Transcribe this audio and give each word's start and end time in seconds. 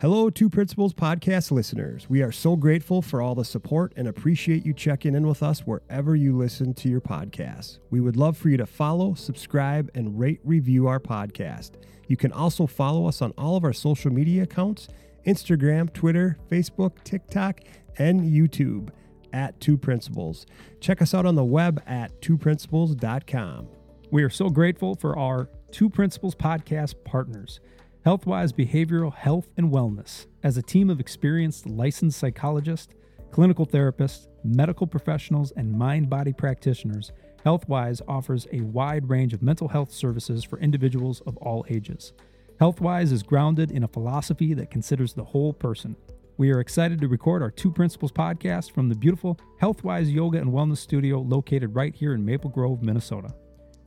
Hello, 0.00 0.30
Two 0.30 0.48
Principals 0.48 0.94
podcast 0.94 1.50
listeners. 1.50 2.08
We 2.08 2.22
are 2.22 2.32
so 2.32 2.56
grateful 2.56 3.02
for 3.02 3.20
all 3.20 3.34
the 3.34 3.44
support 3.44 3.92
and 3.96 4.08
appreciate 4.08 4.64
you 4.64 4.72
checking 4.72 5.14
in 5.14 5.26
with 5.26 5.42
us 5.42 5.66
wherever 5.66 6.16
you 6.16 6.34
listen 6.34 6.72
to 6.72 6.88
your 6.88 7.02
podcasts. 7.02 7.80
We 7.90 8.00
would 8.00 8.16
love 8.16 8.38
for 8.38 8.48
you 8.48 8.56
to 8.56 8.64
follow, 8.64 9.12
subscribe, 9.12 9.90
and 9.94 10.18
rate 10.18 10.40
review 10.42 10.86
our 10.86 11.00
podcast. 11.00 11.72
You 12.08 12.16
can 12.16 12.32
also 12.32 12.66
follow 12.66 13.06
us 13.06 13.20
on 13.20 13.32
all 13.36 13.56
of 13.58 13.64
our 13.64 13.74
social 13.74 14.10
media 14.10 14.44
accounts 14.44 14.88
Instagram, 15.26 15.92
Twitter, 15.92 16.38
Facebook, 16.50 17.04
TikTok, 17.04 17.60
and 17.98 18.22
YouTube 18.22 18.88
at 19.34 19.60
Two 19.60 19.76
Principals. 19.76 20.46
Check 20.80 21.02
us 21.02 21.12
out 21.12 21.26
on 21.26 21.34
the 21.34 21.44
web 21.44 21.82
at 21.86 22.22
twoprincipals.com. 22.22 23.68
We 24.10 24.22
are 24.22 24.30
so 24.30 24.48
grateful 24.48 24.94
for 24.94 25.18
our 25.18 25.50
Two 25.72 25.90
Principals 25.90 26.34
podcast 26.34 26.94
partners. 27.04 27.60
Healthwise 28.06 28.54
Behavioral 28.54 29.14
Health 29.14 29.50
and 29.58 29.70
Wellness, 29.70 30.24
as 30.42 30.56
a 30.56 30.62
team 30.62 30.88
of 30.88 31.00
experienced 31.00 31.66
licensed 31.66 32.18
psychologists, 32.18 32.94
clinical 33.30 33.66
therapists, 33.66 34.28
medical 34.42 34.86
professionals, 34.86 35.52
and 35.54 35.70
mind 35.70 36.08
body 36.08 36.32
practitioners, 36.32 37.12
Healthwise 37.44 38.00
offers 38.08 38.46
a 38.52 38.62
wide 38.62 39.10
range 39.10 39.34
of 39.34 39.42
mental 39.42 39.68
health 39.68 39.92
services 39.92 40.44
for 40.44 40.58
individuals 40.60 41.20
of 41.26 41.36
all 41.38 41.66
ages. 41.68 42.14
Healthwise 42.58 43.12
is 43.12 43.22
grounded 43.22 43.70
in 43.70 43.84
a 43.84 43.88
philosophy 43.88 44.54
that 44.54 44.70
considers 44.70 45.12
the 45.12 45.24
whole 45.24 45.52
person. 45.52 45.94
We 46.38 46.52
are 46.52 46.60
excited 46.60 47.02
to 47.02 47.08
record 47.08 47.42
our 47.42 47.50
Two 47.50 47.70
Principals 47.70 48.12
podcast 48.12 48.72
from 48.72 48.88
the 48.88 48.94
beautiful 48.94 49.38
Healthwise 49.60 50.10
Yoga 50.10 50.38
and 50.38 50.50
Wellness 50.50 50.78
Studio 50.78 51.20
located 51.20 51.74
right 51.74 51.94
here 51.94 52.14
in 52.14 52.24
Maple 52.24 52.48
Grove, 52.48 52.82
Minnesota. 52.82 53.34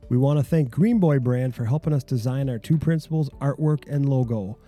We 0.08 0.18
want 0.18 0.38
to 0.38 0.44
thank 0.44 0.70
Greenboy 0.70 1.22
Brand 1.22 1.54
for 1.54 1.64
helping 1.64 1.92
us 1.92 2.04
design 2.04 2.50
our 2.50 2.58
two 2.58 2.76
principals 2.76 3.30
artwork 3.40 3.84
and 3.88 4.08
logo. 4.08 4.58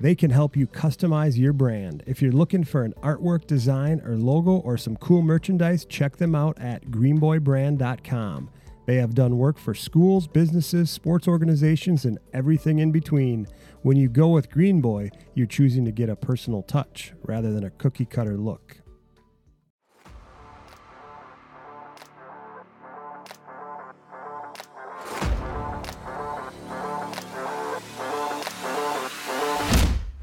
They 0.00 0.14
can 0.14 0.30
help 0.30 0.56
you 0.56 0.66
customize 0.66 1.36
your 1.36 1.52
brand. 1.52 2.04
If 2.06 2.22
you're 2.22 2.32
looking 2.32 2.64
for 2.64 2.84
an 2.84 2.94
artwork 3.02 3.46
design 3.46 4.00
or 4.04 4.16
logo 4.16 4.52
or 4.52 4.78
some 4.78 4.96
cool 4.96 5.22
merchandise, 5.22 5.84
check 5.84 6.16
them 6.16 6.34
out 6.34 6.58
at 6.58 6.86
greenboybrand.com. 6.86 8.50
They 8.86 8.96
have 8.96 9.14
done 9.14 9.36
work 9.36 9.58
for 9.58 9.74
schools, 9.74 10.26
businesses, 10.26 10.88
sports 10.90 11.28
organizations, 11.28 12.06
and 12.06 12.18
everything 12.32 12.78
in 12.78 12.90
between. 12.90 13.46
When 13.82 13.98
you 13.98 14.08
go 14.08 14.28
with 14.28 14.50
Greenboy, 14.50 15.10
you're 15.34 15.46
choosing 15.46 15.84
to 15.84 15.92
get 15.92 16.08
a 16.08 16.16
personal 16.16 16.62
touch 16.62 17.12
rather 17.24 17.52
than 17.52 17.64
a 17.64 17.70
cookie 17.70 18.06
cutter 18.06 18.38
look. 18.38 18.78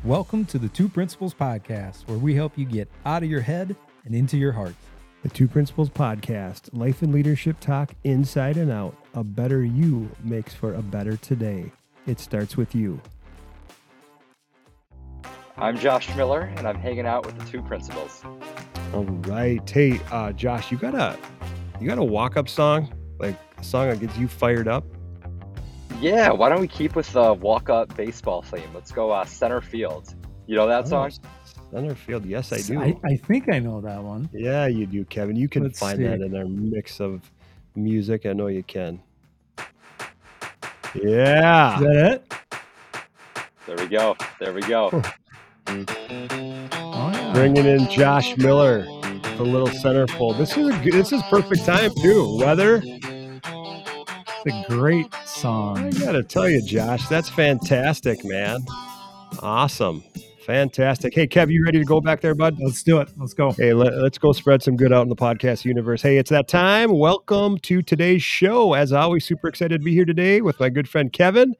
Welcome 0.05 0.45
to 0.45 0.59
the 0.59 0.69
Two 0.69 0.87
Principals 0.87 1.33
Podcast, 1.33 2.07
where 2.07 2.19
we 2.19 2.35
help 2.35 2.59
you 2.59 2.65
get 2.65 2.87
out 3.07 3.23
of 3.23 3.29
your 3.29 3.41
head 3.41 3.75
and 4.05 4.13
into 4.13 4.37
your 4.37 4.51
heart. 4.51 4.75
The 5.23 5.29
Two 5.29 5.47
Principals 5.47 5.89
Podcast, 5.89 6.69
life 6.73 7.01
and 7.01 7.11
leadership 7.11 7.59
talk 7.59 7.95
inside 8.03 8.57
and 8.57 8.71
out. 8.71 8.95
A 9.15 9.23
better 9.23 9.65
you 9.65 10.07
makes 10.23 10.53
for 10.53 10.75
a 10.75 10.81
better 10.83 11.17
today. 11.17 11.71
It 12.05 12.19
starts 12.19 12.55
with 12.55 12.75
you. 12.75 13.01
I'm 15.57 15.75
Josh 15.75 16.15
Miller, 16.15 16.53
and 16.55 16.67
I'm 16.67 16.77
hanging 16.77 17.07
out 17.07 17.25
with 17.25 17.39
the 17.39 17.45
Two 17.45 17.63
Principals. 17.63 18.21
All 18.93 19.05
right, 19.05 19.67
hey, 19.67 19.99
uh, 20.11 20.33
Josh, 20.33 20.71
you 20.71 20.77
got 20.77 20.93
a 20.93 21.17
you 21.81 21.87
got 21.87 21.97
a 21.97 22.03
walk 22.03 22.37
up 22.37 22.47
song, 22.47 22.93
like 23.17 23.39
a 23.57 23.63
song 23.63 23.89
that 23.89 24.01
gets 24.01 24.15
you 24.19 24.27
fired 24.27 24.67
up? 24.67 24.85
Yeah, 26.01 26.31
why 26.31 26.49
don't 26.49 26.61
we 26.61 26.67
keep 26.67 26.95
with 26.95 27.11
the 27.13 27.33
walk 27.33 27.69
up 27.69 27.95
baseball 27.95 28.41
theme? 28.41 28.69
Let's 28.73 28.91
go 28.91 29.11
uh, 29.11 29.25
center 29.25 29.61
field. 29.61 30.13
You 30.45 30.55
know 30.55 30.67
that 30.67 30.85
Oh, 30.85 30.89
song? 31.09 31.11
Center 31.71 31.95
field. 31.95 32.25
Yes, 32.25 32.51
I 32.53 32.57
do. 32.61 32.79
I, 32.79 32.95
I 33.03 33.15
think 33.15 33.49
I 33.51 33.59
know 33.59 33.81
that 33.81 34.01
one. 34.03 34.29
yeah, 34.33 34.67
you 34.67 34.85
do, 34.85 35.03
Kevin. 35.05 35.35
You 35.35 35.47
can 35.49 35.63
Let's 35.63 35.79
find 35.79 35.97
see. 35.97 36.03
that 36.03 36.21
in 36.21 36.35
our 36.35 36.45
mix 36.45 36.99
of 36.99 37.21
music. 37.75 38.25
I 38.25 38.33
know 38.33 38.47
you 38.47 38.63
can. 38.63 39.01
Yeah. 40.93 41.75
Is 41.75 41.81
that 41.81 41.95
it? 42.13 42.33
There 43.65 43.75
we 43.77 43.87
go. 43.87 44.15
There 44.39 44.53
we 44.53 44.61
go. 44.61 44.89
Oh, 44.93 45.13
yeah. 47.13 47.31
Bringing 47.33 47.65
in 47.65 47.89
Josh 47.89 48.37
Miller, 48.37 48.83
the 48.83 49.43
little 49.43 49.67
centerfold. 49.67 50.37
This 50.37 50.55
is 50.55 50.67
a 50.67 50.77
good, 50.83 50.93
this 50.93 51.11
is 51.11 51.21
perfect 51.23 51.65
time 51.65 51.91
too. 52.01 52.37
Weather. 52.37 52.81
It's 52.85 54.45
a 54.45 54.65
great 54.69 55.11
song. 55.35 55.77
I 55.77 55.89
gotta 55.91 56.23
tell 56.23 56.49
you, 56.49 56.61
Josh, 56.61 57.07
that's 57.09 57.27
fantastic, 57.27 58.23
man. 58.23 58.61
Awesome, 59.41 60.01
fantastic. 60.45 61.13
Hey, 61.13 61.27
Kev, 61.27 61.51
you 61.51 61.63
ready 61.65 61.77
to 61.77 61.85
go 61.85 61.99
back 61.99 62.21
there, 62.21 62.33
bud? 62.33 62.57
Let's 62.59 62.83
do 62.83 62.99
it. 62.99 63.09
Let's 63.17 63.33
go. 63.33 63.51
Hey, 63.51 63.73
let, 63.73 63.93
us 63.93 64.17
go 64.17 64.31
spread 64.31 64.63
some 64.63 64.77
good 64.77 64.93
out 64.93 65.01
in 65.01 65.09
the 65.09 65.15
podcast 65.15 65.65
universe. 65.65 66.01
Hey, 66.01 66.17
it's 66.17 66.29
that 66.29 66.47
time. 66.47 66.97
Welcome 66.97 67.57
to 67.59 67.81
today's 67.81 68.23
show. 68.23 68.73
As 68.73 68.93
always, 68.93 69.25
super 69.25 69.49
excited 69.49 69.81
to 69.81 69.83
be 69.83 69.93
here 69.93 70.05
today 70.05 70.39
with 70.39 70.57
my 70.59 70.69
good 70.69 70.87
friend 70.87 71.11
Kevin. 71.11 71.53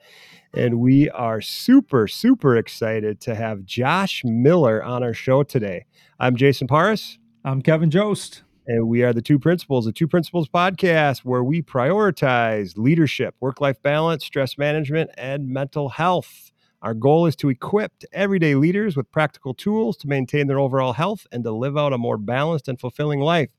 And 0.54 0.80
we 0.80 1.10
are 1.10 1.42
super, 1.42 2.08
super 2.08 2.56
excited 2.56 3.20
to 3.22 3.36
have 3.36 3.66
Josh 3.66 4.24
Miller 4.24 4.82
on 4.82 5.04
our 5.04 5.14
show 5.14 5.44
today. 5.44 5.86
I'm 6.18 6.38
Jason 6.38 6.68
Paris, 6.68 7.18
I'm 7.44 7.62
Kevin 7.62 7.92
Jost. 7.92 8.45
And 8.68 8.88
we 8.88 9.04
are 9.04 9.14
the 9.14 9.22
Two 9.22 9.38
Principals, 9.38 9.86
the 9.86 9.92
Two 9.92 10.08
Principals 10.08 10.50
podcast, 10.50 11.20
where 11.20 11.44
we 11.44 11.62
prioritize 11.62 12.76
leadership, 12.78 13.36
work 13.40 13.62
life 13.62 13.80
balance, 13.84 14.26
stress 14.26 14.58
management, 14.58 15.12
and 15.20 15.48
mental 15.48 15.90
health. 15.90 16.52
Our 16.82 16.96
goal 16.96 17.28
is 17.28 17.36
to 17.38 17.50
equip 17.50 17.92
everyday 18.12 18.56
leaders 18.56 18.98
with 18.98 19.12
practical 19.12 19.54
tools 19.54 19.98
to 19.98 20.08
maintain 20.08 20.48
their 20.48 20.58
overall 20.58 20.94
health 20.94 21.28
and 21.32 21.44
to 21.44 21.52
live 21.52 21.78
out 21.78 21.94
a 21.94 22.00
more 22.00 22.18
balanced 22.18 22.68
and 22.68 22.80
fulfilling 22.80 23.20
life. 23.20 23.50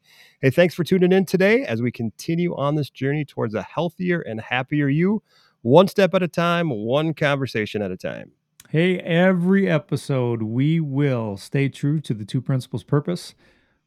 Hey, 0.40 0.50
thanks 0.50 0.74
for 0.74 0.82
tuning 0.82 1.12
in 1.12 1.24
today 1.24 1.64
as 1.64 1.80
we 1.80 1.92
continue 1.92 2.56
on 2.56 2.74
this 2.74 2.90
journey 2.90 3.24
towards 3.24 3.54
a 3.54 3.62
healthier 3.62 4.20
and 4.20 4.40
happier 4.40 4.88
you, 4.88 5.22
one 5.62 5.86
step 5.86 6.14
at 6.14 6.22
a 6.24 6.28
time, 6.28 6.70
one 6.70 7.14
conversation 7.14 7.80
at 7.80 7.92
a 7.92 7.96
time. 7.96 8.32
Hey, 8.70 8.98
every 8.98 9.70
episode 9.70 10.42
we 10.42 10.80
will 10.80 11.36
stay 11.36 11.68
true 11.68 12.00
to 12.00 12.12
the 12.12 12.24
two 12.24 12.40
principals 12.40 12.82
purpose. 12.82 13.36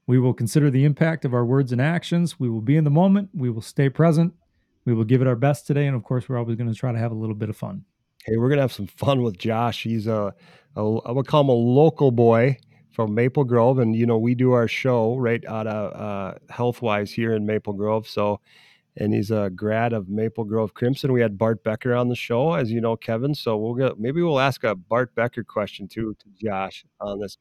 We 0.09 0.18
will 0.18 0.34
consider 0.34 0.72
the 0.72 0.86
impact 0.86 1.24
of 1.24 1.36
our 1.36 1.46
words 1.46 1.72
and 1.72 1.80
actions. 1.80 2.40
We 2.40 2.50
will 2.50 2.62
be 2.62 2.75
in 2.75 2.84
the 2.84 2.90
moment. 2.90 3.30
We 3.31 3.52
will 3.52 3.62
stay 3.62 3.90
present. 3.90 4.34
We 4.84 4.96
will 4.96 5.03
give 5.03 5.22
it 5.22 5.28
our 5.28 5.36
best 5.36 5.68
today. 5.68 5.86
And 5.86 5.96
of 5.96 6.02
course, 6.02 6.28
we're 6.28 6.40
always 6.40 6.56
going 6.56 6.68
to 6.68 6.74
try 6.74 6.92
to 6.92 6.97
have 6.97 7.12
a 7.12 7.16
little 7.16 7.36
bit 7.36 7.47
of 7.47 7.56
fun. 7.56 7.86
Hey, 8.25 8.38
we're 8.38 8.50
gonna 8.50 8.62
have 8.62 8.74
some 8.74 8.88
fun 8.88 9.22
with 9.22 9.38
Josh. 9.38 9.84
He's 9.84 10.08
a, 10.08 10.34
a 10.75 10.97
I 11.06 11.12
would 11.12 11.28
call 11.28 11.42
him 11.42 11.50
a 11.50 11.53
local 11.53 12.09
boy 12.09 12.58
from 12.92 13.14
Maple 13.14 13.44
Grove, 13.44 13.78
and 13.78 13.96
you 13.96 14.08
know 14.08 14.18
we 14.18 14.34
do 14.34 14.52
our 14.52 14.68
show 14.68 15.16
right 15.16 15.46
out 15.46 15.68
of 15.68 15.94
uh, 15.94 16.38
Healthwise 16.52 17.12
here 17.12 17.36
in 17.36 17.46
Maple 17.46 17.74
Grove. 17.74 18.08
So, 18.08 18.41
and 18.97 19.14
he's 19.14 19.30
a 19.30 19.52
grad 19.52 19.94
of 19.94 20.09
Maple 20.09 20.44
Grove 20.44 20.74
Crimson. 20.74 21.14
We 21.14 21.22
had 21.22 21.38
Bart 21.38 21.64
Becker 21.64 21.94
on 21.94 22.09
the 22.09 22.16
show, 22.16 22.53
as 22.53 22.72
you 22.72 22.81
know, 22.81 22.97
Kevin. 22.97 23.36
So 23.36 23.58
we'll 23.58 23.76
get 23.76 24.00
maybe 24.00 24.24
we'll 24.24 24.40
ask 24.40 24.64
a 24.64 24.74
Bart 24.74 25.14
Becker 25.14 25.44
question 25.44 25.88
too 25.88 26.16
to 26.20 26.26
Josh 26.44 26.84
on 27.00 27.20
this. 27.20 27.38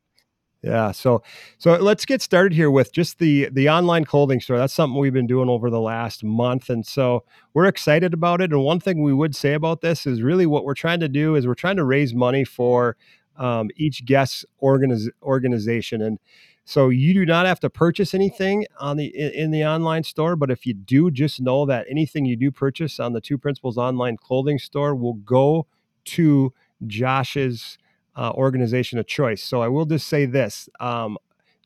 Yeah, 0.63 0.91
so 0.91 1.23
so 1.59 1.77
let's 1.77 2.05
get 2.05 2.21
started 2.21 2.53
here 2.53 2.71
with 2.71 2.93
just 2.93 3.21
the 3.21 3.49
the 3.53 3.69
online 3.69 4.05
clothing 4.05 4.41
store. 4.41 4.59
That's 4.59 4.75
something 4.75 4.99
we've 4.99 5.13
been 5.13 5.29
doing 5.29 5.49
over 5.49 5.71
the 5.71 5.81
last 5.81 6.25
month, 6.25 6.69
and 6.69 6.85
so 6.85 7.23
we're 7.55 7.67
excited 7.67 8.13
about 8.13 8.41
it. 8.41 8.51
And 8.53 8.65
one 8.65 8.81
thing 8.81 9.03
we 9.03 9.13
would 9.15 9.37
say 9.37 9.55
about 9.55 9.83
this 9.83 10.05
is 10.05 10.21
really 10.21 10.47
what 10.47 10.65
we're 10.65 10.75
trying 10.75 10.99
to 11.01 11.09
do 11.09 11.37
is 11.37 11.47
we're 11.47 11.55
trying 11.55 11.77
to 11.77 11.85
raise 11.85 12.13
money 12.13 12.45
for 12.45 12.97
um, 13.37 13.71
each 13.77 14.05
guest 14.05 14.45
organiz- 14.61 15.11
organization, 15.23 16.03
and 16.03 16.19
so 16.65 16.89
you 16.89 17.15
do 17.15 17.25
not 17.25 17.47
have 17.47 17.61
to 17.61 17.71
purchase 17.71 18.13
anything 18.13 18.67
on 18.81 18.97
the 18.97 19.07
in, 19.17 19.31
in 19.31 19.51
the 19.53 19.65
online 19.65 20.03
store. 20.03 20.35
But 20.35 20.51
if 20.51 20.67
you 20.67 20.75
do, 20.75 21.13
just 21.13 21.41
know 21.41 21.67
that 21.67 21.87
anything 21.89 22.25
you 22.25 22.35
do 22.35 22.51
purchase 22.51 22.99
on 22.99 23.13
the 23.13 23.21
Two 23.21 23.39
Principals 23.39 23.79
online 23.79 24.17
clothing 24.17 24.59
store 24.59 24.97
will 24.97 25.15
go 25.15 25.69
to 26.07 26.53
Josh's 26.85 27.79
uh, 28.19 28.33
organization 28.35 28.99
of 28.99 29.07
choice. 29.07 29.43
So 29.43 29.63
I 29.63 29.69
will 29.69 29.87
just 29.87 30.09
say 30.09 30.27
this. 30.27 30.69
Um, 30.81 31.17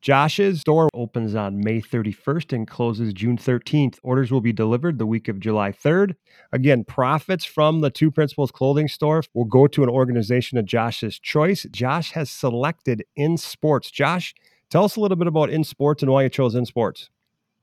Josh's 0.02 0.60
store 0.60 0.88
opens 0.94 1.36
on 1.36 1.60
May 1.60 1.80
31st 1.80 2.52
and 2.52 2.66
closes 2.66 3.12
June 3.12 3.38
13th. 3.38 3.98
Orders 4.02 4.32
will 4.32 4.40
be 4.40 4.52
delivered 4.52 4.98
the 4.98 5.06
week 5.06 5.28
of 5.28 5.38
July 5.38 5.70
3rd. 5.70 6.16
Again, 6.52 6.82
profits 6.82 7.44
from 7.44 7.80
the 7.80 7.90
Two 7.90 8.10
Principals 8.10 8.50
clothing 8.50 8.88
store 8.88 9.22
will 9.32 9.44
go 9.44 9.68
to 9.68 9.84
an 9.84 9.88
organization 9.88 10.58
of 10.58 10.66
Josh's 10.66 11.20
choice. 11.20 11.64
Josh 11.70 12.10
has 12.12 12.30
selected 12.30 13.04
In 13.14 13.36
Sports. 13.36 13.92
Josh, 13.92 14.34
tell 14.70 14.84
us 14.84 14.96
a 14.96 15.00
little 15.00 15.16
bit 15.16 15.28
about 15.28 15.50
In 15.50 15.62
Sports 15.62 16.02
and 16.02 16.10
why 16.10 16.24
you 16.24 16.28
chose 16.28 16.56
In 16.56 16.66
Sports. 16.66 17.08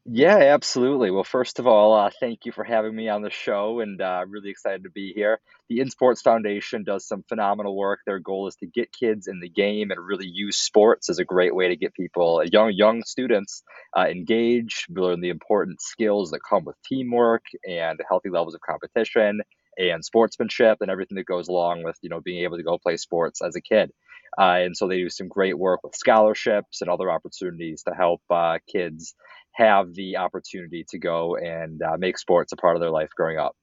Yeah, 0.06 0.38
absolutely. 0.38 1.12
Well, 1.12 1.24
first 1.24 1.60
of 1.60 1.68
all, 1.68 1.94
uh, 1.94 2.10
thank 2.20 2.46
you 2.46 2.52
for 2.52 2.64
having 2.64 2.96
me 2.96 3.10
on 3.10 3.22
the 3.22 3.30
show, 3.30 3.80
and 3.80 4.02
uh, 4.02 4.26
really 4.28 4.50
excited 4.50 4.84
to 4.84 4.90
be 4.90 5.14
here. 5.14 5.40
The 5.70 5.82
In 5.82 5.90
Sports 5.92 6.22
Foundation 6.24 6.84
does 6.84 7.08
some 7.08 7.24
phenomenal 7.30 7.76
work. 7.78 8.00
Their 8.06 8.18
goal 8.18 8.48
is 8.48 8.56
to 8.56 8.66
get 8.66 8.92
kids 8.92 9.28
in 9.28 9.40
the 9.40 9.50
game 9.50 9.92
and 9.92 10.04
really 10.04 10.26
use 10.26 10.58
sports 10.58 11.10
as 11.12 11.20
a 11.20 11.26
great 11.26 11.54
way 11.54 11.68
to 11.68 11.76
get 11.76 11.94
people, 11.94 12.44
young 12.44 12.72
young 12.72 13.04
students, 13.04 13.62
uh, 13.96 14.08
engaged, 14.10 14.86
learn 14.90 15.22
the 15.22 15.30
important 15.30 15.80
skills 15.80 16.32
that 16.32 16.40
come 16.48 16.66
with 16.66 16.76
teamwork 16.88 17.44
and 17.68 18.00
healthy 18.10 18.30
levels 18.30 18.56
of 18.56 18.62
competition 18.62 19.42
and 19.78 20.04
sportsmanship 20.04 20.80
and 20.82 20.90
everything 20.90 21.18
that 21.18 21.26
goes 21.26 21.48
along 21.50 21.84
with 21.84 21.98
you 22.02 22.10
know 22.10 22.20
being 22.20 22.44
able 22.44 22.58
to 22.58 22.64
go 22.64 22.80
play 22.80 22.98
sports 22.98 23.42
as 23.44 23.56
a 23.56 23.62
kid. 23.62 23.92
Uh, 24.38 24.60
and 24.64 24.78
so 24.78 24.88
they 24.88 24.98
do 24.98 25.10
some 25.10 25.28
great 25.28 25.58
work 25.58 25.82
with 25.84 25.96
scholarships 25.96 26.82
and 26.82 26.90
other 26.90 27.10
opportunities 27.12 27.84
to 27.84 27.94
help 27.94 28.22
uh, 28.30 28.58
kids 28.72 29.16
have 29.60 29.94
the 29.94 30.18
opportunity 30.18 30.86
to 30.90 30.98
go 30.98 31.36
and 31.36 31.82
uh, 31.82 31.98
make 31.98 32.18
sports 32.18 32.52
a 32.54 32.56
part 32.56 32.76
of 32.76 32.82
their 32.82 32.90
life 32.90 33.10
growing 33.16 33.38
up. 33.38 33.56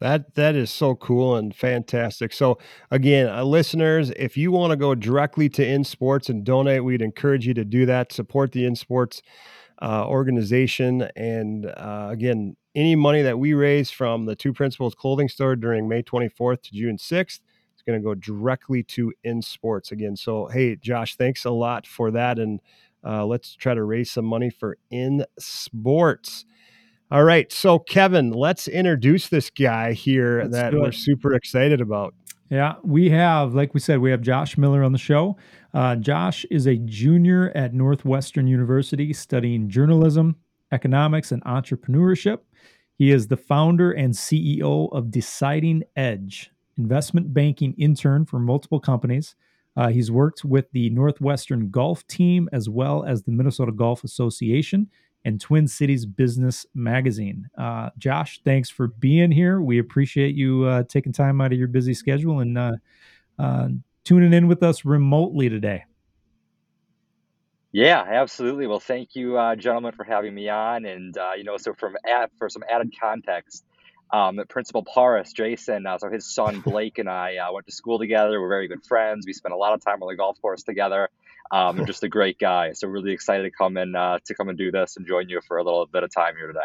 That 0.00 0.34
that 0.36 0.54
is 0.54 0.70
so 0.70 0.94
cool 0.94 1.34
and 1.36 1.54
fantastic. 1.54 2.32
So 2.32 2.58
again, 2.90 3.28
uh, 3.28 3.42
listeners, 3.42 4.10
if 4.10 4.36
you 4.36 4.52
want 4.52 4.70
to 4.70 4.76
go 4.76 4.94
directly 4.94 5.48
to 5.50 5.64
InSports 5.64 6.28
and 6.28 6.44
donate, 6.44 6.84
we'd 6.84 7.02
encourage 7.02 7.46
you 7.46 7.54
to 7.54 7.64
do 7.64 7.84
that. 7.86 8.12
Support 8.12 8.52
the 8.52 8.64
InSports 8.64 9.22
uh, 9.82 10.06
organization, 10.06 11.08
and 11.16 11.66
uh, 11.66 12.08
again, 12.10 12.56
any 12.76 12.94
money 12.94 13.22
that 13.22 13.40
we 13.40 13.54
raise 13.54 13.90
from 13.90 14.26
the 14.26 14.36
Two 14.36 14.52
Principals 14.52 14.94
Clothing 14.94 15.28
Store 15.28 15.56
during 15.56 15.88
May 15.88 16.02
24th 16.02 16.62
to 16.62 16.72
June 16.72 16.96
6th 16.96 17.40
is 17.76 17.82
going 17.84 18.00
to 18.00 18.04
go 18.04 18.14
directly 18.14 18.84
to 18.84 19.12
InSports 19.26 19.90
again. 19.90 20.14
So 20.14 20.46
hey, 20.46 20.76
Josh, 20.76 21.16
thanks 21.16 21.44
a 21.44 21.50
lot 21.50 21.88
for 21.88 22.12
that, 22.12 22.38
and 22.38 22.60
uh, 23.04 23.24
let's 23.24 23.54
try 23.54 23.74
to 23.74 23.82
raise 23.82 24.10
some 24.10 24.24
money 24.24 24.50
for 24.50 24.78
in 24.90 25.24
sports. 25.38 26.44
All 27.10 27.24
right. 27.24 27.50
So, 27.50 27.78
Kevin, 27.78 28.32
let's 28.32 28.68
introduce 28.68 29.28
this 29.28 29.48
guy 29.50 29.92
here 29.92 30.42
let's 30.42 30.52
that 30.54 30.74
we're 30.74 30.92
super 30.92 31.34
excited 31.34 31.80
about. 31.80 32.14
Yeah, 32.50 32.76
we 32.82 33.10
have, 33.10 33.54
like 33.54 33.74
we 33.74 33.80
said, 33.80 33.98
we 33.98 34.10
have 34.10 34.22
Josh 34.22 34.56
Miller 34.56 34.82
on 34.82 34.92
the 34.92 34.98
show. 34.98 35.36
Uh, 35.74 35.96
Josh 35.96 36.46
is 36.50 36.66
a 36.66 36.76
junior 36.76 37.52
at 37.54 37.74
Northwestern 37.74 38.46
University 38.46 39.12
studying 39.12 39.68
journalism, 39.68 40.36
economics, 40.72 41.30
and 41.30 41.44
entrepreneurship. 41.44 42.38
He 42.94 43.10
is 43.10 43.28
the 43.28 43.36
founder 43.36 43.92
and 43.92 44.14
CEO 44.14 44.90
of 44.92 45.10
Deciding 45.10 45.84
Edge, 45.94 46.50
investment 46.78 47.34
banking 47.34 47.74
intern 47.78 48.24
for 48.24 48.38
multiple 48.38 48.80
companies. 48.80 49.34
Uh, 49.78 49.90
he's 49.90 50.10
worked 50.10 50.44
with 50.44 50.68
the 50.72 50.90
Northwestern 50.90 51.70
Golf 51.70 52.04
Team 52.08 52.48
as 52.52 52.68
well 52.68 53.04
as 53.04 53.22
the 53.22 53.30
Minnesota 53.30 53.70
Golf 53.70 54.02
Association 54.02 54.90
and 55.24 55.40
Twin 55.40 55.68
Cities 55.68 56.04
Business 56.04 56.66
Magazine. 56.74 57.48
Uh, 57.56 57.90
Josh, 57.96 58.40
thanks 58.44 58.68
for 58.68 58.88
being 58.88 59.30
here. 59.30 59.60
We 59.60 59.78
appreciate 59.78 60.34
you 60.34 60.64
uh, 60.64 60.82
taking 60.88 61.12
time 61.12 61.40
out 61.40 61.52
of 61.52 61.58
your 61.60 61.68
busy 61.68 61.94
schedule 61.94 62.40
and 62.40 62.58
uh, 62.58 62.72
uh 63.38 63.68
tuning 64.02 64.32
in 64.32 64.48
with 64.48 64.64
us 64.64 64.84
remotely 64.84 65.48
today. 65.48 65.84
Yeah, 67.70 68.02
absolutely. 68.04 68.66
Well, 68.66 68.80
thank 68.80 69.14
you, 69.14 69.38
uh, 69.38 69.54
gentlemen, 69.54 69.92
for 69.92 70.02
having 70.02 70.34
me 70.34 70.48
on. 70.48 70.86
And 70.86 71.16
you 71.36 71.44
know, 71.44 71.56
so 71.56 71.72
from 71.72 71.96
ad, 72.04 72.30
for 72.36 72.48
some 72.48 72.64
added 72.68 72.92
context, 73.00 73.64
um, 74.12 74.40
Principal 74.48 74.84
Paris, 74.84 75.32
Jason, 75.32 75.86
so 75.98 76.10
his 76.10 76.32
son 76.32 76.60
Blake 76.64 76.98
and 76.98 77.08
I 77.08 77.36
went 77.52 77.66
to 77.66 77.72
school 77.72 77.98
together. 77.98 78.40
We're 78.40 78.48
very 78.48 78.68
good 78.68 78.84
friends. 78.86 79.24
We 79.26 79.32
spent 79.32 79.54
a 79.54 79.58
lot 79.58 79.74
of 79.74 79.84
time 79.84 80.02
on 80.02 80.08
the 80.08 80.16
golf 80.16 80.40
course 80.40 80.62
together 80.62 81.08
um, 81.50 81.84
just 81.86 82.02
a 82.02 82.08
great 82.08 82.38
guy. 82.38 82.72
So 82.72 82.88
really 82.88 83.12
excited 83.12 83.44
to 83.44 83.50
come 83.50 83.76
and 83.76 83.96
uh, 83.96 84.18
to 84.24 84.34
come 84.34 84.48
and 84.48 84.58
do 84.58 84.70
this 84.70 84.96
and 84.96 85.06
join 85.06 85.28
you 85.28 85.40
for 85.46 85.58
a 85.58 85.64
little 85.64 85.86
bit 85.86 86.02
of 86.02 86.12
time 86.14 86.34
here 86.36 86.46
today. 86.46 86.60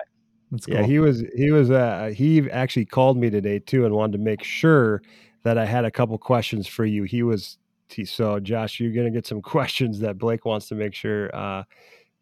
That's 0.52 0.66
cool. 0.66 0.76
Yeah, 0.76 0.84
he 0.84 1.00
was 1.00 1.24
he 1.36 1.52
was 1.52 1.72
uh, 1.72 2.12
he 2.16 2.50
actually 2.52 2.86
called 2.86 3.18
me 3.18 3.30
today 3.30 3.60
too 3.60 3.86
and 3.86 3.96
wanted 3.96 4.14
to 4.14 4.24
make 4.24 4.44
sure 4.44 5.02
that 5.44 5.58
I 5.58 5.66
had 5.66 5.86
a 5.86 5.92
couple 5.92 6.18
questions 6.18 6.68
for 6.68 6.86
you. 6.86 7.04
He 7.04 7.24
was 7.24 7.58
he, 7.90 8.06
so 8.06 8.40
Josh, 8.40 8.80
you're 8.80 8.94
gonna 8.94 9.12
get 9.12 9.26
some 9.26 9.42
questions 9.56 10.00
that 10.00 10.18
Blake 10.18 10.46
wants 10.46 10.68
to 10.70 10.76
make 10.76 10.94
sure 10.94 11.36
uh, 11.36 11.64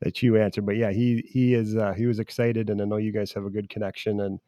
that 0.01 0.24
you 0.24 0.38
answer. 0.38 0.62
But 0.62 0.77
yeah, 0.77 0.91
he 0.91 1.24
he 1.27 1.53
is 1.53 1.75
uh, 1.75 1.94
he 1.94 2.06
was 2.06 2.19
excited, 2.19 2.69
and 2.69 2.81
I 2.81 2.85
know 2.85 2.97
you 2.97 3.12
guys 3.12 3.33
have 3.33 3.45
a 3.45 3.50
good 3.50 3.69
connection 3.69 4.21
and. 4.21 4.39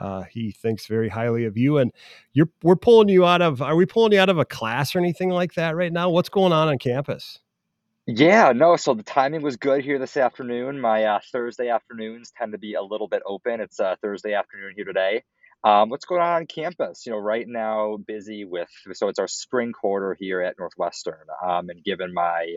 Uh, 0.00 0.22
he 0.22 0.50
thinks 0.50 0.86
very 0.86 1.08
highly 1.08 1.44
of 1.44 1.56
you, 1.56 1.78
and 1.78 1.92
you're 2.32 2.48
we're 2.62 2.76
pulling 2.76 3.08
you 3.08 3.26
out 3.26 3.42
of. 3.42 3.60
Are 3.60 3.76
we 3.76 3.86
pulling 3.86 4.12
you 4.12 4.18
out 4.18 4.30
of 4.30 4.38
a 4.38 4.44
class 4.44 4.96
or 4.96 4.98
anything 4.98 5.28
like 5.28 5.54
that 5.54 5.76
right 5.76 5.92
now? 5.92 6.10
What's 6.10 6.30
going 6.30 6.52
on 6.52 6.68
on 6.68 6.78
campus? 6.78 7.38
Yeah, 8.06 8.52
no, 8.52 8.76
so 8.76 8.94
the 8.94 9.02
timing 9.02 9.42
was 9.42 9.56
good 9.56 9.84
here 9.84 9.98
this 9.98 10.16
afternoon. 10.16 10.80
My 10.80 11.04
uh, 11.04 11.20
Thursday 11.30 11.68
afternoons 11.68 12.32
tend 12.36 12.52
to 12.52 12.58
be 12.58 12.74
a 12.74 12.82
little 12.82 13.06
bit 13.06 13.22
open. 13.24 13.60
It's 13.60 13.78
uh, 13.78 13.94
Thursday 14.02 14.32
afternoon 14.34 14.72
here 14.74 14.86
today. 14.86 15.22
Um, 15.62 15.90
what's 15.90 16.06
going 16.06 16.22
on 16.22 16.36
on 16.36 16.46
campus? 16.46 17.04
You 17.04 17.12
know, 17.12 17.18
right 17.18 17.46
now 17.46 17.98
busy 17.98 18.44
with 18.44 18.70
so 18.92 19.08
it's 19.08 19.18
our 19.18 19.28
spring 19.28 19.72
quarter 19.72 20.16
here 20.18 20.40
at 20.40 20.56
Northwestern. 20.58 21.26
Um, 21.46 21.68
and 21.68 21.84
given 21.84 22.14
my 22.14 22.56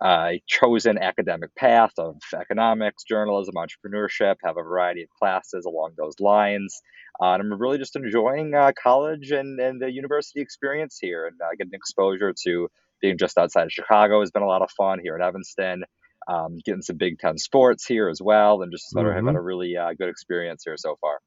uh, 0.00 0.32
chosen 0.46 0.98
academic 0.98 1.54
path 1.56 1.92
of 1.98 2.16
economics, 2.38 3.02
journalism, 3.04 3.54
entrepreneurship, 3.56 4.36
have 4.44 4.56
a 4.56 4.62
variety 4.62 5.02
of 5.02 5.08
classes 5.10 5.64
along 5.64 5.94
those 5.96 6.20
lines. 6.20 6.80
Uh, 7.20 7.32
and 7.32 7.42
I'm 7.42 7.60
really 7.60 7.78
just 7.78 7.96
enjoying 7.96 8.54
uh, 8.54 8.72
college 8.80 9.32
and, 9.32 9.58
and 9.58 9.80
the 9.80 9.90
university 9.90 10.40
experience 10.40 10.98
here 11.00 11.26
and 11.26 11.40
uh, 11.40 11.50
getting 11.58 11.74
exposure 11.74 12.32
to 12.44 12.68
being 13.00 13.18
just 13.18 13.38
outside 13.38 13.64
of 13.64 13.72
Chicago 13.72 14.20
has 14.20 14.30
been 14.30 14.42
a 14.42 14.46
lot 14.46 14.62
of 14.62 14.70
fun 14.70 15.00
here 15.02 15.16
in 15.16 15.22
Evanston. 15.22 15.84
Um, 16.28 16.58
getting 16.64 16.82
some 16.82 16.96
Big 16.96 17.20
Ten 17.20 17.38
sports 17.38 17.86
here 17.86 18.08
as 18.08 18.20
well, 18.20 18.62
and 18.62 18.72
just 18.72 18.92
mm-hmm. 18.92 19.06
having 19.06 19.36
a 19.36 19.40
really 19.40 19.76
uh, 19.76 19.92
good 19.96 20.08
experience 20.08 20.64
here 20.64 20.76
so 20.76 20.96
far. 21.00 21.20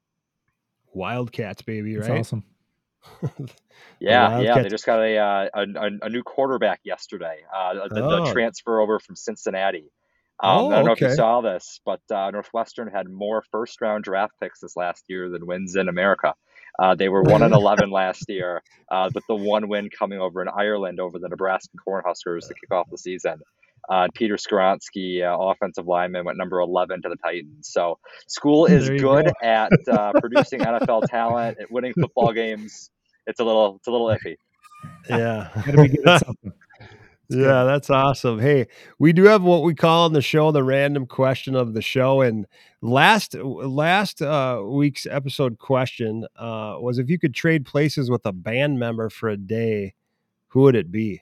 Wildcats, 0.93 1.61
baby, 1.61 1.97
right? 1.97 2.07
That's 2.07 2.19
awesome. 2.19 2.43
yeah, 3.99 4.39
yeah, 4.39 4.61
they 4.61 4.69
just 4.69 4.85
got 4.85 4.99
a, 4.99 5.17
uh, 5.17 5.49
a, 5.53 5.89
a 6.01 6.09
new 6.09 6.23
quarterback 6.23 6.81
yesterday. 6.83 7.37
Uh, 7.53 7.87
the, 7.87 8.03
oh. 8.03 8.25
the, 8.25 8.31
transfer 8.31 8.79
over 8.79 8.99
from 8.99 9.15
Cincinnati. 9.15 9.91
Um, 10.41 10.57
oh, 10.57 10.71
I 10.71 10.75
don't 10.75 10.85
know 10.85 10.91
okay. 10.93 11.05
if 11.05 11.11
you 11.11 11.15
saw 11.15 11.41
this, 11.41 11.81
but 11.85 11.99
uh, 12.11 12.31
Northwestern 12.31 12.89
had 12.89 13.09
more 13.09 13.43
first 13.51 13.81
round 13.81 14.05
draft 14.05 14.33
picks 14.41 14.61
this 14.61 14.77
last 14.77 15.03
year 15.07 15.29
than 15.29 15.45
wins 15.45 15.75
in 15.75 15.89
America. 15.89 16.33
Uh, 16.77 16.95
they 16.95 17.09
were 17.09 17.23
one 17.23 17.43
and 17.43 17.53
eleven 17.53 17.91
last 17.91 18.25
year, 18.29 18.61
uh, 18.89 19.09
but 19.13 19.23
the 19.27 19.35
one 19.35 19.67
win 19.67 19.89
coming 19.89 20.19
over 20.19 20.41
in 20.41 20.47
Ireland 20.47 20.99
over 20.99 21.19
the 21.19 21.27
Nebraska 21.27 21.75
Cornhuskers 21.85 22.47
to 22.47 22.53
kick 22.53 22.71
off 22.71 22.89
the 22.89 22.97
season. 22.97 23.41
Uh, 23.89 24.07
Peter 24.13 24.35
Skoronski, 24.35 25.23
uh, 25.23 25.37
offensive 25.39 25.87
lineman, 25.87 26.25
went 26.25 26.37
number 26.37 26.59
11 26.59 27.01
to 27.03 27.09
the 27.09 27.15
Titans. 27.17 27.69
So 27.69 27.97
school 28.27 28.65
is 28.65 28.89
good 28.89 29.25
go. 29.25 29.31
at 29.41 29.71
uh, 29.91 30.11
producing 30.19 30.61
NFL 30.61 31.07
talent, 31.07 31.57
at 31.59 31.71
winning 31.71 31.93
football 31.93 32.33
games. 32.33 32.91
It's 33.27 33.39
a 33.39 33.43
little, 33.43 33.77
it's 33.77 33.87
a 33.87 33.91
little 33.91 34.07
iffy. 34.07 34.35
Yeah, 35.09 35.49
yeah, 37.29 37.63
that's 37.63 37.89
awesome. 37.89 38.39
Hey, 38.39 38.67
we 38.97 39.13
do 39.13 39.25
have 39.25 39.43
what 39.43 39.63
we 39.63 39.73
call 39.73 40.05
on 40.05 40.13
the 40.13 40.21
show 40.21 40.51
the 40.51 40.63
random 40.63 41.05
question 41.05 41.55
of 41.55 41.73
the 41.73 41.81
show, 41.81 42.21
and 42.21 42.45
last 42.81 43.35
last 43.35 44.21
uh, 44.21 44.61
week's 44.65 45.05
episode 45.05 45.57
question 45.57 46.25
uh, 46.35 46.77
was 46.79 46.99
if 46.99 47.09
you 47.09 47.19
could 47.19 47.33
trade 47.33 47.65
places 47.65 48.09
with 48.09 48.25
a 48.25 48.33
band 48.33 48.79
member 48.79 49.09
for 49.09 49.29
a 49.29 49.37
day, 49.37 49.93
who 50.47 50.61
would 50.61 50.75
it 50.75 50.91
be? 50.91 51.21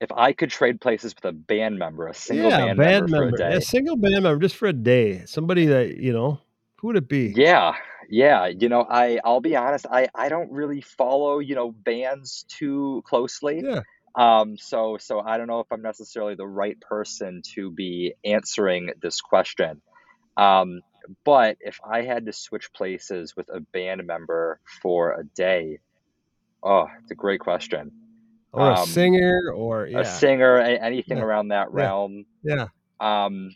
If 0.00 0.12
I 0.12 0.32
could 0.32 0.50
trade 0.50 0.80
places 0.80 1.14
with 1.14 1.24
a 1.24 1.32
band 1.32 1.78
member, 1.78 2.06
a 2.06 2.14
single 2.14 2.50
yeah, 2.50 2.66
band, 2.66 2.78
band 2.78 3.10
member, 3.10 3.24
member, 3.24 3.36
for 3.38 3.44
a 3.44 3.50
day, 3.50 3.56
a 3.56 3.60
single 3.60 3.96
band 3.96 4.22
member 4.22 4.38
just 4.40 4.56
for 4.56 4.68
a 4.68 4.72
day, 4.72 5.24
somebody 5.26 5.66
that 5.66 5.96
you 5.96 6.12
know, 6.12 6.40
who 6.76 6.88
would 6.88 6.96
it 6.96 7.08
be? 7.08 7.32
Yeah, 7.34 7.74
yeah. 8.10 8.46
You 8.46 8.68
know, 8.68 8.86
I 8.88 9.20
I'll 9.24 9.40
be 9.40 9.56
honest, 9.56 9.86
I 9.90 10.08
I 10.14 10.28
don't 10.28 10.52
really 10.52 10.82
follow 10.82 11.38
you 11.38 11.54
know 11.54 11.70
bands 11.70 12.44
too 12.48 13.02
closely. 13.06 13.62
Yeah. 13.64 13.80
Um, 14.16 14.56
so, 14.56 14.96
so 14.98 15.20
I 15.20 15.36
don't 15.36 15.46
know 15.46 15.60
if 15.60 15.70
I'm 15.70 15.82
necessarily 15.82 16.34
the 16.34 16.46
right 16.46 16.80
person 16.80 17.42
to 17.54 17.70
be 17.70 18.14
answering 18.24 18.92
this 19.02 19.20
question. 19.20 19.82
Um, 20.38 20.80
but 21.24 21.58
if 21.60 21.78
I 21.86 22.02
had 22.02 22.26
to 22.26 22.32
switch 22.32 22.72
places 22.72 23.36
with 23.36 23.48
a 23.52 23.60
band 23.60 24.06
member 24.06 24.58
for 24.82 25.12
a 25.12 25.24
day, 25.24 25.80
oh, 26.62 26.86
it's 27.02 27.10
a 27.10 27.14
great 27.14 27.40
question. 27.40 27.92
Or 28.56 28.72
um, 28.72 28.82
a 28.82 28.86
singer, 28.86 29.52
or 29.54 29.86
yeah. 29.86 30.00
a 30.00 30.04
singer, 30.04 30.58
anything 30.58 31.18
yeah. 31.18 31.24
around 31.24 31.48
that 31.48 31.70
realm. 31.72 32.24
Yeah. 32.42 32.66
yeah. 33.00 33.24
Um, 33.24 33.54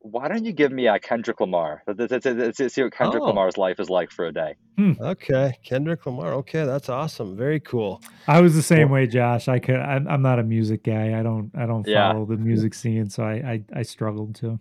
why 0.00 0.28
don't 0.28 0.44
you 0.44 0.52
give 0.52 0.72
me 0.72 0.88
a 0.88 0.98
Kendrick 0.98 1.40
Lamar? 1.40 1.82
Let's, 1.86 2.10
let's, 2.10 2.26
let's 2.26 2.74
see 2.74 2.82
what 2.82 2.92
Kendrick 2.92 3.22
oh. 3.22 3.26
Lamar's 3.26 3.58
life 3.58 3.78
is 3.78 3.90
like 3.90 4.10
for 4.10 4.26
a 4.26 4.32
day. 4.32 4.56
Hmm. 4.76 4.92
Okay, 4.98 5.56
Kendrick 5.62 6.04
Lamar. 6.06 6.32
Okay, 6.34 6.64
that's 6.64 6.88
awesome. 6.88 7.36
Very 7.36 7.60
cool. 7.60 8.02
I 8.26 8.40
was 8.40 8.54
the 8.54 8.62
same 8.62 8.88
well, 8.88 9.02
way, 9.02 9.06
Josh. 9.06 9.46
I 9.46 9.58
could. 9.58 9.76
I'm, 9.76 10.08
I'm, 10.08 10.22
not 10.22 10.38
a 10.38 10.42
music 10.42 10.84
guy. 10.84 11.18
I 11.18 11.22
don't. 11.22 11.50
I 11.54 11.66
don't 11.66 11.84
follow 11.84 12.26
yeah. 12.28 12.36
the 12.36 12.42
music 12.42 12.74
scene, 12.74 13.10
so 13.10 13.22
I, 13.22 13.32
I, 13.32 13.64
I 13.76 13.82
struggled 13.82 14.34
to. 14.36 14.58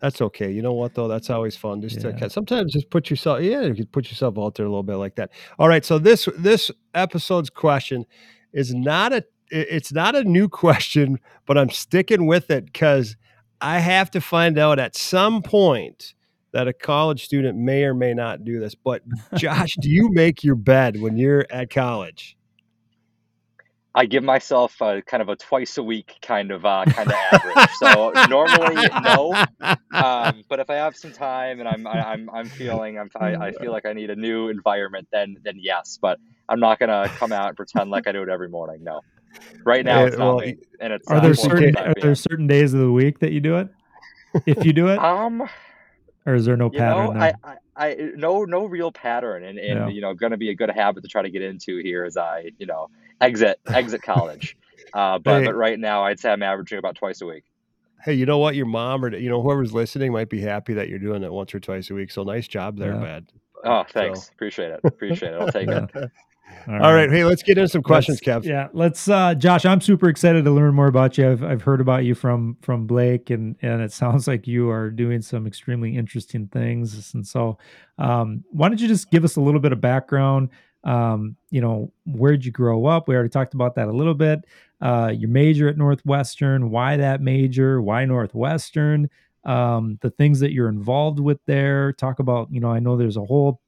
That's 0.00 0.20
okay. 0.20 0.50
You 0.50 0.62
know 0.62 0.74
what 0.74 0.94
though? 0.94 1.08
That's 1.08 1.30
always 1.30 1.56
fun. 1.56 1.80
Just 1.80 2.02
yeah. 2.02 2.12
to 2.12 2.28
sometimes 2.30 2.72
just 2.72 2.90
put 2.90 3.08
yourself. 3.08 3.40
Yeah, 3.42 3.62
you 3.62 3.74
could 3.74 3.92
put 3.92 4.08
yourself 4.10 4.36
out 4.36 4.56
there 4.56 4.66
a 4.66 4.68
little 4.68 4.82
bit 4.82 4.96
like 4.96 5.14
that. 5.14 5.30
All 5.58 5.68
right. 5.68 5.84
So 5.84 5.98
this 5.98 6.28
this 6.36 6.70
episode's 6.94 7.50
question 7.50 8.04
is 8.56 8.74
not 8.74 9.12
a. 9.12 9.24
It's 9.48 9.92
not 9.92 10.16
a 10.16 10.24
new 10.24 10.48
question, 10.48 11.20
but 11.46 11.56
I'm 11.56 11.70
sticking 11.70 12.26
with 12.26 12.50
it 12.50 12.64
because 12.64 13.14
I 13.60 13.78
have 13.78 14.10
to 14.10 14.20
find 14.20 14.58
out 14.58 14.80
at 14.80 14.96
some 14.96 15.40
point 15.40 16.14
that 16.50 16.66
a 16.66 16.72
college 16.72 17.24
student 17.24 17.56
may 17.56 17.84
or 17.84 17.94
may 17.94 18.12
not 18.12 18.44
do 18.44 18.58
this. 18.58 18.74
But 18.74 19.02
Josh, 19.36 19.76
do 19.80 19.88
you 19.88 20.10
make 20.10 20.42
your 20.42 20.56
bed 20.56 21.00
when 21.00 21.16
you're 21.16 21.46
at 21.50 21.70
college? 21.70 22.36
I 23.96 24.04
give 24.04 24.22
myself 24.22 24.78
a, 24.82 25.00
kind 25.00 25.22
of 25.22 25.30
a 25.30 25.36
twice 25.36 25.78
a 25.78 25.82
week 25.82 26.16
kind 26.20 26.50
of 26.50 26.66
uh, 26.66 26.84
kind 26.84 27.08
of 27.08 27.16
average. 27.32 27.70
so 27.78 28.12
normally 28.28 28.86
no, 29.02 29.32
um, 29.94 30.44
but 30.50 30.60
if 30.60 30.68
I 30.68 30.74
have 30.74 30.94
some 30.94 31.12
time 31.12 31.60
and 31.60 31.68
I'm 31.68 31.86
I, 31.86 32.12
am 32.12 32.28
i 32.28 32.40
I'm 32.40 32.46
feeling 32.46 32.98
I'm 32.98 33.10
I, 33.16 33.34
I, 33.36 33.52
feel 33.52 33.72
like 33.72 33.86
I 33.86 33.94
need 33.94 34.10
a 34.10 34.14
new 34.14 34.48
environment, 34.50 35.08
then 35.12 35.38
then 35.44 35.56
yes. 35.58 35.98
But 36.00 36.18
I'm 36.50 36.60
not 36.60 36.78
gonna 36.78 37.10
come 37.16 37.32
out 37.32 37.48
and 37.48 37.56
pretend 37.56 37.90
like 37.90 38.06
I 38.06 38.12
do 38.12 38.22
it 38.22 38.28
every 38.28 38.50
morning. 38.50 38.84
No, 38.84 39.00
right 39.64 39.84
now 39.84 40.04
it's 40.04 40.18
not 40.18 40.36
well, 40.36 40.46
me, 40.46 40.58
and 40.78 40.92
it's 40.92 41.08
are 41.08 41.18
there 41.18 41.34
certain 41.34 41.74
are 41.78 41.94
there 42.00 42.14
certain 42.14 42.46
days 42.46 42.74
of 42.74 42.80
the 42.80 42.92
week 42.92 43.20
that 43.20 43.32
you 43.32 43.40
do 43.40 43.56
it? 43.56 43.68
If 44.44 44.62
you 44.66 44.74
do 44.74 44.88
it, 44.88 44.98
um, 44.98 45.48
or 46.26 46.34
is 46.34 46.44
there 46.44 46.58
no 46.58 46.68
pattern? 46.68 47.14
Know, 47.14 47.20
I, 47.20 47.32
I, 47.42 47.56
I 47.76 48.10
no 48.14 48.44
no 48.44 48.64
real 48.64 48.90
pattern, 48.90 49.44
and 49.44 49.58
and 49.58 49.78
yeah. 49.80 49.88
you 49.88 50.00
know, 50.00 50.14
going 50.14 50.32
to 50.32 50.38
be 50.38 50.50
a 50.50 50.54
good 50.54 50.70
habit 50.70 51.02
to 51.02 51.08
try 51.08 51.22
to 51.22 51.30
get 51.30 51.42
into 51.42 51.78
here 51.78 52.04
as 52.04 52.16
I 52.16 52.50
you 52.58 52.66
know 52.66 52.88
exit 53.20 53.60
exit 53.66 54.02
college. 54.02 54.56
Uh, 54.94 55.18
but 55.18 55.40
hey. 55.40 55.46
but 55.46 55.54
right 55.56 55.78
now, 55.78 56.04
I'd 56.04 56.20
say 56.20 56.30
I'm 56.30 56.42
averaging 56.42 56.78
about 56.78 56.94
twice 56.94 57.20
a 57.20 57.26
week. 57.26 57.44
Hey, 58.02 58.14
you 58.14 58.24
know 58.24 58.38
what? 58.38 58.54
Your 58.54 58.66
mom 58.66 59.04
or 59.04 59.14
you 59.14 59.28
know 59.28 59.42
whoever's 59.42 59.72
listening 59.72 60.12
might 60.12 60.30
be 60.30 60.40
happy 60.40 60.74
that 60.74 60.88
you're 60.88 61.00
doing 61.00 61.22
it 61.22 61.32
once 61.32 61.54
or 61.54 61.60
twice 61.60 61.90
a 61.90 61.94
week. 61.94 62.10
So 62.10 62.22
nice 62.22 62.46
job 62.46 62.78
there, 62.78 62.94
yeah. 62.94 63.00
Bad. 63.00 63.32
Oh, 63.64 63.84
thanks. 63.88 64.26
So. 64.26 64.30
Appreciate 64.32 64.70
it. 64.70 64.80
Appreciate 64.84 65.32
it. 65.32 65.40
I'll 65.40 65.50
take 65.50 65.68
it. 65.68 66.10
All 66.68 66.74
right. 66.74 66.82
All 66.82 66.94
right. 66.94 67.10
Hey, 67.10 67.24
let's 67.24 67.42
get 67.42 67.58
into 67.58 67.68
some 67.68 67.82
questions, 67.82 68.20
Kev. 68.20 68.44
Yeah, 68.44 68.68
let's. 68.72 69.08
Uh, 69.08 69.34
Josh, 69.34 69.64
I'm 69.64 69.80
super 69.80 70.08
excited 70.08 70.44
to 70.44 70.50
learn 70.50 70.74
more 70.74 70.88
about 70.88 71.16
you. 71.16 71.30
I've, 71.30 71.42
I've 71.42 71.62
heard 71.62 71.80
about 71.80 72.04
you 72.04 72.14
from 72.14 72.56
from 72.60 72.86
Blake, 72.86 73.30
and 73.30 73.56
and 73.62 73.80
it 73.82 73.92
sounds 73.92 74.26
like 74.26 74.46
you 74.46 74.68
are 74.70 74.90
doing 74.90 75.22
some 75.22 75.46
extremely 75.46 75.96
interesting 75.96 76.48
things. 76.48 77.14
And 77.14 77.26
so, 77.26 77.58
um, 77.98 78.44
why 78.50 78.68
don't 78.68 78.80
you 78.80 78.88
just 78.88 79.10
give 79.10 79.24
us 79.24 79.36
a 79.36 79.40
little 79.40 79.60
bit 79.60 79.72
of 79.72 79.80
background? 79.80 80.50
Um, 80.82 81.36
you 81.50 81.60
know, 81.60 81.92
where'd 82.04 82.44
you 82.44 82.52
grow 82.52 82.86
up? 82.86 83.08
We 83.08 83.14
already 83.14 83.30
talked 83.30 83.54
about 83.54 83.74
that 83.76 83.88
a 83.88 83.92
little 83.92 84.14
bit. 84.14 84.40
Uh, 84.80 85.12
your 85.16 85.30
major 85.30 85.68
at 85.68 85.76
Northwestern. 85.76 86.70
Why 86.70 86.96
that 86.96 87.20
major? 87.20 87.80
Why 87.80 88.04
Northwestern? 88.04 89.08
Um, 89.44 89.98
the 90.02 90.10
things 90.10 90.40
that 90.40 90.52
you're 90.52 90.68
involved 90.68 91.20
with 91.20 91.38
there. 91.46 91.92
Talk 91.92 92.18
about. 92.18 92.48
You 92.50 92.60
know, 92.60 92.70
I 92.70 92.80
know 92.80 92.96
there's 92.96 93.16
a 93.16 93.24
whole 93.24 93.60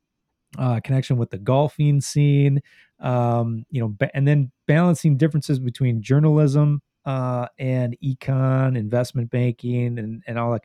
uh, 0.57 0.81
connection 0.81 1.17
with 1.17 1.31
the 1.31 1.39
golfing 1.39 2.01
scene, 2.01 2.63
um, 3.01 3.65
you 3.71 3.81
know, 3.81 3.89
ba- 3.89 4.15
and 4.15 4.27
then 4.27 4.51
balancing 4.67 5.17
differences 5.17 5.59
between 5.59 6.01
journalism 6.03 6.81
uh, 7.05 7.47
and 7.59 7.97
econ, 8.03 8.77
investment 8.77 9.31
banking, 9.31 9.99
and 9.99 10.23
and 10.27 10.39
all 10.39 10.53
that. 10.53 10.63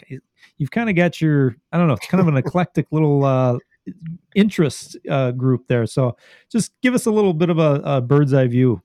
You've 0.57 0.71
kind 0.71 0.89
of 0.89 0.95
got 0.95 1.21
your, 1.21 1.55
I 1.71 1.77
don't 1.77 1.87
know, 1.87 1.93
it's 1.93 2.07
kind 2.07 2.21
of 2.21 2.27
an 2.27 2.37
eclectic 2.45 2.87
little 2.91 3.23
uh, 3.25 3.57
interest 4.35 4.97
uh, 5.09 5.31
group 5.31 5.67
there. 5.67 5.85
So 5.85 6.17
just 6.51 6.71
give 6.81 6.93
us 6.93 7.05
a 7.05 7.11
little 7.11 7.33
bit 7.33 7.49
of 7.49 7.59
a, 7.59 7.81
a 7.83 8.01
bird's 8.01 8.33
eye 8.33 8.47
view 8.47 8.81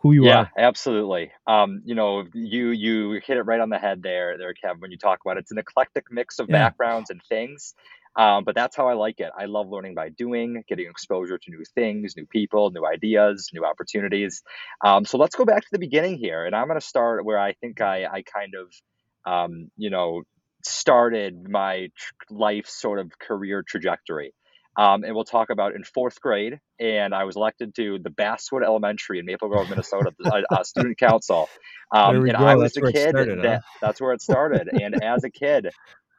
who 0.00 0.12
you 0.12 0.26
yeah, 0.26 0.38
are. 0.38 0.52
Yeah, 0.56 0.68
absolutely. 0.68 1.32
Um, 1.46 1.82
you 1.84 1.94
know, 1.94 2.24
you 2.32 2.70
you 2.70 3.20
hit 3.24 3.36
it 3.36 3.42
right 3.42 3.60
on 3.60 3.68
the 3.68 3.78
head 3.78 4.02
there, 4.02 4.38
there, 4.38 4.54
Kevin. 4.54 4.80
When 4.80 4.90
you 4.90 4.98
talk 4.98 5.20
about 5.24 5.36
it, 5.36 5.40
it's 5.40 5.50
an 5.50 5.58
eclectic 5.58 6.06
mix 6.10 6.38
of 6.38 6.48
yeah. 6.48 6.68
backgrounds 6.68 7.10
and 7.10 7.20
things. 7.28 7.74
Um, 8.16 8.44
but 8.44 8.54
that's 8.54 8.76
how 8.76 8.88
I 8.88 8.94
like 8.94 9.20
it. 9.20 9.30
I 9.38 9.44
love 9.44 9.68
learning 9.68 9.94
by 9.94 10.08
doing, 10.08 10.64
getting 10.68 10.88
exposure 10.88 11.38
to 11.38 11.50
new 11.50 11.64
things, 11.74 12.14
new 12.16 12.26
people, 12.26 12.70
new 12.70 12.84
ideas, 12.84 13.50
new 13.52 13.64
opportunities. 13.64 14.42
Um, 14.84 15.04
so 15.04 15.18
let's 15.18 15.36
go 15.36 15.44
back 15.44 15.62
to 15.62 15.68
the 15.70 15.78
beginning 15.78 16.18
here. 16.18 16.44
And 16.44 16.54
I'm 16.54 16.66
going 16.66 16.80
to 16.80 16.86
start 16.86 17.24
where 17.24 17.38
I 17.38 17.52
think 17.54 17.80
I, 17.80 18.06
I 18.06 18.22
kind 18.22 18.54
of, 18.54 19.32
um, 19.32 19.70
you 19.76 19.90
know, 19.90 20.22
started 20.64 21.48
my 21.48 21.90
tr- 21.96 22.34
life 22.34 22.66
sort 22.66 22.98
of 22.98 23.18
career 23.18 23.62
trajectory. 23.62 24.34
Um, 24.76 25.02
and 25.02 25.12
we'll 25.14 25.24
talk 25.24 25.50
about 25.50 25.74
in 25.74 25.82
fourth 25.82 26.20
grade. 26.20 26.60
And 26.78 27.12
I 27.12 27.24
was 27.24 27.34
elected 27.34 27.74
to 27.76 27.98
the 27.98 28.10
Basswood 28.10 28.62
Elementary 28.62 29.18
in 29.18 29.26
Maple 29.26 29.48
Grove, 29.48 29.68
Minnesota, 29.68 30.12
a, 30.24 30.60
a 30.60 30.64
student 30.64 30.98
council. 30.98 31.48
Um, 31.92 32.16
and 32.16 32.30
go. 32.30 32.44
I 32.44 32.54
was 32.54 32.74
that's 32.74 32.86
the 32.86 32.92
kid 32.92 33.10
started, 33.10 33.42
that, 33.42 33.62
huh? 33.64 33.78
that's 33.80 34.00
where 34.00 34.12
it 34.12 34.22
started. 34.22 34.68
and 34.68 35.02
as 35.02 35.24
a 35.24 35.30
kid, 35.30 35.70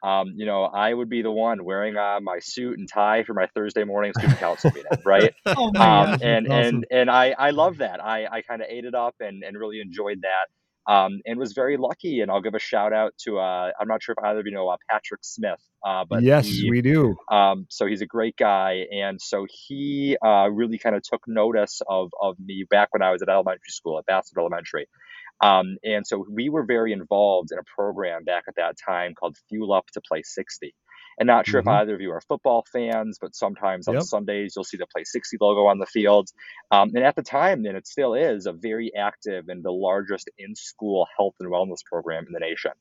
um, 0.02 0.32
you 0.36 0.46
know, 0.46 0.64
I 0.64 0.92
would 0.92 1.08
be 1.08 1.22
the 1.22 1.30
one 1.30 1.64
wearing 1.64 1.96
uh, 1.96 2.20
my 2.22 2.38
suit 2.40 2.78
and 2.78 2.88
tie 2.88 3.22
for 3.24 3.34
my 3.34 3.46
Thursday 3.54 3.84
morning 3.84 4.12
student 4.16 4.38
council 4.38 4.70
meeting, 4.74 4.90
right? 5.04 5.34
oh 5.46 5.66
um, 5.76 6.18
and 6.22 6.22
and 6.22 6.52
awesome. 6.52 6.84
and 6.90 7.10
I 7.10 7.34
I 7.38 7.50
love 7.50 7.78
that. 7.78 8.02
I 8.02 8.26
I 8.26 8.42
kind 8.42 8.62
of 8.62 8.68
ate 8.70 8.84
it 8.84 8.94
up 8.94 9.16
and 9.20 9.42
and 9.42 9.56
really 9.58 9.80
enjoyed 9.80 10.22
that. 10.22 10.46
Um, 10.90 11.20
and 11.26 11.38
was 11.38 11.52
very 11.52 11.76
lucky. 11.76 12.20
And 12.20 12.30
I'll 12.30 12.40
give 12.40 12.54
a 12.54 12.58
shout 12.58 12.92
out 12.92 13.12
to 13.24 13.38
uh, 13.38 13.70
I'm 13.78 13.86
not 13.86 14.02
sure 14.02 14.14
if 14.18 14.24
either 14.24 14.40
of 14.40 14.46
you 14.46 14.52
know 14.52 14.68
uh, 14.68 14.76
Patrick 14.88 15.20
Smith, 15.22 15.60
uh, 15.86 16.04
but 16.08 16.22
yes, 16.22 16.46
he, 16.46 16.70
we 16.70 16.80
do. 16.80 17.16
Um, 17.30 17.66
so 17.68 17.86
he's 17.86 18.00
a 18.00 18.06
great 18.06 18.36
guy, 18.36 18.86
and 18.90 19.20
so 19.20 19.46
he 19.50 20.16
uh, 20.24 20.48
really 20.50 20.78
kind 20.78 20.96
of 20.96 21.02
took 21.02 21.28
notice 21.28 21.82
of 21.86 22.10
of 22.20 22.36
me 22.40 22.64
back 22.68 22.88
when 22.92 23.02
I 23.02 23.12
was 23.12 23.20
at 23.20 23.28
elementary 23.28 23.68
school 23.68 23.98
at 23.98 24.06
Basswood 24.06 24.40
Elementary. 24.40 24.88
Um, 25.42 25.78
and 25.84 26.06
so 26.06 26.24
we 26.30 26.48
were 26.50 26.64
very 26.64 26.92
involved 26.92 27.52
in 27.52 27.58
a 27.58 27.64
program 27.76 28.24
back 28.24 28.44
at 28.48 28.56
that 28.56 28.76
time 28.78 29.14
called 29.14 29.36
Fuel 29.48 29.72
Up 29.72 29.86
to 29.94 30.00
Play 30.00 30.22
60. 30.24 30.74
And 31.18 31.26
not 31.26 31.46
sure 31.46 31.60
mm-hmm. 31.60 31.68
if 31.68 31.74
either 31.82 31.94
of 31.94 32.00
you 32.00 32.12
are 32.12 32.20
football 32.20 32.64
fans, 32.72 33.18
but 33.20 33.34
sometimes 33.34 33.88
on 33.88 33.94
yep. 33.94 34.04
Sundays 34.04 34.54
you'll 34.56 34.64
see 34.64 34.76
the 34.76 34.86
Play 34.86 35.04
60 35.04 35.36
logo 35.40 35.66
on 35.66 35.78
the 35.78 35.86
field. 35.86 36.30
Um, 36.70 36.90
and 36.94 37.04
at 37.04 37.16
the 37.16 37.22
time, 37.22 37.62
then 37.62 37.76
it 37.76 37.86
still 37.86 38.14
is, 38.14 38.46
a 38.46 38.52
very 38.52 38.92
active 38.94 39.48
and 39.48 39.62
the 39.62 39.72
largest 39.72 40.30
in 40.38 40.54
school 40.54 41.06
health 41.16 41.34
and 41.40 41.50
wellness 41.50 41.84
program 41.84 42.26
in 42.26 42.32
the 42.32 42.40
nation. 42.40 42.72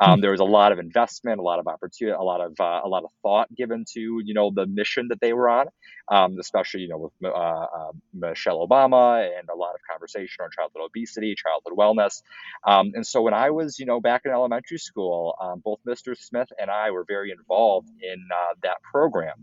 Um, 0.00 0.12
mm-hmm. 0.12 0.20
There 0.22 0.30
was 0.30 0.40
a 0.40 0.44
lot 0.44 0.72
of 0.72 0.78
investment, 0.78 1.40
a 1.40 1.42
lot 1.42 1.58
of 1.58 1.66
opportunity, 1.66 2.14
a 2.14 2.22
lot 2.22 2.40
of 2.40 2.54
uh, 2.60 2.80
a 2.84 2.88
lot 2.88 3.04
of 3.04 3.10
thought 3.22 3.54
given 3.54 3.84
to 3.94 4.20
you 4.24 4.34
know 4.34 4.50
the 4.54 4.66
mission 4.66 5.08
that 5.08 5.20
they 5.20 5.32
were 5.32 5.48
on, 5.48 5.66
um, 6.08 6.36
especially 6.38 6.82
you 6.82 6.88
know 6.88 6.98
with 6.98 7.12
uh, 7.24 7.28
uh, 7.28 7.92
Michelle 8.12 8.66
Obama 8.66 9.26
and 9.38 9.48
a 9.48 9.56
lot 9.56 9.74
of 9.74 9.80
conversation 9.90 10.44
on 10.44 10.50
childhood 10.50 10.82
obesity, 10.84 11.34
childhood 11.34 11.78
wellness. 11.78 12.22
Um, 12.66 12.92
and 12.94 13.06
so 13.06 13.22
when 13.22 13.34
I 13.34 13.50
was 13.50 13.78
you 13.78 13.86
know 13.86 14.00
back 14.00 14.22
in 14.24 14.32
elementary 14.32 14.78
school, 14.78 15.34
um, 15.40 15.60
both 15.64 15.78
Mr. 15.86 16.16
Smith 16.16 16.48
and 16.58 16.70
I 16.70 16.90
were 16.90 17.04
very 17.06 17.30
involved 17.30 17.75
involved 17.76 17.90
in 18.02 18.28
uh, 18.32 18.54
that 18.62 18.76
program. 18.82 19.36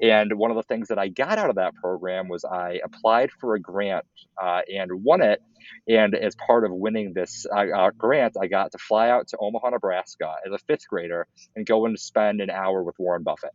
And 0.00 0.34
one 0.34 0.50
of 0.50 0.56
the 0.56 0.62
things 0.62 0.88
that 0.88 0.98
I 0.98 1.08
got 1.08 1.38
out 1.38 1.48
of 1.48 1.56
that 1.56 1.74
program 1.74 2.28
was 2.28 2.44
I 2.44 2.80
applied 2.84 3.30
for 3.40 3.54
a 3.54 3.60
grant 3.60 4.04
uh, 4.40 4.60
and 4.72 4.90
won 5.02 5.22
it. 5.22 5.40
And 5.88 6.14
as 6.14 6.36
part 6.46 6.64
of 6.64 6.72
winning 6.72 7.14
this 7.14 7.46
uh, 7.50 7.66
uh 7.74 7.90
grant, 7.96 8.36
I 8.40 8.46
got 8.46 8.72
to 8.72 8.78
fly 8.78 9.08
out 9.08 9.28
to 9.28 9.38
Omaha, 9.40 9.70
Nebraska 9.70 10.34
as 10.46 10.52
a 10.52 10.58
fifth 10.58 10.86
grader 10.86 11.26
and 11.56 11.64
go 11.64 11.86
and 11.86 11.98
spend 11.98 12.40
an 12.42 12.50
hour 12.50 12.82
with 12.82 12.96
Warren 12.98 13.22
Buffett. 13.22 13.52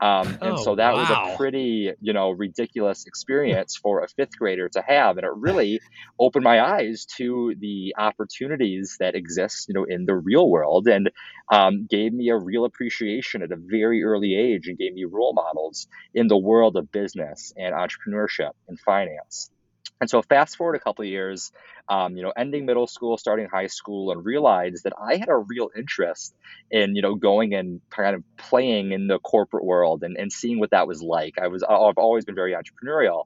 Um, 0.00 0.28
and 0.40 0.52
oh, 0.52 0.64
so 0.64 0.76
that 0.76 0.94
wow. 0.94 1.00
was 1.00 1.10
a 1.10 1.36
pretty, 1.36 1.92
you 2.00 2.12
know, 2.12 2.30
ridiculous 2.30 3.06
experience 3.06 3.76
for 3.76 4.02
a 4.02 4.08
fifth 4.08 4.38
grader 4.38 4.68
to 4.70 4.82
have. 4.86 5.18
And 5.18 5.26
it 5.26 5.32
really 5.34 5.80
opened 6.18 6.44
my 6.44 6.60
eyes 6.60 7.06
to 7.16 7.54
the 7.58 7.94
opportunities 7.98 8.96
that 9.00 9.14
exist, 9.14 9.68
you 9.68 9.74
know, 9.74 9.84
in 9.84 10.06
the 10.06 10.14
real 10.14 10.48
world 10.48 10.88
and 10.88 11.10
um, 11.52 11.86
gave 11.88 12.12
me 12.12 12.30
a 12.30 12.36
real 12.36 12.64
appreciation 12.64 13.42
at 13.42 13.52
a 13.52 13.56
very 13.56 14.02
early 14.02 14.34
age 14.34 14.68
and 14.68 14.78
gave 14.78 14.94
me 14.94 15.04
role 15.04 15.34
models 15.34 15.86
in 16.14 16.28
the 16.28 16.38
world 16.38 16.76
of 16.76 16.90
business 16.90 17.52
and 17.56 17.74
entrepreneurship 17.74 18.52
and 18.68 18.80
finance. 18.80 19.50
And 20.00 20.08
so 20.08 20.22
fast 20.22 20.56
forward 20.56 20.76
a 20.76 20.80
couple 20.80 21.02
of 21.02 21.10
years, 21.10 21.52
um, 21.88 22.16
you 22.16 22.22
know, 22.22 22.32
ending 22.36 22.64
middle 22.64 22.86
school, 22.86 23.18
starting 23.18 23.46
high 23.46 23.66
school, 23.66 24.12
and 24.12 24.24
realized 24.24 24.84
that 24.84 24.94
I 25.00 25.16
had 25.16 25.28
a 25.28 25.36
real 25.36 25.68
interest 25.76 26.34
in, 26.70 26.96
you 26.96 27.02
know, 27.02 27.14
going 27.14 27.54
and 27.54 27.82
kind 27.90 28.16
of 28.16 28.24
playing 28.38 28.92
in 28.92 29.08
the 29.08 29.18
corporate 29.18 29.64
world 29.64 30.02
and, 30.02 30.16
and 30.16 30.32
seeing 30.32 30.58
what 30.58 30.70
that 30.70 30.88
was 30.88 31.02
like. 31.02 31.38
I 31.38 31.48
was 31.48 31.62
I've 31.62 31.98
always 31.98 32.24
been 32.24 32.34
very 32.34 32.54
entrepreneurial. 32.54 33.24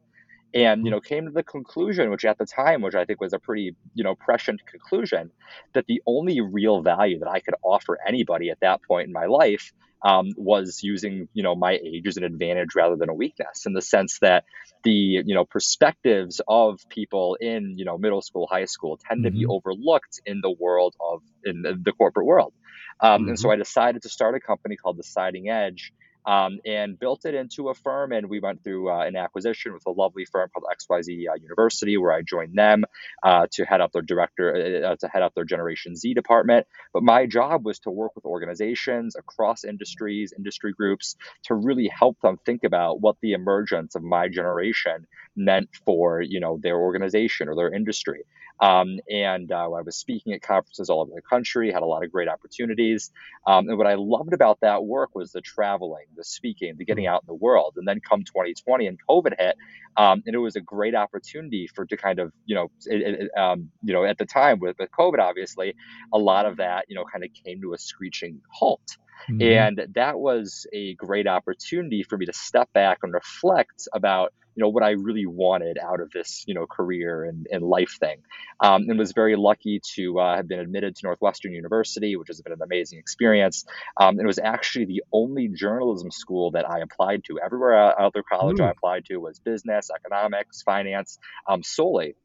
And 0.52 0.84
you 0.84 0.92
know, 0.92 1.00
came 1.00 1.24
to 1.24 1.32
the 1.32 1.42
conclusion, 1.42 2.10
which 2.10 2.24
at 2.24 2.38
the 2.38 2.46
time, 2.46 2.80
which 2.80 2.94
I 2.94 3.04
think 3.04 3.20
was 3.20 3.32
a 3.32 3.40
pretty 3.40 3.74
you 3.94 4.04
know 4.04 4.14
prescient 4.14 4.64
conclusion, 4.66 5.32
that 5.72 5.86
the 5.86 6.00
only 6.06 6.40
real 6.40 6.80
value 6.80 7.18
that 7.18 7.28
I 7.28 7.40
could 7.40 7.54
offer 7.62 7.98
anybody 8.06 8.50
at 8.50 8.60
that 8.60 8.80
point 8.82 9.08
in 9.08 9.12
my 9.12 9.26
life 9.26 9.72
um, 10.04 10.32
was 10.36 10.80
using 10.82 11.28
you 11.32 11.42
know 11.42 11.54
my 11.54 11.72
age 11.72 12.06
as 12.06 12.16
an 12.16 12.24
advantage 12.24 12.74
rather 12.76 12.96
than 12.96 13.08
a 13.08 13.14
weakness 13.14 13.64
in 13.66 13.72
the 13.72 13.82
sense 13.82 14.18
that 14.20 14.44
the 14.84 14.90
you 14.90 15.34
know 15.34 15.44
perspectives 15.44 16.40
of 16.46 16.78
people 16.88 17.36
in 17.40 17.74
you 17.78 17.84
know 17.84 17.96
middle 17.96 18.20
school 18.20 18.46
high 18.48 18.66
school 18.66 18.98
tend 18.98 19.20
mm-hmm. 19.20 19.24
to 19.24 19.30
be 19.30 19.44
mm-hmm. 19.44 19.52
overlooked 19.52 20.20
in 20.26 20.40
the 20.42 20.50
world 20.50 20.94
of 21.00 21.22
in 21.44 21.62
the, 21.62 21.74
the 21.82 21.92
corporate 21.92 22.26
world 22.26 22.52
um, 23.00 23.22
mm-hmm. 23.22 23.28
and 23.30 23.38
so 23.38 23.48
mm-hmm. 23.48 23.54
i 23.54 23.56
decided 23.56 24.02
to 24.02 24.08
start 24.10 24.34
a 24.34 24.40
company 24.40 24.76
called 24.76 24.96
deciding 24.96 25.48
edge 25.48 25.92
um, 26.26 26.58
and 26.64 26.98
built 26.98 27.24
it 27.24 27.34
into 27.34 27.68
a 27.68 27.74
firm. 27.74 28.12
And 28.12 28.28
we 28.28 28.40
went 28.40 28.62
through 28.64 28.90
uh, 28.90 29.04
an 29.04 29.16
acquisition 29.16 29.72
with 29.72 29.86
a 29.86 29.90
lovely 29.90 30.24
firm 30.24 30.50
called 30.52 30.64
XYZ 30.72 31.28
uh, 31.28 31.34
University, 31.34 31.96
where 31.96 32.12
I 32.12 32.22
joined 32.22 32.56
them 32.56 32.84
uh, 33.22 33.46
to 33.52 33.64
head 33.64 33.80
up 33.80 33.92
their 33.92 34.02
director, 34.02 34.82
uh, 34.84 34.92
uh, 34.92 34.96
to 34.96 35.08
head 35.08 35.22
up 35.22 35.34
their 35.34 35.44
Generation 35.44 35.96
Z 35.96 36.14
department. 36.14 36.66
But 36.92 37.02
my 37.02 37.26
job 37.26 37.64
was 37.64 37.78
to 37.80 37.90
work 37.90 38.14
with 38.14 38.24
organizations 38.24 39.16
across 39.16 39.64
industries, 39.64 40.32
industry 40.36 40.72
groups, 40.72 41.16
to 41.44 41.54
really 41.54 41.88
help 41.88 42.20
them 42.20 42.38
think 42.44 42.64
about 42.64 43.00
what 43.00 43.16
the 43.20 43.32
emergence 43.32 43.94
of 43.94 44.02
my 44.02 44.28
generation 44.28 45.06
meant 45.36 45.68
for 45.84 46.20
you 46.22 46.40
know 46.40 46.58
their 46.62 46.76
organization 46.78 47.48
or 47.48 47.56
their 47.56 47.72
industry. 47.72 48.24
Um, 48.60 49.00
and 49.10 49.50
uh, 49.50 49.70
I 49.72 49.80
was 49.82 49.96
speaking 49.96 50.32
at 50.32 50.42
conferences 50.42 50.88
all 50.88 51.00
over 51.00 51.10
the 51.14 51.22
country, 51.22 51.72
had 51.72 51.82
a 51.82 51.86
lot 51.86 52.04
of 52.04 52.12
great 52.12 52.28
opportunities. 52.28 53.10
Um, 53.46 53.68
and 53.68 53.76
what 53.76 53.86
I 53.86 53.94
loved 53.94 54.32
about 54.32 54.60
that 54.60 54.84
work 54.84 55.14
was 55.14 55.32
the 55.32 55.40
traveling, 55.40 56.06
the 56.16 56.24
speaking, 56.24 56.74
the 56.76 56.84
getting 56.84 57.06
out 57.06 57.22
in 57.22 57.26
the 57.26 57.34
world. 57.34 57.74
And 57.76 57.86
then 57.86 58.00
come 58.00 58.20
2020 58.20 58.86
and 58.86 58.98
COVID 59.08 59.34
hit, 59.38 59.56
um, 59.96 60.22
and 60.26 60.34
it 60.34 60.38
was 60.38 60.56
a 60.56 60.60
great 60.60 60.94
opportunity 60.94 61.66
for 61.66 61.84
to 61.86 61.96
kind 61.96 62.18
of 62.18 62.32
you 62.46 62.54
know 62.54 62.70
it, 62.86 63.20
it, 63.22 63.38
um, 63.38 63.70
you 63.82 63.92
know 63.92 64.04
at 64.04 64.18
the 64.18 64.26
time 64.26 64.58
with, 64.60 64.76
with 64.78 64.90
COVID, 64.98 65.18
obviously, 65.18 65.74
a 66.12 66.18
lot 66.18 66.46
of 66.46 66.58
that 66.58 66.86
you 66.88 66.94
know 66.94 67.04
kind 67.04 67.24
of 67.24 67.30
came 67.44 67.60
to 67.60 67.74
a 67.74 67.78
screeching 67.78 68.40
halt. 68.50 68.96
Mm-hmm. 69.28 69.42
And 69.42 69.94
that 69.94 70.18
was 70.18 70.66
a 70.72 70.94
great 70.94 71.26
opportunity 71.26 72.02
for 72.02 72.18
me 72.18 72.26
to 72.26 72.32
step 72.32 72.72
back 72.72 72.98
and 73.02 73.12
reflect 73.12 73.88
about 73.92 74.34
you 74.54 74.62
know 74.62 74.68
what 74.68 74.82
I 74.82 74.90
really 74.90 75.26
wanted 75.26 75.78
out 75.78 76.00
of 76.00 76.10
this 76.10 76.44
you 76.46 76.54
know 76.54 76.66
career 76.66 77.24
and, 77.24 77.46
and 77.50 77.62
life 77.62 77.96
thing, 77.98 78.18
um, 78.60 78.88
and 78.88 78.98
was 78.98 79.12
very 79.12 79.36
lucky 79.36 79.80
to 79.94 80.18
uh, 80.18 80.36
have 80.36 80.48
been 80.48 80.60
admitted 80.60 80.96
to 80.96 81.06
Northwestern 81.06 81.52
University, 81.52 82.16
which 82.16 82.28
has 82.28 82.40
been 82.40 82.52
an 82.52 82.62
amazing 82.62 82.98
experience. 82.98 83.64
Um, 84.00 84.20
it 84.20 84.26
was 84.26 84.38
actually 84.38 84.86
the 84.86 85.02
only 85.12 85.48
journalism 85.48 86.10
school 86.10 86.52
that 86.52 86.68
I 86.68 86.80
applied 86.80 87.24
to. 87.24 87.38
Everywhere 87.44 88.00
other 88.00 88.22
college 88.22 88.60
Ooh. 88.60 88.64
I 88.64 88.70
applied 88.70 89.04
to 89.06 89.16
was 89.16 89.38
business, 89.38 89.90
economics, 89.94 90.62
finance, 90.62 91.18
um, 91.48 91.62
solely 91.62 92.16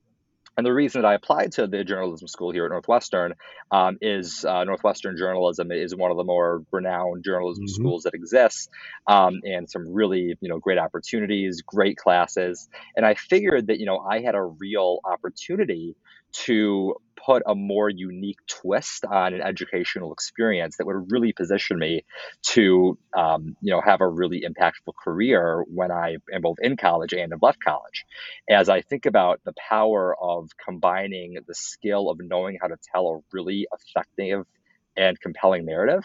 and 0.59 0.65
the 0.65 0.73
reason 0.73 1.01
that 1.01 1.07
I 1.07 1.13
applied 1.13 1.53
to 1.53 1.67
the 1.67 1.85
journalism 1.85 2.27
school 2.27 2.51
here 2.51 2.65
at 2.65 2.71
Northwestern 2.71 3.33
um, 3.71 3.97
is 4.01 4.43
uh, 4.43 4.65
Northwestern 4.65 5.15
journalism 5.15 5.71
is 5.71 5.95
one 5.95 6.11
of 6.11 6.17
the 6.17 6.25
more 6.25 6.63
renowned 6.73 7.23
journalism 7.23 7.63
mm-hmm. 7.63 7.81
schools 7.81 8.03
that 8.03 8.13
exists, 8.13 8.67
um, 9.07 9.39
and 9.45 9.69
some 9.69 9.87
really 9.87 10.35
you 10.41 10.49
know 10.49 10.59
great 10.59 10.77
opportunities, 10.77 11.61
great 11.61 11.95
classes. 11.95 12.67
And 12.97 13.05
I 13.05 13.13
figured 13.13 13.67
that 13.67 13.79
you 13.79 13.85
know 13.85 13.99
I 13.99 14.19
had 14.19 14.35
a 14.35 14.43
real 14.43 14.99
opportunity 15.05 15.95
to 16.31 16.95
put 17.25 17.43
a 17.45 17.53
more 17.53 17.89
unique 17.89 18.39
twist 18.47 19.05
on 19.05 19.33
an 19.33 19.41
educational 19.41 20.13
experience 20.13 20.77
that 20.77 20.87
would 20.87 21.11
really 21.11 21.33
position 21.33 21.77
me 21.77 22.03
to, 22.41 22.97
um, 23.15 23.55
you 23.61 23.71
know, 23.71 23.81
have 23.81 24.01
a 24.01 24.07
really 24.07 24.43
impactful 24.47 24.93
career 25.03 25.63
when 25.67 25.91
I 25.91 26.17
am 26.33 26.41
both 26.41 26.57
in 26.61 26.77
college 26.77 27.13
and 27.13 27.31
have 27.31 27.41
left 27.41 27.63
college. 27.63 28.05
As 28.49 28.69
I 28.69 28.81
think 28.81 29.05
about 29.05 29.41
the 29.43 29.53
power 29.69 30.15
of 30.21 30.49
combining 30.63 31.37
the 31.45 31.55
skill 31.55 32.09
of 32.09 32.19
knowing 32.21 32.57
how 32.61 32.67
to 32.67 32.77
tell 32.93 33.07
a 33.07 33.19
really 33.33 33.67
effective 33.73 34.45
and 34.95 35.19
compelling 35.19 35.65
narrative 35.65 36.03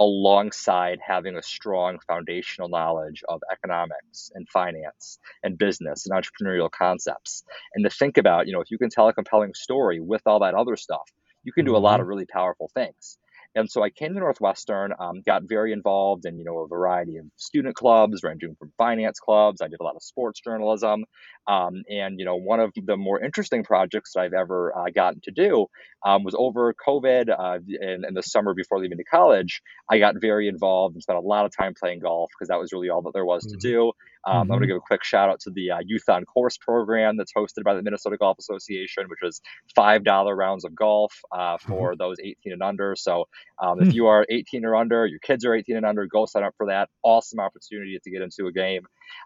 alongside 0.00 0.98
having 1.06 1.36
a 1.36 1.42
strong 1.42 1.98
foundational 2.08 2.70
knowledge 2.70 3.22
of 3.28 3.40
economics 3.52 4.32
and 4.34 4.48
finance 4.48 5.18
and 5.42 5.58
business 5.58 6.06
and 6.06 6.18
entrepreneurial 6.18 6.70
concepts. 6.70 7.44
And 7.74 7.84
to 7.84 7.90
think 7.90 8.16
about, 8.16 8.46
you 8.46 8.54
know, 8.54 8.62
if 8.62 8.70
you 8.70 8.78
can 8.78 8.88
tell 8.88 9.08
a 9.08 9.12
compelling 9.12 9.52
story 9.54 10.00
with 10.00 10.22
all 10.24 10.40
that 10.40 10.54
other 10.54 10.76
stuff, 10.76 11.08
you 11.44 11.52
can 11.52 11.66
do 11.66 11.76
a 11.76 11.78
lot 11.78 11.94
mm-hmm. 11.94 12.02
of 12.02 12.08
really 12.08 12.26
powerful 12.26 12.70
things. 12.74 13.18
And 13.56 13.68
so 13.68 13.82
I 13.82 13.90
came 13.90 14.14
to 14.14 14.20
Northwestern, 14.20 14.92
um, 14.98 15.22
got 15.26 15.42
very 15.42 15.72
involved 15.72 16.24
in 16.24 16.38
you 16.38 16.44
know 16.44 16.60
a 16.60 16.68
variety 16.68 17.16
of 17.16 17.26
student 17.36 17.74
clubs, 17.74 18.22
ranging 18.22 18.54
from 18.56 18.72
finance 18.78 19.18
clubs. 19.18 19.60
I 19.60 19.66
did 19.66 19.80
a 19.80 19.82
lot 19.82 19.96
of 19.96 20.02
sports 20.04 20.40
journalism, 20.40 21.04
um, 21.46 21.82
and 21.90 22.18
you 22.18 22.24
know 22.24 22.36
one 22.36 22.60
of 22.60 22.72
the 22.76 22.96
more 22.96 23.20
interesting 23.20 23.64
projects 23.64 24.12
that 24.14 24.20
I've 24.20 24.32
ever 24.32 24.76
uh, 24.76 24.90
gotten 24.94 25.20
to 25.24 25.30
do 25.30 25.66
um, 26.04 26.24
was 26.24 26.34
over 26.36 26.74
COVID 26.74 27.30
uh, 27.30 27.58
the 27.66 28.22
summer 28.22 28.54
before 28.54 28.78
leaving 28.78 28.98
to 28.98 29.04
college. 29.04 29.62
I 29.90 29.98
got 29.98 30.14
very 30.20 30.48
involved 30.48 30.94
and 30.94 31.02
spent 31.02 31.18
a 31.18 31.22
lot 31.22 31.44
of 31.44 31.56
time 31.56 31.74
playing 31.78 32.00
golf 32.00 32.30
because 32.30 32.48
that 32.48 32.58
was 32.58 32.72
really 32.72 32.88
all 32.88 33.02
that 33.02 33.12
there 33.12 33.24
was 33.24 33.44
mm-hmm. 33.44 33.58
to 33.58 33.68
do. 33.68 33.92
Um, 34.26 34.32
mm-hmm. 34.32 34.40
I'm 34.40 34.48
going 34.48 34.60
to 34.62 34.66
give 34.66 34.76
a 34.76 34.80
quick 34.80 35.02
shout 35.02 35.30
out 35.30 35.40
to 35.40 35.50
the 35.50 35.70
uh, 35.72 35.78
Youth 35.84 36.08
on 36.08 36.24
Course 36.24 36.58
program 36.58 37.16
that's 37.16 37.32
hosted 37.32 37.64
by 37.64 37.74
the 37.74 37.82
Minnesota 37.82 38.16
Golf 38.18 38.38
Association, 38.38 39.04
which 39.08 39.20
was 39.22 39.40
five 39.74 40.04
dollar 40.04 40.36
rounds 40.36 40.64
of 40.64 40.74
golf 40.74 41.14
uh, 41.32 41.56
mm-hmm. 41.56 41.68
for 41.68 41.92
mm-hmm. 41.92 41.98
those 41.98 42.16
18 42.20 42.52
and 42.52 42.62
under. 42.62 42.94
So 42.96 43.28
um, 43.62 43.80
if 43.80 43.88
hmm. 43.88 43.94
you 43.94 44.06
are 44.06 44.26
18 44.28 44.64
or 44.64 44.76
under, 44.76 45.06
your 45.06 45.20
kids 45.20 45.44
are 45.44 45.54
18 45.54 45.76
and 45.76 45.86
under, 45.86 46.06
go 46.06 46.26
sign 46.26 46.44
up 46.44 46.54
for 46.56 46.66
that. 46.66 46.88
Awesome 47.02 47.40
opportunity 47.40 47.98
to 48.02 48.10
get 48.10 48.22
into 48.22 48.46
a 48.46 48.52
game. 48.52 48.82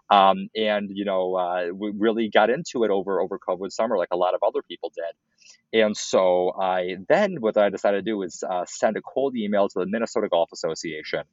Um, 0.09 0.49
and 0.55 0.89
you 0.93 1.05
know, 1.05 1.35
uh, 1.35 1.67
we 1.73 1.91
really 1.97 2.29
got 2.29 2.49
into 2.49 2.83
it 2.83 2.91
over 2.91 3.21
over 3.21 3.39
COVID 3.39 3.71
summer, 3.71 3.97
like 3.97 4.09
a 4.11 4.17
lot 4.17 4.33
of 4.33 4.41
other 4.45 4.61
people 4.67 4.91
did. 4.95 5.83
And 5.83 5.95
so 5.97 6.53
I 6.59 6.97
then 7.09 7.37
what 7.39 7.57
I 7.57 7.69
decided 7.69 8.05
to 8.05 8.11
do 8.11 8.17
was 8.17 8.43
uh, 8.49 8.65
send 8.67 8.97
a 8.97 9.01
cold 9.01 9.35
email 9.35 9.67
to 9.67 9.79
the 9.79 9.85
Minnesota 9.85 10.27
Golf 10.29 10.49
Association 10.53 11.23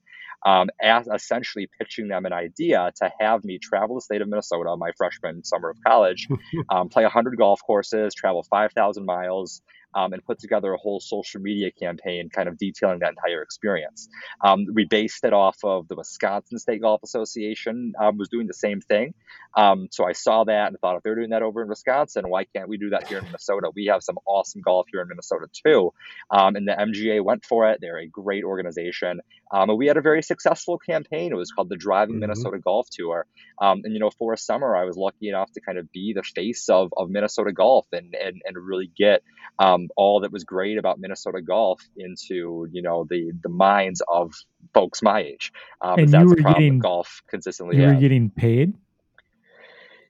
um, 0.44 0.68
as 0.80 1.06
essentially 1.06 1.68
pitching 1.78 2.09
them 2.09 2.25
an 2.25 2.32
idea 2.32 2.90
to 2.97 3.11
have 3.21 3.44
me 3.44 3.59
travel 3.59 3.97
the 3.97 4.00
state 4.00 4.23
of 4.23 4.28
Minnesota 4.28 4.75
my 4.76 4.90
freshman 4.97 5.44
summer 5.44 5.71
of 5.71 5.76
college, 5.87 6.28
um, 6.71 6.88
play 6.88 7.04
100 7.04 7.37
golf 7.37 7.61
courses, 7.64 8.14
travel 8.14 8.44
5,000 8.50 9.04
miles, 9.04 9.62
um, 9.94 10.12
and 10.12 10.25
put 10.25 10.38
together 10.38 10.72
a 10.72 10.78
whole 10.78 11.00
social 11.00 11.40
media 11.40 11.70
campaign 11.70 12.28
kind 12.30 12.49
of 12.49 12.58
detailing 12.58 13.00
that 13.00 13.11
entire 13.11 13.42
experience. 13.42 14.09
Um, 14.44 14.66
we 14.72 14.85
based 14.85 15.24
it 15.24 15.33
off 15.33 15.59
of 15.64 15.88
the 15.88 15.96
Wisconsin 15.96 16.59
State 16.59 16.83
Golf 16.83 17.02
Association 17.02 17.92
um, 18.00 18.18
was 18.18 18.28
doing 18.28 18.46
the 18.46 18.55
same 18.55 18.81
thing. 18.81 19.14
Um, 19.55 19.88
so 19.90 20.05
I 20.05 20.12
saw 20.12 20.44
that 20.44 20.68
and 20.68 20.78
thought 20.78 20.96
if 20.96 21.02
they're 21.02 21.14
doing 21.14 21.31
that 21.31 21.42
over 21.42 21.62
in 21.62 21.68
Wisconsin, 21.68 22.28
why 22.28 22.44
can't 22.44 22.68
we 22.68 22.78
do 22.78 22.90
that 22.90 23.09
here 23.09 23.18
in 23.18 23.24
Minnesota? 23.24 23.70
We 23.74 23.87
have 23.87 24.02
some 24.02 24.18
awesome 24.26 24.62
golf 24.62 24.87
here 24.90 25.02
in 25.02 25.09
Minnesota 25.09 25.46
too. 25.52 25.92
Um, 26.31 26.57
and 26.57 26.66
the 26.66 26.72
MGA 26.72 27.22
went 27.22 27.44
for 27.44 27.70
it. 27.70 27.78
They're 27.81 27.98
a 27.98 28.07
great 28.07 28.44
organization. 28.44 29.20
Um, 29.52 29.68
and 29.68 29.78
we 29.78 29.87
had 29.87 29.98
a 29.98 30.02
very 30.02 30.22
successful 30.22 30.78
campaign. 30.78 31.33
It 31.33 31.37
was 31.37 31.52
called 31.52 31.68
the 31.68 31.76
Driving 31.76 32.14
mm-hmm. 32.14 32.20
Minnesota 32.20 32.59
Golf 32.59 32.88
Tour. 32.90 33.26
and, 33.61 33.85
you 33.85 33.98
know, 33.98 34.11
for 34.11 34.33
a 34.33 34.38
summer, 34.38 34.74
I 34.74 34.85
was 34.85 34.96
lucky 34.96 35.28
enough 35.28 35.52
to 35.52 35.61
kind 35.61 35.78
of 35.78 35.92
be 35.92 36.14
the 36.14 36.22
face 36.22 36.68
of, 36.68 36.92
of 36.96 37.11
Minnesota 37.11 37.52
golf 37.52 37.87
and, 37.92 38.14
and, 38.14 38.40
and 38.44 38.57
really 38.57 38.90
get 38.96 39.22
um, 39.59 39.82
um, 39.85 39.90
all 39.97 40.21
that 40.21 40.33
was 40.33 40.45
great 40.45 40.79
about 40.79 40.99
Minnesota 40.99 41.40
golf 41.40 41.83
into 41.97 42.68
you 42.71 42.83
know 42.83 43.07
the 43.09 43.33
the 43.42 43.49
minds 43.49 44.03
of 44.09 44.35
folks 44.75 45.03
my 45.03 45.21
age. 45.21 45.53
Um, 45.81 45.99
and 45.99 46.09
that's 46.09 46.23
you 46.23 46.29
were 46.29 46.37
the 46.37 46.42
problem 46.42 46.62
getting, 46.62 46.79
golf 46.79 47.23
consistently. 47.29 47.77
You 47.77 47.87
were 47.87 47.95
getting 47.95 48.31
paid. 48.31 48.75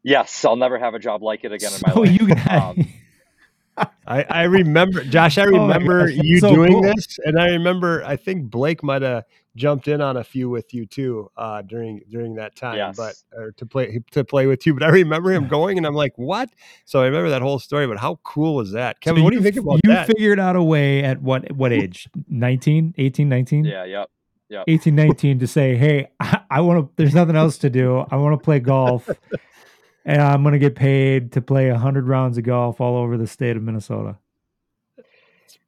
Yes, 0.03 0.45
I'll 0.45 0.57
never 0.57 0.79
have 0.79 0.95
a 0.95 0.99
job 0.99 1.23
like 1.23 1.45
it 1.45 1.53
again 1.53 1.73
in 1.73 1.81
my 1.87 1.93
life. 1.93 2.21
You 2.21 2.27
got, 2.27 2.51
um, 2.79 2.89
I, 3.77 4.23
I 4.29 4.43
remember, 4.45 5.03
Josh. 5.05 5.39
I 5.39 5.43
oh 5.47 5.47
remember 5.47 6.03
oh 6.03 6.07
you 6.07 6.39
so 6.41 6.55
doing 6.55 6.73
cool. 6.73 6.83
this, 6.83 7.19
and 7.25 7.39
I 7.39 7.49
remember. 7.49 8.05
I 8.05 8.17
think 8.17 8.51
Blake 8.51 8.83
might 8.83 9.03
have 9.03 9.25
jumped 9.55 9.89
in 9.89 10.01
on 10.01 10.17
a 10.17 10.25
few 10.25 10.49
with 10.49 10.73
you 10.73 10.87
too 10.87 11.31
uh, 11.37 11.63
during 11.63 12.03
during 12.11 12.35
that 12.35 12.57
time, 12.57 12.77
yes. 12.77 12.97
but 12.97 13.15
or 13.33 13.53
to 13.53 13.67
play 13.67 14.01
to 14.11 14.25
play 14.25 14.47
with 14.47 14.67
you. 14.67 14.75
But 14.75 14.83
I 14.83 14.89
remember 14.89 15.33
him 15.33 15.49
going, 15.49 15.79
and 15.79 15.87
I'm 15.87 15.95
like, 15.95 16.13
"What?" 16.17 16.51
So 16.85 17.01
I 17.01 17.07
remember 17.07 17.31
that 17.31 17.43
whole 17.43 17.59
story. 17.59 17.87
But 17.87 17.99
how 17.99 18.19
cool 18.25 18.55
was 18.57 18.73
that, 18.73 19.01
Kevin? 19.01 19.21
So 19.21 19.25
what 19.25 19.31
do 19.31 19.37
you 19.37 19.43
think 19.43 19.57
about 19.57 19.81
you 19.85 19.91
that? 19.91 20.09
You 20.09 20.15
figured 20.15 20.41
out 20.41 20.57
a 20.57 20.63
way 20.63 21.03
at 21.03 21.23
what 21.23 21.51
what 21.53 21.73
age? 21.73 22.09
19, 22.29 22.95
18, 22.99 23.29
19? 23.29 23.65
Yeah. 23.65 23.85
Yep. 23.85 24.11
Yep. 24.49 24.65
18, 24.69 24.95
19 24.95 25.39
to 25.39 25.47
say, 25.47 25.77
"Hey, 25.77 26.09
I, 26.21 26.41
I 26.51 26.61
want 26.61 26.81
to. 26.81 26.93
There's 26.97 27.15
nothing 27.15 27.37
else 27.37 27.59
to 27.59 27.71
do. 27.71 28.05
I 28.11 28.17
want 28.17 28.39
to 28.39 28.45
play 28.45 28.61
golf." 28.61 29.09
And 30.05 30.21
I'm 30.21 30.43
going 30.43 30.53
to 30.53 30.59
get 30.59 30.75
paid 30.75 31.33
to 31.33 31.41
play 31.41 31.71
100 31.71 32.07
rounds 32.07 32.39
of 32.39 32.45
golf 32.45 32.81
all 32.81 32.97
over 32.97 33.17
the 33.17 33.27
state 33.27 33.57
of 33.57 33.63
Minnesota. 33.63 34.17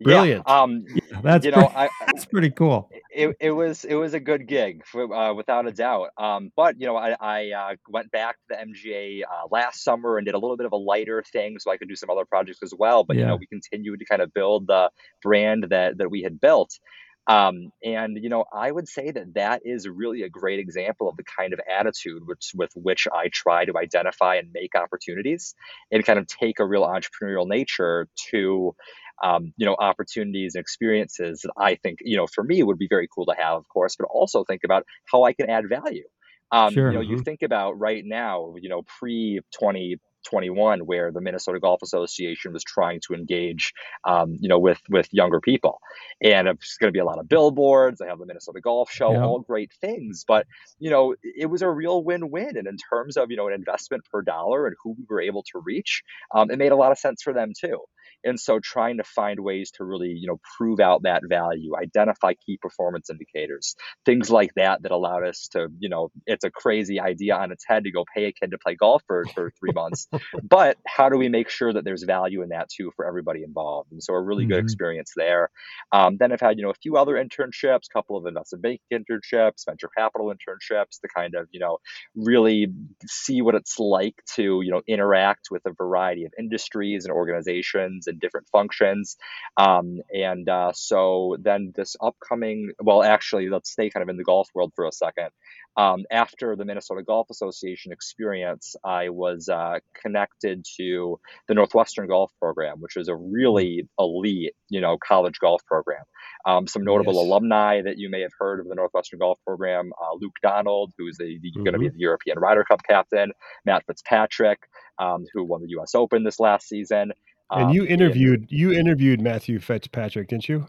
Brilliant. 0.01 0.44
Yeah, 0.47 0.61
um, 0.62 0.85
yeah, 0.88 1.20
that's 1.23 1.44
you 1.44 1.53
know, 1.53 1.68
pretty, 1.68 1.75
I, 1.77 1.88
that's 2.07 2.25
pretty 2.25 2.51
cool. 2.51 2.90
It, 3.11 3.37
it 3.40 3.51
was 3.53 3.85
it 3.85 3.94
was 3.94 4.12
a 4.12 4.20
good 4.20 4.49
gig 4.49 4.85
for, 4.87 5.12
uh, 5.14 5.33
without 5.35 5.66
a 5.66 5.73
doubt. 5.73 6.11
Um, 6.18 6.51
but 6.57 6.81
you 6.81 6.87
know, 6.87 6.97
I, 6.97 7.16
I 7.20 7.51
uh, 7.51 7.77
went 7.88 8.11
back 8.11 8.37
to 8.37 8.42
the 8.51 8.57
MGA 8.57 9.23
uh, 9.23 9.47
last 9.51 9.85
summer 9.85 10.18
and 10.18 10.25
did 10.25 10.35
a 10.35 10.38
little 10.38 10.57
bit 10.57 10.66
of 10.66 10.73
a 10.73 10.77
lighter 10.77 11.23
thing, 11.33 11.59
so 11.59 11.70
I 11.70 11.77
could 11.77 11.88
do 11.88 11.97
some 11.97 12.11
other 12.11 12.25
projects 12.25 12.62
as 12.62 12.75
well. 12.77 13.05
But 13.05 13.16
yeah. 13.16 13.23
you 13.23 13.29
know, 13.29 13.37
we 13.37 13.47
continued 13.47 14.01
to 14.01 14.05
kind 14.05 14.20
of 14.20 14.35
build 14.35 14.66
the 14.66 14.90
brand 15.23 15.66
that 15.70 15.99
that 15.99 16.11
we 16.11 16.23
had 16.23 16.40
built. 16.40 16.79
Um, 17.27 17.73
and 17.83 18.19
you 18.21 18.29
know, 18.29 18.45
I 18.53 18.71
would 18.71 18.87
say 18.87 19.11
that 19.11 19.35
that 19.35 19.63
is 19.65 19.89
really 19.89 20.23
a 20.23 20.29
great 20.29 20.59
example 20.59 21.09
of 21.09 21.17
the 21.17 21.25
kind 21.25 21.53
of 21.53 21.61
attitude 21.61 22.23
which, 22.27 22.53
with 22.55 22.71
which 22.75 23.09
I 23.13 23.29
try 23.33 23.65
to 23.65 23.79
identify 23.79 24.37
and 24.37 24.49
make 24.53 24.75
opportunities, 24.75 25.55
and 25.91 26.05
kind 26.05 26.19
of 26.19 26.27
take 26.27 26.61
a 26.61 26.67
real 26.67 26.83
entrepreneurial 26.83 27.49
nature 27.49 28.09
to, 28.31 28.75
um, 29.23 29.55
you 29.57 29.65
know, 29.65 29.77
opportunities 29.79 30.55
and 30.55 30.61
experiences 30.61 31.41
that 31.43 31.53
I 31.57 31.77
think, 31.77 32.01
you 32.03 32.17
know, 32.17 32.27
for 32.27 32.45
me 32.45 32.63
would 32.63 32.79
be 32.79 32.89
very 32.89 33.09
cool 33.15 33.27
to 33.27 33.35
have, 33.39 33.57
of 33.57 33.69
course, 33.69 33.97
but 33.97 34.09
also 34.11 34.45
think 34.45 34.63
about 34.65 34.85
how 35.11 35.23
I 35.25 35.33
can 35.33 35.49
add 35.49 35.69
value. 35.69 36.05
Um, 36.53 36.73
sure. 36.73 36.93
You 36.93 36.99
know, 36.99 37.03
mm-hmm. 37.03 37.13
you 37.13 37.23
think 37.23 37.43
about 37.43 37.79
right 37.79 38.05
now, 38.05 38.55
you 38.61 38.69
know, 38.69 38.83
pre 38.99 39.41
20 39.59 39.97
21 40.25 40.81
where 40.81 41.13
the 41.13 41.21
Minnesota 41.21 41.61
Golf 41.61 41.83
Association 41.83 42.53
was 42.53 42.65
trying 42.65 43.01
to 43.07 43.15
engage, 43.15 43.73
um, 44.05 44.37
you 44.41 44.49
know, 44.49 44.59
with 44.59 44.81
with 44.89 45.09
younger 45.13 45.41
people, 45.41 45.81
and 46.23 46.49
it's 46.49 46.77
going 46.79 46.89
to 46.89 46.93
be 46.93 47.01
a 47.01 47.05
lot 47.05 47.19
of 47.19 47.29
billboards. 47.29 47.99
They 47.99 48.07
have 48.07 48.19
the 48.19 48.27
Minnesota 48.27 48.61
Golf 48.61 48.91
Show, 48.91 49.13
yeah. 49.13 49.25
all 49.25 49.41
great 49.41 49.73
things, 49.81 50.25
but 50.27 50.47
you 50.79 50.91
know, 50.91 51.15
it 51.23 51.47
was 51.47 51.63
a 51.63 51.71
real 51.71 52.03
win-win. 52.03 52.57
And 52.57 52.67
in 52.67 52.77
terms 52.77 53.17
of 53.17 53.31
you 53.31 53.37
know 53.37 53.49
an 53.49 53.55
investment 53.55 54.05
per 54.11 54.23
dollar 54.23 54.67
and 54.67 54.77
who 54.83 54.95
we 54.99 55.05
were 55.09 55.21
able 55.21 55.43
to 55.53 55.61
reach, 55.65 56.03
um, 56.35 56.51
it 56.51 56.59
made 56.59 56.73
a 56.73 56.77
lot 56.77 56.93
of 56.93 56.99
sense 56.99 57.23
for 57.23 57.33
them 57.33 57.53
too. 57.59 57.81
And 58.25 58.39
so 58.41 58.59
trying 58.59 58.97
to 58.99 59.05
find 59.05 59.41
ways 59.41 59.71
to 59.73 59.85
really, 59.85 60.11
you 60.11 60.27
know, 60.27 60.41
prove 60.57 60.81
out 60.81 61.03
that 61.03 61.23
value, 61.29 61.77
identify 61.77 62.35
key 62.35 62.59
performance 62.61 63.11
indicators, 63.11 63.77
things 64.05 64.31
like 64.31 64.51
that 64.57 64.83
that 64.83 64.91
allowed 64.93 65.27
us 65.27 65.49
to, 65.53 65.69
you 65.79 65.89
know, 65.89 66.11
it's 66.27 66.45
a 66.45 66.51
crazy 66.51 67.01
idea 67.01 67.37
on 67.37 67.53
its 67.53 67.65
head 67.67 67.85
to 67.85 67.91
go 67.91 68.05
pay 68.15 68.25
a 68.25 68.33
kid 68.33 68.51
to 68.51 68.59
play 68.59 68.75
golf 68.75 69.03
for, 69.07 69.25
for 69.35 69.53
three 69.59 69.73
months. 69.73 70.09
but 70.43 70.79
how 70.87 71.09
do 71.09 71.17
we 71.17 71.29
make 71.29 71.49
sure 71.49 71.73
that 71.73 71.85
there's 71.85 72.03
value 72.03 72.43
in 72.43 72.49
that 72.51 72.69
too 72.69 72.91
for 72.97 73.07
everybody 73.07 73.43
involved? 73.43 73.93
And 73.93 74.03
so 74.03 74.15
a 74.15 74.21
really 74.21 74.45
mm-hmm. 74.45 74.53
good 74.53 74.65
experience 74.65 75.13
there. 75.17 75.51
Um, 75.93 76.17
then 76.19 76.33
I've 76.33 76.41
had, 76.41 76.59
you 76.59 76.65
know, 76.65 76.71
a 76.71 76.81
few 76.83 76.97
other 76.97 77.15
internships, 77.15 77.87
a 77.91 77.93
couple 77.93 78.17
of 78.17 78.27
investment 78.27 78.63
banking 78.63 78.81
internships, 78.93 79.65
venture 79.67 79.91
capital 79.97 80.33
internships 80.33 81.01
to 81.01 81.09
kind 81.15 81.35
of, 81.35 81.49
you 81.51 81.61
know, 81.61 81.79
really 82.17 82.69
see 83.07 83.43
what 83.43 83.55
it's 83.55 83.79
like 83.79 84.15
to, 84.35 84.61
you 84.63 84.71
know, 84.71 84.83
interact 84.87 85.49
with 85.51 85.63
a 85.67 85.73
variety 85.73 86.25
of 86.25 86.33
industries 86.39 87.05
and 87.05 87.13
organizations 87.13 88.07
and 88.07 88.13
different 88.20 88.48
functions. 88.48 89.16
Um, 89.57 90.00
and 90.12 90.48
uh, 90.48 90.72
so 90.74 91.37
then 91.40 91.72
this 91.74 91.96
upcoming, 92.00 92.72
well, 92.81 93.03
actually, 93.03 93.48
let's 93.48 93.70
stay 93.70 93.90
kind 93.90 94.03
of 94.03 94.09
in 94.09 94.16
the 94.16 94.24
golf 94.24 94.48
world 94.55 94.72
for 94.74 94.87
a 94.87 94.92
second. 94.92 95.31
Um, 95.77 96.05
after 96.11 96.55
the 96.55 96.64
Minnesota 96.64 97.03
Golf 97.03 97.31
Association 97.31 97.90
experience, 97.90 98.77
I 98.85 99.09
was 99.09 99.48
uh, 99.48 99.81
connected 100.00 100.64
to 100.77 101.18
the 101.48 101.55
Northwestern 101.55 102.07
Golf 102.07 102.31
Program, 102.38 102.81
which 102.81 102.96
is 102.96 103.09
a 103.09 103.16
really 103.16 103.88
elite, 103.98 104.55
you 104.68 104.81
know, 104.81 104.96
college 105.05 105.38
golf 105.40 105.64
program. 105.66 106.05
Um, 106.46 106.66
some 106.66 106.85
notable 106.85 107.14
yes. 107.14 107.24
alumni 107.24 107.83
that 107.83 107.98
you 107.98 108.09
may 108.09 108.20
have 108.20 108.31
heard 108.38 108.61
of 108.61 108.68
the 108.68 108.74
Northwestern 108.74 109.18
Golf 109.18 109.38
Program: 109.44 109.92
uh, 110.00 110.14
Luke 110.20 110.37
Donald, 110.42 110.92
who's 110.96 111.18
mm-hmm. 111.18 111.62
going 111.64 111.72
to 111.72 111.79
be 111.79 111.88
the 111.88 111.98
European 111.98 112.38
Ryder 112.38 112.64
Cup 112.64 112.83
captain; 112.88 113.33
Matt 113.64 113.85
Fitzpatrick, 113.87 114.61
um, 114.98 115.24
who 115.33 115.44
won 115.44 115.62
the 115.62 115.70
U.S. 115.70 115.94
Open 115.94 116.22
this 116.22 116.38
last 116.38 116.68
season. 116.68 117.12
And 117.50 117.74
you 117.74 117.83
um, 117.83 117.88
interviewed 117.88 118.46
you 118.50 118.72
interviewed 118.72 119.20
Matthew 119.20 119.61
Fitzpatrick, 119.61 120.28
didn't 120.28 120.48
you? 120.48 120.66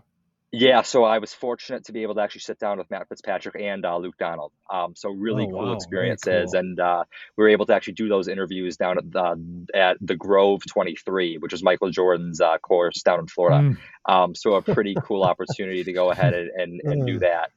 Yeah, 0.57 0.83
so 0.83 1.03
I 1.03 1.17
was 1.17 1.33
fortunate 1.33 1.85
to 1.85 1.91
be 1.91 2.03
able 2.03 2.15
to 2.15 2.21
actually 2.21 2.41
sit 2.41 2.59
down 2.59 2.77
with 2.77 2.89
Matt 2.89 3.09
Fitzpatrick 3.09 3.61
and 3.61 3.85
uh, 3.85 3.97
Luke 3.97 4.15
Donald. 4.17 4.53
Um, 4.71 4.95
so 4.95 5.09
really 5.09 5.43
oh, 5.43 5.49
cool 5.49 5.65
wow. 5.67 5.73
experiences, 5.73 6.51
cool. 6.51 6.59
and 6.59 6.79
uh, 6.79 7.03
we 7.35 7.43
were 7.43 7.49
able 7.49 7.65
to 7.65 7.73
actually 7.73 7.95
do 7.95 8.07
those 8.07 8.29
interviews 8.29 8.77
down 8.77 8.97
at 8.97 9.11
the 9.11 9.67
at 9.73 9.97
the 9.99 10.15
Grove 10.15 10.61
23, 10.65 11.39
which 11.39 11.51
is 11.51 11.61
Michael 11.61 11.89
Jordan's 11.89 12.39
uh, 12.39 12.57
course 12.59 13.01
down 13.03 13.19
in 13.19 13.27
Florida. 13.27 13.57
Mm. 13.57 13.77
Um, 14.05 14.35
so 14.35 14.53
a 14.53 14.61
pretty 14.61 14.95
cool 15.03 15.23
opportunity 15.23 15.83
to 15.83 15.91
go 15.91 16.09
ahead 16.09 16.33
and, 16.33 16.49
and, 16.49 16.81
and 16.83 17.05
do 17.05 17.19
that. 17.19 17.51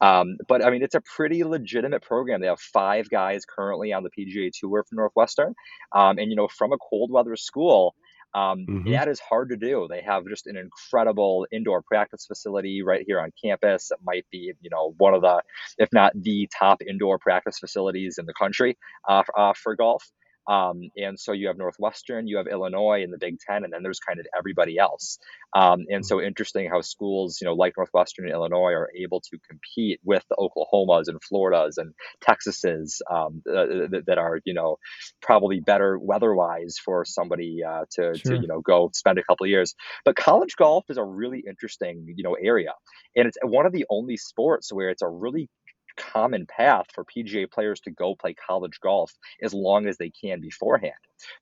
Um, 0.00 0.38
but 0.48 0.64
I 0.64 0.70
mean, 0.70 0.82
it's 0.82 0.94
a 0.94 1.02
pretty 1.02 1.44
legitimate 1.44 2.02
program. 2.02 2.40
They 2.40 2.46
have 2.48 2.60
five 2.60 3.08
guys 3.10 3.44
currently 3.44 3.92
on 3.92 4.02
the 4.02 4.10
PGA 4.10 4.50
Tour 4.52 4.84
from 4.88 4.96
Northwestern, 4.96 5.54
um, 5.92 6.18
and 6.18 6.30
you 6.30 6.36
know, 6.36 6.48
from 6.48 6.72
a 6.72 6.78
cold 6.78 7.12
weather 7.12 7.36
school. 7.36 7.94
Um, 8.34 8.66
mm-hmm. 8.68 8.92
That 8.92 9.08
is 9.08 9.20
hard 9.20 9.50
to 9.50 9.56
do. 9.56 9.86
They 9.88 10.02
have 10.02 10.26
just 10.28 10.46
an 10.46 10.56
incredible 10.56 11.46
indoor 11.52 11.82
practice 11.82 12.26
facility 12.26 12.82
right 12.82 13.04
here 13.06 13.20
on 13.20 13.32
campus. 13.42 13.90
It 13.90 13.98
might 14.04 14.26
be, 14.30 14.52
you 14.60 14.70
know, 14.70 14.94
one 14.98 15.14
of 15.14 15.22
the, 15.22 15.42
if 15.78 15.92
not 15.92 16.12
the 16.14 16.48
top 16.56 16.82
indoor 16.82 17.18
practice 17.18 17.58
facilities 17.58 18.18
in 18.18 18.26
the 18.26 18.34
country 18.34 18.76
uh, 19.08 19.22
uh, 19.36 19.52
for 19.54 19.74
golf. 19.74 20.10
Um, 20.48 20.90
and 20.96 21.18
so 21.18 21.32
you 21.32 21.48
have 21.48 21.58
Northwestern, 21.58 22.26
you 22.26 22.38
have 22.38 22.46
Illinois 22.46 23.02
in 23.02 23.10
the 23.10 23.18
Big 23.18 23.38
Ten, 23.38 23.64
and 23.64 23.72
then 23.72 23.82
there's 23.82 24.00
kind 24.00 24.18
of 24.18 24.26
everybody 24.36 24.78
else. 24.78 25.18
Um, 25.54 25.86
and 25.88 26.04
so 26.04 26.20
interesting 26.20 26.68
how 26.70 26.80
schools, 26.80 27.38
you 27.40 27.46
know, 27.46 27.54
like 27.54 27.74
Northwestern 27.76 28.26
and 28.26 28.34
Illinois 28.34 28.72
are 28.72 28.90
able 28.96 29.20
to 29.20 29.38
compete 29.48 30.00
with 30.04 30.24
the 30.28 30.36
Oklahomas 30.36 31.08
and 31.08 31.22
Floridas 31.22 31.76
and 31.78 31.92
Texases 32.26 33.00
um, 33.10 33.42
uh, 33.48 34.00
that 34.06 34.18
are, 34.18 34.40
you 34.44 34.54
know, 34.54 34.78
probably 35.20 35.60
better 35.60 35.98
weather-wise 35.98 36.76
for 36.84 37.04
somebody 37.04 37.60
uh, 37.66 37.84
to, 37.92 38.14
sure. 38.16 38.36
to, 38.36 38.40
you 38.40 38.48
know, 38.48 38.60
go 38.60 38.90
spend 38.94 39.18
a 39.18 39.24
couple 39.24 39.44
of 39.44 39.50
years. 39.50 39.74
But 40.04 40.16
college 40.16 40.56
golf 40.56 40.84
is 40.88 40.96
a 40.96 41.04
really 41.04 41.44
interesting, 41.46 42.14
you 42.16 42.24
know, 42.24 42.34
area, 42.34 42.72
and 43.16 43.26
it's 43.26 43.38
one 43.42 43.66
of 43.66 43.72
the 43.72 43.86
only 43.90 44.16
sports 44.16 44.72
where 44.72 44.90
it's 44.90 45.02
a 45.02 45.08
really 45.08 45.48
common 45.96 46.46
path 46.46 46.86
for 46.94 47.04
PGA 47.04 47.50
players 47.50 47.80
to 47.80 47.90
go 47.90 48.14
play 48.14 48.34
college 48.34 48.80
golf 48.80 49.12
as 49.42 49.54
long 49.54 49.86
as 49.86 49.96
they 49.96 50.10
can 50.10 50.40
beforehand. 50.40 50.94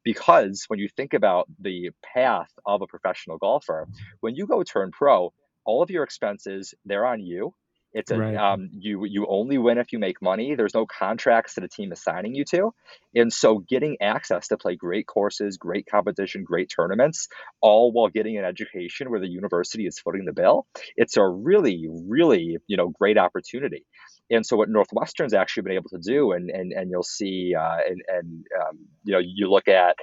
Because 0.05 0.65
when 0.69 0.79
you 0.79 0.89
think 0.89 1.15
about 1.15 1.49
the 1.61 1.91
path 2.15 2.51
of 2.67 2.83
a 2.83 2.87
professional 2.87 3.39
golfer, 3.39 3.89
when 4.21 4.35
you 4.35 4.47
go 4.47 4.63
turn 4.63 4.91
pro, 4.91 5.33
all 5.69 5.83
of 5.83 5.91
your 5.91 6.03
expenses 6.03 6.75
they're 6.87 7.07
on 7.07 7.21
you. 7.21 7.55
It's 7.93 8.11
a 8.11 8.19
right. 8.19 8.37
um, 8.37 8.69
you 8.73 9.07
you 9.07 9.27
only 9.29 9.57
win 9.57 9.79
if 9.79 9.93
you 9.93 9.99
make 9.99 10.21
money. 10.21 10.55
There's 10.55 10.75
no 10.75 10.85
contracts 10.85 11.55
that 11.55 11.65
a 11.65 11.69
team 11.69 11.91
is 11.91 12.03
signing 12.03 12.35
you 12.35 12.45
to, 12.51 12.75
and 13.15 13.33
so 13.33 13.59
getting 13.59 13.97
access 14.03 14.49
to 14.49 14.59
play 14.59 14.77
great 14.77 15.07
courses, 15.07 15.57
great 15.57 15.87
competition, 15.91 16.45
great 16.45 16.71
tournaments, 16.75 17.29
all 17.63 17.91
while 17.91 18.09
getting 18.09 18.37
an 18.37 18.45
education 18.45 19.11
where 19.11 19.21
the 19.21 19.29
university 19.29 19.87
is 19.87 19.99
footing 19.99 20.27
the 20.27 20.35
bill. 20.35 20.67
It's 20.97 21.17
a 21.17 21.27
really 21.27 21.87
really 21.89 22.59
you 22.67 22.77
know 22.77 22.89
great 22.89 23.17
opportunity 23.17 23.87
and 24.31 24.45
so 24.45 24.57
what 24.57 24.69
Northwestern's 24.69 25.35
actually 25.35 25.65
been 25.65 25.73
able 25.73 25.91
to 25.91 25.99
do, 25.99 26.33
and 26.33 26.51
and 26.51 26.73
and 26.73 26.91
you'll 26.91 27.03
see, 27.03 27.55
uh, 27.59 27.79
and 27.87 28.03
and 28.09 28.47
um, 28.61 28.79
you 29.05 29.13
know, 29.13 29.21
you 29.21 29.51
look 29.51 29.69
at 29.69 29.97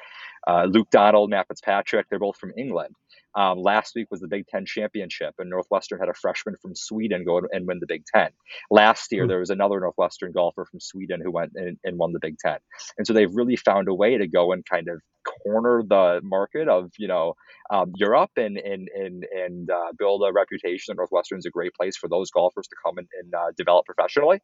uh, 0.48 0.66
Luke 0.66 0.90
Donald, 0.92 1.30
Matt 1.30 1.48
Fitzpatrick, 1.48 2.08
they're 2.10 2.20
both 2.20 2.38
from 2.38 2.54
England. 2.58 2.96
Um, 3.36 3.60
last 3.60 3.96
week 3.96 4.08
was 4.10 4.22
the 4.22 4.30
Big 4.30 4.48
Ten 4.48 4.66
championship, 4.66 5.36
and 5.40 5.50
Northwestern 5.50 6.00
had 6.00 6.08
a 6.08 6.14
freshman 6.14 6.56
from 6.62 6.74
Sweden 6.74 7.26
go 7.26 7.42
and 7.52 7.68
win 7.68 7.80
the 7.80 7.88
Big 7.88 8.04
Ten. 8.06 8.30
Last 8.72 9.12
year, 9.12 9.24
mm-hmm. 9.24 9.30
there 9.30 9.40
was 9.40 9.50
another 9.50 9.80
Northwestern 9.80 10.32
golfer 10.32 10.66
from 10.66 10.80
Sweden 10.80 11.20
who 11.22 11.32
went 11.32 11.52
and, 11.56 11.78
and, 11.84 11.98
won 11.98 12.14
the 12.14 12.20
Big 12.20 12.38
Ten. 12.38 12.58
And 12.98 13.06
so 13.06 13.12
they've 13.12 13.34
really 13.34 13.58
found 13.58 13.90
a 13.90 13.94
way 13.94 14.18
to 14.18 14.28
go 14.28 14.54
and 14.54 14.66
kind 14.66 14.88
of 14.88 15.02
corner 15.44 15.84
the 15.88 16.22
market 16.24 16.68
of 16.68 16.92
you 16.98 17.08
know 17.08 17.36
um, 17.70 17.94
Europe 17.96 18.32
and 18.38 18.58
and 18.58 18.88
and 18.90 19.26
and 19.26 19.70
uh, 19.70 19.92
build 19.98 20.24
a 20.28 20.32
reputation 20.32 20.92
that 20.92 20.98
Northwestern 20.98 21.40
is 21.40 21.46
a 21.46 21.50
great 21.50 21.74
place 21.74 21.98
for 21.98 22.08
those 22.08 22.32
golfers 22.32 22.68
to 22.68 22.76
come 22.84 22.98
and, 22.98 23.08
and 23.22 23.34
uh, 23.34 23.52
develop 23.58 23.86
professionally. 23.86 24.40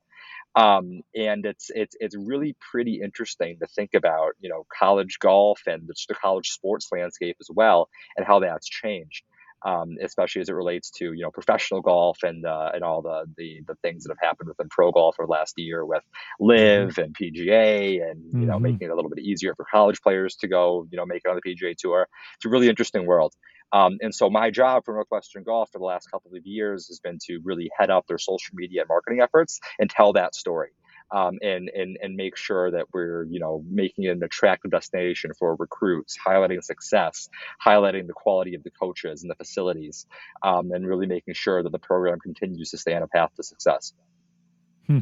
Um, 0.55 1.01
and 1.15 1.45
it's 1.45 1.69
it's 1.73 1.95
it's 1.99 2.15
really 2.17 2.55
pretty 2.71 2.99
interesting 3.01 3.57
to 3.59 3.67
think 3.67 3.93
about 3.93 4.31
you 4.39 4.49
know 4.49 4.65
college 4.77 5.17
golf 5.19 5.61
and 5.67 5.87
the, 5.87 5.95
the 6.07 6.15
college 6.15 6.49
sports 6.49 6.89
landscape 6.91 7.37
as 7.39 7.49
well 7.53 7.89
and 8.17 8.25
how 8.25 8.39
that's 8.39 8.67
changed 8.67 9.23
um, 9.63 9.97
especially 10.01 10.41
as 10.41 10.49
it 10.49 10.53
relates 10.53 10.89
to 10.91 11.13
you 11.13 11.23
know 11.23 11.31
professional 11.31 11.81
golf 11.81 12.23
and 12.23 12.45
uh, 12.45 12.71
and 12.73 12.83
all 12.83 13.01
the, 13.01 13.25
the 13.37 13.61
the 13.67 13.75
things 13.75 14.03
that 14.03 14.09
have 14.11 14.27
happened 14.27 14.49
within 14.49 14.69
pro 14.69 14.91
golf 14.91 15.15
over 15.19 15.27
the 15.27 15.31
last 15.31 15.57
year 15.57 15.85
with 15.85 16.03
mm-hmm. 16.41 17.01
and 17.01 17.15
PGA 17.15 18.09
and 18.09 18.23
you 18.33 18.47
know 18.47 18.55
mm-hmm. 18.55 18.63
making 18.63 18.87
it 18.87 18.91
a 18.91 18.95
little 18.95 19.09
bit 19.09 19.23
easier 19.23 19.53
for 19.55 19.65
college 19.71 20.01
players 20.01 20.35
to 20.37 20.47
go 20.47 20.87
you 20.91 20.97
know 20.97 21.05
make 21.05 21.21
it 21.25 21.29
on 21.29 21.39
the 21.41 21.41
PGA 21.41 21.75
tour. 21.77 22.07
It's 22.35 22.45
a 22.45 22.49
really 22.49 22.69
interesting 22.69 23.05
world. 23.05 23.33
Um, 23.73 23.99
and 24.01 24.13
so 24.13 24.29
my 24.29 24.51
job 24.51 24.83
for 24.83 24.93
Northwestern 24.93 25.43
Golf 25.43 25.71
for 25.71 25.77
the 25.79 25.85
last 25.85 26.11
couple 26.11 26.31
of 26.35 26.45
years 26.45 26.87
has 26.87 26.99
been 26.99 27.19
to 27.27 27.39
really 27.43 27.71
head 27.77 27.89
up 27.89 28.05
their 28.05 28.17
social 28.17 28.53
media 28.53 28.81
and 28.81 28.89
marketing 28.89 29.21
efforts 29.21 29.61
and 29.79 29.89
tell 29.89 30.11
that 30.13 30.35
story 30.35 30.71
um, 31.11 31.37
and, 31.41 31.69
and, 31.69 31.97
and 32.01 32.15
make 32.15 32.37
sure 32.37 32.71
that 32.71 32.85
we're, 32.93 33.25
you 33.25 33.39
know, 33.39 33.63
making 33.69 34.05
it 34.05 34.09
an 34.09 34.23
attractive 34.23 34.71
destination 34.71 35.31
for 35.37 35.55
recruits, 35.55 36.17
highlighting 36.25 36.63
success, 36.63 37.29
highlighting 37.63 38.07
the 38.07 38.13
quality 38.13 38.55
of 38.55 38.63
the 38.63 38.71
coaches 38.71 39.21
and 39.21 39.29
the 39.29 39.35
facilities, 39.35 40.05
um, 40.43 40.71
and 40.71 40.87
really 40.87 41.07
making 41.07 41.33
sure 41.33 41.63
that 41.63 41.71
the 41.71 41.79
program 41.79 42.19
continues 42.19 42.71
to 42.71 42.77
stay 42.77 42.93
on 42.95 43.03
a 43.03 43.07
path 43.07 43.29
to 43.35 43.43
success. 43.43 43.93
Hmm. 44.87 44.99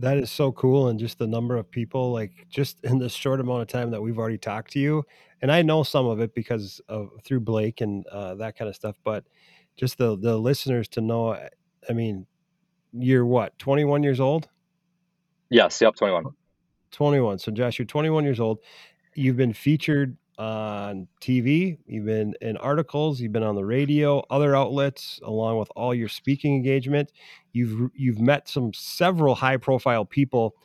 That 0.00 0.16
is 0.16 0.30
so 0.30 0.50
cool. 0.52 0.88
And 0.88 0.98
just 0.98 1.18
the 1.18 1.26
number 1.26 1.56
of 1.56 1.70
people, 1.70 2.12
like 2.12 2.46
just 2.48 2.82
in 2.84 2.98
this 2.98 3.12
short 3.12 3.40
amount 3.40 3.62
of 3.62 3.68
time 3.68 3.90
that 3.90 4.00
we've 4.00 4.18
already 4.18 4.38
talked 4.38 4.72
to 4.72 4.78
you. 4.78 5.04
And 5.42 5.52
I 5.52 5.62
know 5.62 5.82
some 5.82 6.06
of 6.06 6.20
it 6.20 6.34
because 6.34 6.80
of 6.88 7.10
through 7.24 7.40
Blake 7.40 7.80
and 7.80 8.06
uh, 8.06 8.34
that 8.36 8.56
kind 8.56 8.68
of 8.68 8.74
stuff, 8.74 8.96
but 9.04 9.24
just 9.76 9.98
the, 9.98 10.16
the 10.16 10.36
listeners 10.36 10.88
to 10.88 11.00
know, 11.00 11.38
I 11.88 11.92
mean, 11.92 12.26
you're 12.92 13.26
what, 13.26 13.58
21 13.58 14.02
years 14.02 14.20
old? 14.20 14.48
Yes, 15.54 15.80
yep, 15.80 15.94
21. 15.94 16.24
21. 16.90 17.38
So, 17.38 17.52
Josh, 17.52 17.78
you're 17.78 17.86
21 17.86 18.24
years 18.24 18.40
old. 18.40 18.58
You've 19.14 19.36
been 19.36 19.52
featured 19.52 20.16
on 20.36 21.06
TV, 21.20 21.78
you've 21.86 22.06
been 22.06 22.34
in 22.40 22.56
articles, 22.56 23.20
you've 23.20 23.30
been 23.30 23.44
on 23.44 23.54
the 23.54 23.64
radio, 23.64 24.18
other 24.30 24.56
outlets, 24.56 25.20
along 25.22 25.60
with 25.60 25.68
all 25.76 25.94
your 25.94 26.08
speaking 26.08 26.56
engagement. 26.56 27.12
You've 27.52 27.92
you've 27.94 28.18
met 28.18 28.48
some 28.48 28.72
several 28.74 29.36
high 29.36 29.56
profile 29.56 30.04
people. 30.04 30.56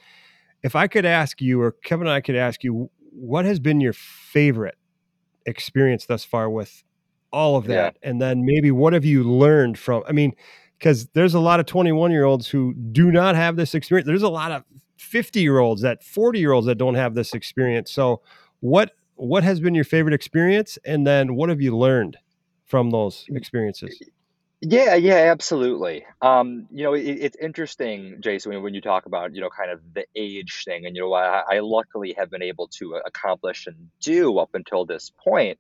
If 0.64 0.76
I 0.76 0.88
could 0.88 1.06
ask 1.06 1.40
you, 1.40 1.62
or 1.62 1.72
Kevin 1.72 2.08
and 2.08 2.16
I 2.16 2.22
could 2.22 2.36
ask 2.36 2.64
you, 2.64 2.90
what 3.12 3.46
has 3.46 3.60
been 3.60 3.80
your 3.80 3.94
favorite 3.94 4.76
experience 5.46 6.08
thus 6.08 6.26
far 6.26 6.50
with 6.50 6.84
all 7.32 7.58
of 7.58 7.66
that? 7.68 7.98
Yeah. 8.02 8.10
And 8.10 8.20
then 8.20 8.44
maybe 8.44 8.72
what 8.72 8.94
have 8.94 9.06
you 9.06 9.24
learned 9.24 9.78
from? 9.78 10.02
I 10.08 10.14
mean, 10.14 10.34
because 10.80 11.08
there's 11.10 11.34
a 11.34 11.40
lot 11.40 11.60
of 11.60 11.66
21 11.66 12.12
year 12.12 12.24
olds 12.24 12.48
who 12.48 12.74
do 12.74 13.12
not 13.12 13.36
have 13.36 13.58
this 13.58 13.76
experience. 13.76 14.08
There's 14.08 14.24
a 14.24 14.30
lot 14.30 14.52
of 14.52 14.64
50 14.98 15.42
year 15.42 15.60
olds 15.60 15.82
that 15.82 16.04
40 16.04 16.40
year 16.40 16.54
olds 16.54 16.68
that 16.68 16.76
don't 16.76 16.96
have 16.96 17.14
this 17.14 17.34
experience. 17.34 17.92
So 17.92 18.22
what 18.62 18.92
what 19.16 19.44
has 19.44 19.60
been 19.60 19.76
your 19.76 19.84
favorite 19.84 20.14
experience 20.14 20.78
and 20.86 21.06
then 21.06 21.36
what 21.36 21.50
have 21.50 21.62
you 21.62 21.78
learned 21.78 22.18
from 22.66 22.92
those 22.92 23.26
experiences? 23.30 24.02
Yeah, 24.62 24.96
yeah, 24.96 25.32
absolutely. 25.32 26.06
Um, 26.22 26.68
you 26.70 26.84
know, 26.84 26.94
it, 26.94 27.02
it's 27.02 27.38
interesting, 27.38 28.18
Jason, 28.20 28.62
when 28.62 28.74
you 28.74 28.82
talk 28.82 29.06
about, 29.06 29.34
you 29.34 29.40
know, 29.40 29.50
kind 29.50 29.72
of 29.72 29.80
the 29.94 30.06
age 30.16 30.64
thing, 30.66 30.86
and 30.86 30.98
you 30.98 31.04
know, 31.04 31.14
I, 31.14 31.44
I 31.50 31.60
luckily 31.60 32.14
have 32.18 32.30
been 32.30 32.44
able 32.44 32.68
to 32.80 33.00
accomplish 33.06 33.68
and 33.68 33.90
do 34.02 34.38
up 34.38 34.50
until 34.54 34.86
this 34.86 35.12
point 35.24 35.60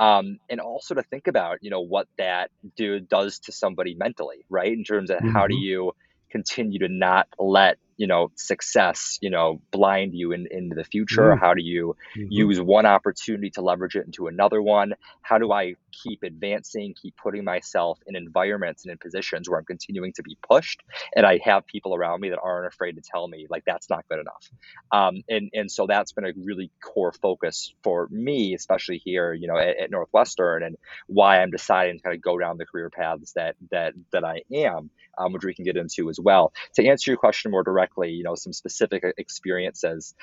um, 0.00 0.38
and 0.48 0.60
also 0.60 0.94
to 0.94 1.02
think 1.02 1.28
about 1.28 1.58
you 1.60 1.70
know 1.70 1.82
what 1.82 2.08
that 2.18 2.50
dude 2.76 3.08
does 3.08 3.38
to 3.40 3.52
somebody 3.52 3.94
mentally 3.94 4.44
right 4.48 4.72
in 4.72 4.82
terms 4.82 5.10
of 5.10 5.18
mm-hmm. 5.18 5.30
how 5.30 5.46
do 5.46 5.54
mm-hmm. 5.54 5.62
you 5.62 5.92
continue 6.30 6.78
to 6.78 6.88
not 6.88 7.28
let 7.38 7.78
you 8.00 8.06
know 8.06 8.32
success 8.34 9.18
you 9.20 9.28
know 9.28 9.60
blind 9.70 10.14
you 10.14 10.32
in, 10.32 10.46
into 10.50 10.74
the 10.74 10.84
future 10.84 11.34
mm. 11.34 11.38
how 11.38 11.52
do 11.52 11.62
you 11.62 11.94
mm-hmm. 12.16 12.28
use 12.30 12.58
one 12.58 12.86
opportunity 12.86 13.50
to 13.50 13.60
leverage 13.60 13.94
it 13.94 14.06
into 14.06 14.26
another 14.26 14.62
one 14.62 14.94
how 15.20 15.36
do 15.36 15.52
i 15.52 15.74
keep 15.92 16.22
advancing 16.22 16.94
keep 16.94 17.14
putting 17.22 17.44
myself 17.44 17.98
in 18.06 18.16
environments 18.16 18.84
and 18.84 18.92
in 18.92 18.96
positions 18.96 19.50
where 19.50 19.58
i'm 19.58 19.66
continuing 19.66 20.14
to 20.14 20.22
be 20.22 20.34
pushed 20.48 20.82
and 21.14 21.26
i 21.26 21.38
have 21.44 21.66
people 21.66 21.94
around 21.94 22.22
me 22.22 22.30
that 22.30 22.38
aren't 22.42 22.72
afraid 22.72 22.96
to 22.96 23.02
tell 23.02 23.28
me 23.28 23.46
like 23.50 23.64
that's 23.66 23.90
not 23.90 24.02
good 24.08 24.18
enough 24.18 24.50
um, 24.92 25.22
and 25.28 25.50
and 25.52 25.70
so 25.70 25.86
that's 25.86 26.12
been 26.12 26.24
a 26.24 26.32
really 26.42 26.70
core 26.82 27.12
focus 27.12 27.74
for 27.82 28.08
me 28.10 28.54
especially 28.54 29.02
here 29.04 29.34
you 29.34 29.46
know 29.46 29.58
at, 29.58 29.76
at 29.78 29.90
northwestern 29.90 30.62
and 30.62 30.76
why 31.06 31.42
i'm 31.42 31.50
deciding 31.50 31.98
to 31.98 32.02
kind 32.02 32.16
of 32.16 32.22
go 32.22 32.38
down 32.38 32.56
the 32.56 32.64
career 32.64 32.88
paths 32.88 33.32
that 33.32 33.56
that 33.70 33.92
that 34.10 34.24
i 34.24 34.40
am 34.50 34.88
um, 35.20 35.32
which 35.32 35.44
we 35.44 35.54
can 35.54 35.64
get 35.64 35.76
into 35.76 36.08
as 36.08 36.18
well 36.18 36.52
to 36.74 36.86
answer 36.86 37.10
your 37.10 37.18
question 37.18 37.50
more 37.50 37.62
directly 37.62 38.10
you 38.20 38.24
know, 38.24 38.34
some 38.34 38.52
specific 38.52 39.04
experiences. 39.16 40.14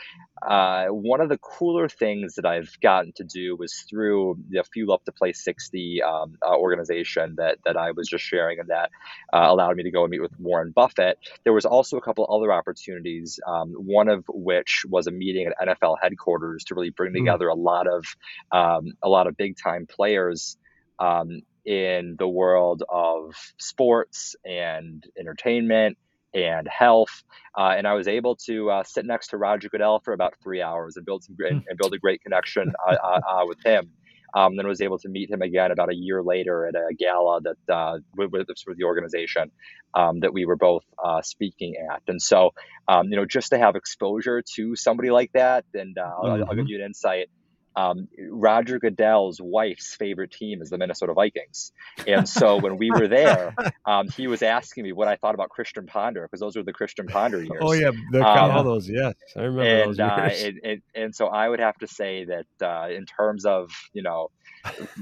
Uh, 0.48 0.88
one 0.88 1.22
of 1.22 1.30
the 1.30 1.38
cooler 1.38 1.90
things 1.90 2.36
that 2.36 2.46
I've 2.46 2.70
gotten 2.82 3.12
to 3.14 3.24
do 3.24 3.56
was 3.56 3.74
through 3.90 4.38
the 4.50 4.64
Fuel 4.74 4.94
Up 4.94 5.04
to 5.06 5.12
Play 5.12 5.34
60 5.34 6.04
um, 6.04 6.38
uh, 6.46 6.56
organization 6.56 7.36
that, 7.38 7.58
that 7.66 7.78
I 7.78 7.92
was 7.92 8.08
just 8.08 8.24
sharing 8.24 8.60
and 8.60 8.70
that 8.70 8.92
uh, 9.34 9.48
allowed 9.50 9.76
me 9.78 9.84
to 9.84 9.92
go 9.92 10.04
and 10.04 10.12
meet 10.12 10.22
with 10.22 10.38
Warren 10.40 10.72
Buffett. 10.72 11.18
There 11.44 11.54
was 11.54 11.66
also 11.66 11.98
a 11.98 12.02
couple 12.02 12.28
other 12.30 12.52
opportunities, 12.52 13.40
um, 13.48 13.72
one 13.74 14.10
of 14.10 14.26
which 14.28 14.86
was 14.88 15.08
a 15.08 15.12
meeting 15.12 15.48
at 15.48 15.68
NFL 15.68 15.96
headquarters 16.02 16.66
to 16.66 16.76
really 16.76 16.90
bring 16.90 17.12
hmm. 17.12 17.26
together 17.26 17.48
mm. 17.48 17.54
a 17.54 17.60
lot 17.60 17.88
of 17.88 18.06
um, 18.52 18.94
a 19.02 19.10
lot 19.10 19.28
of 19.28 19.38
big 19.38 19.58
time 19.58 19.88
players 19.88 20.58
um, 21.00 21.42
in 21.68 22.16
the 22.18 22.28
world 22.28 22.82
of 22.90 23.36
sports 23.58 24.38
and 24.46 25.06
entertainment 25.20 25.98
and 26.34 26.66
health. 26.68 27.24
Uh, 27.58 27.74
and 27.78 27.86
I 27.86 27.94
was 27.94 28.08
able 28.08 28.38
to 28.48 28.72
uh, 28.72 28.84
sit 28.84 29.06
next 29.06 29.30
to 29.30 29.38
Roger 29.38 29.68
Goodell 29.68 30.00
for 30.00 30.14
about 30.14 30.36
three 30.42 30.62
hours 30.62 30.96
and 30.96 31.06
build 31.06 31.26
some 31.26 31.36
and, 31.40 31.66
and 31.68 31.78
build 31.78 31.94
a 31.94 32.00
great 32.00 32.22
connection 32.22 32.72
uh, 32.88 32.96
uh, 32.96 33.20
uh, 33.28 33.46
with 33.46 33.62
him. 33.66 33.92
Um, 34.34 34.56
then 34.56 34.68
was 34.68 34.82
able 34.82 35.00
to 35.00 35.10
meet 35.10 35.32
him 35.32 35.42
again 35.42 35.72
about 35.72 35.90
a 35.90 35.96
year 35.96 36.22
later 36.22 36.68
at 36.68 36.76
a 36.76 36.94
gala 36.94 37.42
that 37.42 37.74
uh, 37.74 37.98
with, 38.16 38.32
with, 38.32 38.48
the 38.78 38.84
organization 38.84 39.52
um, 39.94 40.20
that 40.20 40.34
we 40.34 40.46
were 40.46 40.58
both 40.58 40.84
speaking 41.22 41.76
at. 41.92 42.04
And 42.08 42.22
so, 42.22 42.52
um, 42.88 43.08
you 43.10 43.16
know, 43.16 43.26
just 43.26 43.50
to 43.50 43.58
have 43.58 43.76
exposure 43.76 44.44
to 44.56 44.76
somebody 44.76 45.12
like 45.12 45.32
that, 45.34 45.64
and 45.74 45.96
mm-hmm. 45.96 46.26
I'll, 46.26 46.32
I'll, 46.32 46.38
give 46.40 46.66
mm-hmm. 46.66 46.68
you 46.68 46.80
an 46.80 46.86
insight 46.86 47.30
um, 47.78 48.08
Roger 48.32 48.80
Goodell's 48.80 49.40
wife's 49.40 49.96
favorite 49.96 50.32
team 50.32 50.64
is 50.64 50.72
the 50.72 50.80
Minnesota 50.80 51.14
Vikings. 51.14 51.72
And 52.08 52.28
so 52.28 52.58
when 52.58 52.78
we 52.78 52.90
were 52.90 53.08
there, 53.08 53.54
um, 53.86 54.10
he 54.10 54.26
was 54.26 54.42
asking 54.42 54.84
me 54.84 54.94
what 54.94 55.08
I 55.08 55.16
thought 55.16 55.36
about 55.36 55.50
Christian 55.50 55.86
Ponder 55.86 56.24
because 56.24 56.40
those 56.40 56.56
were 56.56 56.64
the 56.64 56.74
Christian 56.74 57.06
Ponder 57.06 57.38
years. 57.44 57.62
Oh 57.62 57.74
yeah, 57.74 57.92
the, 58.12 58.28
um, 58.28 58.52
all 58.52 58.64
those. 58.64 58.90
Yes, 58.90 59.14
I 59.36 59.42
remember 59.42 59.62
and, 59.62 59.90
those 59.90 60.00
uh, 60.00 60.16
years. 60.18 60.44
Uh, 60.44 60.48
and, 60.48 60.60
and, 60.64 60.82
and, 60.96 61.16
so 61.16 61.28
I 61.28 61.48
would 61.48 61.60
have 61.60 61.78
to 61.78 61.88
say 61.88 62.26
that 62.26 62.66
uh, 62.68 62.90
in 62.90 63.06
terms 63.06 63.46
of 63.46 63.70
you 63.94 64.02
know 64.02 64.32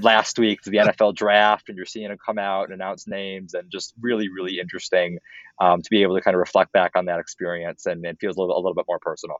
last 0.02 0.38
week 0.38 0.62
the 0.64 0.78
NFL 0.78 1.16
draft 1.16 1.70
and 1.70 1.78
you're 1.78 1.86
seeing 1.86 2.10
them 2.10 2.18
come 2.24 2.38
out 2.38 2.66
and 2.66 2.74
announce 2.74 3.08
names 3.08 3.54
and 3.54 3.72
just 3.72 3.94
really 4.02 4.28
really 4.30 4.60
interesting 4.60 5.18
um, 5.60 5.82
to 5.82 5.90
be 5.90 6.04
able 6.04 6.16
to 6.16 6.22
kind 6.22 6.36
of 6.36 6.40
reflect 6.40 6.74
back 6.74 6.92
on 6.96 7.06
that 7.06 7.20
experience 7.20 7.86
and 7.86 8.06
it 8.06 8.18
feels 8.20 8.36
a 8.36 8.40
little, 8.40 8.56
a 8.56 8.60
little 8.60 8.76
bit 8.76 8.86
more 8.88 9.00
personal. 9.00 9.38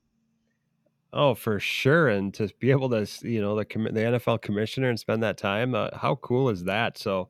Oh, 1.18 1.34
for 1.34 1.62
sure, 1.62 2.10
and 2.10 2.34
to 2.34 2.50
be 2.60 2.72
able 2.72 2.90
to, 2.90 3.08
you 3.22 3.40
know, 3.40 3.56
the 3.56 3.64
the 3.64 4.02
NFL 4.02 4.42
commissioner 4.42 4.90
and 4.90 5.00
spend 5.00 5.24
that 5.24 5.38
time, 5.38 5.74
uh, 5.74 5.98
how 5.98 6.16
cool 6.16 6.50
is 6.50 6.66
that? 6.66 6.98
So 6.98 7.30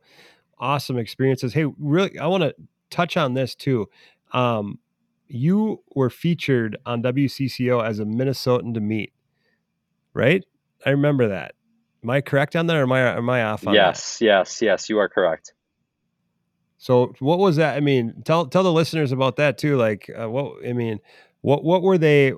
awesome 0.57 0.97
experiences. 0.97 1.53
Hey, 1.53 1.65
really, 1.77 2.17
I 2.17 2.25
want 2.25 2.41
to 2.41 2.55
touch 2.89 3.15
on 3.15 3.35
this 3.35 3.53
too. 3.53 3.87
Um, 4.31 4.79
you 5.27 5.83
were 5.93 6.09
featured 6.09 6.77
on 6.85 7.03
WCCO 7.03 7.85
as 7.85 7.99
a 7.99 8.05
Minnesotan 8.05 8.73
to 8.73 8.79
meet, 8.79 9.13
right? 10.15 10.43
I 10.83 10.89
remember 10.89 11.27
that. 11.27 11.53
Am 12.03 12.09
I 12.09 12.21
correct 12.21 12.55
on 12.55 12.65
that, 12.65 12.77
or 12.77 12.83
am 12.83 12.91
I 12.91 13.15
am 13.15 13.29
I 13.29 13.43
off 13.43 13.67
on 13.67 13.75
yes, 13.75 14.17
that? 14.17 14.25
Yes, 14.25 14.61
yes, 14.61 14.61
yes. 14.61 14.89
You 14.89 14.97
are 14.97 15.09
correct. 15.09 15.53
So, 16.79 17.13
what 17.19 17.37
was 17.37 17.55
that? 17.57 17.75
I 17.75 17.81
mean, 17.81 18.23
tell 18.25 18.47
tell 18.47 18.63
the 18.63 18.73
listeners 18.73 19.11
about 19.11 19.35
that 19.35 19.59
too. 19.59 19.77
Like, 19.77 20.09
uh, 20.19 20.27
what 20.27 20.67
I 20.67 20.73
mean, 20.73 20.99
what 21.41 21.63
what 21.63 21.81
were 21.83 21.99
they? 21.99 22.33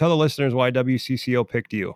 Tell 0.00 0.08
the 0.08 0.16
listeners 0.16 0.54
why 0.54 0.70
WCCO 0.70 1.46
picked 1.46 1.74
you. 1.74 1.94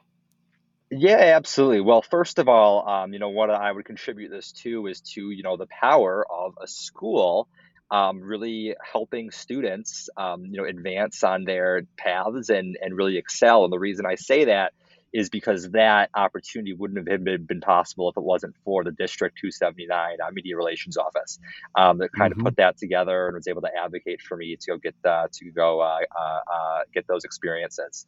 Yeah, 0.91 1.17
absolutely. 1.17 1.81
Well, 1.81 2.03
first 2.03 2.39
of 2.39 2.51
all, 2.51 2.87
um, 2.87 3.15
you 3.15 3.19
know, 3.19 3.31
what 3.31 3.49
I 3.49 3.73
would 3.73 3.87
contribute 3.87 4.29
this 4.29 4.53
to 4.63 4.87
is 4.89 5.01
to, 5.15 5.31
you 5.31 5.43
know, 5.43 5.57
the 5.57 5.67
power 5.67 6.23
of 6.31 6.53
a 6.63 6.67
school 6.67 7.49
um, 7.91 8.21
really 8.21 8.75
helping 8.93 9.31
students, 9.31 10.11
um, 10.19 10.45
you 10.45 10.59
know, 10.59 10.67
advance 10.67 11.25
on 11.25 11.45
their 11.45 11.83
paths 11.97 12.51
and, 12.51 12.77
and 12.81 12.95
really 12.95 13.17
excel. 13.17 13.65
And 13.65 13.73
the 13.73 13.79
reason 13.79 14.05
I 14.05 14.17
say 14.17 14.45
that 14.45 14.75
is 15.15 15.31
because 15.31 15.71
that 15.71 16.11
opportunity 16.13 16.73
wouldn't 16.73 17.09
have 17.09 17.25
been, 17.25 17.45
been 17.45 17.61
possible 17.61 18.11
if 18.11 18.17
it 18.17 18.23
wasn't 18.23 18.53
for 18.65 18.83
the 18.83 18.91
District 18.91 19.39
279 19.41 20.17
uh, 20.21 20.31
Media 20.33 20.57
Relations 20.57 20.97
Office 20.97 21.39
um, 21.77 21.99
that 21.99 22.11
kind 22.13 22.33
mm-hmm. 22.33 22.41
of 22.41 22.45
put 22.45 22.57
that 22.57 22.77
together 22.77 23.29
and 23.29 23.37
was 23.37 23.47
able 23.47 23.63
to 23.63 23.71
advocate 23.81 24.21
for 24.21 24.37
me 24.37 24.57
to 24.57 24.73
go 24.73 24.77
get 24.77 24.95
uh, 25.05 25.29
to 25.33 25.51
go 25.53 25.81
uh, 25.81 26.01
uh, 26.19 26.41
uh 26.53 26.79
get 26.93 27.07
those 27.07 27.25
experiences. 27.25 28.07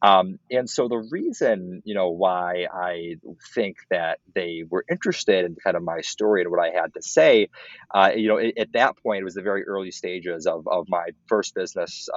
Um, 0.00 0.38
and 0.50 0.68
so 0.68 0.88
the 0.88 0.96
reason, 1.10 1.82
you 1.84 1.94
know, 1.94 2.08
why 2.08 2.66
I 2.72 3.16
think 3.54 3.76
that 3.90 4.18
they 4.34 4.64
were 4.68 4.84
interested 4.90 5.44
in 5.44 5.56
kind 5.62 5.76
of 5.76 5.82
my 5.82 6.00
story 6.00 6.42
and 6.42 6.50
what 6.50 6.60
I 6.60 6.70
had 6.70 6.94
to 6.94 7.02
say, 7.02 7.48
uh, 7.94 8.12
you 8.16 8.28
know, 8.28 8.38
at, 8.38 8.56
at, 8.58 8.72
that 8.72 8.96
point, 9.02 9.20
it 9.20 9.24
was 9.24 9.34
the 9.34 9.42
very 9.42 9.64
early 9.64 9.90
stages 9.90 10.46
of, 10.46 10.66
of 10.68 10.86
my 10.88 11.08
first 11.28 11.54
business 11.54 12.08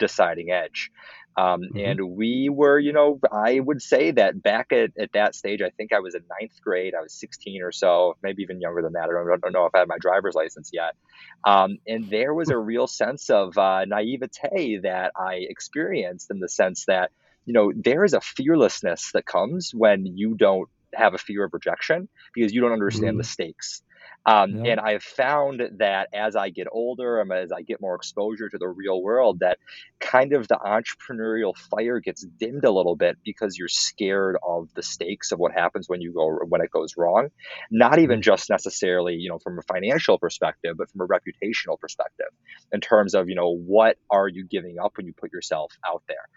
deciding 0.00 0.50
edge. 0.50 0.90
Um, 1.36 1.62
mm-hmm. 1.62 1.78
And 1.78 2.16
we 2.16 2.48
were, 2.48 2.78
you 2.78 2.92
know, 2.92 3.20
I 3.30 3.60
would 3.60 3.80
say 3.80 4.10
that 4.10 4.42
back 4.42 4.72
at, 4.72 4.90
at 4.98 5.12
that 5.12 5.34
stage, 5.34 5.62
I 5.62 5.70
think 5.70 5.92
I 5.92 6.00
was 6.00 6.14
in 6.14 6.22
ninth 6.40 6.60
grade. 6.62 6.94
I 6.94 7.02
was 7.02 7.14
16 7.14 7.62
or 7.62 7.72
so, 7.72 8.16
maybe 8.22 8.42
even 8.42 8.60
younger 8.60 8.82
than 8.82 8.94
that. 8.94 9.04
I 9.04 9.12
don't, 9.12 9.32
I 9.32 9.36
don't 9.36 9.52
know 9.52 9.66
if 9.66 9.74
I 9.74 9.78
had 9.78 9.88
my 9.88 9.98
driver's 10.00 10.34
license 10.34 10.70
yet. 10.72 10.96
Um, 11.44 11.78
and 11.86 12.10
there 12.10 12.34
was 12.34 12.50
a 12.50 12.58
real 12.72 12.86
sense 12.86 13.30
of 13.30 13.56
uh, 13.56 13.84
naivete 13.84 14.80
that 14.82 15.12
I 15.16 15.46
experienced 15.48 16.30
in 16.30 16.40
the 16.40 16.48
sense 16.48 16.84
that, 16.86 17.12
you 17.46 17.54
know, 17.54 17.72
there 17.74 18.04
is 18.04 18.14
a 18.14 18.20
fearlessness 18.20 19.12
that 19.12 19.24
comes 19.24 19.72
when 19.72 20.06
you 20.06 20.34
don't 20.34 20.68
have 20.94 21.14
a 21.14 21.18
fear 21.18 21.44
of 21.44 21.54
rejection 21.54 22.08
because 22.34 22.52
you 22.52 22.60
don't 22.60 22.72
understand 22.72 23.12
mm-hmm. 23.12 23.18
the 23.18 23.24
stakes. 23.24 23.82
Um, 24.26 24.64
And 24.66 24.80
I've 24.80 25.02
found 25.02 25.62
that 25.78 26.08
as 26.12 26.36
I 26.36 26.50
get 26.50 26.66
older, 26.70 27.20
and 27.20 27.32
as 27.32 27.52
I 27.52 27.62
get 27.62 27.80
more 27.80 27.94
exposure 27.94 28.48
to 28.48 28.58
the 28.58 28.68
real 28.68 29.02
world, 29.02 29.40
that 29.40 29.58
kind 29.98 30.34
of 30.34 30.46
the 30.46 30.56
entrepreneurial 30.56 31.56
fire 31.56 32.00
gets 32.00 32.22
dimmed 32.22 32.64
a 32.64 32.70
little 32.70 32.96
bit 32.96 33.16
because 33.24 33.56
you're 33.56 33.68
scared 33.68 34.36
of 34.46 34.68
the 34.74 34.82
stakes 34.82 35.32
of 35.32 35.38
what 35.38 35.52
happens 35.52 35.88
when 35.88 36.00
you 36.00 36.12
go 36.12 36.38
when 36.48 36.60
it 36.60 36.70
goes 36.70 36.94
wrong. 36.96 37.28
Not 37.70 37.98
even 37.98 38.16
mm-hmm. 38.16 38.22
just 38.22 38.50
necessarily, 38.50 39.14
you 39.14 39.30
know, 39.30 39.38
from 39.38 39.58
a 39.58 39.62
financial 39.62 40.18
perspective, 40.18 40.76
but 40.76 40.90
from 40.90 41.00
a 41.00 41.08
reputational 41.08 41.78
perspective, 41.80 42.28
in 42.72 42.80
terms 42.80 43.14
of, 43.14 43.28
you 43.28 43.34
know, 43.34 43.56
what 43.56 43.96
are 44.10 44.28
you 44.28 44.44
giving 44.46 44.78
up 44.78 44.96
when 44.96 45.06
you 45.06 45.14
put 45.14 45.32
yourself 45.32 45.72
out 45.86 46.02
there? 46.08 46.28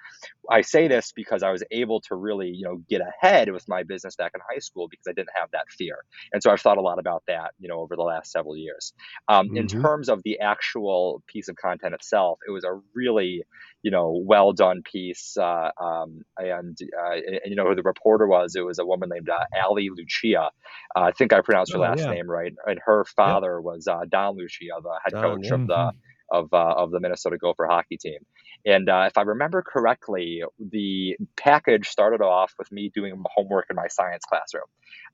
I 0.50 0.62
say 0.62 0.88
this 0.88 1.12
because 1.12 1.44
I 1.44 1.52
was 1.52 1.64
able 1.72 2.02
to 2.02 2.16
really, 2.16 2.50
you 2.50 2.66
know, 2.66 2.78
get 2.90 3.02
ahead 3.02 3.52
with 3.52 3.68
my 3.68 3.84
business 3.84 4.16
back 4.16 4.32
in 4.36 4.42
high 4.50 4.60
school 4.60 4.88
because 4.90 5.08
I 5.08 5.14
didn't 5.14 5.32
have 5.36 5.52
that 5.52 5.66
fear. 5.70 5.98
And 6.32 6.42
so 6.42 6.50
I've 6.50 6.62
thought 6.62 6.78
a 6.78 6.82
lot 6.82 7.00
about 7.00 7.24
that, 7.28 7.52
you 7.60 7.68
know 7.68 7.73
know 7.74 7.82
over 7.82 7.96
the 7.96 8.04
last 8.04 8.32
several 8.32 8.56
years. 8.56 8.94
Um, 9.28 9.48
mm-hmm. 9.48 9.58
In 9.58 9.68
terms 9.68 10.10
of 10.10 10.22
the 10.24 10.40
actual 10.40 11.24
piece 11.28 11.48
of 11.48 11.56
content 11.56 11.94
itself, 11.94 12.40
it 12.48 12.52
was 12.52 12.64
a 12.64 12.80
really 12.94 13.44
you 13.82 13.92
know 13.92 14.22
well 14.26 14.54
done 14.54 14.82
piece, 14.84 15.38
uh, 15.38 15.70
um, 15.80 16.22
and, 16.38 16.78
uh, 16.82 17.14
and, 17.14 17.40
you 17.46 17.56
know 17.56 17.68
who 17.68 17.76
the 17.76 17.84
reporter 17.84 18.28
was. 18.28 18.56
It 18.56 18.66
was 18.66 18.80
a 18.80 18.86
woman 18.86 19.10
named 19.10 19.30
uh, 19.30 19.44
Ali 19.66 19.90
Lucia. 19.96 20.52
I 20.96 21.12
think 21.12 21.34
I 21.34 21.42
pronounced 21.42 21.74
her 21.74 21.80
oh, 21.80 21.82
last 21.82 22.00
yeah. 22.00 22.12
name 22.12 22.30
right, 22.30 22.54
and 22.66 22.80
her 22.86 23.06
father 23.16 23.60
was 23.62 23.88
uh, 23.88 24.02
Don 24.10 24.38
Lucia, 24.38 24.66
the 24.82 25.00
head 25.04 25.14
Don, 25.14 25.24
coach 25.24 25.48
yeah. 25.48 25.56
of 25.56 25.68
the 25.68 25.74
mm-hmm. 25.74 26.38
of, 26.38 26.54
uh, 26.54 26.82
of 26.82 26.92
the 26.92 27.00
Minnesota 27.00 27.38
Gopher 27.38 27.68
hockey 27.68 27.98
team. 27.98 28.20
And 28.66 28.88
uh, 28.88 29.06
if 29.08 29.18
I 29.18 29.24
remember 29.24 29.62
correctly, 29.62 30.44
the 30.58 31.18
package 31.36 31.90
started 31.90 32.22
off 32.22 32.54
with 32.58 32.72
me 32.72 32.92
doing 32.94 33.22
homework 33.36 33.66
in 33.70 33.76
my 33.76 33.88
science 33.90 34.24
classroom. 34.26 34.64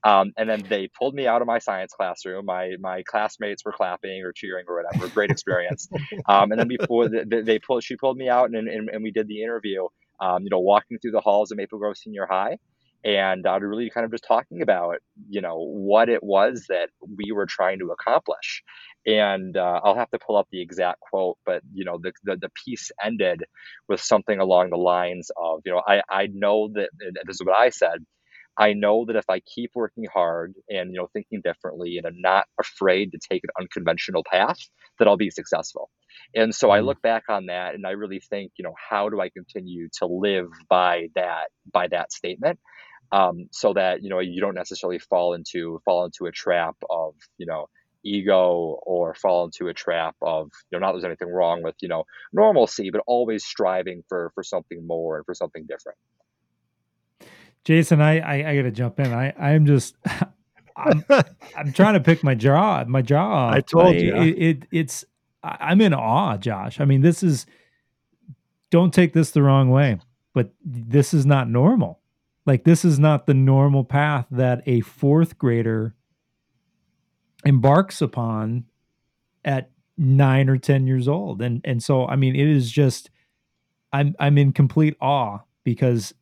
Um, 0.03 0.31
and 0.37 0.49
then 0.49 0.63
they 0.69 0.87
pulled 0.87 1.13
me 1.13 1.27
out 1.27 1.41
of 1.41 1.47
my 1.47 1.59
science 1.59 1.93
classroom. 1.93 2.45
My 2.45 2.75
my 2.79 3.03
classmates 3.03 3.65
were 3.65 3.73
clapping 3.73 4.23
or 4.23 4.31
cheering 4.31 4.65
or 4.67 4.81
whatever. 4.81 5.07
Great 5.09 5.31
experience. 5.31 5.89
um, 6.27 6.51
and 6.51 6.59
then 6.59 6.67
before 6.67 7.09
they, 7.09 7.41
they 7.41 7.59
pulled, 7.59 7.83
she 7.83 7.97
pulled 7.97 8.17
me 8.17 8.29
out 8.29 8.49
and, 8.49 8.67
and, 8.67 8.89
and 8.89 9.03
we 9.03 9.11
did 9.11 9.27
the 9.27 9.43
interview. 9.43 9.87
Um, 10.21 10.43
you 10.43 10.49
know, 10.49 10.59
walking 10.59 10.99
through 10.99 11.11
the 11.11 11.21
halls 11.21 11.51
of 11.51 11.57
Maple 11.57 11.79
Grove 11.79 11.97
Senior 11.97 12.27
High, 12.29 12.57
and 13.03 13.45
uh, 13.45 13.59
really 13.59 13.89
kind 13.89 14.05
of 14.05 14.11
just 14.11 14.25
talking 14.27 14.61
about 14.61 14.97
you 15.29 15.41
know 15.41 15.57
what 15.57 16.09
it 16.09 16.23
was 16.23 16.65
that 16.69 16.89
we 17.17 17.31
were 17.31 17.45
trying 17.45 17.79
to 17.79 17.91
accomplish 17.91 18.63
and 19.05 19.55
uh, 19.55 19.79
i'll 19.83 19.95
have 19.95 20.09
to 20.09 20.19
pull 20.19 20.35
up 20.35 20.47
the 20.51 20.61
exact 20.61 20.99
quote 20.99 21.37
but 21.45 21.61
you 21.73 21.85
know 21.85 21.97
the, 22.01 22.11
the, 22.23 22.35
the 22.35 22.49
piece 22.65 22.91
ended 23.03 23.43
with 23.87 24.01
something 24.01 24.39
along 24.39 24.69
the 24.69 24.77
lines 24.77 25.31
of 25.37 25.61
you 25.65 25.71
know 25.71 25.81
i 25.87 26.01
i 26.09 26.27
know 26.33 26.69
that 26.73 26.89
this 27.25 27.35
is 27.35 27.45
what 27.45 27.55
i 27.55 27.69
said 27.69 28.05
I 28.59 28.73
know 28.73 29.05
that 29.05 29.15
if 29.15 29.29
I 29.29 29.39
keep 29.39 29.71
working 29.73 30.05
hard 30.13 30.53
and 30.69 30.91
you 30.91 30.99
know 30.99 31.07
thinking 31.13 31.41
differently 31.41 31.97
and 31.97 32.05
I'm 32.05 32.19
not 32.19 32.45
afraid 32.59 33.13
to 33.13 33.19
take 33.19 33.43
an 33.43 33.49
unconventional 33.59 34.23
path, 34.29 34.59
that 34.99 35.07
I'll 35.07 35.17
be 35.17 35.29
successful. 35.29 35.89
And 36.35 36.53
so 36.53 36.69
I 36.69 36.81
mm. 36.81 36.85
look 36.85 37.01
back 37.01 37.23
on 37.29 37.45
that 37.45 37.73
and 37.73 37.87
I 37.87 37.91
really 37.91 38.19
think, 38.19 38.51
you 38.57 38.63
know, 38.63 38.73
how 38.89 39.09
do 39.09 39.21
I 39.21 39.29
continue 39.29 39.87
to 39.99 40.07
live 40.07 40.49
by 40.69 41.07
that 41.15 41.47
by 41.71 41.87
that 41.87 42.11
statement? 42.11 42.59
Um, 43.11 43.47
so 43.51 43.73
that 43.73 44.03
you 44.03 44.09
know 44.09 44.19
you 44.19 44.41
don't 44.41 44.55
necessarily 44.55 44.99
fall 44.99 45.33
into 45.33 45.79
fall 45.85 46.05
into 46.05 46.25
a 46.25 46.31
trap 46.31 46.75
of 46.89 47.15
you 47.37 47.47
know 47.47 47.67
ego 48.03 48.79
or 48.83 49.13
fall 49.13 49.45
into 49.45 49.67
a 49.67 49.73
trap 49.73 50.15
of 50.21 50.49
you 50.69 50.77
know 50.77 50.85
not 50.85 50.93
there's 50.93 51.03
anything 51.03 51.29
wrong 51.29 51.63
with 51.63 51.75
you 51.81 51.89
know 51.89 52.03
normalcy 52.31 52.91
but 52.91 53.01
always 53.07 53.43
striving 53.43 54.03
for 54.07 54.31
for 54.35 54.43
something 54.43 54.85
more 54.85 55.17
and 55.17 55.25
for 55.25 55.33
something 55.33 55.65
different 55.67 55.97
jason 57.69 58.01
i 58.01 58.19
i, 58.19 58.49
I 58.49 58.55
gotta 58.55 58.71
jump 58.71 58.99
in. 58.99 59.13
I 59.13 59.31
i'm 59.37 59.65
just 59.67 59.95
I'm, 60.75 61.03
I'm 61.55 61.73
trying 61.73 61.93
to 61.93 61.99
pick 61.99 62.23
my 62.23 62.33
jaw 62.33 62.83
my 62.87 63.03
jaw 63.03 63.51
i 63.51 63.61
told 63.61 63.95
you 63.95 64.15
it, 64.15 64.29
it, 64.29 64.63
it's 64.71 65.05
i'm 65.43 65.79
in 65.81 65.93
awe 65.93 66.37
josh. 66.37 66.79
I 66.79 66.85
mean 66.85 67.01
this 67.01 67.21
is 67.21 67.45
don't 68.71 68.93
take 68.93 69.13
this 69.13 69.31
the 69.31 69.43
wrong 69.43 69.69
way 69.69 69.99
but 70.33 70.51
this 70.63 71.13
is 71.13 71.25
not 71.25 71.49
normal. 71.49 71.99
Like 72.45 72.63
this 72.63 72.85
is 72.85 72.97
not 72.97 73.27
the 73.27 73.33
normal 73.33 73.83
path 73.83 74.25
that 74.31 74.63
a 74.65 74.81
fourth 74.81 75.37
grader 75.37 75.95
embarks 77.45 78.01
upon 78.01 78.65
at 79.45 79.69
nine 79.97 80.49
or 80.49 80.57
ten 80.57 80.87
years 80.87 81.07
old. 81.07 81.41
And 81.41 81.61
and 81.63 81.83
so 81.83 82.07
i 82.07 82.15
mean 82.15 82.35
it 82.35 82.47
is 82.47 82.71
just 82.71 83.11
i'm 83.93 84.15
i'm 84.19 84.37
in 84.39 84.53
complete 84.53 84.95
awe 84.99 85.39
because 85.63 86.13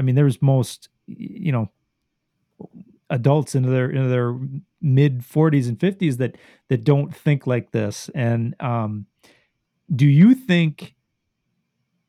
i 0.00 0.02
mean 0.02 0.16
there's 0.16 0.42
most 0.42 0.88
you 1.06 1.52
know 1.52 1.70
adults 3.10 3.54
into 3.54 3.68
their 3.68 3.90
into 3.90 4.08
their 4.08 4.36
mid 4.80 5.20
40s 5.20 5.68
and 5.68 5.78
50s 5.78 6.16
that 6.18 6.36
that 6.68 6.84
don't 6.84 7.14
think 7.14 7.46
like 7.46 7.72
this. 7.72 8.08
And 8.14 8.54
um 8.60 9.06
do 9.94 10.06
you 10.06 10.34
think 10.34 10.94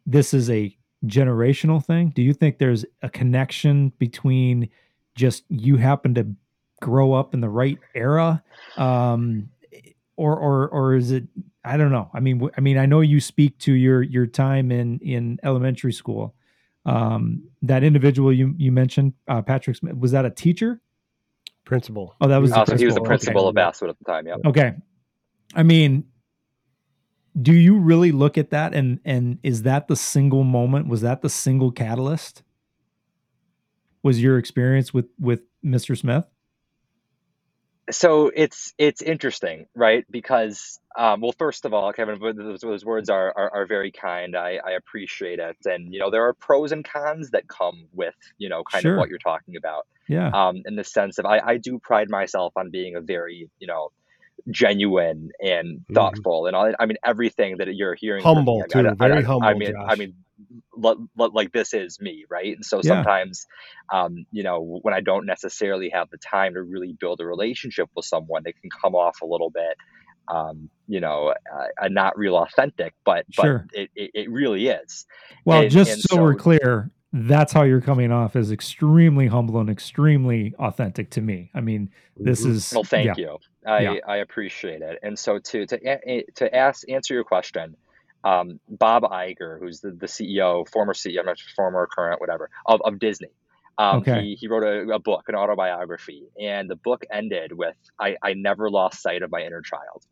this 0.05 0.33
is 0.33 0.49
a 0.49 0.77
generational 1.05 1.83
thing? 1.83 2.09
Do 2.09 2.21
you 2.21 2.33
think 2.33 2.59
there's 2.59 2.85
a 3.01 3.09
connection 3.09 3.91
between 3.97 4.69
just 5.15 5.43
you 5.49 5.77
happen 5.77 6.13
to 6.13 6.27
grow 6.79 7.13
up 7.13 7.33
in 7.33 7.41
the 7.41 7.49
right 7.49 7.77
era 7.93 8.41
um 8.77 9.49
or 10.15 10.35
or 10.35 10.67
or 10.69 10.95
is 10.95 11.11
it 11.11 11.25
i 11.65 11.77
don't 11.77 11.91
know. 11.91 12.09
I 12.13 12.19
mean 12.19 12.47
i 12.57 12.61
mean 12.61 12.77
i 12.77 12.85
know 12.85 13.01
you 13.01 13.19
speak 13.19 13.57
to 13.59 13.73
your 13.73 14.03
your 14.03 14.27
time 14.27 14.71
in 14.71 14.99
in 14.99 15.39
elementary 15.43 15.93
school 15.93 16.35
um 16.85 17.43
that 17.61 17.83
individual 17.83 18.33
you 18.33 18.55
you 18.57 18.71
mentioned 18.71 19.13
uh 19.27 19.41
patrick 19.41 19.75
smith 19.75 19.95
was 19.95 20.11
that 20.11 20.25
a 20.25 20.29
teacher? 20.29 20.81
Principal. 21.63 22.15
Oh 22.19 22.27
that 22.27 22.37
was 22.37 22.51
oh, 22.51 22.65
so 22.65 22.75
he 22.75 22.85
was 22.85 22.95
the 22.95 23.01
principal. 23.01 23.41
okay. 23.41 23.49
of 23.49 23.55
basswood 23.55 23.89
at 23.91 23.99
the 23.99 24.05
time 24.05 24.27
yeah. 24.27 24.35
Okay. 24.45 24.73
I 25.53 25.63
mean 25.63 26.05
do 27.39 27.53
you 27.53 27.77
really 27.77 28.11
look 28.11 28.37
at 28.37 28.49
that 28.49 28.73
and 28.73 28.99
and 29.05 29.39
is 29.43 29.63
that 29.63 29.87
the 29.87 29.95
single 29.95 30.43
moment? 30.43 30.87
Was 30.87 31.01
that 31.01 31.21
the 31.21 31.29
single 31.29 31.71
catalyst? 31.71 32.43
Was 34.03 34.21
your 34.21 34.37
experience 34.37 34.93
with 34.93 35.05
with 35.19 35.41
mr 35.63 35.97
smith? 35.97 36.25
So 37.89 38.31
it's 38.33 38.73
it's 38.77 39.01
interesting, 39.01 39.67
right? 39.75 40.05
Because 40.09 40.79
um, 40.97 41.21
well, 41.21 41.33
first 41.37 41.65
of 41.65 41.73
all, 41.73 41.91
Kevin, 41.93 42.19
those, 42.19 42.59
those 42.59 42.85
words 42.85 43.09
are, 43.09 43.33
are, 43.35 43.53
are 43.53 43.65
very 43.65 43.91
kind. 43.91 44.35
I, 44.35 44.59
I 44.65 44.71
appreciate 44.71 45.39
it, 45.39 45.57
and 45.65 45.93
you 45.93 45.99
know 45.99 46.09
there 46.09 46.27
are 46.27 46.33
pros 46.33 46.71
and 46.71 46.83
cons 46.83 47.31
that 47.31 47.47
come 47.47 47.87
with 47.93 48.15
you 48.37 48.49
know 48.49 48.63
kind 48.63 48.81
sure. 48.81 48.93
of 48.93 48.99
what 48.99 49.09
you're 49.09 49.19
talking 49.19 49.55
about. 49.55 49.87
Yeah. 50.07 50.29
Um, 50.29 50.63
in 50.65 50.75
the 50.75 50.83
sense 50.83 51.17
of 51.17 51.25
I, 51.25 51.39
I 51.39 51.57
do 51.57 51.79
pride 51.79 52.09
myself 52.09 52.53
on 52.55 52.71
being 52.71 52.95
a 52.95 53.01
very 53.01 53.49
you 53.59 53.67
know 53.67 53.91
genuine 54.49 55.31
and 55.39 55.79
mm-hmm. 55.79 55.93
thoughtful, 55.93 56.41
mm-hmm. 56.41 56.47
and 56.47 56.55
all, 56.55 56.73
I 56.79 56.85
mean 56.85 56.97
everything 57.05 57.57
that 57.57 57.73
you're 57.73 57.95
hearing. 57.95 58.23
Humble 58.23 58.57
me, 58.57 58.63
I 58.73 58.77
mean, 58.77 58.85
too, 58.85 58.89
I, 58.89 59.07
very 59.07 59.23
I, 59.23 59.25
humble. 59.25 59.47
I 59.47 59.53
mean, 59.53 59.71
Josh. 59.71 59.87
I 59.89 59.95
mean, 59.95 60.15
like 61.15 61.51
this 61.51 61.73
is 61.73 61.99
me, 61.99 62.25
right? 62.29 62.55
And 62.55 62.65
so 62.65 62.77
yeah. 62.77 62.95
sometimes, 62.95 63.45
um, 63.93 64.25
you 64.31 64.43
know, 64.43 64.79
when 64.81 64.93
I 64.93 65.01
don't 65.01 65.25
necessarily 65.25 65.89
have 65.89 66.09
the 66.09 66.17
time 66.17 66.55
to 66.55 66.61
really 66.61 66.95
build 66.99 67.21
a 67.21 67.25
relationship 67.25 67.89
with 67.95 68.05
someone, 68.05 68.43
it 68.45 68.55
can 68.59 68.69
come 68.81 68.95
off 68.95 69.21
a 69.21 69.25
little 69.25 69.49
bit, 69.49 69.77
um, 70.27 70.69
you 70.87 70.99
know, 70.99 71.33
uh, 71.53 71.87
not 71.87 72.17
real 72.17 72.35
authentic, 72.37 72.93
but 73.05 73.25
sure. 73.31 73.65
but 73.69 73.79
it, 73.79 73.89
it, 73.95 74.11
it, 74.13 74.31
really 74.31 74.67
is. 74.67 75.05
Well, 75.45 75.61
and, 75.61 75.71
just 75.71 75.91
and 75.91 76.01
so, 76.01 76.15
so 76.15 76.21
we're 76.21 76.35
clear, 76.35 76.91
that's 77.13 77.51
how 77.51 77.63
you're 77.63 77.81
coming 77.81 78.11
off 78.11 78.35
as 78.35 78.51
extremely 78.51 79.27
humble 79.27 79.59
and 79.59 79.69
extremely 79.69 80.53
authentic 80.59 81.09
to 81.11 81.21
me. 81.21 81.51
I 81.53 81.61
mean, 81.61 81.91
this 82.15 82.41
mm-hmm. 82.41 82.51
is 82.51 82.71
well, 82.73 82.83
thank 82.83 83.05
yeah. 83.05 83.13
you. 83.17 83.37
I, 83.65 83.79
yeah. 83.79 83.93
I 84.07 84.17
appreciate 84.17 84.81
it. 84.81 84.99
And 85.03 85.17
so 85.17 85.39
to 85.39 85.65
to 85.65 86.23
to 86.35 86.55
ask 86.55 86.87
answer 86.89 87.13
your 87.13 87.23
question, 87.23 87.75
um, 88.23 88.59
Bob 88.69 89.03
Iger, 89.03 89.59
who's 89.59 89.81
the, 89.81 89.91
the 89.91 90.07
CEO, 90.07 90.67
former 90.69 90.93
CEO, 90.93 91.19
I'm 91.19 91.25
not 91.25 91.39
sure, 91.39 91.49
former, 91.55 91.87
current, 91.87 92.21
whatever, 92.21 92.49
of, 92.65 92.81
of 92.81 92.99
Disney. 92.99 93.29
Um, 93.81 93.97
okay. 93.97 94.21
he, 94.21 94.35
he 94.35 94.47
wrote 94.47 94.63
a, 94.63 94.93
a, 94.93 94.99
book, 94.99 95.23
an 95.27 95.33
autobiography, 95.35 96.25
and 96.39 96.69
the 96.69 96.75
book 96.75 97.03
ended 97.11 97.51
with 97.51 97.75
I, 97.99 98.15
I 98.21 98.33
never 98.33 98.69
lost 98.69 99.01
sight 99.01 99.23
of 99.23 99.31
my 99.31 99.41
inner 99.41 99.61
child. 99.61 100.05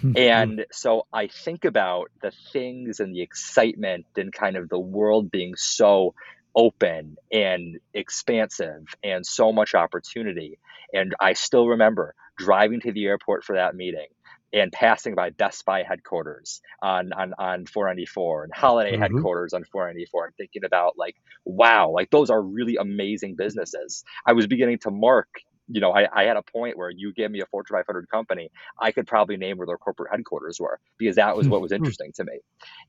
Hmm. 0.00 0.16
and 0.16 0.66
so 0.72 1.06
I 1.12 1.26
think 1.26 1.66
about 1.66 2.10
the 2.22 2.32
things 2.52 3.00
and 3.00 3.14
the 3.14 3.20
excitement 3.20 4.06
and 4.16 4.32
kind 4.32 4.56
of 4.56 4.70
the 4.70 4.78
world 4.78 5.30
being 5.30 5.56
so 5.56 6.14
open 6.54 7.16
and 7.30 7.78
expansive 7.92 8.94
and 9.04 9.26
so 9.26 9.52
much 9.52 9.74
opportunity. 9.74 10.58
And 10.94 11.14
I 11.20 11.34
still 11.34 11.68
remember 11.68 12.14
driving 12.38 12.80
to 12.80 12.92
the 12.92 13.06
airport 13.06 13.44
for 13.44 13.56
that 13.56 13.74
meeting 13.74 14.06
and 14.52 14.72
passing 14.72 15.14
by 15.14 15.30
Best 15.30 15.64
Buy 15.64 15.82
headquarters 15.82 16.60
on 16.82 17.12
on, 17.12 17.34
on 17.38 17.66
494 17.66 18.44
and 18.44 18.52
Holiday 18.52 18.92
mm-hmm. 18.92 19.02
headquarters 19.02 19.52
on 19.52 19.64
494 19.64 20.26
and 20.26 20.34
thinking 20.36 20.64
about 20.64 20.98
like, 20.98 21.16
wow, 21.44 21.90
like 21.90 22.10
those 22.10 22.30
are 22.30 22.42
really 22.42 22.76
amazing 22.76 23.36
businesses. 23.36 24.04
I 24.26 24.32
was 24.32 24.46
beginning 24.46 24.78
to 24.80 24.90
mark, 24.90 25.28
you 25.68 25.80
know, 25.80 25.92
I, 25.92 26.08
I 26.12 26.24
had 26.24 26.36
a 26.36 26.42
point 26.42 26.76
where 26.76 26.90
you 26.90 27.12
gave 27.12 27.30
me 27.30 27.40
a 27.40 27.46
Fortune 27.46 27.76
500 27.76 28.08
company, 28.08 28.50
I 28.78 28.90
could 28.90 29.06
probably 29.06 29.36
name 29.36 29.56
where 29.56 29.66
their 29.66 29.78
corporate 29.78 30.10
headquarters 30.10 30.58
were 30.58 30.80
because 30.98 31.16
that 31.16 31.36
was 31.36 31.48
what 31.48 31.60
was 31.60 31.70
hmm. 31.70 31.76
interesting 31.76 32.12
to 32.16 32.24
me. 32.24 32.40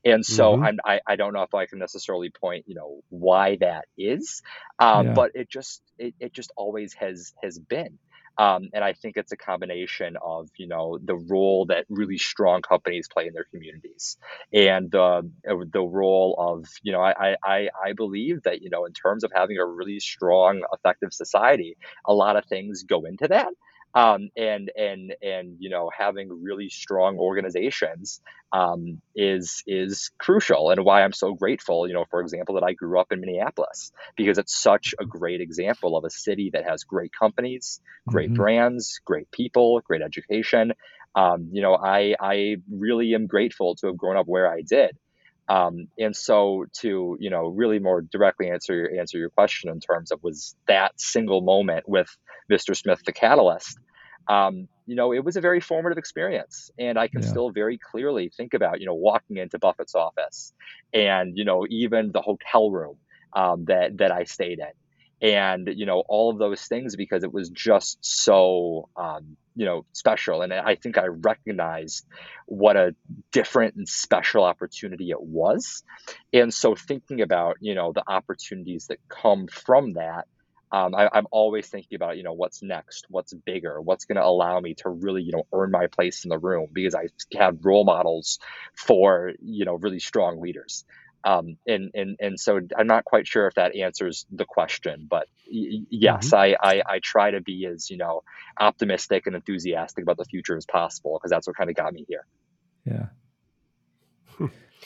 And 0.04 0.26
so 0.26 0.54
mm-hmm. 0.54 0.64
I'm, 0.64 0.78
I, 0.84 1.00
I 1.06 1.16
don't 1.16 1.32
know 1.32 1.42
if 1.42 1.54
I 1.54 1.66
can 1.66 1.78
necessarily 1.78 2.30
point, 2.30 2.64
you 2.66 2.74
know, 2.74 3.00
why 3.08 3.56
that 3.60 3.84
is, 3.96 4.42
um, 4.78 5.08
yeah. 5.08 5.12
but 5.14 5.30
it 5.34 5.48
just, 5.48 5.80
it, 5.98 6.14
it 6.18 6.32
just 6.32 6.52
always 6.56 6.92
has, 6.94 7.32
has 7.42 7.58
been. 7.58 7.98
Um, 8.38 8.70
and 8.72 8.82
I 8.82 8.94
think 8.94 9.16
it's 9.16 9.32
a 9.32 9.36
combination 9.36 10.16
of 10.22 10.48
you 10.56 10.66
know 10.66 10.98
the 11.02 11.16
role 11.16 11.66
that 11.66 11.84
really 11.88 12.18
strong 12.18 12.62
companies 12.62 13.08
play 13.12 13.26
in 13.26 13.34
their 13.34 13.44
communities, 13.52 14.16
and 14.52 14.90
the 14.90 15.30
the 15.44 15.82
role 15.82 16.34
of 16.38 16.66
you 16.82 16.92
know 16.92 17.00
I, 17.02 17.36
I 17.44 17.68
I 17.84 17.92
believe 17.94 18.42
that 18.44 18.62
you 18.62 18.70
know 18.70 18.84
in 18.86 18.92
terms 18.92 19.24
of 19.24 19.32
having 19.34 19.58
a 19.58 19.66
really 19.66 20.00
strong 20.00 20.62
effective 20.72 21.12
society, 21.12 21.76
a 22.06 22.14
lot 22.14 22.36
of 22.36 22.44
things 22.46 22.84
go 22.84 23.04
into 23.04 23.28
that 23.28 23.48
um, 23.94 24.30
and 24.36 24.70
and 24.76 25.14
and 25.22 25.56
you 25.58 25.70
know 25.70 25.90
having 25.96 26.42
really 26.42 26.68
strong 26.68 27.18
organizations 27.18 28.20
um, 28.52 29.00
is 29.14 29.62
is 29.66 30.10
crucial 30.18 30.70
and 30.70 30.84
why 30.84 31.02
I'm 31.02 31.12
so 31.12 31.34
grateful 31.34 31.86
you 31.86 31.94
know 31.94 32.04
for 32.10 32.20
example 32.20 32.54
that 32.56 32.64
I 32.64 32.72
grew 32.72 32.98
up 32.98 33.12
in 33.12 33.20
Minneapolis 33.20 33.92
because 34.16 34.38
it's 34.38 34.56
such 34.56 34.94
a 34.98 35.04
great 35.04 35.40
example 35.40 35.96
of 35.96 36.04
a 36.04 36.10
city 36.10 36.50
that 36.54 36.64
has 36.64 36.84
great 36.84 37.12
companies 37.12 37.80
great 38.08 38.28
mm-hmm. 38.28 38.36
brands 38.36 39.00
great 39.04 39.30
people 39.30 39.80
great 39.80 40.02
education 40.02 40.72
um, 41.14 41.48
you 41.52 41.62
know 41.62 41.74
I 41.74 42.14
I 42.18 42.56
really 42.70 43.14
am 43.14 43.26
grateful 43.26 43.74
to 43.76 43.88
have 43.88 43.96
grown 43.96 44.16
up 44.16 44.26
where 44.26 44.50
I 44.50 44.62
did 44.62 44.96
um, 45.48 45.88
and 45.98 46.16
so 46.16 46.66
to 46.80 47.16
you 47.20 47.30
know 47.30 47.46
really 47.46 47.78
more 47.78 48.00
directly 48.00 48.50
answer 48.50 48.74
your 48.74 49.00
answer 49.00 49.18
your 49.18 49.30
question 49.30 49.70
in 49.70 49.80
terms 49.80 50.10
of 50.10 50.22
was 50.22 50.54
that 50.68 50.92
single 51.00 51.40
moment 51.40 51.88
with 51.88 52.16
Mr. 52.50 52.76
Smith 52.76 53.00
the 53.04 53.12
catalyst. 53.12 53.78
Um, 54.28 54.68
you 54.86 54.94
know, 54.94 55.12
it 55.12 55.24
was 55.24 55.36
a 55.36 55.40
very 55.40 55.60
formative 55.60 55.98
experience, 55.98 56.70
and 56.78 56.98
I 56.98 57.08
can 57.08 57.22
yeah. 57.22 57.28
still 57.28 57.50
very 57.50 57.78
clearly 57.78 58.30
think 58.36 58.54
about 58.54 58.80
you 58.80 58.86
know 58.86 58.94
walking 58.94 59.36
into 59.36 59.58
Buffett's 59.58 59.94
office, 59.94 60.52
and 60.92 61.36
you 61.36 61.44
know 61.44 61.66
even 61.68 62.12
the 62.12 62.20
hotel 62.20 62.70
room 62.70 62.96
um, 63.32 63.64
that 63.66 63.98
that 63.98 64.12
I 64.12 64.24
stayed 64.24 64.58
in, 64.58 64.72
and 65.22 65.70
you 65.74 65.86
know 65.86 66.02
all 66.08 66.30
of 66.30 66.38
those 66.38 66.62
things 66.62 66.96
because 66.96 67.22
it 67.22 67.32
was 67.32 67.48
just 67.50 67.98
so 68.02 68.88
um, 68.96 69.36
you 69.56 69.64
know 69.64 69.86
special. 69.92 70.42
And 70.42 70.52
i 70.52 70.74
think 70.74 70.98
i 70.98 71.06
recognized 71.06 72.04
what 72.46 72.76
a 72.76 72.94
different 73.32 73.76
and 73.76 73.88
special 73.88 74.44
opportunity 74.44 75.10
it 75.10 75.22
was. 75.22 75.82
And 76.32 76.52
so 76.52 76.74
thinking 76.74 77.22
about 77.22 77.56
you 77.60 77.74
know 77.74 77.92
the 77.92 78.04
opportunities 78.06 78.88
that 78.88 78.98
come 79.08 79.46
from 79.46 79.94
that 79.94 80.26
um, 80.72 80.94
I, 80.94 81.10
am 81.12 81.26
always 81.30 81.68
thinking 81.68 81.96
about 81.96 82.16
you 82.16 82.22
know 82.22 82.32
what's 82.32 82.62
next 82.62 83.06
what's 83.10 83.34
bigger 83.34 83.80
what's 83.80 84.06
going 84.06 84.16
to 84.16 84.24
allow 84.24 84.58
me 84.58 84.74
to 84.76 84.88
really 84.88 85.22
you 85.22 85.32
know 85.32 85.44
earn 85.52 85.70
my 85.70 85.86
place 85.86 86.24
in 86.24 86.30
the 86.30 86.38
room 86.38 86.68
because 86.72 86.94
i 86.94 87.08
have 87.38 87.58
role 87.62 87.84
models 87.84 88.38
for 88.74 89.32
you 89.42 89.66
know 89.66 89.74
really 89.74 90.00
strong 90.00 90.40
leaders 90.40 90.84
Um, 91.24 91.56
and, 91.66 91.90
and, 91.94 92.16
and 92.20 92.40
so 92.40 92.60
I'm 92.76 92.86
not 92.86 93.04
quite 93.04 93.26
sure 93.26 93.46
if 93.46 93.54
that 93.54 93.76
answers 93.76 94.26
the 94.30 94.44
question, 94.44 95.06
but 95.08 95.28
y- 95.50 95.84
yes, 95.90 96.30
Mhm. 96.30 96.36
I, 96.36 96.56
I, 96.62 96.82
I 96.86 97.00
try 97.02 97.30
to 97.30 97.40
be 97.40 97.66
as, 97.66 97.90
you 97.90 97.96
know, 97.96 98.22
optimistic 98.58 99.26
and 99.26 99.36
enthusiastic 99.36 100.02
about 100.02 100.16
the 100.16 100.24
future 100.24 100.56
as 100.56 100.66
possible 100.66 101.18
because 101.18 101.30
that's 101.30 101.46
what 101.46 101.56
kind 101.56 101.70
of 101.70 101.76
got 101.76 101.92
me 101.92 102.04
here. 102.08 102.26
Yeah. 102.84 103.06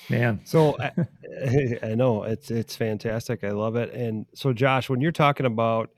Man. 0.09 0.41
So 0.45 0.77
I, 0.81 1.79
I 1.83 1.95
know 1.95 2.23
it's 2.25 2.51
it's 2.51 2.77
fantastic. 2.77 3.43
I 3.45 3.51
love 3.51 3.77
it. 3.77 3.93
And 3.93 4.27
so, 4.35 4.53
Josh, 4.53 4.89
when 4.89 5.01
you're 5.01 5.13
talking 5.13 5.47
about, 5.47 5.91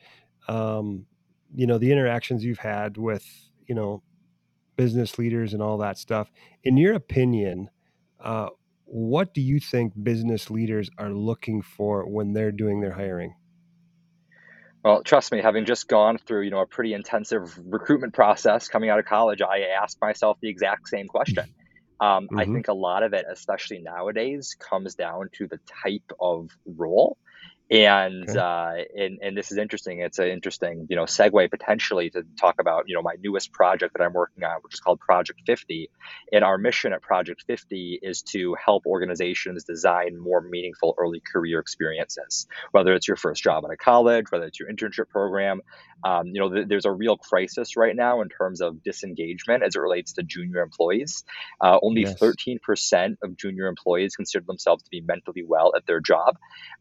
um, 0.49 1.07
you 1.55 1.67
know, 1.67 1.79
the 1.79 1.93
interactions 1.93 2.45
you've 2.45 2.59
had 2.59 2.97
with, 2.97 3.27
you 3.67 3.75
know, 3.75 4.03
business 4.77 5.19
leaders 5.19 5.53
and 5.55 5.63
all 5.63 5.79
that 5.79 5.99
stuff, 5.99 6.31
in 6.65 6.77
your 6.77 6.95
opinion, 6.95 7.69
uh, 8.21 8.49
what 8.91 9.35
do 9.35 9.41
you 9.41 9.61
think 9.61 9.93
business 10.03 10.51
leaders 10.51 10.91
are 10.99 11.13
looking 11.13 11.63
for 11.63 12.09
when 12.09 12.33
they're 12.33 12.53
doing 12.53 12.81
their 12.81 12.95
hiring? 12.95 13.35
Well, 14.85 15.03
trust 15.03 15.33
me, 15.33 15.41
having 15.43 15.65
just 15.65 15.89
gone 15.89 16.19
through, 16.19 16.43
you 16.43 16.51
know, 16.51 16.61
a 16.61 16.67
pretty 16.67 16.95
intensive 16.95 17.59
recruitment 17.59 18.15
process 18.15 18.69
coming 18.69 18.91
out 18.91 18.99
of 18.99 19.05
college, 19.07 19.43
I 19.43 19.61
asked 19.83 19.99
myself 20.01 20.39
the 20.41 20.49
exact 20.49 20.89
same 20.89 21.09
question. 21.09 21.45
Um, 22.01 22.29
I 22.37 22.47
Mhm. 22.47 22.47
think 22.47 22.69
a 22.69 22.75
lot 22.75 23.03
of 23.03 23.13
it, 23.13 23.27
especially 23.29 23.81
nowadays, 23.81 24.55
comes 24.71 24.95
down 24.95 25.31
to 25.35 25.49
the 25.49 25.59
type 25.85 26.05
of 26.21 26.49
role. 26.65 27.19
And 27.71 28.29
Okay. 28.29 28.35
uh, 28.35 28.73
and 28.97 29.19
and 29.23 29.37
this 29.37 29.53
is 29.53 29.59
interesting. 29.59 30.01
It's 30.01 30.19
an 30.19 30.29
interesting, 30.29 30.87
you 30.89 30.97
know, 30.97 31.05
segue 31.05 31.51
potentially 31.51 32.09
to 32.11 32.23
talk 32.41 32.57
about, 32.61 32.85
you 32.89 32.95
know, 32.95 33.03
my 33.03 33.17
newest 33.21 33.53
project 33.53 33.95
that 33.97 34.03
I'm 34.03 34.15
working 34.15 34.43
on, 34.45 34.61
which 34.63 34.73
is 34.75 34.81
called 34.81 35.01
Project 35.01 35.43
50. 35.45 35.91
And 36.33 36.45
our 36.45 36.57
mission 36.57 36.95
at 36.95 37.03
Project 37.03 37.45
50 37.47 37.99
is 38.03 38.23
to 38.33 38.57
help 38.65 38.87
organizations 38.87 39.65
design 39.65 40.17
more 40.19 40.41
meaningful 40.41 40.95
early 40.99 41.21
career 41.31 41.59
experiences, 41.61 42.47
whether 42.71 42.95
it's 42.95 43.07
your 43.07 43.19
first 43.19 43.43
job 43.43 43.65
out 43.67 43.73
of 43.73 43.79
college, 43.79 44.27
whether 44.31 44.47
it's 44.47 44.59
your 44.59 44.71
internship 44.71 45.11
program. 45.11 45.61
Um, 46.05 46.29
you 46.29 46.41
know, 46.41 46.51
th- 46.55 46.69
there's 46.69 46.87
a 46.87 46.93
real 46.93 47.19
crisis 47.19 47.77
right 47.77 47.95
now 47.95 48.23
in 48.23 48.29
terms 48.31 48.63
of 48.63 48.83
disengagement 48.83 49.63
as 49.63 49.75
it 49.77 49.81
relates 49.81 50.15
to 50.15 50.23
junior 50.23 50.63
employees. 50.63 51.25
Uh, 51.61 51.79
only 51.83 52.05
Yes. 52.05 52.23
13% 52.23 53.17
of 53.23 53.37
junior 53.37 53.67
employees 53.67 54.17
consider 54.17 54.45
themselves 54.47 54.85
to 54.85 54.91
be 54.91 55.01
mentally 55.03 55.43
well 55.47 55.73
at 55.77 55.85
their 55.87 56.01
job. 56.01 56.37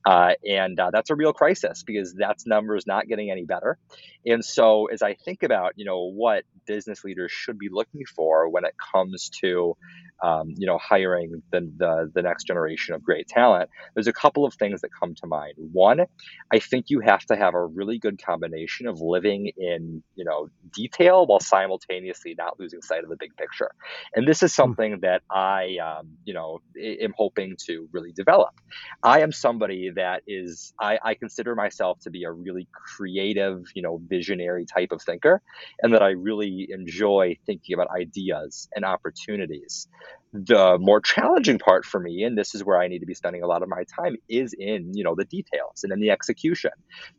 Uh, 0.06 0.34
and 0.48 0.77
uh, 0.80 0.92
that's 0.92 1.10
a 1.12 1.16
real 1.16 1.34
crisis 1.34 1.84
because 1.86 2.16
that 2.16 2.38
number 2.46 2.76
is 2.76 2.88
not 2.88 3.08
getting 3.08 3.32
any 3.32 3.46
better. 3.46 3.78
And 4.26 4.44
so, 4.46 4.88
as 4.88 5.02
I 5.02 5.16
think 5.26 5.44
about, 5.44 5.74
you 5.78 5.86
know, 5.86 6.12
what 6.12 6.44
business 6.68 7.04
leaders 7.04 7.32
should 7.32 7.60
be 7.60 7.70
looking 7.72 8.04
for 8.16 8.50
when 8.50 8.66
it 8.66 8.74
comes 8.94 9.30
to, 9.44 9.76
um, 10.24 10.54
you 10.58 10.68
know, 10.68 10.80
hiring 10.80 11.44
the, 11.52 11.62
the 11.78 12.12
the 12.16 12.22
next 12.24 12.46
generation 12.48 12.96
of 12.96 13.04
great 13.04 13.28
talent, 13.28 13.70
there's 13.96 14.08
a 14.08 14.14
couple 14.14 14.46
of 14.46 14.54
things 14.56 14.82
that 14.82 14.90
come 15.00 15.16
to 15.16 15.28
mind. 15.28 15.54
One, 15.58 16.02
I 16.54 16.60
think 16.60 16.88
you 16.90 17.02
have 17.02 17.26
to 17.28 17.38
have 17.38 17.56
a 17.56 17.66
really 17.66 18.00
good 18.00 18.22
combination 18.24 18.88
of 18.88 19.02
living 19.02 19.52
in, 19.58 20.04
you 20.16 20.26
know, 20.26 20.50
detail 20.76 21.28
while 21.28 21.42
simultaneously 21.42 22.36
not 22.38 22.60
losing 22.60 22.82
sight 22.82 23.04
of 23.04 23.10
the 23.12 23.18
big 23.20 23.36
picture. 23.38 23.72
And 24.16 24.28
this 24.28 24.44
is 24.44 24.54
something 24.56 25.00
that 25.04 25.24
I, 25.32 25.78
um, 25.84 26.18
you 26.26 26.34
know, 26.34 26.60
i- 26.78 26.98
am 27.04 27.14
hoping 27.18 27.58
to 27.68 27.90
really 27.94 28.14
develop. 28.14 28.52
I 29.04 29.22
am 29.22 29.32
somebody 29.34 29.92
that 29.96 30.24
is, 30.28 30.67
I, 30.80 31.00
I 31.04 31.14
consider 31.16 31.56
myself 31.56 32.00
to 32.02 32.10
be 32.10 32.24
a 32.24 32.32
really 32.32 32.68
creative, 32.74 33.64
you 33.76 33.82
know, 33.82 34.00
visionary 34.08 34.66
type 34.66 34.92
of 34.92 35.02
thinker, 35.02 35.42
and 35.82 35.94
that 35.94 36.02
I 36.02 36.10
really 36.10 36.68
enjoy 36.72 37.38
thinking 37.46 37.74
about 37.74 37.88
ideas 37.92 38.68
and 38.76 38.86
opportunities. 38.86 39.88
The 40.34 40.78
more 40.80 41.00
challenging 41.00 41.58
part 41.58 41.86
for 41.86 42.00
me, 42.00 42.24
and 42.24 42.38
this 42.38 42.54
is 42.54 42.64
where 42.64 42.80
I 42.80 42.88
need 42.88 43.00
to 43.00 43.06
be 43.06 43.14
spending 43.14 43.44
a 43.44 43.48
lot 43.48 43.64
of 43.64 43.70
my 43.70 43.84
time, 43.98 44.18
is 44.28 44.54
in, 44.54 44.94
you 44.94 45.04
know, 45.04 45.16
the 45.16 45.26
details 45.26 45.84
and 45.84 45.94
in 45.94 46.00
the 46.00 46.12
execution 46.12 46.72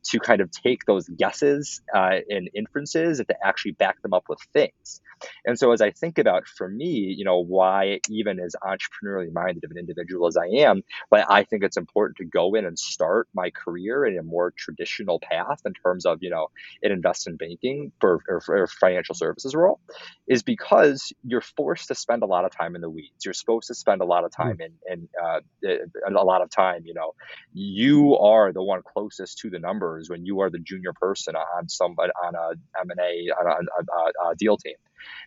to 0.05 0.21
kind 0.21 0.41
of 0.41 0.51
take 0.51 0.85
those 0.85 1.09
guesses 1.09 1.81
uh, 1.95 2.19
and 2.29 2.51
inferences 2.55 3.19
and 3.19 3.29
to 3.29 3.35
actually 3.43 3.73
back 3.73 4.01
them 4.03 4.13
up 4.13 4.25
with 4.29 4.39
things. 4.53 5.01
And 5.45 5.59
so, 5.59 5.73
as 5.73 5.81
I 5.81 5.91
think 5.91 6.19
about 6.19 6.47
for 6.47 6.69
me, 6.69 7.15
you 7.17 7.25
know, 7.25 7.39
why 7.39 8.01
even 8.09 8.39
as 8.39 8.55
entrepreneurially 8.63 9.33
minded 9.33 9.65
of 9.65 9.71
an 9.71 9.79
individual 9.79 10.29
as 10.29 10.37
I 10.37 10.47
am, 10.63 10.83
but 11.11 11.27
I 11.29 11.45
think 11.45 11.65
it's 11.65 11.77
important 11.77 12.19
to 12.19 12.25
go 12.25 12.55
in 12.55 12.65
and 12.65 12.79
start 12.79 13.29
my 13.35 13.51
career 13.51 14.05
in 14.07 14.19
a 14.19 14.23
more 14.23 14.53
traditional 14.57 15.19
path 15.19 15.63
in 15.65 15.73
terms 15.75 16.07
of, 16.07 16.19
you 16.21 16.31
know, 16.31 16.49
an 16.83 16.93
investment 16.93 17.39
banking 17.41 17.91
for, 18.01 18.21
or, 18.29 18.43
or 18.49 18.67
financial 18.69 19.15
services 19.15 19.55
role, 19.55 19.81
is 20.29 20.43
because 20.43 21.13
you're 21.25 21.41
forced 21.41 21.89
to 21.89 21.95
spend 21.97 22.23
a 22.23 22.27
lot 22.27 22.45
of 22.45 22.53
time 22.57 22.77
in 22.77 22.81
the 22.81 22.91
weeds. 22.99 23.25
You're 23.25 23.35
supposed 23.35 23.69
to 23.69 23.75
spend 23.75 24.01
a 24.01 24.05
lot 24.05 24.25
of 24.25 24.33
hmm. 24.35 24.43
time 24.43 24.59
in, 24.61 24.73
in 24.93 25.09
uh, 25.23 25.41
eh, 25.65 25.77
eh, 25.85 26.11
a 26.11 26.25
lot 26.25 26.43
of 26.43 26.51
time, 26.51 26.83
you 26.85 26.95
know, 26.95 27.15
you 27.53 28.17
are 28.19 28.53
the 28.53 28.63
one 28.63 28.83
closest 28.83 29.39
to 29.39 29.51
the 29.51 29.61
numbers 29.61 30.11
when 30.11 30.27
you 30.27 30.41
are 30.41 30.51
the 30.51 30.59
junior 30.59 30.93
person 30.93 31.37
on 31.37 31.69
some 31.69 31.93
on 31.93 32.35
a 32.35 32.81
M&A 32.81 33.31
on 33.39 33.47
a, 33.47 34.27
a, 34.27 34.31
a 34.31 34.35
deal 34.37 34.57
team. 34.57 34.75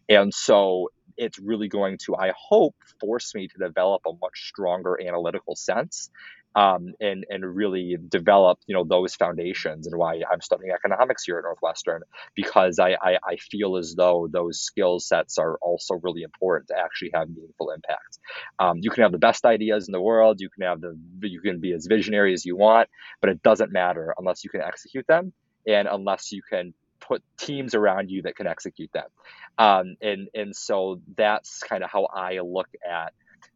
And 0.10 0.34
so 0.34 0.90
it's 1.18 1.40
really 1.40 1.68
going 1.68 1.98
to, 2.06 2.16
I 2.16 2.34
hope, 2.38 2.76
force 3.00 3.34
me 3.36 3.48
to 3.48 3.58
develop 3.58 4.02
a 4.06 4.12
much 4.22 4.48
stronger 4.50 5.00
analytical 5.02 5.56
sense 5.56 6.10
um, 6.56 6.93
and 6.99 7.26
and 7.30 7.56
really 7.56 7.97
develop 8.10 8.60
you 8.68 8.76
know 8.76 8.84
those 8.84 9.16
foundations 9.16 9.88
and 9.88 9.97
why 9.97 10.22
I'm 10.32 10.41
studying 10.41 10.72
economics 10.72 11.24
here 11.24 11.38
at 11.38 11.43
Northwestern 11.43 12.02
because 12.36 12.80
I, 12.80 12.97
I, 13.02 13.18
I 13.24 13.36
feel 13.38 13.78
as 13.78 13.95
though 13.95 14.28
those 14.32 14.60
skill 14.60 14.99
sets 14.99 15.38
are 15.38 15.58
also 15.62 15.95
really 16.02 16.24
important 16.24 16.68
to 16.70 16.78
actually 16.78 17.12
have 17.14 17.30
meaningful 17.30 17.72
impact. 17.72 18.20
Um, 18.60 18.80
you 18.82 18.89
can 18.89 19.04
have 19.04 19.12
the 19.12 19.18
best 19.18 19.45
ideas 19.45 19.88
in 19.88 19.91
the 19.91 20.02
world, 20.02 20.41
you 20.41 20.49
can 20.49 20.64
have 20.64 20.82
the 20.82 20.97
you 21.22 21.41
can 21.41 21.60
be 21.60 21.74
as 21.74 21.86
visionary 21.88 22.34
as 22.34 22.45
you 22.45 22.56
want, 22.58 22.89
but 23.22 23.30
it 23.30 23.41
doesn't 23.43 23.72
matter 23.72 24.14
unless 24.18 24.43
you 24.43 24.49
can 24.49 24.62
execute 24.62 25.08
them 25.08 25.34
and 25.68 25.88
unless 25.88 26.32
you 26.32 26.41
can 26.41 26.74
put 26.99 27.24
teams 27.38 27.76
around 27.76 28.10
you 28.10 28.22
that 28.24 28.36
can 28.36 28.47
execute 28.47 28.91
them. 28.93 29.08
Um, 29.58 29.95
and 30.02 30.30
and 30.34 30.56
so 30.56 31.02
that's 31.16 31.60
kind 31.60 31.84
of 31.84 31.89
how 31.89 32.06
I 32.06 32.39
look 32.39 32.70
at 32.89 33.14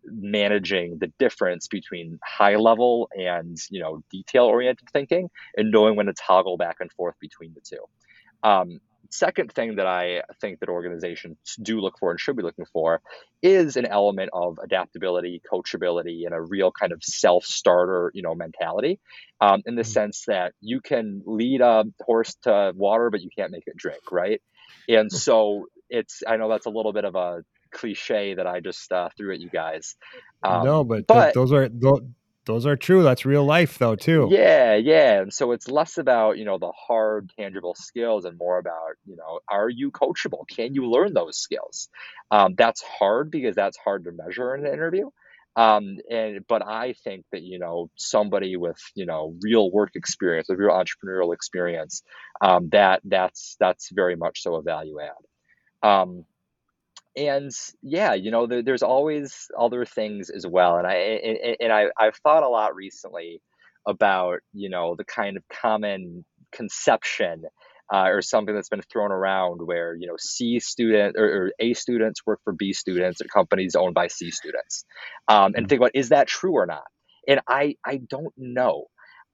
managing 0.07 0.97
the 0.99 1.11
difference 1.19 1.67
between 1.67 2.19
high 2.23 2.55
level 2.55 3.09
and 3.15 3.57
you 3.69 3.81
know 3.81 4.01
detail 4.11 4.45
oriented 4.45 4.87
thinking 4.91 5.29
and 5.57 5.71
knowing 5.71 5.95
when 5.95 6.07
to 6.07 6.13
toggle 6.13 6.57
back 6.57 6.77
and 6.79 6.91
forth 6.93 7.15
between 7.19 7.53
the 7.53 7.61
two. 7.61 7.83
Um, 8.43 8.79
second 9.11 9.51
thing 9.51 9.75
that 9.75 9.85
i 9.85 10.21
think 10.41 10.59
that 10.59 10.67
organizations 10.67 11.37
do 11.61 11.79
look 11.79 11.97
for 11.99 12.09
and 12.11 12.19
should 12.19 12.35
be 12.35 12.41
looking 12.41 12.65
for 12.73 13.01
is 13.43 13.77
an 13.77 13.85
element 13.85 14.31
of 14.33 14.57
adaptability 14.63 15.41
coachability 15.51 16.25
and 16.25 16.33
a 16.33 16.41
real 16.41 16.71
kind 16.71 16.91
of 16.91 16.99
self-starter 17.03 18.11
you 18.15 18.23
know 18.23 18.33
mentality 18.33 18.99
um, 19.41 19.61
in 19.67 19.75
the 19.75 19.83
Mhm. 19.83 19.85
sense 19.85 20.25
that 20.27 20.53
you 20.59 20.81
can 20.81 21.21
lead 21.25 21.61
a 21.61 21.85
horse 22.03 22.35
to 22.43 22.73
water 22.75 23.09
but 23.11 23.21
you 23.21 23.29
can't 23.37 23.51
make 23.51 23.63
it 23.67 23.77
drink 23.77 24.01
right? 24.11 24.41
And 24.87 25.11
so 25.11 25.67
it's 25.89 26.23
i 26.27 26.37
know 26.37 26.49
that's 26.49 26.65
a 26.65 26.71
little 26.71 26.93
bit 26.93 27.05
of 27.05 27.15
a 27.15 27.43
cliche 27.75 28.35
that 28.35 28.47
I 28.47 28.59
just 28.59 28.91
uh, 28.91 29.09
threw 29.17 29.33
at 29.33 29.39
you 29.39 29.49
guys. 29.49 29.95
Um, 30.41 30.63
no, 30.63 30.83
but, 30.83 31.07
th- 31.07 31.33
those 31.33 31.51
are 31.51 31.67
those, 31.69 32.01
those 32.45 32.65
are 32.65 32.75
true. 32.75 33.03
That's 33.03 33.25
real 33.25 33.43
life, 33.43 33.77
though, 33.77 33.95
too. 33.95 34.27
yeah, 34.31 34.75
yeah. 34.75 35.21
And 35.21 35.33
so 35.33 35.51
it's 35.51 35.67
less 35.67 35.97
about, 35.97 36.37
you 36.37 36.45
know, 36.45 36.57
the 36.57 36.71
hard, 36.71 37.31
tangible 37.37 37.75
skills 37.75 38.25
and 38.25 38.37
more 38.37 38.59
about, 38.59 38.95
you 39.05 39.15
know, 39.15 39.39
are 39.49 39.69
you 39.69 39.91
coachable? 39.91 40.47
Can 40.47 40.75
you 40.75 40.89
learn 40.89 41.13
those 41.13 41.37
skills? 41.37 41.89
Um, 42.31 42.55
that's 42.55 42.81
hard 42.81 43.31
because 43.31 43.55
that's 43.55 43.77
hard 43.77 44.05
to 44.05 44.11
measure 44.11 44.55
in 44.55 44.65
an 44.65 44.73
interview. 44.73 45.09
Um, 45.55 45.97
and 46.09 46.45
but 46.47 46.67
I 46.67 46.93
think 47.03 47.25
that 47.31 47.41
you 47.41 47.59
know 47.59 47.89
somebody 47.95 48.57
with 48.57 48.79
you 48.93 49.05
know 49.05 49.35
real 49.41 49.71
work 49.71 49.91
experience, 49.95 50.49
with 50.49 50.59
real 50.59 50.71
entrepreneurial 50.71 51.33
experience, 51.33 52.03
um, 52.41 52.69
that 52.73 53.01
that's 53.05 53.55
that's 53.57 53.89
very 53.89 54.17
much 54.17 54.41
so 54.41 54.55
a 54.55 54.61
value 54.61 54.97
add. 54.99 55.87
Um, 55.87 56.25
and 57.17 57.51
yeah, 57.81 58.13
you 58.13 58.31
know, 58.31 58.47
there, 58.47 58.61
there's 58.63 58.83
always 58.83 59.47
other 59.57 59.85
things 59.85 60.29
as 60.29 60.45
well. 60.45 60.77
And 60.77 60.87
I 60.87 60.93
and, 60.95 61.57
and 61.61 61.73
I 61.73 61.85
I've 61.97 62.17
thought 62.17 62.43
a 62.43 62.49
lot 62.49 62.75
recently 62.75 63.41
about 63.87 64.39
you 64.53 64.69
know 64.69 64.95
the 64.95 65.05
kind 65.05 65.37
of 65.37 65.43
common 65.49 66.25
conception 66.51 67.43
uh, 67.93 68.07
or 68.09 68.21
something 68.21 68.55
that's 68.55 68.69
been 68.69 68.81
thrown 68.91 69.11
around 69.11 69.59
where 69.65 69.95
you 69.95 70.07
know 70.07 70.15
C 70.19 70.59
student 70.59 71.15
or, 71.17 71.45
or 71.47 71.51
A 71.59 71.73
students 71.73 72.25
work 72.25 72.39
for 72.43 72.53
B 72.53 72.73
students 72.73 73.21
or 73.21 73.25
companies 73.33 73.75
owned 73.75 73.93
by 73.95 74.07
C 74.07 74.31
students, 74.31 74.85
um, 75.27 75.53
and 75.55 75.67
Mhm. 75.67 75.69
think 75.69 75.79
about 75.81 75.91
is 75.93 76.09
that 76.09 76.27
true 76.27 76.53
or 76.53 76.65
not? 76.65 76.83
And 77.27 77.39
I 77.47 77.75
I 77.85 77.97
don't 77.97 78.33
know. 78.37 78.85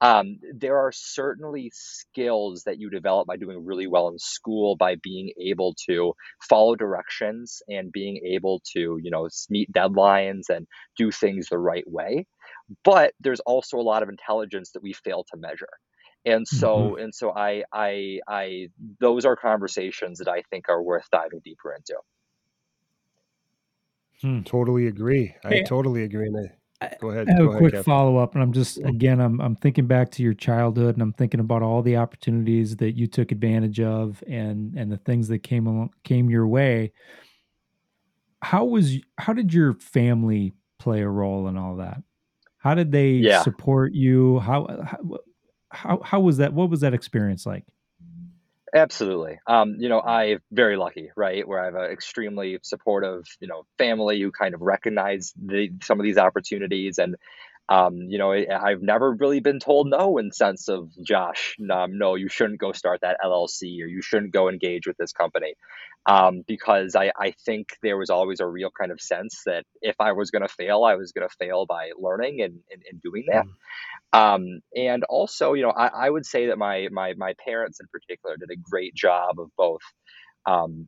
Um, 0.02 0.40
there 0.54 0.78
are 0.78 0.92
certainly 0.92 1.72
skills 1.74 2.64
that 2.64 2.80
you 2.80 2.90
develop 2.90 3.28
by 3.28 3.38
doing 3.38 3.64
really 3.64 3.88
well 3.88 4.08
in 4.10 4.18
school 4.18 4.76
by 4.76 4.96
being 4.96 5.32
able 5.40 5.76
to 5.88 6.14
follow 6.50 6.76
directions 6.76 7.62
and 7.70 7.92
being 7.92 8.18
able 8.26 8.62
to 8.74 9.00
you 9.02 9.12
know 9.12 9.30
meet 9.50 9.72
deadlines 9.72 10.50
and 10.50 10.68
do 10.98 11.12
things 11.12 11.48
the 11.50 11.60
right 11.60 11.84
way 11.90 12.26
but 12.84 13.14
there's 13.20 13.40
also 13.42 13.78
a 13.78 13.82
lot 13.82 14.04
of 14.04 14.10
intelligence 14.10 14.72
that 14.72 14.84
we 14.84 14.94
fail 14.94 15.24
to 15.32 15.38
measure 15.38 15.70
and 16.26 16.48
so 16.48 16.96
and 16.98 17.14
so 17.14 17.32
i 17.32 17.64
i 17.74 18.20
i 18.28 18.68
those 19.00 19.26
are 19.26 19.36
conversations 19.36 20.20
that 20.20 20.28
i 20.28 20.42
think 20.50 20.70
are 20.70 20.84
worth 20.84 21.10
diving 21.12 21.42
deeper 21.44 21.74
into 21.74 21.96
Totally 24.46 24.88
agree. 24.88 25.36
I 25.44 25.58
Hey. 25.58 25.60
totally 25.60 26.04
agree. 26.04 26.28
And 26.28 26.38
I, 26.38 26.58
go 27.00 27.10
ahead. 27.10 27.28
I 27.30 27.32
have 27.34 27.40
go 27.40 27.52
a 27.52 27.58
quick 27.58 27.76
follow 27.84 28.18
up, 28.18 28.34
and 28.34 28.44
I'm 28.44 28.54
just 28.54 28.78
again, 28.80 29.20
I'm 29.20 29.40
I'm 29.42 29.56
thinking 29.56 29.88
back 29.88 30.12
to 30.12 30.24
your 30.24 30.34
childhood, 30.34 30.96
and 30.96 31.02
I'm 31.02 31.14
thinking 31.14 31.40
about 31.40 31.62
all 31.62 31.82
the 31.82 31.98
opportunities 31.98 32.76
that 32.78 32.98
you 32.98 33.08
took 33.08 33.32
advantage 33.32 33.80
of, 33.80 34.24
and 34.28 34.76
and 34.76 34.92
the 34.92 34.98
things 34.98 35.28
that 35.30 35.40
came 35.40 35.68
along, 35.68 35.94
came 36.04 36.30
your 36.30 36.48
way. 36.48 36.92
How 38.42 38.66
was 38.66 38.98
how 39.18 39.34
did 39.34 39.54
your 39.54 39.74
family 39.76 40.54
play 40.80 41.02
a 41.02 41.08
role 41.10 41.48
in 41.48 41.58
all 41.58 41.76
that? 41.78 42.02
How 42.58 42.74
did 42.74 42.92
they 42.92 43.12
Yeah. 43.12 43.44
support 43.44 43.94
you? 43.94 44.40
How 44.40 44.68
how 44.84 45.18
how, 45.70 46.02
how 46.04 46.20
was 46.20 46.38
that? 46.38 46.54
What 46.54 46.70
was 46.70 46.82
that 46.82 46.94
experience 46.94 47.46
like? 47.46 47.66
Absolutely. 48.74 49.38
Um, 49.48 49.76
you 49.80 49.90
know, 49.90 50.00
I'm 50.00 50.40
very 50.52 50.78
lucky, 50.78 51.10
right? 51.18 51.46
Where 51.46 51.60
I 51.60 51.66
have 51.66 51.76
an 51.76 51.92
extremely 51.92 52.58
supportive, 52.64 53.26
you 53.42 53.48
know, 53.48 53.64
family 53.78 54.22
who 54.22 54.32
kind 54.32 54.54
of 54.56 54.62
recognize 54.62 55.34
the 55.42 55.70
some 55.84 56.00
of 56.00 56.06
these 56.06 56.18
opportunities, 56.18 56.98
and 56.98 57.16
um, 57.70 57.96
you 57.96 58.18
know, 58.18 58.34
I, 58.34 58.46
I've 58.52 58.82
never 58.82 59.14
really 59.14 59.40
been 59.40 59.60
told 59.60 59.88
no 59.90 60.18
in 60.18 60.32
sense 60.32 60.68
of 60.68 60.90
Josh, 61.04 61.56
um, 61.72 61.98
no, 61.98 62.16
you 62.16 62.28
shouldn't 62.28 62.60
go 62.60 62.72
start 62.72 63.02
that 63.02 63.18
LLC 63.24 63.82
or 63.82 63.88
you 63.88 64.02
shouldn't 64.02 64.34
go 64.34 64.50
engage 64.50 64.88
with 64.88 64.98
this 64.98 65.14
company, 65.14 65.56
um, 66.06 66.42
because 66.48 66.96
I 66.96 67.12
I 67.18 67.34
think 67.46 67.70
there 67.82 67.98
was 67.98 68.10
always 68.10 68.40
a 68.40 68.48
real 68.48 68.72
kind 68.78 68.92
of 68.92 69.00
sense 69.00 69.44
that 69.46 69.64
if 69.82 69.96
I 70.00 70.12
was 70.12 70.32
going 70.32 70.42
to 70.42 70.54
fail, 70.54 70.84
I 70.84 70.96
was 70.96 71.12
going 71.12 71.28
to 71.28 71.36
fail 71.38 71.66
by 71.66 71.92
learning 71.98 72.42
and, 72.42 72.60
and, 72.72 72.84
and 72.90 73.02
doing 73.02 73.26
that. 73.32 73.46
Mm. 73.46 74.36
Um, 74.36 74.60
and 74.76 75.04
also, 75.06 75.54
you 75.54 75.64
know, 75.64 75.72
I, 75.72 75.88
I 75.88 76.10
would 76.10 76.26
say 76.26 76.48
that 76.48 76.58
my 76.58 76.88
my 76.92 77.14
my 77.18 77.34
parents 77.46 77.80
in 77.80 77.88
particular 77.88 78.36
did 78.38 78.52
a 78.52 78.60
great 78.70 78.94
job 78.96 79.40
of 79.40 79.50
both 79.58 79.82
um, 80.46 80.88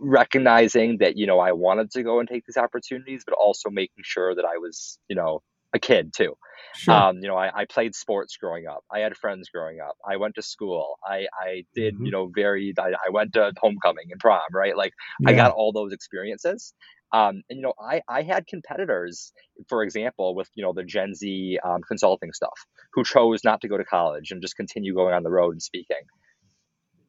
recognizing 0.00 0.98
that 0.98 1.16
you 1.16 1.26
know 1.26 1.38
I 1.38 1.52
wanted 1.52 1.90
to 1.92 2.02
go 2.02 2.20
and 2.20 2.28
take 2.28 2.44
these 2.46 2.56
opportunities, 2.56 3.22
but 3.26 3.34
also 3.34 3.70
making 3.70 4.04
sure 4.04 4.34
that 4.34 4.44
I 4.44 4.58
was 4.58 4.98
you 5.08 5.16
know 5.16 5.42
a 5.74 5.78
kid 5.78 6.12
too. 6.14 6.34
Sure. 6.72 7.06
Um, 7.06 7.18
you 7.20 7.28
know, 7.28 7.36
I, 7.36 7.60
I 7.62 7.64
played 7.64 7.94
sports 7.94 8.36
growing 8.36 8.66
up. 8.66 8.84
I 8.92 9.00
had 9.00 9.16
friends 9.16 9.48
growing 9.48 9.80
up. 9.80 9.96
I 10.08 10.16
went 10.16 10.34
to 10.36 10.42
school. 10.42 10.98
I 11.06 11.26
I 11.40 11.64
did 11.74 11.96
hmm 11.96 12.02
you 12.02 12.10
know 12.12 12.30
very. 12.34 12.74
I, 12.78 12.92
I 13.06 13.10
went 13.10 13.32
to 13.34 13.52
homecoming 13.60 14.06
and 14.10 14.20
prom. 14.20 14.42
Right, 14.52 14.76
like 14.76 14.92
I 15.26 15.32
got 15.34 15.52
all 15.52 15.72
those 15.72 15.92
experiences. 15.92 16.74
Um, 17.12 17.42
and 17.50 17.58
you 17.58 17.62
know, 17.62 17.74
I 17.80 18.02
I 18.08 18.22
had 18.22 18.46
competitors, 18.46 19.32
for 19.68 19.82
example, 19.82 20.34
with 20.34 20.48
you 20.54 20.62
know 20.64 20.72
the 20.72 20.84
Gen 20.84 21.14
Z 21.14 21.58
um, 21.64 21.80
consulting 21.86 22.32
stuff, 22.32 22.58
who 22.94 23.04
chose 23.04 23.44
not 23.44 23.60
to 23.62 23.68
go 23.68 23.76
to 23.78 23.84
college 23.84 24.30
and 24.30 24.42
just 24.42 24.56
continue 24.56 24.94
going 24.94 25.14
on 25.14 25.22
the 25.22 25.30
road 25.30 25.52
and 25.52 25.62
speaking. 25.62 26.02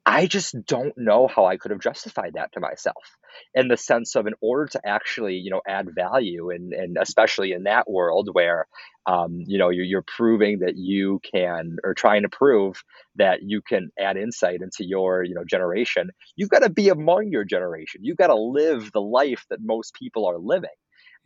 I 0.06 0.28
just 0.28 0.54
don't 0.66 0.94
know 0.98 1.28
how 1.28 1.46
I 1.46 1.56
could 1.56 1.72
have 1.72 1.80
justified 1.80 2.34
that 2.34 2.52
to 2.54 2.60
myself 2.60 3.18
in 3.54 3.70
the 3.70 3.78
sense 3.78 4.16
of 4.16 4.28
in 4.28 4.34
order 4.42 4.68
to 4.68 4.82
actually, 4.86 5.36
you 5.36 5.50
know, 5.50 5.62
add 5.68 5.88
value 5.96 6.50
and 6.50 6.74
and 6.74 6.98
especially 7.00 7.54
in 7.54 7.64
that 7.64 7.90
world 7.90 8.30
where 8.34 8.68
um, 9.06 9.44
you 9.48 9.58
know, 9.58 9.70
you're, 9.70 9.86
you're 9.86 10.04
proving 10.06 10.60
that 10.60 10.76
you 10.78 11.20
can 11.34 11.78
or 11.84 11.94
trying 11.94 12.24
to 12.24 12.30
prove 12.30 12.84
that 13.16 13.40
you 13.44 13.62
can 13.62 13.92
add 14.00 14.18
insight 14.18 14.62
into 14.62 14.86
your, 14.86 15.24
you 15.24 15.36
know, 15.36 15.44
generation, 15.46 16.10
you've 16.38 16.50
got 16.50 16.64
to 16.64 16.70
be 16.70 16.88
among 16.90 17.28
your 17.30 17.44
generation. 17.44 18.02
You've 18.04 18.18
got 18.18 18.28
to 18.28 18.36
live 18.36 18.92
the 18.94 19.02
life 19.02 19.46
that 19.50 19.60
most 19.62 19.94
people 19.96 20.26
are 20.26 20.38
living. 20.38 20.70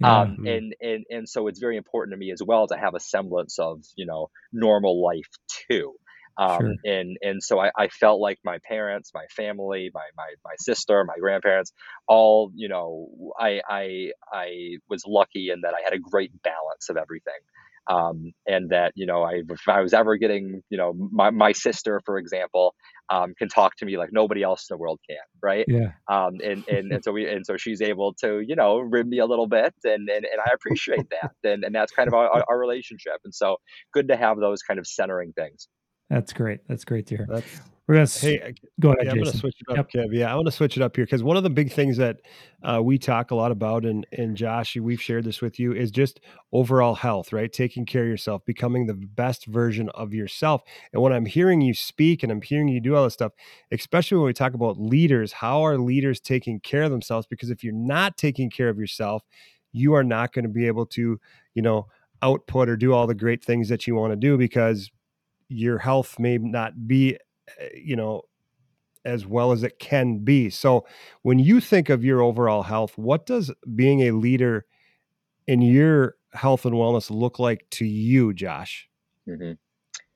Um, 0.03 0.37
hmm 0.37 0.45
and 0.45 0.75
and 0.79 1.05
and 1.09 1.27
so 1.29 1.47
it's 1.47 1.59
very 1.59 1.75
important 1.77 2.13
to 2.13 2.17
me 2.17 2.31
as 2.31 2.41
well 2.45 2.67
to 2.67 2.77
have 2.77 2.93
a 2.93 2.99
semblance 2.99 3.57
of, 3.59 3.83
you 3.95 4.05
know, 4.05 4.29
normal 4.53 5.01
life 5.03 5.29
too. 5.69 5.93
Sure. 6.39 6.47
Um, 6.47 6.75
and 6.83 7.17
and 7.21 7.41
so 7.41 7.59
I, 7.59 7.71
I 7.75 7.87
felt 7.87 8.19
like 8.19 8.37
my 8.43 8.59
parents, 8.67 9.11
my 9.13 9.25
family, 9.35 9.89
my, 9.93 10.05
my 10.15 10.33
my 10.45 10.53
sister, 10.59 11.03
my 11.03 11.15
grandparents, 11.19 11.73
all 12.07 12.51
you 12.55 12.69
know, 12.69 13.09
I 13.39 13.61
I 13.67 14.11
I 14.31 14.77
was 14.89 15.03
lucky 15.07 15.49
in 15.49 15.61
that 15.61 15.73
I 15.73 15.81
had 15.83 15.93
a 15.93 15.99
great 15.99 16.31
balance 16.43 16.89
of 16.89 16.97
everything. 16.97 17.33
Um, 17.89 18.33
and 18.45 18.71
that 18.71 18.91
you 18.95 19.05
know, 19.05 19.23
I 19.23 19.43
if 19.49 19.61
I 19.69 19.79
was 19.81 19.93
ever 19.93 20.17
getting 20.17 20.61
you 20.69 20.77
know, 20.77 20.93
my 20.93 21.29
my 21.29 21.53
sister, 21.53 22.01
for 22.05 22.17
example, 22.17 22.75
um, 23.09 23.33
can 23.37 23.47
talk 23.47 23.77
to 23.77 23.85
me 23.85 23.97
like 23.97 24.09
nobody 24.11 24.43
else 24.43 24.67
in 24.69 24.75
the 24.75 24.77
world 24.77 24.99
can, 25.09 25.17
right? 25.41 25.65
Yeah. 25.69 25.91
Um, 26.09 26.33
and 26.43 26.65
and 26.67 26.91
and 26.91 27.03
so 27.03 27.13
we 27.13 27.27
and 27.27 27.45
so 27.45 27.55
she's 27.55 27.81
able 27.81 28.13
to 28.15 28.41
you 28.41 28.55
know 28.57 28.79
rib 28.79 29.07
me 29.07 29.19
a 29.19 29.25
little 29.25 29.47
bit, 29.47 29.73
and 29.85 30.09
and, 30.09 30.25
and 30.25 30.41
I 30.45 30.51
appreciate 30.53 31.09
that, 31.11 31.31
and 31.43 31.63
and 31.63 31.73
that's 31.73 31.93
kind 31.93 32.07
of 32.07 32.13
our 32.13 32.43
our 32.47 32.59
relationship, 32.59 33.21
and 33.23 33.33
so 33.33 33.57
good 33.93 34.09
to 34.09 34.17
have 34.17 34.37
those 34.37 34.61
kind 34.61 34.79
of 34.79 34.85
centering 34.85 35.31
things. 35.31 35.69
That's 36.09 36.33
great. 36.33 36.61
That's 36.67 36.85
great 36.85 37.07
to 37.07 37.17
hear. 37.17 37.27
That's 37.29 37.61
We're 37.87 37.95
gonna 37.95 38.07
hey. 38.07 38.53
go 38.79 38.91
ahead, 38.91 39.05
Yeah, 39.05 39.11
I'm 39.11 39.23
to 39.23 39.37
switch 39.37 39.55
it 39.59 39.77
up, 39.77 39.93
Yep. 39.93 40.05
Kev. 40.05 40.13
Yeah, 40.13 40.31
I 40.31 40.35
want 40.35 40.47
to 40.47 40.51
switch 40.51 40.77
it 40.77 40.83
up 40.83 40.95
here 40.95 41.05
because 41.05 41.23
one 41.23 41.37
of 41.37 41.43
the 41.43 41.49
big 41.49 41.71
things 41.71 41.97
that 41.97 42.17
uh, 42.63 42.81
we 42.83 42.97
talk 42.97 43.31
a 43.31 43.35
lot 43.35 43.51
about, 43.51 43.85
and 43.85 44.05
and 44.11 44.35
Josh, 44.35 44.75
we've 44.75 45.01
shared 45.01 45.23
this 45.25 45.41
with 45.41 45.59
you, 45.59 45.73
is 45.73 45.91
just 45.91 46.19
overall 46.51 46.95
health, 46.95 47.31
right? 47.33 47.51
Taking 47.51 47.85
care 47.85 48.03
of 48.03 48.09
yourself, 48.09 48.45
becoming 48.45 48.87
the 48.87 48.93
best 48.93 49.45
version 49.45 49.89
of 49.89 50.13
yourself. 50.13 50.63
And 50.93 51.01
when 51.01 51.13
I'm 51.13 51.25
hearing 51.25 51.61
you 51.61 51.73
speak 51.73 52.23
and 52.23 52.31
I'm 52.31 52.41
hearing 52.41 52.67
you 52.67 52.79
do 52.79 52.95
all 52.95 53.03
this 53.03 53.13
stuff, 53.13 53.33
especially 53.71 54.17
when 54.17 54.27
we 54.27 54.33
talk 54.33 54.53
about 54.53 54.79
leaders, 54.79 55.33
how 55.33 55.61
are 55.65 55.77
leaders 55.77 56.19
taking 56.19 56.59
care 56.61 56.83
of 56.83 56.91
themselves? 56.91 57.27
Because 57.27 57.49
if 57.49 57.63
you're 57.63 57.73
not 57.73 58.17
taking 58.17 58.49
care 58.49 58.69
of 58.69 58.77
yourself, 58.79 59.23
you 59.73 59.93
are 59.93 60.03
not 60.03 60.33
going 60.33 60.43
to 60.43 60.49
be 60.49 60.67
able 60.67 60.85
to, 60.87 61.19
you 61.53 61.61
know, 61.61 61.87
output 62.21 62.67
or 62.67 62.75
do 62.75 62.93
all 62.93 63.07
the 63.07 63.13
great 63.13 63.43
things 63.43 63.69
that 63.69 63.85
you 63.85 63.95
want 63.95 64.11
to 64.11 64.15
do 64.15 64.37
because 64.37 64.89
your 65.49 65.79
health 65.79 66.19
may 66.19 66.37
not 66.37 66.87
be, 66.87 67.17
uh, 67.61 67.65
you 67.75 67.95
know, 67.95 68.23
as 69.05 69.25
well 69.25 69.51
as 69.51 69.63
it 69.63 69.79
can 69.79 70.19
be. 70.19 70.49
So, 70.49 70.85
when 71.21 71.39
you 71.39 71.61
think 71.61 71.89
of 71.89 72.03
your 72.03 72.21
overall 72.21 72.63
health, 72.63 72.97
what 72.97 73.25
does 73.25 73.51
being 73.75 74.01
a 74.01 74.11
leader 74.11 74.65
in 75.47 75.61
your 75.61 76.15
health 76.33 76.65
and 76.65 76.75
wellness 76.75 77.09
look 77.09 77.39
like 77.39 77.65
to 77.71 77.85
you, 77.85 78.33
Josh? 78.33 78.89
Mm-hmm. 79.29 79.53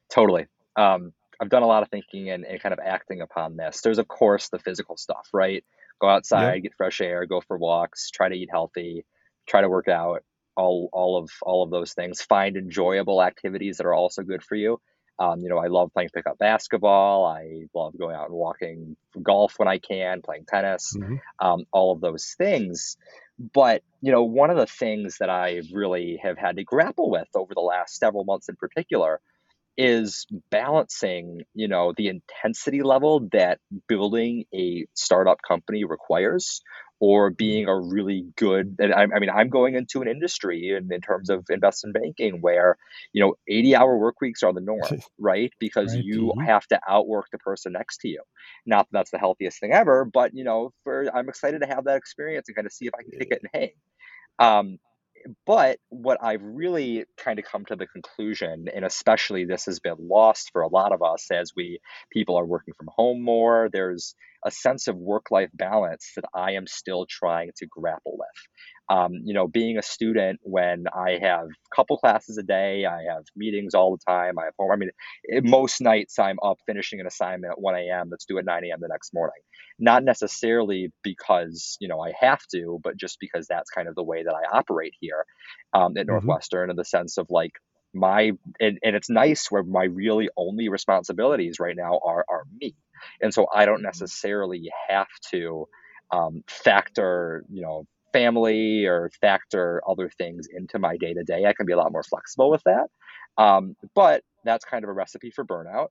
Totally. 0.10 0.48
Um, 0.76 1.14
I've 1.40 1.50
done 1.50 1.64
a 1.64 1.68
lot 1.68 1.84
of 1.84 1.90
thinking 1.90 2.30
and, 2.30 2.46
and 2.46 2.62
kind 2.62 2.74
of 2.74 2.80
acting 2.80 3.22
upon 3.22 3.58
this. 3.58 3.82
There's 3.82 3.98
of 3.98 4.08
course 4.08 4.50
the 4.50 4.60
physical 4.60 4.98
stuff, 4.98 5.28
right? 5.34 5.64
Go 6.00 6.10
Yep. 6.34 6.58
outside, 6.58 6.64
get 6.64 6.76
fresh 6.76 7.02
air, 7.02 7.26
go 7.26 7.42
for 7.42 7.58
walks, 7.58 8.12
try 8.12 8.30
to 8.30 8.36
eat 8.36 8.50
healthy, 8.52 9.06
try 9.48 9.62
to 9.62 9.70
work 9.70 9.88
out, 9.88 10.24
all 10.56 10.90
all 10.94 11.18
of 11.18 11.30
all 11.42 11.64
of 11.64 11.72
those 11.72 11.94
things. 11.94 12.22
Find 12.22 12.58
enjoyable 12.58 13.22
activities 13.24 13.78
that 13.78 13.86
are 13.86 13.94
also 13.94 14.24
good 14.24 14.44
for 14.44 14.56
you. 14.56 14.80
Um, 15.22 15.42
you 15.42 15.50
know, 15.50 15.60
I 15.60 15.68
love 15.68 15.92
playing 15.94 16.10
pickup 16.14 16.40
basketball. 16.40 17.26
I 17.26 17.66
love 17.76 17.94
going 17.98 18.16
out 18.16 18.30
and 18.30 18.36
walking 18.36 18.98
golf 19.22 19.54
when 19.58 19.68
I 19.68 19.78
can, 19.78 20.22
playing 20.24 20.46
tennis, 20.48 20.96
hmm 20.98 21.16
um, 21.40 21.66
all 21.72 21.92
of 21.92 22.02
those 22.02 22.34
things. 22.38 22.98
But 23.54 23.84
you 24.02 24.12
know, 24.12 24.24
one 24.24 24.50
of 24.50 24.58
the 24.58 24.66
things 24.66 25.18
that 25.20 25.30
I 25.30 25.62
really 25.72 26.20
have 26.24 26.38
had 26.38 26.56
to 26.56 26.64
grapple 26.64 27.12
with 27.12 27.28
over 27.36 27.54
the 27.54 27.62
last 27.62 27.98
several 27.98 28.24
months 28.24 28.50
in 28.50 28.56
particular 28.56 29.22
is 29.78 30.28
balancing, 30.50 31.42
you 31.54 31.68
know, 31.68 31.94
the 31.96 32.08
intensity 32.08 32.82
level 32.82 33.28
that 33.32 33.60
building 33.88 34.46
a 34.54 34.86
startup 34.96 35.38
company 35.48 35.84
requires 35.84 36.62
or 37.02 37.32
being 37.32 37.68
a 37.68 37.78
really 37.80 38.26
good 38.38 38.78
and 38.80 38.94
I, 38.94 39.04
I 39.04 39.20
mean 39.20 39.30
i'm 39.32 39.50
going 39.50 39.76
into 39.76 40.02
an 40.02 40.10
industry 40.10 40.76
in, 40.78 40.94
in 40.94 41.02
terms 41.02 41.30
of 41.30 41.46
investment 41.50 41.96
banking 41.96 42.42
where 42.42 42.78
you 43.14 43.24
know 43.24 43.36
80 43.50 43.76
hour 43.76 43.98
work 43.98 44.22
weeks 44.22 44.44
are 44.44 44.54
the 44.54 44.62
norm 44.62 45.00
right? 45.20 45.54
Because 45.60 45.94
Right. 45.94 46.00
you 46.00 46.34
hmm 46.34 46.46
have 46.46 46.68
to 46.68 46.80
outwork 46.90 47.28
the 47.32 47.40
person 47.40 47.74
next 47.74 48.00
to 48.00 48.10
you. 48.10 48.22
Not 48.66 48.88
that 48.92 49.00
that's 49.00 49.12
the 49.12 49.20
healthiest 49.20 49.60
thing 49.60 49.74
ever 49.74 50.06
but 50.06 50.34
you 50.36 50.44
know 50.46 50.72
for 50.84 51.10
i'm 51.16 51.30
excited 51.30 51.62
to 51.62 51.68
have 51.68 51.86
that 51.86 51.98
experience 51.98 52.48
and 52.50 52.56
kind 52.56 52.68
of 52.68 52.74
see 52.74 52.88
if 52.88 52.94
i 52.96 53.04
can 53.04 53.14
kick 53.20 53.30
it 53.32 53.42
and 53.44 53.50
hang 53.54 53.72
um, 54.40 54.80
but 55.46 55.80
what 55.90 56.20
I've 56.22 56.44
really 56.44 57.06
kind 57.18 57.40
of 57.40 57.46
come 57.46 57.66
to 57.66 57.76
the 57.76 57.88
conclusion, 57.88 58.68
and 58.74 58.86
especially 58.86 59.46
this 59.46 59.66
has 59.66 59.80
been 59.80 59.98
lost 60.00 60.52
for 60.52 60.62
a 60.62 60.68
lot 60.68 60.92
of 60.92 61.02
us 61.02 61.30
as 61.32 61.54
we 61.56 61.80
people 62.12 62.38
are 62.38 62.46
working 62.46 62.74
from 62.78 62.90
home 62.96 63.24
more, 63.24 63.70
there's 63.72 64.16
a 64.46 64.52
sense 64.52 64.88
of 64.88 64.96
work-life 64.96 65.50
balance 65.54 66.12
that 66.16 66.26
I 66.34 66.54
am 66.54 66.68
still 66.68 67.06
trying 67.10 67.52
to 67.58 67.68
grapple 67.68 68.18
with. 68.18 68.81
Um, 68.92 69.14
you 69.24 69.34
know, 69.34 69.48
being 69.48 69.78
a 69.78 69.82
student 69.82 70.42
when 70.44 70.86
I 70.94 71.18
have 71.22 71.46
a 71.46 71.76
couple 71.76 71.98
classes 71.98 72.38
a 72.38 72.44
day, 72.44 72.86
I 72.86 73.04
have 73.04 73.24
meetings 73.38 73.74
all 73.74 73.92
the 73.98 74.12
time, 74.12 74.38
I 74.38 74.46
have 74.46 74.54
home. 74.60 74.72
I 74.72 74.76
mean, 74.76 74.92
it, 75.24 75.46
most 75.46 75.82
nights 75.82 76.20
I'm 76.20 76.38
up 76.44 76.58
finishing 76.68 77.00
an 77.00 77.08
assignment 77.08 77.54
at 77.54 77.62
1 77.62 77.90
a.m. 77.90 78.10
that's 78.12 78.26
due 78.26 78.38
at 78.40 78.46
9 78.46 78.66
a.m. 78.66 78.80
the 78.82 78.90
next 78.92 79.14
morning 79.14 79.42
not 79.80 80.04
necessarily 80.04 80.92
because 81.04 81.78
you 81.80 81.88
know 81.88 82.00
I 82.02 82.14
have 82.20 82.42
to, 82.54 82.80
but 82.84 82.98
just 82.98 83.18
because 83.20 83.48
that's 83.48 83.70
kind 83.72 83.88
of 83.88 83.96
the 83.96 84.04
way 84.04 84.24
that 84.24 84.34
I 84.34 84.58
operate 84.58 84.94
here 85.00 85.26
um, 85.74 85.98
at 85.98 86.08
hmm 86.10 86.34
Northwestern, 86.34 86.70
in 86.70 86.76
the 86.76 86.86
sense 86.86 87.18
of 87.18 87.28
like 87.30 87.52
my 87.94 88.32
and, 88.60 88.80
and 88.84 88.96
it's 88.96 89.10
nice 89.10 89.48
where 89.52 89.64
my 89.64 89.86
really 89.86 90.30
only 90.38 90.70
responsibilities 90.70 91.58
right 91.60 91.76
now 91.76 92.00
are 92.06 92.26
are 92.30 92.44
me, 92.60 92.76
and 93.22 93.34
so 93.34 93.48
I 93.54 93.66
don't 93.66 93.82
necessarily 93.82 94.70
have 94.90 95.08
to 95.32 95.68
um, 96.12 96.44
factor 96.50 97.44
you 97.50 97.62
know 97.62 97.86
family 98.14 98.86
or 98.86 99.12
factor 99.22 99.82
other 99.88 100.10
things 100.18 100.48
into 100.52 100.80
my 100.80 100.98
day 100.98 101.14
to 101.14 101.24
day. 101.24 101.46
I 101.46 101.54
can 101.54 101.66
be 101.66 101.74
a 101.74 101.78
lot 101.78 101.92
more 101.92 102.04
flexible 102.04 102.50
with 102.50 102.64
that, 102.66 102.88
um, 103.38 103.76
but 103.96 104.24
that's 104.44 104.66
kind 104.66 104.84
of 104.84 104.90
a 104.90 104.94
recipe 104.94 105.32
for 105.32 105.46
burnout 105.46 105.88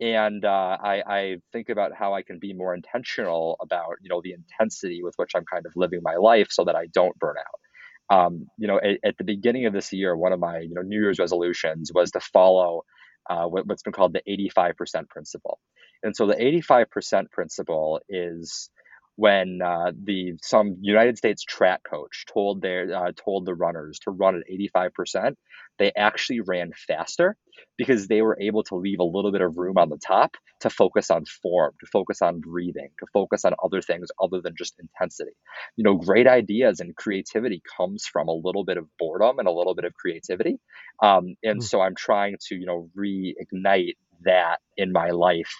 and 0.00 0.44
uh, 0.44 0.76
I, 0.80 1.02
I 1.06 1.36
think 1.52 1.70
about 1.70 1.92
how 1.92 2.14
I 2.14 2.22
can 2.22 2.38
be 2.38 2.52
more 2.52 2.74
intentional 2.74 3.56
about 3.60 3.96
you 4.00 4.08
know 4.08 4.20
the 4.22 4.32
intensity 4.32 5.02
with 5.02 5.14
which 5.16 5.32
I'm 5.34 5.44
kind 5.44 5.66
of 5.66 5.72
living 5.74 6.00
my 6.02 6.16
life 6.16 6.48
so 6.50 6.64
that 6.64 6.76
I 6.76 6.86
don't 6.86 7.18
burn 7.18 7.36
out. 7.38 8.16
Um, 8.16 8.46
you 8.56 8.68
know, 8.68 8.78
at, 8.78 8.98
at, 9.04 9.18
the 9.18 9.24
beginning 9.24 9.66
of 9.66 9.74
this 9.74 9.92
year, 9.92 10.16
one 10.16 10.32
of 10.32 10.40
my 10.40 10.60
you 10.60 10.74
know 10.74 10.82
New 10.82 11.00
Year's 11.00 11.18
resolutions 11.18 11.90
was 11.92 12.12
to 12.12 12.20
follow 12.20 12.82
uh, 13.28 13.46
what, 13.46 13.66
what's 13.66 13.82
been 13.82 13.92
called 13.92 14.14
the 14.14 14.22
85% 14.56 15.08
principle. 15.08 15.58
And 16.02 16.16
so 16.16 16.26
the 16.26 16.36
85% 16.36 17.30
principle 17.30 18.00
is 18.08 18.70
when 19.18 19.58
uh, 19.60 19.90
the 20.00 20.34
some 20.40 20.76
United 20.80 21.18
States 21.18 21.42
track 21.42 21.80
coach 21.82 22.24
told 22.32 22.62
their 22.62 22.94
uh, 22.94 23.10
told 23.16 23.46
the 23.46 23.54
runners 23.54 23.98
to 24.04 24.12
run 24.12 24.36
at 24.36 24.44
85%, 24.76 25.34
they 25.76 25.90
actually 25.96 26.38
ran 26.40 26.70
faster 26.86 27.36
because 27.76 28.06
they 28.06 28.22
were 28.22 28.38
able 28.40 28.62
to 28.62 28.76
leave 28.76 29.00
a 29.00 29.04
little 29.04 29.32
bit 29.32 29.40
of 29.40 29.56
room 29.56 29.76
on 29.76 29.88
the 29.88 29.98
top 29.98 30.36
to 30.60 30.70
focus 30.70 31.10
on 31.10 31.24
form, 31.42 31.72
to 31.80 31.86
focus 31.92 32.22
on 32.22 32.38
breathing, 32.38 32.90
to 33.00 33.06
focus 33.12 33.44
on 33.44 33.54
other 33.60 33.82
things 33.82 34.06
other 34.22 34.40
than 34.40 34.54
just 34.56 34.76
intensity. 34.78 35.32
You 35.74 35.82
know, 35.82 35.96
great 35.96 36.28
ideas 36.28 36.78
and 36.78 36.94
creativity 36.94 37.60
comes 37.76 38.06
from 38.06 38.28
a 38.28 38.32
little 38.32 38.64
bit 38.64 38.76
of 38.76 38.86
boredom 39.00 39.40
and 39.40 39.48
a 39.48 39.52
little 39.52 39.74
bit 39.74 39.84
of 39.84 39.94
creativity. 39.94 40.60
Um, 41.02 41.34
and 41.42 41.60
mm. 41.60 41.64
so 41.64 41.80
I'm 41.80 41.96
trying 41.96 42.36
to, 42.46 42.54
you 42.54 42.66
know, 42.66 42.88
reignite 42.96 43.96
that 44.24 44.58
in 44.76 44.92
my 44.92 45.10
life 45.10 45.50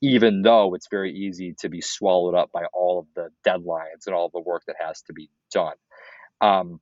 even 0.00 0.42
though 0.42 0.74
it's 0.74 0.88
very 0.90 1.12
easy 1.12 1.54
to 1.60 1.68
be 1.68 1.80
swallowed 1.80 2.34
up 2.34 2.50
by 2.52 2.64
all 2.72 3.00
of 3.00 3.06
the 3.14 3.30
deadlines 3.46 4.06
and 4.06 4.14
all 4.14 4.30
the 4.32 4.40
work 4.40 4.62
that 4.66 4.76
has 4.78 5.02
to 5.02 5.12
be 5.12 5.28
done. 5.52 5.74
Um, 6.40 6.80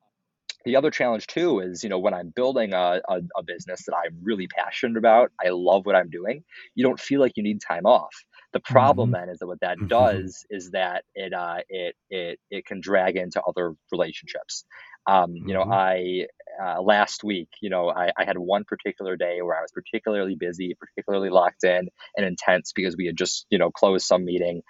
the 0.67 0.77
other 0.77 0.91
challenge 0.91 1.29
too 1.29 1.61
is, 1.61 1.85
you 1.85 1.89
know, 1.89 1.99
when 2.01 2.13
I'm 2.13 2.33
building 2.35 2.73
a, 2.73 3.01
a, 3.09 3.21
a, 3.37 3.43
business 3.45 3.85
that 3.87 3.95
I'm 3.95 4.19
really 4.23 4.49
passionate 4.49 4.99
about, 4.99 5.31
I 5.43 5.51
love 5.51 5.87
what 5.87 5.95
I'm 5.95 6.11
doing. 6.11 6.43
You 6.75 6.85
don't 6.85 6.99
feel 6.99 7.21
like 7.21 7.37
you 7.37 7.45
need 7.45 7.61
time 7.61 7.87
off. 7.87 8.13
The 8.53 8.61
problem 8.61 9.13
mm-hmm. 9.13 9.27
then 9.27 9.29
is 9.29 9.39
that 9.39 9.47
what 9.47 9.61
that 9.61 9.79
mm-hmm. 9.79 9.87
does 9.87 10.45
is 10.51 10.73
that 10.73 11.05
it 11.15 11.33
uh, 11.33 11.59
it 11.69 11.95
it 12.11 12.41
it 12.51 12.67
can 12.67 12.81
drag 12.81 13.17
into 13.17 13.41
other 13.43 13.75
relationships. 13.93 14.65
Um, 15.07 15.35
you 15.35 15.55
know, 15.55 15.63
mm-hmm. 15.63 15.73
I 15.73 16.27
uh, 16.63 16.81
last 16.81 17.23
week, 17.23 17.49
you 17.61 17.71
know, 17.71 17.91
I, 17.91 18.11
I, 18.17 18.25
had 18.25 18.39
one 18.39 18.65
particular 18.65 19.17
day 19.17 19.43
where 19.43 19.57
I 19.57 19.61
was 19.61 19.73
particularly 19.73 20.37
busy, 20.37 20.75
particularly 20.79 21.29
locked 21.29 21.65
in 21.65 21.89
and 22.17 22.27
intense 22.27 22.73
because 22.73 22.97
we 22.97 23.07
had 23.07 23.17
just, 23.17 23.47
you 23.51 23.59
know, 23.59 23.71
closed 23.71 24.07
some 24.07 24.25
meeting. 24.25 24.63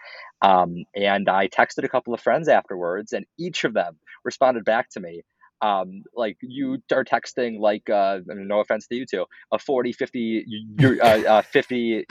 Um, 0.43 0.85
and 0.95 1.29
I 1.29 1.49
texted 1.49 1.85
a 1.85 1.89
couple 1.89 2.13
of 2.13 2.21
friends 2.21 2.49
afterwards, 2.49 3.13
and 3.13 3.25
each 3.39 3.65
of 3.65 3.73
them 3.73 3.99
responded 4.25 4.65
back 4.65 4.91
to 4.91 5.01
me 5.01 5.23
um, 5.61 6.03
like 6.15 6.37
you 6.41 6.79
are 6.93 7.05
texting 7.05 7.59
like 7.59 7.89
uh, 7.89 8.21
no 8.27 8.61
offense 8.61 8.87
to 8.89 8.95
you 8.97 9.07
two 9.07 9.25
a 9.53 9.59
40 9.59 9.93
50 9.93 10.45
year, 10.79 10.99
uh, 11.03 11.23
uh, 11.23 11.43
50 11.43 12.07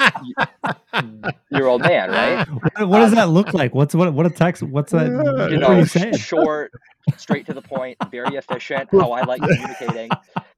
year 1.51 1.67
old 1.67 1.81
man 1.81 2.09
right? 2.09 2.47
What, 2.75 2.89
what 2.89 2.99
does 2.99 3.11
um, 3.11 3.15
that 3.15 3.29
look 3.29 3.53
like? 3.53 3.75
What's 3.75 3.93
what 3.95 4.13
what 4.13 4.25
a 4.25 4.29
text 4.29 4.63
what's 4.63 4.91
that 4.91 5.07
you 5.51 5.57
know 5.57 5.71
you 5.71 6.17
short 6.17 6.71
straight 7.17 7.45
to 7.45 7.53
the 7.53 7.61
point 7.61 7.97
very 8.09 8.35
efficient 8.35 8.89
how 8.91 9.11
i 9.11 9.23
like 9.23 9.41
communicating 9.47 10.09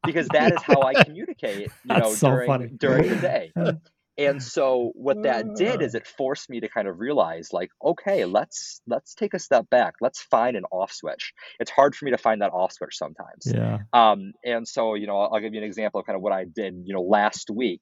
because 0.03 0.27
that 0.29 0.53
is 0.53 0.61
how 0.61 0.81
i 0.81 1.03
communicate 1.03 1.59
you 1.59 1.69
That's 1.85 2.01
know 2.01 2.13
so 2.13 2.29
during 2.29 2.47
funny. 2.47 2.67
during 2.77 3.09
the 3.09 3.15
day 3.15 3.51
and 4.17 4.41
so 4.57 4.91
what 4.95 5.23
that 5.23 5.55
did 5.55 5.81
is 5.81 5.95
it 5.95 6.07
forced 6.07 6.49
me 6.49 6.59
to 6.61 6.69
kind 6.69 6.87
of 6.87 6.99
realize 6.99 7.49
like 7.51 7.69
okay 7.83 8.25
let's 8.25 8.81
let's 8.87 9.13
take 9.15 9.33
a 9.33 9.39
step 9.39 9.69
back. 9.69 9.95
Let's 10.01 10.21
find 10.21 10.55
an 10.57 10.63
off 10.71 10.91
switch. 10.91 11.33
It's 11.59 11.71
hard 11.71 11.95
for 11.95 12.05
me 12.05 12.11
to 12.11 12.17
find 12.17 12.41
that 12.41 12.51
off 12.51 12.73
switch 12.73 12.97
sometimes. 12.97 13.45
Yeah. 13.45 13.79
Um 13.93 14.33
and 14.43 14.67
so 14.67 14.95
you 14.95 15.07
know 15.07 15.17
i'll 15.19 15.39
give 15.39 15.53
you 15.53 15.59
an 15.59 15.65
example 15.65 15.99
of 15.99 16.05
kind 16.05 16.15
of 16.15 16.21
what 16.21 16.33
i 16.33 16.45
did 16.45 16.75
you 16.85 16.93
know 16.93 17.01
last 17.01 17.49
week 17.53 17.81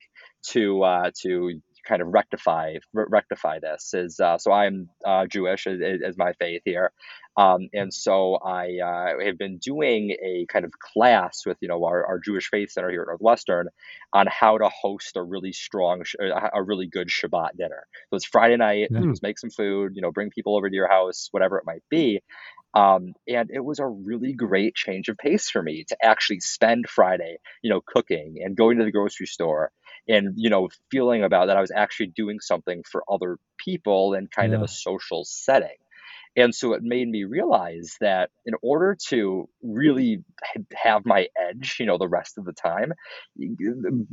to 0.49 0.83
uh 0.83 1.11
to 1.21 1.61
kind 1.85 2.01
of 2.01 2.09
rectify 2.09 2.75
re- 2.93 3.05
rectify 3.07 3.59
this 3.59 3.93
is 3.93 4.19
uh, 4.19 4.37
so 4.37 4.51
I'm 4.51 4.89
uh, 5.05 5.25
Jewish 5.27 5.67
as, 5.67 5.79
as, 6.05 6.17
my 6.17 6.33
faith 6.33 6.61
here, 6.65 6.91
um, 7.37 7.69
and 7.73 7.93
so 7.93 8.35
I 8.35 8.79
uh, 8.83 9.25
have 9.25 9.37
been 9.37 9.57
doing 9.57 10.11
a 10.11 10.45
kind 10.49 10.65
of 10.65 10.71
class 10.79 11.45
with 11.45 11.57
you 11.61 11.67
know 11.67 11.83
our, 11.85 12.05
our 12.05 12.19
Jewish 12.19 12.49
Faith 12.49 12.71
Center 12.71 12.89
here 12.89 13.01
at 13.01 13.07
Northwestern 13.07 13.67
on 14.13 14.27
how 14.27 14.57
to 14.57 14.69
host 14.69 15.15
a 15.15 15.23
really 15.23 15.53
strong 15.53 16.03
a 16.53 16.63
really 16.63 16.87
good 16.87 17.07
Shabbat 17.07 17.57
dinner. 17.57 17.85
So 18.09 18.17
it's 18.17 18.25
Friday 18.25 18.57
night, 18.57 18.89
mm. 18.91 19.11
just 19.11 19.23
make 19.23 19.39
some 19.39 19.49
food, 19.49 19.93
you 19.95 20.01
know, 20.01 20.11
bring 20.11 20.29
people 20.29 20.55
over 20.57 20.69
to 20.69 20.75
your 20.75 20.89
house, 20.89 21.29
whatever 21.31 21.57
it 21.57 21.65
might 21.65 21.83
be. 21.89 22.21
Um, 22.75 23.13
and 23.27 23.49
it 23.53 23.63
was 23.63 23.79
a 23.79 23.87
really 23.87 24.33
great 24.33 24.75
change 24.75 25.07
of 25.07 25.17
pace 25.17 25.49
for 25.49 25.63
me 25.63 25.85
to 25.87 25.97
actually 26.03 26.41
spend 26.41 26.89
Friday, 26.89 27.37
you 27.61 27.69
know, 27.69 27.79
cooking 27.79 28.41
and 28.43 28.57
going 28.57 28.77
to 28.79 28.83
the 28.83 28.91
grocery 28.91 29.27
store 29.27 29.71
and 30.07 30.33
you 30.37 30.49
know 30.49 30.69
feeling 30.91 31.23
about 31.23 31.47
that 31.47 31.57
i 31.57 31.61
was 31.61 31.71
actually 31.71 32.07
doing 32.07 32.39
something 32.39 32.83
for 32.89 33.03
other 33.09 33.37
people 33.57 34.13
in 34.13 34.27
kind 34.27 34.51
yeah. 34.51 34.57
of 34.57 34.63
a 34.63 34.67
social 34.67 35.23
setting 35.25 35.77
and 36.37 36.53
so 36.53 36.73
it 36.73 36.83
made 36.83 37.07
me 37.07 37.23
realize 37.23 37.95
that 38.01 38.29
in 38.45 38.53
order 38.61 38.97
to 39.07 39.47
really 39.63 40.23
have 40.73 41.05
my 41.05 41.27
edge 41.37 41.77
you 41.79 41.85
know 41.85 41.97
the 41.97 42.07
rest 42.07 42.37
of 42.37 42.45
the 42.45 42.53
time 42.53 42.93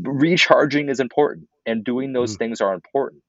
recharging 0.03 0.89
is 0.89 1.01
important 1.01 1.49
and 1.67 1.85
doing 1.85 2.13
those 2.13 2.35
mm. 2.35 2.39
things 2.39 2.61
are 2.61 2.75
important 2.75 3.23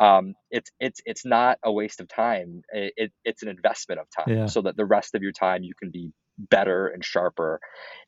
um, 0.00 0.34
it's 0.50 0.70
it's 0.80 1.02
it's 1.04 1.26
not 1.26 1.58
a 1.62 1.70
waste 1.70 2.00
of 2.00 2.08
time. 2.08 2.62
It, 2.72 2.94
it, 2.96 3.12
it's 3.22 3.42
an 3.42 3.50
investment 3.50 4.00
of 4.00 4.06
time, 4.10 4.34
yeah. 4.34 4.46
so 4.46 4.62
that 4.62 4.74
the 4.74 4.86
rest 4.86 5.14
of 5.14 5.22
your 5.22 5.32
time 5.32 5.62
you 5.62 5.74
can 5.78 5.90
be 5.90 6.10
better 6.38 6.88
and 6.88 7.04
sharper. 7.04 7.60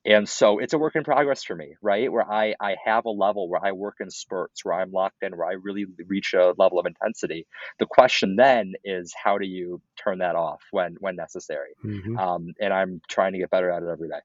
And 0.05 0.29
so 0.29 0.59
it's 0.59 0.73
a 0.73 0.79
work 0.79 0.97
in 0.97 1.05
progress 1.05 1.45
for 1.45 1.55
me, 1.55 1.75
right? 1.81 2.11
Where 2.11 2.29
I, 2.29 2.55
I 2.61 2.77
have 2.85 3.05
a 3.05 3.11
level 3.11 3.49
where 3.49 3.65
I 3.65 3.73
work 3.73 3.97
in 4.01 4.11
spurts, 4.11 4.65
where 4.65 4.75
I'm 4.75 4.91
locked 4.91 5.23
in, 5.23 5.37
where 5.37 5.47
I 5.47 5.53
really 5.53 5.87
reach 6.07 6.35
a 6.35 6.55
level 6.59 6.79
of 6.79 6.87
intensity. 6.87 7.47
The 7.79 7.87
question 7.87 8.37
then 8.37 8.73
is 8.85 9.15
how 9.23 9.39
do 9.39 9.47
you 9.47 9.81
turn 10.03 10.19
that 10.19 10.35
off 10.35 10.63
when 10.71 10.97
when 10.99 11.15
necessary? 11.17 11.71
Mm-hmm. 11.85 12.19
Um, 12.19 12.55
and 12.61 12.73
I'm 12.73 13.01
trying 13.09 13.33
to 13.33 13.39
get 13.39 13.51
better 13.51 13.71
at 13.71 13.83
it 13.83 13.89
every 13.89 14.09
day. 14.09 14.21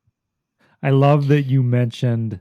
I 0.81 0.91
love 0.91 1.27
that 1.27 1.43
you 1.43 1.63
mentioned 1.63 2.39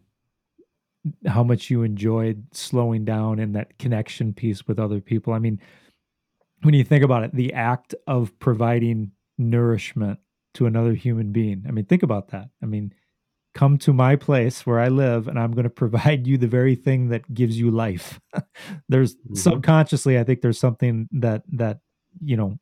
how 1.27 1.43
much 1.43 1.71
you 1.71 1.83
enjoyed 1.83 2.47
slowing 2.53 3.05
down 3.05 3.39
and 3.39 3.55
that 3.55 3.79
connection 3.79 4.33
piece 4.33 4.67
with 4.67 4.79
other 4.79 5.01
people. 5.01 5.33
I 5.33 5.39
mean, 5.39 5.61
when 6.63 6.75
you 6.75 6.85
think 6.85 7.05
about 7.05 7.23
it, 7.23 7.35
the 7.35 7.53
act 7.53 7.95
of 8.07 8.37
providing 8.39 9.13
nourishment 9.39 10.19
to 10.57 10.67
another 10.67 10.95
human 10.95 11.33
being. 11.33 11.65
I 11.67 11.71
mean, 11.71 11.85
think 11.85 12.03
about 12.03 12.29
that. 12.29 12.49
I 12.63 12.67
mean, 12.67 12.93
come 13.55 13.79
to 13.79 13.93
my 13.93 14.17
place 14.17 14.67
where 14.67 14.79
I 14.79 14.89
live 14.89 15.29
and 15.29 15.39
I'm 15.39 15.53
going 15.53 15.65
to 15.71 15.71
provide 15.71 16.27
you 16.27 16.39
the 16.39 16.47
very 16.47 16.75
thing 16.75 17.09
that 17.09 17.33
gives 17.33 17.59
you 17.59 17.71
life. 17.71 18.21
there's 18.89 19.15
mm-hmm. 19.17 19.35
subconsciously, 19.35 20.19
I 20.19 20.25
think 20.25 20.41
there's 20.41 20.61
something 20.61 21.09
that, 21.13 21.43
that, 21.53 21.81
you 22.21 22.37
know, 22.37 22.59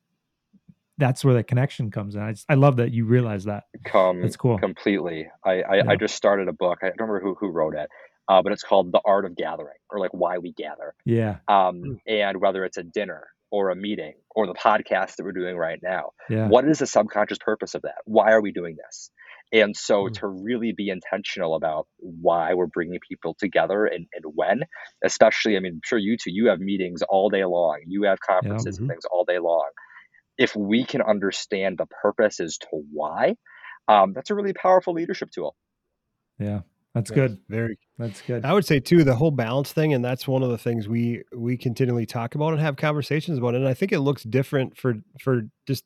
that's 0.99 1.25
where 1.25 1.35
that 1.35 1.49
connection 1.49 1.91
comes 1.91 2.15
in. 2.15 2.23
I, 2.23 2.33
just, 2.33 2.47
I 2.49 2.55
love 2.55 2.77
that 2.77 2.93
you 2.93 3.05
realize 3.05 3.45
that. 3.45 3.65
Come, 3.85 4.23
that's 4.23 4.37
cool. 4.37 4.59
Completely. 4.59 5.27
I, 5.45 5.63
I, 5.63 5.75
yeah. 5.77 5.83
I, 5.89 5.97
just 5.97 6.15
started 6.15 6.47
a 6.47 6.53
book. 6.53 6.79
I 6.83 6.87
don't 6.87 7.01
remember 7.01 7.21
who, 7.21 7.35
who 7.35 7.49
wrote 7.49 7.75
it, 7.75 7.89
uh, 8.29 8.43
but 8.43 8.53
it's 8.53 8.63
called 8.63 8.93
The 8.93 9.01
Art 9.05 9.25
of 9.25 9.37
Gathering 9.37 9.79
or 9.91 9.99
like 9.99 10.13
Why 10.13 10.39
We 10.39 10.53
Gather. 10.53 10.95
Yeah. 11.05 11.37
Um, 11.49 11.83
mm. 11.83 11.97
and 12.07 12.41
whether 12.41 12.65
it's 12.65 12.77
a 12.77 12.83
dinner 12.83 13.29
or 13.51 13.71
a 13.71 13.77
meeting 13.77 14.15
or 14.35 14.47
the 14.47 14.55
podcast 14.55 15.17
that 15.17 15.25
we're 15.25 15.33
doing 15.33 15.57
right 15.57 15.79
now. 15.83 16.11
Yeah. 16.29 16.49
What 16.49 16.67
is 16.69 16.81
the 16.81 16.87
subconscious 16.87 17.39
purpose 17.39 17.75
of 17.75 17.83
that? 17.83 17.99
Why 18.05 18.33
are 18.33 18.41
we 18.41 18.53
doing 18.53 18.77
this? 18.77 19.11
And 19.53 19.77
so 19.77 20.07
mm. 20.07 20.13
to 20.15 20.27
really 20.27 20.73
be 20.77 20.89
intentional 20.89 21.55
about 21.55 21.87
why 21.99 22.55
we're 22.55 22.67
bringing 22.67 22.99
people 23.09 23.37
together 23.39 23.85
and, 23.87 24.07
and 24.13 24.25
when, 24.35 24.63
especially, 25.05 25.57
I 25.57 25.61
mean, 25.61 25.75
I'm 25.75 25.81
sure 25.85 25.99
you 25.99 26.17
two, 26.17 26.33
you 26.33 26.49
have 26.49 26.59
meetings 26.59 27.03
all 27.09 27.31
day 27.31 27.45
long, 27.45 27.83
you 27.87 28.05
have 28.05 28.19
conferences 28.19 28.65
yeah, 28.67 28.71
mm-hmm. 28.73 28.83
and 28.83 28.91
things 28.91 29.05
all 29.05 29.25
day 29.25 29.39
long. 29.39 29.69
If 30.37 30.57
we 30.57 30.85
can 30.85 31.03
understand 31.03 31.79
the 31.79 31.87
purpose 31.87 32.41
as 32.41 32.59
to 32.59 32.69
why, 32.91 33.37
um, 33.87 34.15
that's 34.15 34.31
a 34.31 34.35
really 34.35 34.55
powerful 34.55 34.95
leadership 34.95 35.31
tool. 35.31 35.55
Yeah. 36.41 36.63
That's, 36.95 37.11
good. 37.11 37.39
Very. 37.49 37.77
That's 37.99 38.23
good. 38.23 38.45
I 38.45 38.53
would 38.53 38.65
say 38.65 38.79
too 38.79 39.03
the 39.03 39.17
whole 39.17 39.33
balance 39.33 39.73
thing, 39.73 39.93
and 39.95 40.05
that's 40.05 40.29
one 40.29 40.43
of 40.43 40.51
the 40.51 40.59
things 40.59 40.89
we 40.89 41.23
we 41.35 41.57
continually 41.57 42.07
talk 42.07 42.37
about 42.37 42.53
and 42.53 42.61
have 42.61 42.77
conversations 42.77 43.39
about. 43.39 43.57
And 43.57 43.67
I 43.67 43.75
think 43.75 43.91
it 43.91 44.01
looks 44.01 44.23
different 44.23 44.77
for 44.77 44.95
for 45.21 45.43
just 45.67 45.85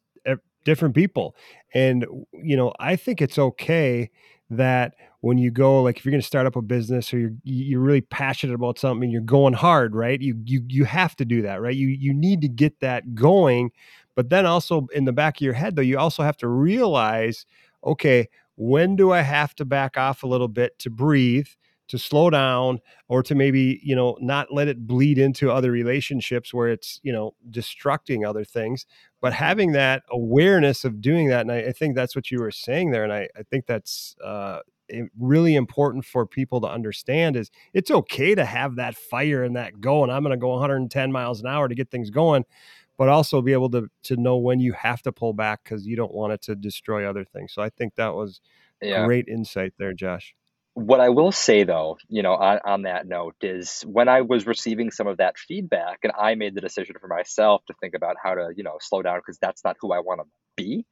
different 0.65 0.95
people. 0.95 1.35
And 1.73 2.05
you 2.33 2.57
know, 2.57 2.75
I 2.79 2.97
think 2.97 3.23
it's 3.23 3.39
okay 3.39 4.11
that 4.51 4.95
when 5.21 5.39
you 5.39 5.51
go 5.51 5.83
like 5.83 5.99
if 5.99 6.05
you're 6.05 6.11
going 6.13 6.21
to 6.21 6.27
start 6.27 6.47
up 6.47 6.57
a 6.57 6.63
business 6.63 7.13
or 7.13 7.19
you're 7.19 7.33
you're 7.43 7.81
really 7.81 8.01
passionate 8.01 8.55
about 8.55 8.79
something 8.79 9.11
you're 9.11 9.21
going 9.21 9.53
hard 9.53 9.95
right 9.95 10.23
you 10.23 10.41
you 10.45 10.65
you 10.69 10.85
have 10.85 11.15
to 11.17 11.25
do 11.25 11.43
that 11.43 11.61
right 11.61 11.77
you 11.77 11.89
you 11.89 12.15
need 12.15 12.41
to 12.41 12.49
get 12.49 12.81
that 12.81 13.15
going 13.15 13.71
but 14.15 14.31
then 14.31 14.47
also 14.47 14.87
in 14.95 15.05
the 15.05 15.13
back 15.13 15.37
of 15.37 15.43
your 15.43 15.53
head 15.53 15.77
though 15.77 15.83
you 15.83 15.99
also 15.99 16.23
have 16.23 16.37
to 16.37 16.49
realize 16.49 17.45
okay 17.85 18.27
when 18.59 18.97
do 18.97 19.13
I 19.13 19.21
have 19.21 19.55
to 19.57 19.65
back 19.65 19.97
off 19.97 20.25
a 20.25 20.27
little 20.27 20.49
bit 20.49 20.77
to 20.81 20.91
breathe, 20.91 21.47
to 21.87 21.97
slow 21.97 22.29
down, 22.29 22.81
or 23.09 23.23
to 23.23 23.37
maybe, 23.37 23.81
you 23.85 23.95
know, 23.95 24.19
not 24.21 24.53
let 24.53 24.67
it 24.67 24.85
bleed 24.85 25.17
into 25.17 25.51
other 25.51 25.71
relationships 25.71 26.53
where 26.53 26.69
it's, 26.69 26.99
you 27.05 27.13
know, 27.13 27.35
destructing 27.51 28.29
other 28.29 28.45
things. 28.45 28.85
But 29.21 29.33
having 29.33 29.73
that 29.73 30.03
awareness 30.11 30.85
of 30.85 31.01
doing 31.01 31.29
that, 31.29 31.43
and 31.43 31.53
I, 31.53 31.69
I 31.69 31.73
think 31.73 31.95
that's 31.95 32.17
what 32.17 32.33
you 32.33 32.41
were 32.41 32.51
saying 32.51 32.91
there, 32.91 33.05
and 33.05 33.13
I, 33.13 33.29
I 33.37 33.43
think 33.49 33.67
that's 33.67 34.17
uh, 34.23 34.59
really 35.19 35.55
important 35.55 36.05
for 36.05 36.27
people 36.27 36.61
to 36.61 36.67
understand 36.67 37.37
is 37.37 37.51
it's 37.75 37.91
okay 37.91 38.35
to 38.35 38.45
have 38.45 38.77
that 38.77 38.95
fire 38.95 39.45
and 39.45 39.57
that 39.57 39.81
go 39.81 40.03
and 40.03 40.11
i'm 40.11 40.23
going 40.23 40.31
to 40.31 40.41
go 40.41 40.51
110 40.51 41.13
miles 41.13 41.41
an 41.41 41.47
hour 41.47 41.69
to 41.69 41.75
get 41.75 41.91
things 41.91 42.11
going 42.11 42.45
but 42.99 43.09
also 43.09 43.41
be 43.41 43.53
able 43.53 43.71
to 43.71 43.89
to 44.03 44.17
know 44.17 44.37
when 44.37 44.61
you 44.61 44.73
have 44.73 45.01
to 45.03 45.13
pull 45.13 45.33
back 45.33 45.61
because 45.65 45.87
you 45.87 45.97
don't 45.97 46.13
want 46.13 46.33
it 46.33 46.43
to 46.43 46.55
destroy 46.55 47.09
other 47.09 47.25
things. 47.25 47.55
So 47.55 47.63
I 47.63 47.71
think 47.71 47.95
that 47.95 48.15
was 48.15 48.41
yeah. 48.83 49.07
great 49.07 49.29
insight 49.29 49.73
there, 49.79 49.95
Josh. 49.95 50.35
What 50.75 51.01
I 51.01 51.09
will 51.09 51.33
say 51.33 51.65
though, 51.65 51.97
you 52.09 52.23
know, 52.23 52.35
on, 52.35 52.59
on 52.65 52.83
that 52.83 53.07
note 53.07 53.37
is 53.41 53.83
when 53.83 54.09
I 54.09 54.21
was 54.21 54.47
receiving 54.47 54.91
some 54.91 55.07
of 55.07 55.17
that 55.17 55.39
feedback 55.39 56.01
and 56.03 56.13
I 56.19 56.35
made 56.35 56.55
the 56.55 56.61
decision 56.61 56.97
for 57.01 57.09
myself 57.09 57.63
to 57.67 57.75
think 57.81 57.95
about 57.95 58.17
how 58.23 58.35
to, 58.35 58.51
you 58.57 58.63
know, 58.63 58.77
slow 58.81 59.03
down 59.03 59.19
because 59.19 59.39
that's 59.39 59.65
not 59.65 59.77
who 59.81 59.93
I 59.93 60.01
want 60.01 60.21
to 60.21 60.27
be. 60.57 60.85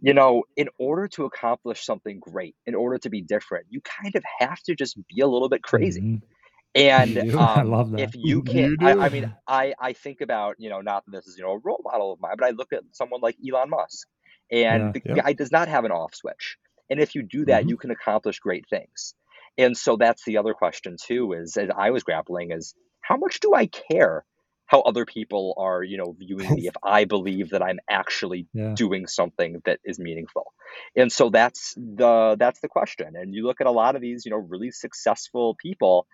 You 0.00 0.12
know, 0.12 0.44
in 0.56 0.68
order 0.78 1.08
to 1.08 1.24
accomplish 1.24 1.84
something 1.84 2.18
great, 2.20 2.56
in 2.66 2.74
order 2.74 2.98
to 2.98 3.10
be 3.10 3.22
different, 3.22 3.66
you 3.70 3.80
kind 3.80 4.14
of 4.16 4.22
have 4.40 4.60
to 4.64 4.74
just 4.74 4.98
be 5.08 5.20
a 5.20 5.26
little 5.26 5.48
bit 5.48 5.62
crazy. 5.62 6.00
Mm-hmm. 6.00 6.26
And 6.74 7.18
um, 7.34 7.38
I 7.38 7.62
love 7.62 7.92
that. 7.92 8.00
if 8.00 8.14
you 8.14 8.42
can't, 8.44 8.80
you 8.80 8.88
I, 8.88 9.06
I, 9.06 9.08
mean, 9.08 9.34
I, 9.46 9.74
I 9.78 9.92
think 9.92 10.20
about, 10.20 10.56
you 10.58 10.70
know, 10.70 10.80
not 10.80 11.04
that 11.04 11.12
this 11.12 11.26
is, 11.26 11.36
you 11.38 11.44
know, 11.44 11.52
a 11.52 11.58
role 11.58 11.80
model 11.84 12.12
of 12.12 12.20
mine, 12.20 12.34
but 12.38 12.46
I 12.46 12.50
look 12.50 12.72
at 12.72 12.82
someone 12.92 13.20
like 13.20 13.36
Elon 13.46 13.70
Musk 13.70 14.08
and 14.50 14.82
yeah, 14.82 14.90
the 14.92 15.16
yeah. 15.16 15.22
guy 15.22 15.32
does 15.32 15.52
not 15.52 15.68
have 15.68 15.84
an 15.84 15.92
off 15.92 16.14
switch. 16.14 16.56
And 16.90 17.00
if 17.00 17.14
you 17.14 17.22
do 17.22 17.46
that, 17.46 17.62
mm-hmm. 17.62 17.70
you 17.70 17.76
can 17.76 17.90
accomplish 17.90 18.40
great 18.40 18.64
things. 18.68 19.14
And 19.56 19.76
so 19.76 19.96
that's 19.96 20.24
the 20.24 20.38
other 20.38 20.54
question 20.54 20.96
too, 21.00 21.32
is 21.32 21.56
as 21.56 21.70
I 21.76 21.90
was 21.90 22.02
grappling 22.02 22.50
is 22.50 22.74
how 23.00 23.16
much 23.16 23.40
do 23.40 23.54
I 23.54 23.66
care 23.66 24.24
how 24.66 24.80
other 24.80 25.04
people 25.04 25.54
are, 25.58 25.82
you 25.82 25.98
know, 25.98 26.16
viewing 26.18 26.52
me 26.54 26.66
if 26.66 26.74
I 26.82 27.04
believe 27.04 27.50
that 27.50 27.62
I'm 27.62 27.78
actually 27.88 28.48
yeah. 28.52 28.72
doing 28.74 29.06
something 29.06 29.60
that 29.66 29.78
is 29.84 29.98
meaningful. 29.98 30.52
And 30.96 31.12
so 31.12 31.30
that's 31.30 31.74
the 31.74 32.36
that's 32.38 32.60
the 32.60 32.68
question. 32.68 33.14
And 33.14 33.34
you 33.34 33.46
look 33.46 33.60
at 33.60 33.66
a 33.66 33.72
lot 33.72 33.94
of 33.94 34.02
these, 34.02 34.24
you 34.24 34.30
know, 34.30 34.38
really 34.38 34.70
successful 34.70 35.56
people 35.60 36.06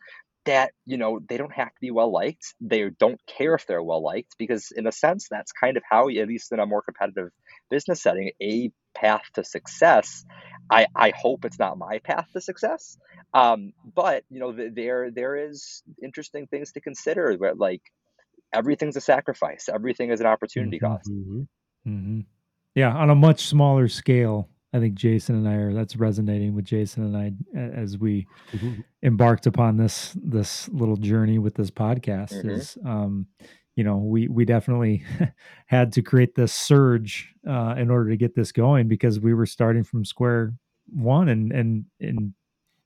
that 0.46 0.72
you 0.86 0.96
know 0.96 1.20
they 1.28 1.36
don't 1.36 1.52
have 1.52 1.68
to 1.68 1.80
be 1.80 1.90
well 1.90 2.10
liked 2.10 2.54
they 2.60 2.88
don't 2.98 3.20
care 3.26 3.54
if 3.54 3.66
they're 3.66 3.82
well 3.82 4.02
liked 4.02 4.36
because 4.38 4.72
in 4.74 4.86
a 4.86 4.92
sense 4.92 5.28
that's 5.30 5.52
kind 5.52 5.76
of 5.76 5.82
how 5.88 6.08
at 6.08 6.28
least 6.28 6.50
in 6.52 6.58
a 6.58 6.66
more 6.66 6.82
competitive 6.82 7.30
business 7.68 8.02
setting 8.02 8.30
a 8.42 8.70
path 8.94 9.22
to 9.34 9.44
success. 9.44 10.24
I 10.70 10.86
i 10.94 11.12
hope 11.16 11.44
it's 11.44 11.58
not 11.58 11.78
my 11.78 11.98
path 11.98 12.28
to 12.32 12.40
success. 12.40 12.98
Um, 13.32 13.72
but 13.94 14.24
you 14.30 14.40
know 14.40 14.52
there 14.52 15.10
there 15.10 15.36
is 15.36 15.82
interesting 16.02 16.46
things 16.46 16.72
to 16.72 16.80
consider 16.80 17.34
where 17.34 17.54
like 17.54 17.82
everything's 18.52 18.96
a 18.96 19.00
sacrifice. 19.00 19.68
Everything 19.72 20.10
is 20.10 20.20
an 20.20 20.26
opportunity 20.26 20.78
mm-hmm, 20.78 20.86
cost. 20.86 21.10
Mm-hmm, 21.10 21.40
mm-hmm. 21.88 22.20
yeah 22.74 22.92
on 22.94 23.10
a 23.10 23.14
much 23.14 23.46
smaller 23.46 23.88
scale 23.88 24.48
I 24.72 24.78
think 24.78 24.94
Jason 24.94 25.34
and 25.34 25.48
I 25.48 25.54
are 25.54 25.72
that's 25.72 25.96
resonating 25.96 26.54
with 26.54 26.64
Jason 26.64 27.04
and 27.04 27.16
I 27.16 27.32
as 27.58 27.98
we 27.98 28.26
mm-hmm. 28.52 28.80
embarked 29.02 29.46
upon 29.46 29.76
this 29.76 30.16
this 30.22 30.68
little 30.68 30.96
journey 30.96 31.38
with 31.38 31.54
this 31.54 31.70
podcast 31.70 32.32
mm-hmm. 32.34 32.50
is 32.50 32.78
um 32.84 33.26
you 33.74 33.82
know 33.82 33.96
we 33.96 34.28
we 34.28 34.44
definitely 34.44 35.02
had 35.66 35.92
to 35.94 36.02
create 36.02 36.34
this 36.34 36.52
surge 36.52 37.34
uh 37.48 37.74
in 37.76 37.90
order 37.90 38.10
to 38.10 38.16
get 38.16 38.34
this 38.34 38.52
going 38.52 38.86
because 38.86 39.18
we 39.18 39.34
were 39.34 39.46
starting 39.46 39.82
from 39.82 40.04
square 40.04 40.54
one 40.86 41.28
and 41.28 41.52
and 41.52 41.84
and 42.00 42.32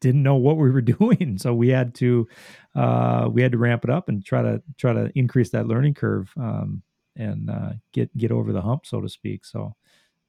didn't 0.00 0.22
know 0.22 0.36
what 0.36 0.56
we 0.56 0.70
were 0.70 0.80
doing 0.98 1.36
so 1.38 1.54
we 1.54 1.68
had 1.68 1.94
to 1.94 2.26
uh 2.74 3.28
we 3.30 3.42
had 3.42 3.52
to 3.52 3.58
ramp 3.58 3.84
it 3.84 3.90
up 3.90 4.08
and 4.08 4.24
try 4.24 4.40
to 4.40 4.62
try 4.78 4.92
to 4.92 5.10
increase 5.14 5.50
that 5.50 5.66
learning 5.66 5.94
curve 5.94 6.32
um 6.38 6.82
and 7.16 7.50
uh 7.50 7.70
get 7.92 8.14
get 8.16 8.32
over 8.32 8.52
the 8.52 8.62
hump 8.62 8.86
so 8.86 9.00
to 9.00 9.08
speak 9.08 9.44
so 9.44 9.74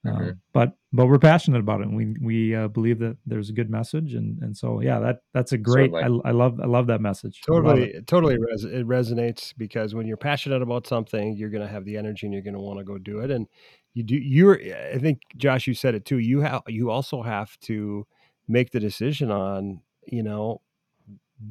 Mm-hmm. 0.05 0.23
Um, 0.23 0.41
but 0.53 0.73
but 0.93 1.07
we're 1.07 1.19
passionate 1.19 1.59
about 1.59 1.81
it. 1.81 1.87
And 1.87 1.95
we 1.95 2.15
we 2.21 2.55
uh, 2.55 2.67
believe 2.67 2.99
that 2.99 3.17
there's 3.25 3.49
a 3.49 3.53
good 3.53 3.69
message, 3.69 4.13
and 4.13 4.41
and 4.41 4.55
so 4.55 4.81
yeah, 4.81 4.99
that 4.99 5.19
that's 5.33 5.51
a 5.51 5.57
great. 5.57 5.93
I, 5.93 6.05
I, 6.05 6.31
love 6.31 6.59
I 6.61 6.65
love 6.65 6.87
that 6.87 7.01
message. 7.01 7.41
Totally, 7.45 7.93
totally, 8.07 8.37
res- 8.37 8.63
it 8.63 8.87
resonates 8.87 9.53
because 9.57 9.95
when 9.95 10.07
you're 10.07 10.17
passionate 10.17 10.61
about 10.61 10.87
something, 10.87 11.35
you're 11.35 11.49
going 11.49 11.65
to 11.65 11.71
have 11.71 11.85
the 11.85 11.97
energy, 11.97 12.27
and 12.27 12.33
you're 12.33 12.43
going 12.43 12.53
to 12.53 12.59
want 12.59 12.79
to 12.79 12.85
go 12.85 12.97
do 12.97 13.19
it. 13.19 13.31
And 13.31 13.47
you 13.93 14.03
do. 14.03 14.15
You're. 14.15 14.59
I 14.93 14.97
think 14.99 15.21
Josh, 15.37 15.67
you 15.67 15.73
said 15.73 15.95
it 15.95 16.05
too. 16.05 16.19
You 16.19 16.41
have. 16.41 16.61
You 16.67 16.91
also 16.91 17.21
have 17.21 17.59
to 17.61 18.05
make 18.47 18.71
the 18.71 18.79
decision 18.79 19.31
on. 19.31 19.81
You 20.05 20.21
know, 20.21 20.61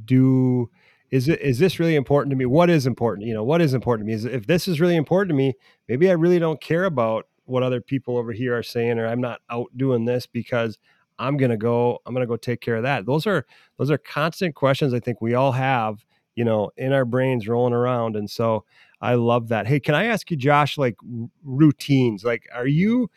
do 0.05 0.71
is 1.11 1.29
it 1.29 1.41
is 1.41 1.59
this 1.59 1.79
really 1.79 1.95
important 1.95 2.31
to 2.31 2.37
me? 2.37 2.47
What 2.47 2.71
is 2.71 2.87
important? 2.87 3.27
You 3.27 3.35
know, 3.35 3.45
what 3.45 3.61
is 3.61 3.75
important 3.75 4.07
to 4.07 4.09
me? 4.09 4.15
Is 4.15 4.25
if 4.25 4.47
this 4.47 4.67
is 4.67 4.81
really 4.81 4.97
important 4.97 5.31
to 5.31 5.35
me, 5.35 5.55
maybe 5.89 6.09
I 6.09 6.15
really 6.15 6.39
don't 6.39 6.61
care 6.61 6.85
about 6.85 7.27
what 7.45 7.63
other 7.63 7.81
people 7.81 8.17
over 8.17 8.33
here 8.33 8.57
are 8.57 8.63
saying 8.63 8.99
or 8.99 9.07
i'm 9.07 9.21
not 9.21 9.41
out 9.51 9.67
doing 9.77 10.05
this 10.05 10.27
because 10.27 10.79
i'm 11.19 11.39
to 11.51 11.57
go 11.57 11.99
i'm 12.07 12.15
to 12.15 12.27
go 12.27 12.37
take 12.37 12.61
care 12.61 12.77
of 12.77 12.83
that. 12.83 13.07
Those 13.07 13.27
are 13.27 13.47
those 13.79 13.91
are 13.91 13.99
constant 13.99 14.55
questions 14.55 14.95
i 14.95 15.01
think 15.01 15.21
we 15.21 15.35
all 15.35 15.53
have 15.53 16.05
you 16.35 16.45
know 16.45 16.71
in 16.77 16.93
our 16.93 17.05
brains 17.05 17.47
rolling 17.47 17.75
around 17.75 18.17
and 18.17 18.29
so 18.29 18.65
i 19.01 19.15
love 19.15 19.49
that. 19.49 19.67
Hey 19.67 19.81
can 19.81 19.95
i 19.95 20.05
ask 20.05 20.31
you 20.31 20.37
josh 20.37 20.79
like 20.79 20.97
routines? 21.45 22.25
Like 22.25 22.49
are 22.55 22.67
you 22.67 23.11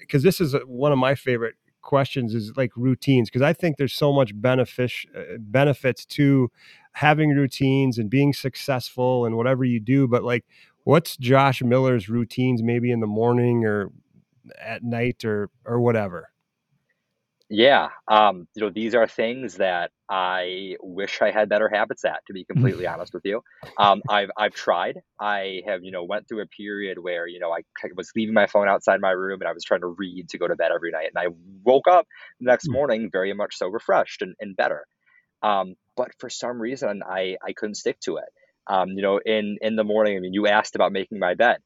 because 0.00 0.24
uh, 0.24 0.28
this 0.28 0.40
is 0.40 0.54
one 0.66 0.92
of 0.92 0.98
my 0.98 1.14
favorite 1.14 1.54
questions 1.82 2.34
is 2.34 2.52
like 2.56 2.70
routines 2.76 3.30
because 3.30 3.42
i 3.42 3.52
think 3.52 3.76
there's 3.76 3.94
so 3.94 4.12
much 4.12 4.38
benefit 4.38 4.92
uh, 5.16 5.22
benefits 5.38 6.04
to 6.04 6.50
having 6.92 7.30
routines 7.30 7.98
and 7.98 8.10
being 8.10 8.32
successful 8.32 9.24
and 9.24 9.36
whatever 9.36 9.64
you 9.64 9.80
do 9.80 10.06
but 10.06 10.22
like 10.22 10.44
what's 10.84 11.16
Josh 11.16 11.62
Miller's 11.62 12.08
routines 12.08 12.62
maybe 12.62 12.90
in 12.90 13.00
the 13.00 13.06
morning 13.06 13.64
or 13.64 13.90
at 14.58 14.82
night 14.82 15.24
or 15.24 15.50
or 15.64 15.80
whatever? 15.80 16.30
Yeah, 17.52 17.88
um, 18.06 18.46
you 18.54 18.62
know, 18.62 18.70
these 18.70 18.94
are 18.94 19.08
things 19.08 19.56
that 19.56 19.90
I 20.08 20.76
wish 20.80 21.20
I 21.20 21.32
had 21.32 21.48
better 21.48 21.68
habits 21.68 22.04
at. 22.04 22.24
To 22.28 22.32
be 22.32 22.44
completely 22.50 22.86
honest 22.86 23.12
with 23.12 23.24
you, 23.24 23.42
um, 23.76 24.02
I've 24.08 24.30
I've 24.36 24.54
tried. 24.54 25.00
I 25.18 25.62
have 25.66 25.82
you 25.82 25.90
know 25.90 26.04
went 26.04 26.28
through 26.28 26.42
a 26.42 26.46
period 26.46 26.98
where 26.98 27.26
you 27.26 27.40
know 27.40 27.52
I 27.52 27.62
was 27.96 28.12
leaving 28.14 28.34
my 28.34 28.46
phone 28.46 28.68
outside 28.68 29.00
my 29.00 29.10
room 29.10 29.40
and 29.40 29.48
I 29.48 29.52
was 29.52 29.64
trying 29.64 29.80
to 29.80 29.88
read 29.88 30.28
to 30.28 30.38
go 30.38 30.46
to 30.46 30.54
bed 30.54 30.70
every 30.72 30.92
night, 30.92 31.10
and 31.14 31.18
I 31.18 31.34
woke 31.64 31.88
up 31.88 32.06
the 32.38 32.46
next 32.46 32.66
hmm. 32.66 32.72
morning 32.72 33.10
very 33.10 33.32
much 33.32 33.56
so 33.56 33.66
refreshed 33.66 34.22
and, 34.22 34.36
and 34.38 34.56
better. 34.56 34.86
Um, 35.42 35.74
but 35.96 36.12
for 36.18 36.30
some 36.30 36.62
reason, 36.62 37.02
I 37.04 37.36
I 37.44 37.52
couldn't 37.52 37.74
stick 37.74 37.98
to 38.02 38.18
it 38.18 38.28
um, 38.66 38.90
you 38.90 39.02
know, 39.02 39.20
in 39.24 39.58
in 39.60 39.76
the 39.76 39.84
morning. 39.84 40.16
I 40.16 40.20
mean, 40.20 40.34
you 40.34 40.46
asked 40.46 40.74
about 40.74 40.92
making 40.92 41.18
my 41.18 41.34
bed. 41.34 41.58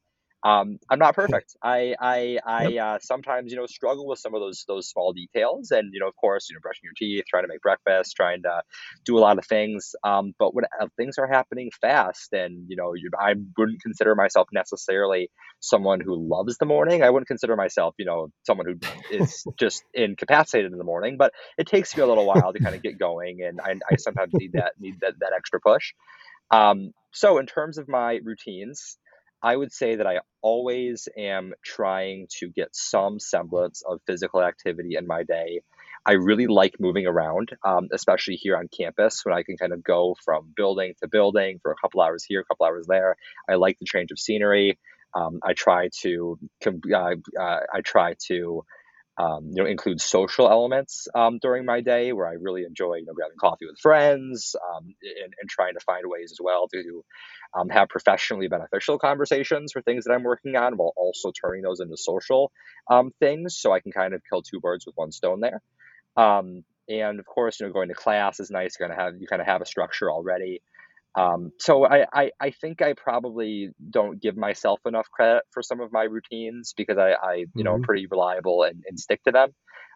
Um, 0.45 0.77
I'm 0.91 0.99
not 0.99 1.15
perfect. 1.21 1.55
I 1.61 1.95
I 1.99 2.37
I 2.45 2.77
uh, 2.77 2.99
sometimes 3.01 3.51
you 3.51 3.57
know 3.57 3.65
struggle 3.65 4.07
with 4.07 4.19
some 4.19 4.35
of 4.35 4.41
those 4.41 4.63
those 4.67 4.87
small 4.87 5.11
details, 5.11 5.71
and 5.71 5.89
you 5.91 5.99
know, 5.99 6.07
of 6.07 6.15
course, 6.15 6.49
you 6.49 6.55
know, 6.55 6.59
brushing 6.61 6.83
your 6.83 6.93
teeth, 6.95 7.25
trying 7.27 7.43
to 7.43 7.47
make 7.47 7.61
breakfast, 7.61 8.15
trying 8.15 8.43
to 8.43 8.61
do 9.05 9.17
a 9.17 9.21
lot 9.21 9.39
of 9.39 9.45
things. 9.45 9.95
Um, 10.03 10.33
but 10.37 10.53
when 10.53 10.65
uh, 10.79 10.87
things 10.97 11.17
are 11.17 11.27
happening 11.27 11.71
fast, 11.81 12.31
and 12.31 12.65
you 12.67 12.75
know, 12.75 12.93
you, 12.93 13.09
I 13.19 13.33
wouldn't 13.57 13.81
consider 13.81 14.13
myself 14.13 14.47
necessarily 14.53 15.29
someone 15.61 15.99
who 15.99 16.15
loves 16.15 16.57
the 16.57 16.65
morning. 16.65 17.01
I 17.01 17.09
wouldn't 17.09 17.27
consider 17.27 17.55
myself, 17.55 17.95
you 17.97 18.05
know, 18.05 18.27
someone 18.45 18.67
who 18.67 18.75
is 19.09 19.43
just 19.59 19.83
incapacitated 19.95 20.71
in 20.71 20.77
the 20.77 20.83
morning. 20.83 21.17
But 21.17 21.33
it 21.57 21.65
takes 21.65 21.95
me 21.97 22.03
a 22.03 22.07
little 22.07 22.25
while 22.25 22.53
to 22.53 22.59
kind 22.59 22.75
of 22.75 22.83
get 22.83 22.99
going, 22.99 23.41
and 23.41 23.59
I, 23.59 23.75
I 23.91 23.95
sometimes 23.97 24.31
need 24.33 24.51
that 24.53 24.73
need 24.79 24.99
that 25.01 25.13
that 25.19 25.31
extra 25.35 25.59
push. 25.59 25.93
Um, 26.51 26.91
so, 27.11 27.37
in 27.37 27.45
terms 27.45 27.77
of 27.77 27.87
my 27.87 28.19
routines, 28.23 28.97
I 29.41 29.55
would 29.55 29.71
say 29.71 29.95
that 29.95 30.07
I 30.07 30.19
always 30.41 31.07
am 31.17 31.53
trying 31.63 32.27
to 32.39 32.49
get 32.49 32.75
some 32.75 33.19
semblance 33.19 33.83
of 33.87 33.99
physical 34.07 34.41
activity 34.41 34.95
in 34.95 35.05
my 35.07 35.23
day. 35.23 35.61
I 36.05 36.13
really 36.13 36.47
like 36.47 36.75
moving 36.79 37.07
around, 37.07 37.51
um, 37.63 37.89
especially 37.91 38.35
here 38.35 38.57
on 38.57 38.67
campus 38.67 39.25
when 39.25 39.35
I 39.35 39.43
can 39.43 39.57
kind 39.57 39.73
of 39.73 39.83
go 39.83 40.15
from 40.23 40.53
building 40.55 40.93
to 41.01 41.07
building 41.07 41.59
for 41.61 41.71
a 41.71 41.75
couple 41.75 42.01
hours 42.01 42.23
here, 42.23 42.41
a 42.41 42.43
couple 42.45 42.65
hours 42.65 42.85
there. 42.87 43.17
I 43.49 43.55
like 43.55 43.79
the 43.79 43.85
change 43.85 44.11
of 44.11 44.19
scenery. 44.19 44.77
Um, 45.15 45.39
I 45.43 45.53
try 45.53 45.89
to 46.01 46.37
uh, 46.65 47.15
uh, 47.39 47.59
I 47.73 47.81
try 47.83 48.15
to 48.27 48.65
um, 49.17 49.49
you 49.51 49.63
know, 49.63 49.69
include 49.69 50.01
social 50.01 50.49
elements 50.49 51.07
um, 51.15 51.39
during 51.41 51.65
my 51.65 51.81
day 51.81 52.11
where 52.11 52.27
I 52.27 52.33
really 52.33 52.63
enjoy, 52.63 52.95
you 52.95 53.05
know, 53.05 53.13
grabbing 53.13 53.37
coffee 53.39 53.65
with 53.65 53.79
friends 53.79 54.55
um, 54.55 54.93
and, 55.01 55.33
and, 55.39 55.49
trying 55.49 55.75
to 55.75 55.79
find 55.79 56.03
ways 56.05 56.33
as 56.33 56.39
well 56.41 56.67
to 56.67 57.03
um, 57.53 57.69
have 57.69 57.87
professionally 57.87 58.49
beneficial 58.49 58.99
conversations 58.99 59.71
for 59.71 59.81
things 59.81 60.03
that 60.03 60.11
I'm 60.11 60.23
working 60.23 60.57
on 60.57 60.75
while 60.75 60.93
also 60.97 61.31
turning 61.31 61.61
those 61.61 61.79
into 61.79 61.95
social 61.95 62.51
um, 62.89 63.11
things. 63.19 63.57
So 63.57 63.71
I 63.71 63.79
can 63.79 63.93
kind 63.93 64.13
of 64.13 64.21
kill 64.29 64.41
two 64.41 64.59
birds 64.59 64.85
with 64.85 64.95
one 64.97 65.13
stone 65.13 65.39
there. 65.39 65.61
Um, 66.17 66.65
and 66.89 67.19
of 67.19 67.25
course, 67.25 67.59
you 67.59 67.67
know, 67.67 67.73
going 67.73 67.87
to 67.87 67.95
class 67.95 68.39
is 68.41 68.51
nice. 68.51 68.75
You're 68.77 68.89
gonna 68.89 69.01
have 69.01 69.15
you 69.19 69.27
kind 69.27 69.41
of 69.41 69.47
have 69.47 69.61
a 69.61 69.65
structure 69.65 70.11
already. 70.11 70.61
Um, 71.15 71.51
so 71.59 71.85
I, 71.85 72.05
I, 72.13 72.31
I, 72.41 72.49
think 72.51 72.81
I 72.81 72.93
probably 72.93 73.69
don't 73.89 74.21
give 74.21 74.35
myself 74.35 74.81
enough 74.85 75.09
credit 75.09 75.43
for 75.51 75.63
some 75.63 75.79
of 75.79 75.93
my 75.93 76.03
routines 76.03 76.73
because 76.75 76.97
I, 76.97 77.11
I 77.11 77.33
you 77.35 77.45
mm-hmm. 77.45 77.63
know, 77.63 77.73
I'm 77.75 77.83
pretty 77.83 78.05
reliable 78.07 78.63
and, 78.63 78.83
and 78.85 78.99
stick 78.99 79.23
to 79.23 79.31
them. 79.31 79.51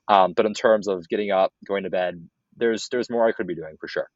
Um, 0.07 0.33
but 0.35 0.45
in 0.45 0.53
terms 0.53 0.87
of 0.87 1.07
getting 1.09 1.31
up, 1.31 1.51
going 1.67 1.83
to 1.83 1.89
bed, 1.89 2.25
there's 2.55 2.87
there's 2.89 3.09
more 3.09 3.27
I 3.27 3.31
could 3.31 3.47
be 3.47 3.55
doing 3.55 3.75
for 3.79 3.87
sure. 3.87 4.09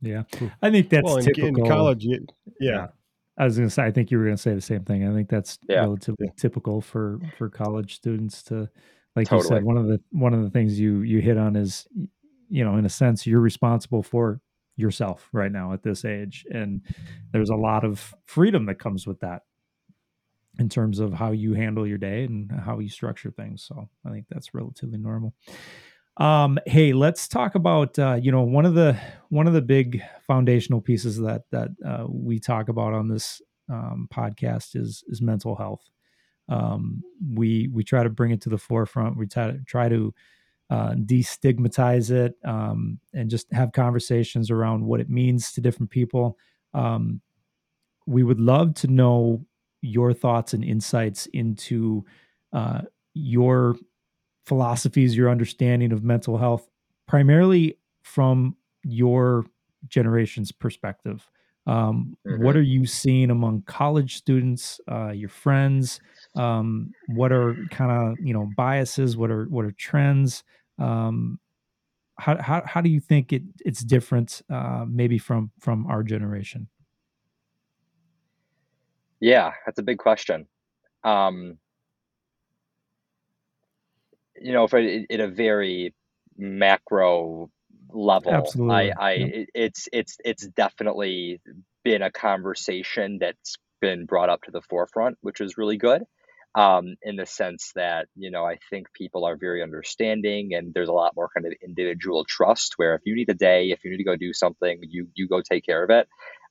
Yeah, 0.00 0.24
I 0.60 0.70
think 0.70 0.88
that's 0.88 1.04
well, 1.04 1.18
typical. 1.18 1.48
In 1.48 1.66
college, 1.66 2.04
yeah. 2.04 2.18
yeah. 2.58 2.86
I 3.38 3.44
was 3.44 3.56
going 3.56 3.68
to 3.68 3.72
say, 3.72 3.84
I 3.84 3.92
think 3.92 4.10
you 4.10 4.18
were 4.18 4.24
going 4.24 4.36
to 4.36 4.42
say 4.42 4.54
the 4.54 4.60
same 4.60 4.84
thing. 4.84 5.08
I 5.08 5.12
think 5.14 5.28
that's 5.28 5.58
yeah. 5.68 5.80
relatively 5.80 6.30
typical 6.36 6.80
for 6.80 7.20
for 7.38 7.48
college 7.48 7.94
students 7.94 8.42
to, 8.44 8.68
like 9.14 9.28
totally. 9.28 9.42
you 9.42 9.48
said, 9.48 9.64
one 9.64 9.76
of 9.76 9.86
the 9.86 10.00
one 10.10 10.34
of 10.34 10.42
the 10.42 10.50
things 10.50 10.80
you 10.80 11.02
you 11.02 11.20
hit 11.20 11.38
on 11.38 11.54
is, 11.54 11.86
you 12.48 12.64
know, 12.64 12.76
in 12.76 12.84
a 12.84 12.90
sense, 12.90 13.26
you're 13.26 13.40
responsible 13.40 14.02
for 14.02 14.40
yourself 14.76 15.28
right 15.32 15.52
now 15.52 15.72
at 15.72 15.82
this 15.82 16.04
age 16.04 16.46
and 16.50 16.80
there's 17.32 17.50
a 17.50 17.54
lot 17.56 17.84
of 17.84 18.14
freedom 18.24 18.66
that 18.66 18.78
comes 18.78 19.06
with 19.06 19.20
that 19.20 19.42
in 20.58 20.68
terms 20.68 20.98
of 20.98 21.12
how 21.12 21.32
you 21.32 21.54
handle 21.54 21.86
your 21.86 21.98
day 21.98 22.24
and 22.24 22.50
how 22.52 22.78
you 22.78 22.88
structure 22.88 23.30
things. 23.30 23.64
So 23.66 23.88
I 24.04 24.10
think 24.10 24.26
that's 24.28 24.54
relatively 24.54 24.98
normal. 24.98 25.34
Um, 26.18 26.58
hey, 26.66 26.92
let's 26.92 27.26
talk 27.26 27.54
about 27.54 27.98
uh, 27.98 28.18
you 28.20 28.30
know 28.30 28.42
one 28.42 28.66
of 28.66 28.74
the 28.74 28.98
one 29.30 29.46
of 29.46 29.54
the 29.54 29.62
big 29.62 30.02
foundational 30.26 30.80
pieces 30.80 31.16
that 31.18 31.44
that 31.52 31.70
uh, 31.86 32.04
we 32.08 32.38
talk 32.38 32.68
about 32.68 32.92
on 32.92 33.08
this 33.08 33.40
um, 33.70 34.08
podcast 34.12 34.76
is 34.76 35.02
is 35.08 35.22
mental 35.22 35.56
health. 35.56 35.88
Um, 36.50 37.02
we 37.34 37.68
we 37.72 37.82
try 37.82 38.02
to 38.02 38.10
bring 38.10 38.30
it 38.30 38.42
to 38.42 38.50
the 38.50 38.58
forefront. 38.58 39.16
We 39.16 39.26
try 39.26 39.52
to 39.52 39.58
try 39.66 39.88
to 39.88 40.12
uh, 40.72 40.94
destigmatize 40.94 42.10
it 42.10 42.34
um, 42.46 42.98
and 43.12 43.28
just 43.28 43.52
have 43.52 43.72
conversations 43.72 44.50
around 44.50 44.82
what 44.82 45.00
it 45.00 45.10
means 45.10 45.52
to 45.52 45.60
different 45.60 45.90
people. 45.90 46.38
Um, 46.72 47.20
we 48.06 48.22
would 48.22 48.40
love 48.40 48.72
to 48.76 48.86
know 48.86 49.44
your 49.82 50.14
thoughts 50.14 50.54
and 50.54 50.64
insights 50.64 51.26
into 51.34 52.06
uh, 52.54 52.80
your 53.12 53.76
philosophies, 54.46 55.14
your 55.14 55.28
understanding 55.28 55.92
of 55.92 56.04
mental 56.04 56.38
health, 56.38 56.66
primarily 57.06 57.76
from 58.02 58.56
your 58.82 59.44
generation's 59.88 60.52
perspective. 60.52 61.28
Um, 61.66 62.16
mm-hmm. 62.26 62.42
What 62.42 62.56
are 62.56 62.62
you 62.62 62.86
seeing 62.86 63.30
among 63.30 63.62
college 63.66 64.16
students, 64.16 64.80
uh, 64.90 65.10
your 65.10 65.28
friends? 65.28 66.00
Um, 66.34 66.94
what 67.08 67.30
are 67.30 67.56
kind 67.70 67.90
of 67.90 68.24
you 68.24 68.32
know 68.32 68.48
biases? 68.56 69.18
What 69.18 69.30
are 69.30 69.44
what 69.44 69.66
are 69.66 69.72
trends? 69.72 70.44
Um, 70.78 71.38
how, 72.18 72.40
how 72.40 72.62
how 72.64 72.80
do 72.80 72.88
you 72.88 73.00
think 73.00 73.32
it 73.32 73.42
it's 73.64 73.82
different, 73.82 74.42
uh, 74.50 74.84
maybe 74.88 75.18
from 75.18 75.50
from 75.58 75.86
our 75.86 76.02
generation? 76.02 76.68
Yeah, 79.20 79.52
that's 79.64 79.78
a 79.78 79.82
big 79.82 79.98
question. 79.98 80.46
Um, 81.04 81.58
you 84.40 84.52
know, 84.52 84.66
for 84.66 84.78
in 84.78 85.20
a 85.20 85.28
very 85.28 85.94
macro 86.36 87.50
level, 87.90 88.34
Absolutely. 88.34 88.92
I, 88.92 89.10
I 89.10 89.12
yeah. 89.14 89.44
it's 89.54 89.88
it's 89.92 90.16
it's 90.24 90.46
definitely 90.46 91.40
been 91.84 92.02
a 92.02 92.10
conversation 92.10 93.18
that's 93.20 93.56
been 93.80 94.06
brought 94.06 94.28
up 94.28 94.42
to 94.42 94.50
the 94.50 94.62
forefront, 94.62 95.18
which 95.20 95.40
is 95.40 95.56
really 95.56 95.76
good. 95.76 96.02
Um, 96.54 96.96
in 97.02 97.16
the 97.16 97.24
sense 97.24 97.72
that 97.76 98.08
you 98.14 98.30
know 98.30 98.44
I 98.44 98.58
think 98.68 98.92
people 98.92 99.24
are 99.24 99.36
very 99.36 99.62
understanding 99.62 100.50
and 100.52 100.74
there's 100.74 100.90
a 100.90 100.92
lot 100.92 101.16
more 101.16 101.30
kind 101.34 101.46
of 101.46 101.54
individual 101.64 102.26
trust 102.28 102.74
where 102.76 102.94
if 102.94 103.00
you 103.06 103.14
need 103.16 103.30
a 103.30 103.34
day 103.34 103.70
if 103.70 103.82
you 103.84 103.90
need 103.90 103.96
to 103.96 104.04
go 104.04 104.16
do 104.16 104.34
something 104.34 104.80
you 104.82 105.08
you 105.14 105.28
go 105.28 105.40
take 105.40 105.64
care 105.64 105.82
of 105.82 105.88
it 105.88 106.08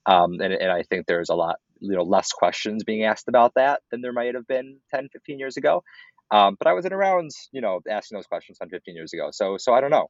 um, 0.08 0.42
and, 0.42 0.54
and 0.54 0.72
I 0.72 0.82
think 0.82 1.06
there's 1.06 1.30
a 1.30 1.36
lot 1.36 1.58
you 1.80 1.96
know 1.96 2.02
less 2.02 2.32
questions 2.32 2.84
being 2.84 3.04
asked 3.04 3.28
about 3.28 3.54
that 3.58 3.82
than 3.92 4.02
there 4.02 4.12
might 4.12 4.34
have 4.34 4.48
been 4.48 4.80
10 4.92 5.10
15 5.14 5.38
years 5.38 5.56
ago 5.58 5.84
um, 6.32 6.56
but 6.58 6.68
I 6.68 6.74
wasn't 6.74 6.94
around, 6.94 7.32
you 7.52 7.62
know, 7.62 7.82
asking 7.90 8.18
those 8.18 8.26
questions 8.26 8.58
10, 8.58 8.70
15 8.70 8.96
years 8.96 9.14
ago. 9.14 9.30
So, 9.32 9.58
so 9.58 9.74
I 9.74 9.82
don't 9.82 9.92
know. 9.92 10.08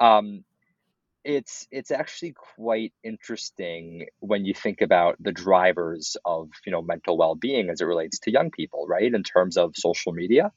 Um, 0.00 0.44
it's 1.24 1.66
it's 1.70 1.90
actually 1.90 2.34
quite 2.56 2.92
interesting 3.02 4.06
when 4.20 4.44
you 4.44 4.54
think 4.54 4.80
about 4.80 5.16
the 5.20 5.32
drivers 5.32 6.16
of 6.24 6.48
you 6.64 6.72
know 6.72 6.82
mental 6.82 7.16
well-being 7.16 7.70
as 7.70 7.80
it 7.80 7.84
relates 7.84 8.20
to 8.20 8.30
young 8.30 8.50
people, 8.50 8.86
right? 8.86 9.12
In 9.12 9.22
terms 9.22 9.56
of 9.56 9.72
social 9.76 10.12
media, 10.12 10.52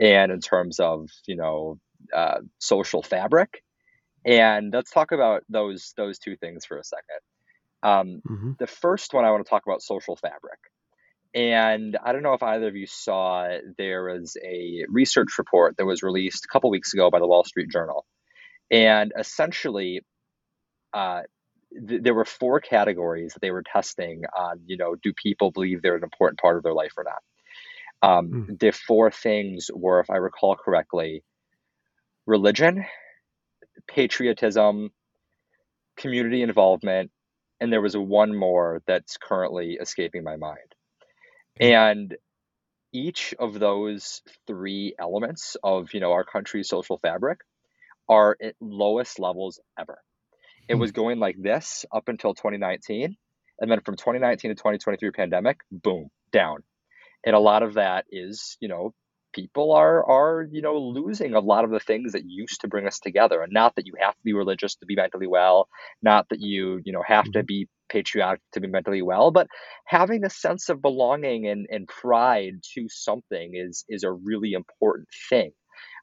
and 0.00 0.30
in 0.30 0.40
terms 0.40 0.78
of 0.80 1.08
you 1.26 1.36
know 1.36 1.78
uh, 2.14 2.40
social 2.58 3.02
fabric. 3.02 3.62
And 4.26 4.72
let's 4.72 4.90
talk 4.90 5.12
about 5.12 5.42
those 5.48 5.92
those 5.96 6.18
two 6.18 6.36
things 6.36 6.64
for 6.64 6.78
a 6.78 6.84
second. 6.84 7.20
Um, 7.82 8.22
mm-hmm. 8.28 8.52
The 8.58 8.66
first 8.66 9.12
one 9.12 9.24
I 9.24 9.30
want 9.30 9.44
to 9.44 9.50
talk 9.50 9.62
about 9.66 9.82
social 9.82 10.16
fabric. 10.16 10.58
And 11.34 11.98
I 12.02 12.12
don't 12.12 12.22
know 12.22 12.34
if 12.34 12.42
either 12.42 12.68
of 12.68 12.76
you 12.76 12.86
saw, 12.86 13.48
there 13.76 14.04
was 14.04 14.36
a 14.42 14.84
research 14.88 15.36
report 15.36 15.76
that 15.76 15.84
was 15.84 16.02
released 16.02 16.44
a 16.44 16.48
couple 16.48 16.70
weeks 16.70 16.94
ago 16.94 17.10
by 17.10 17.18
the 17.18 17.26
Wall 17.26 17.42
Street 17.42 17.68
Journal. 17.70 18.06
And 18.70 19.12
essentially, 19.18 20.02
uh, 20.92 21.22
th- 21.88 22.02
there 22.02 22.14
were 22.14 22.24
four 22.24 22.60
categories 22.60 23.34
that 23.34 23.40
they 23.40 23.50
were 23.50 23.62
testing 23.62 24.22
on, 24.36 24.60
you 24.66 24.76
know, 24.76 24.94
do 24.94 25.12
people 25.12 25.50
believe 25.50 25.82
they're 25.82 25.96
an 25.96 26.04
important 26.04 26.40
part 26.40 26.56
of 26.56 26.62
their 26.62 26.74
life 26.74 26.92
or 26.96 27.04
not? 27.04 27.22
Um, 28.02 28.30
mm. 28.30 28.58
The 28.58 28.72
four 28.72 29.10
things 29.10 29.70
were, 29.72 30.00
if 30.00 30.10
I 30.10 30.16
recall 30.16 30.56
correctly, 30.56 31.24
religion, 32.26 32.84
patriotism, 33.88 34.90
community 35.96 36.42
involvement, 36.42 37.10
and 37.60 37.72
there 37.72 37.80
was 37.80 37.96
one 37.96 38.36
more 38.36 38.82
that's 38.86 39.16
currently 39.16 39.78
escaping 39.80 40.24
my 40.24 40.36
mind. 40.36 40.74
And 41.60 42.16
each 42.92 43.34
of 43.38 43.58
those 43.58 44.22
three 44.46 44.94
elements 44.98 45.56
of 45.62 45.92
you 45.94 46.00
know 46.00 46.12
our 46.12 46.24
country's 46.24 46.68
social 46.68 46.98
fabric 46.98 47.40
are 48.08 48.36
at 48.42 48.54
lowest 48.60 49.18
levels 49.18 49.60
ever. 49.78 49.98
It 50.68 50.74
was 50.76 50.90
hmm. 50.90 50.96
going 50.96 51.18
like 51.18 51.36
this 51.40 51.84
up 51.92 52.08
until 52.08 52.34
2019, 52.34 53.16
and 53.60 53.70
then 53.70 53.80
from 53.80 53.96
2019 53.96 54.50
to 54.50 54.54
2023 54.54 55.10
pandemic, 55.10 55.58
boom, 55.70 56.08
down. 56.32 56.62
And 57.24 57.34
a 57.34 57.40
lot 57.40 57.62
of 57.62 57.74
that 57.74 58.04
is, 58.10 58.56
you 58.60 58.68
know, 58.68 58.94
people 59.34 59.72
are 59.72 60.08
are 60.08 60.46
you 60.50 60.62
know 60.62 60.78
losing 60.78 61.34
a 61.34 61.40
lot 61.40 61.64
of 61.64 61.70
the 61.70 61.80
things 61.80 62.12
that 62.12 62.22
used 62.24 62.60
to 62.60 62.68
bring 62.68 62.86
us 62.86 63.00
together 63.00 63.42
and 63.42 63.52
not 63.52 63.74
that 63.74 63.86
you 63.86 63.92
have 64.00 64.14
to 64.14 64.20
be 64.24 64.32
religious 64.32 64.76
to 64.76 64.86
be 64.86 64.94
mentally 64.94 65.26
well 65.26 65.68
not 66.02 66.26
that 66.30 66.40
you 66.40 66.80
you 66.84 66.92
know 66.92 67.02
have 67.06 67.24
to 67.24 67.40
mm-hmm. 67.40 67.46
be 67.46 67.68
patriotic 67.88 68.40
to 68.52 68.60
be 68.60 68.68
mentally 68.68 69.02
well 69.02 69.30
but 69.30 69.48
having 69.86 70.24
a 70.24 70.30
sense 70.30 70.68
of 70.68 70.80
belonging 70.80 71.46
and, 71.46 71.66
and 71.70 71.88
pride 71.88 72.54
to 72.74 72.86
something 72.88 73.52
is 73.54 73.84
is 73.88 74.04
a 74.04 74.12
really 74.12 74.52
important 74.52 75.08
thing 75.28 75.50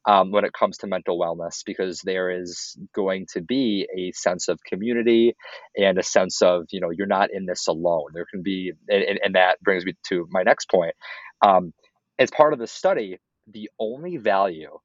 um, 0.06 0.32
when 0.32 0.46
it 0.46 0.54
comes 0.54 0.78
to 0.80 0.88
mental 0.88 1.20
wellness 1.20 1.64
because 1.66 2.02
there 2.02 2.30
is 2.32 2.78
going 2.94 3.28
to 3.34 3.42
be 3.42 3.88
a 3.98 4.12
sense 4.14 4.48
of 4.48 4.60
community 4.64 5.36
and 5.76 5.98
a 5.98 6.04
sense 6.04 6.42
of 6.42 6.66
you 6.72 6.80
know 6.80 6.90
you're 6.90 7.08
not 7.08 7.30
in 7.32 7.46
this 7.46 7.68
alone 7.68 8.08
there 8.14 8.26
can 8.30 8.42
be 8.42 8.72
and, 8.90 9.20
and 9.24 9.36
that 9.36 9.62
brings 9.62 9.86
me 9.86 9.94
to 10.08 10.28
my 10.32 10.44
next 10.44 10.70
point 10.70 10.96
um, 11.42 11.74
as 12.20 12.30
part 12.30 12.54
of 12.54 12.60
the 12.60 12.68
study, 12.68 13.20
the 13.52 13.70
only 13.80 14.18
value 14.18 14.78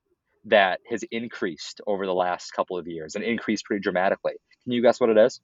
that 0.46 0.80
has 0.88 1.02
increased 1.10 1.80
over 1.86 2.06
the 2.06 2.14
last 2.14 2.52
couple 2.52 2.78
of 2.78 2.86
years 2.86 3.14
and 3.14 3.24
increased 3.24 3.64
pretty 3.64 3.80
dramatically. 3.80 4.34
Can 4.64 4.72
you 4.72 4.82
guess 4.82 5.00
what 5.00 5.10
it 5.10 5.18
is? 5.18 5.40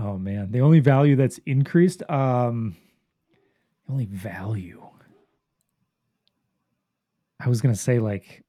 Oh 0.00 0.16
man, 0.16 0.52
the 0.52 0.62
only 0.62 0.80
value 0.80 1.16
that's 1.16 1.38
increased, 1.44 2.02
um, 2.08 2.76
the 3.86 3.92
only 3.92 4.06
value. 4.06 4.82
I 7.44 7.48
was 7.48 7.60
gonna 7.60 7.74
say 7.74 7.98
like, 7.98 8.42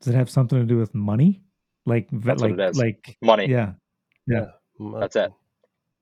does 0.00 0.14
it 0.14 0.16
have 0.16 0.30
something 0.30 0.58
to 0.58 0.64
do 0.64 0.78
with 0.78 0.94
money? 0.94 1.42
Like, 1.84 2.08
that's 2.12 2.42
like, 2.42 2.56
like 2.76 3.16
money. 3.20 3.48
Yeah, 3.48 3.72
yeah, 4.26 4.46
that's 5.00 5.16
it. 5.16 5.32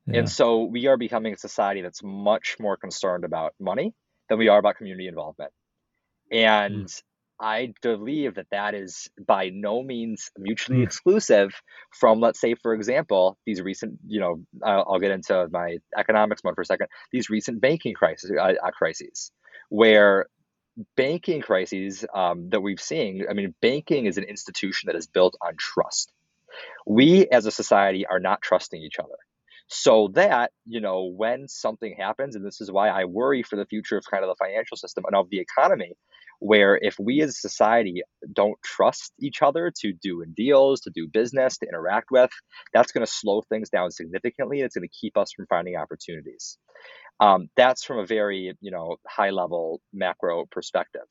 Yeah. 0.07 0.21
And 0.21 0.31
so 0.31 0.65
we 0.65 0.87
are 0.87 0.97
becoming 0.97 1.35
a 1.35 1.39
society 1.39 1.83
that's 1.83 2.03
much 2.03 2.57
more 2.59 2.77
concerned 2.77 3.25
about 3.25 3.55
money 3.61 3.95
than 4.29 4.39
we 4.39 4.49
are 4.49 4.59
about 4.59 4.77
community 4.77 5.09
involvement. 5.09 5.53
And 6.31 6.87
mm. 6.87 7.03
I 7.41 7.73
believe 7.83 8.35
that 8.35 8.47
that 8.51 8.75
is 8.75 9.09
by 9.27 9.51
no 9.53 9.83
means 9.83 10.31
mutually 10.39 10.81
mm. 10.81 10.85
exclusive 10.85 11.55
from, 11.99 12.21
let's 12.21 12.41
say, 12.41 12.55
for 12.55 12.75
example, 12.75 13.39
these 13.47 13.63
recent, 13.63 13.99
you 14.07 14.21
know, 14.21 14.43
I'll, 14.63 14.87
I'll 14.93 14.99
get 14.99 15.11
into 15.11 15.49
my 15.51 15.79
economics 15.97 16.45
one 16.45 16.55
for 16.55 16.63
a 16.63 16.67
second, 16.67 16.89
these 17.13 17.31
recent 17.31 17.61
banking 17.61 17.95
crises, 17.95 18.33
uh, 18.39 18.43
uh, 18.43 18.71
crises 18.71 19.33
where 19.71 20.27
banking 20.97 21.41
crises 21.41 22.05
um, 22.15 22.51
that 22.51 22.61
we've 22.61 22.81
seen, 22.81 23.25
I 23.29 23.35
mean, 23.35 23.55
banking 23.61 24.07
is 24.07 24.19
an 24.19 24.25
institution 24.25 24.87
that 24.87 24.97
is 24.97 25.07
built 25.07 25.37
on 25.45 25.55
trust. 25.59 26.13
We 26.87 27.27
as 27.29 27.47
a 27.47 27.51
society 27.51 28.07
are 28.07 28.21
not 28.21 28.43
trusting 28.43 28.81
each 28.83 28.99
other 28.99 29.17
so 29.73 30.11
that 30.15 30.51
you 30.67 30.81
know 30.81 31.05
when 31.05 31.47
something 31.47 31.95
happens 31.97 32.35
and 32.35 32.45
this 32.45 32.61
is 32.61 32.73
why 32.73 32.89
i 32.89 33.05
worry 33.05 33.43
for 33.45 33.55
the 33.55 33.65
future 33.65 33.97
of 33.97 34.05
kind 34.11 34.25
of 34.25 34.29
the 34.29 34.45
financial 34.45 34.77
system 34.77 35.05
and 35.07 35.15
of 35.15 35.31
the 35.31 35.39
economy 35.39 35.93
where 36.41 36.77
if 36.83 36.97
we 36.99 37.21
as 37.21 37.31
a 37.31 37.33
society 37.33 38.03
don't 38.33 38.61
trust 38.65 39.13
each 39.21 39.43
other 39.43 39.73
to 39.79 39.93
do 39.93 40.25
deals 40.35 40.81
to 40.81 40.91
do 40.91 41.07
business 41.07 41.57
to 41.57 41.69
interact 41.69 42.11
with 42.11 42.31
that's 42.73 42.91
going 42.91 43.07
to 43.07 43.11
slow 43.11 43.43
things 43.43 43.71
down 43.71 43.93
significantly 43.93 44.61
it's 44.61 44.75
going 44.75 44.87
to 44.87 44.95
keep 45.01 45.17
us 45.17 45.33
from 45.33 45.47
finding 45.47 45.77
opportunities 45.77 46.59
um, 47.21 47.49
that's 47.57 47.85
from 47.85 47.99
a 47.99 48.07
very 48.07 48.55
you 48.61 48.71
know 48.71 48.97
high 49.07 49.31
level 49.31 49.81
macro 49.93 50.47
perspective 50.51 51.07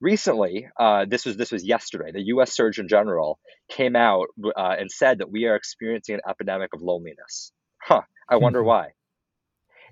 recently, 0.00 0.68
uh, 0.78 1.06
this 1.08 1.24
was 1.24 1.36
this 1.36 1.50
was 1.50 1.64
yesterday. 1.64 2.12
The 2.12 2.26
U.S. 2.26 2.52
Surgeon 2.52 2.88
General 2.88 3.38
came 3.70 3.96
out 3.96 4.26
uh, 4.44 4.76
and 4.78 4.90
said 4.90 5.18
that 5.18 5.30
we 5.30 5.46
are 5.46 5.54
experiencing 5.56 6.16
an 6.16 6.20
epidemic 6.28 6.74
of 6.74 6.82
loneliness 6.82 7.52
huh, 7.84 8.02
I 8.28 8.36
wonder 8.36 8.62
why. 8.62 8.90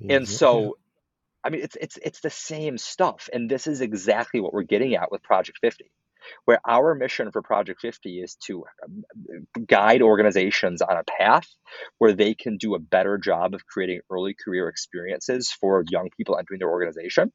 And 0.09 0.29
so, 0.29 0.77
I 1.45 1.51
mean, 1.51 1.63
it's 1.63 1.77
it's 1.81 1.99
it's 2.03 2.21
the 2.21 2.31
same 2.31 2.79
stuff, 2.79 3.29
and 3.33 3.49
this 3.49 3.67
is 3.67 3.81
exactly 3.81 4.41
what 4.41 4.53
we're 4.53 4.63
getting 4.63 4.95
at 4.97 5.13
with 5.13 5.23
Project 5.23 5.59
50. 5.61 5.91
Where 6.45 6.61
our 6.67 6.95
mission 6.95 7.31
for 7.31 7.43
Project 7.43 7.81
50 7.81 8.21
is 8.21 8.37
to 8.47 8.65
um, 8.85 9.47
guide 9.67 10.03
organizations 10.03 10.83
on 10.83 10.97
a 10.97 11.05
path 11.05 11.49
where 11.99 12.13
they 12.13 12.35
can 12.35 12.57
do 12.57 12.75
a 12.75 12.79
better 12.79 13.19
job 13.19 13.55
of 13.55 13.67
creating 13.67 14.01
early 14.11 14.35
career 14.35 14.69
experiences 14.69 15.51
for 15.51 15.85
young 15.91 16.09
people 16.17 16.37
entering 16.39 16.59
their 16.59 16.71
organization. 16.71 17.33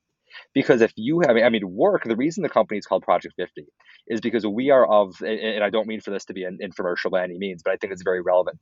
Because 0.54 0.82
if 0.82 0.92
you 0.96 1.22
have, 1.22 1.38
I 1.38 1.50
mean, 1.50 1.64
work, 1.70 2.04
the 2.04 2.16
reason 2.16 2.44
the 2.44 2.50
company 2.50 2.78
is 2.78 2.86
called 2.86 3.04
Project 3.04 3.36
50 3.38 3.66
is 4.08 4.22
because 4.22 4.46
we 4.46 4.72
are 4.72 4.86
of, 4.86 5.16
and 5.22 5.64
I 5.64 5.70
don't 5.70 5.88
mean 5.88 6.02
for 6.02 6.12
this 6.12 6.26
to 6.26 6.34
be 6.34 6.44
an 6.44 6.60
infomercial 6.62 7.12
by 7.12 7.24
any 7.24 7.38
means, 7.38 7.64
but 7.64 7.74
I 7.74 7.78
think 7.78 7.94
it's 7.94 8.04
very 8.04 8.22
relevant 8.22 8.60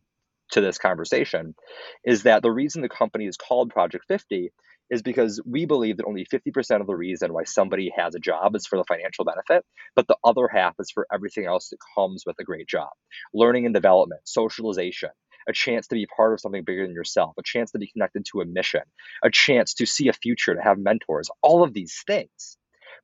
to 0.51 0.61
this 0.61 0.77
conversation, 0.77 1.55
is 2.03 2.23
that 2.23 2.43
the 2.43 2.51
reason 2.51 2.81
the 2.81 2.89
company 2.89 3.25
is 3.25 3.35
called 3.37 3.71
Project 3.71 4.05
50 4.07 4.51
is 4.89 5.01
because 5.01 5.41
we 5.45 5.65
believe 5.65 5.97
that 5.97 6.05
only 6.05 6.25
50% 6.25 6.81
of 6.81 6.87
the 6.87 6.95
reason 6.95 7.33
why 7.33 7.43
somebody 7.43 7.91
has 7.95 8.15
a 8.15 8.19
job 8.19 8.55
is 8.55 8.67
for 8.67 8.77
the 8.77 8.85
financial 8.87 9.25
benefit, 9.25 9.65
but 9.95 10.07
the 10.07 10.17
other 10.23 10.47
half 10.47 10.75
is 10.79 10.91
for 10.91 11.07
everything 11.13 11.45
else 11.45 11.69
that 11.69 11.77
comes 11.95 12.23
with 12.25 12.35
a 12.39 12.43
great 12.43 12.67
job 12.67 12.89
learning 13.33 13.65
and 13.65 13.73
development, 13.73 14.21
socialization, 14.25 15.09
a 15.47 15.53
chance 15.53 15.87
to 15.87 15.95
be 15.95 16.07
part 16.15 16.33
of 16.33 16.39
something 16.39 16.63
bigger 16.63 16.85
than 16.85 16.95
yourself, 16.95 17.33
a 17.37 17.43
chance 17.43 17.71
to 17.71 17.79
be 17.79 17.87
connected 17.87 18.25
to 18.25 18.41
a 18.41 18.45
mission, 18.45 18.81
a 19.23 19.29
chance 19.29 19.73
to 19.75 19.85
see 19.85 20.07
a 20.07 20.13
future, 20.13 20.55
to 20.55 20.61
have 20.61 20.77
mentors, 20.77 21.29
all 21.41 21.63
of 21.63 21.73
these 21.73 22.03
things. 22.07 22.57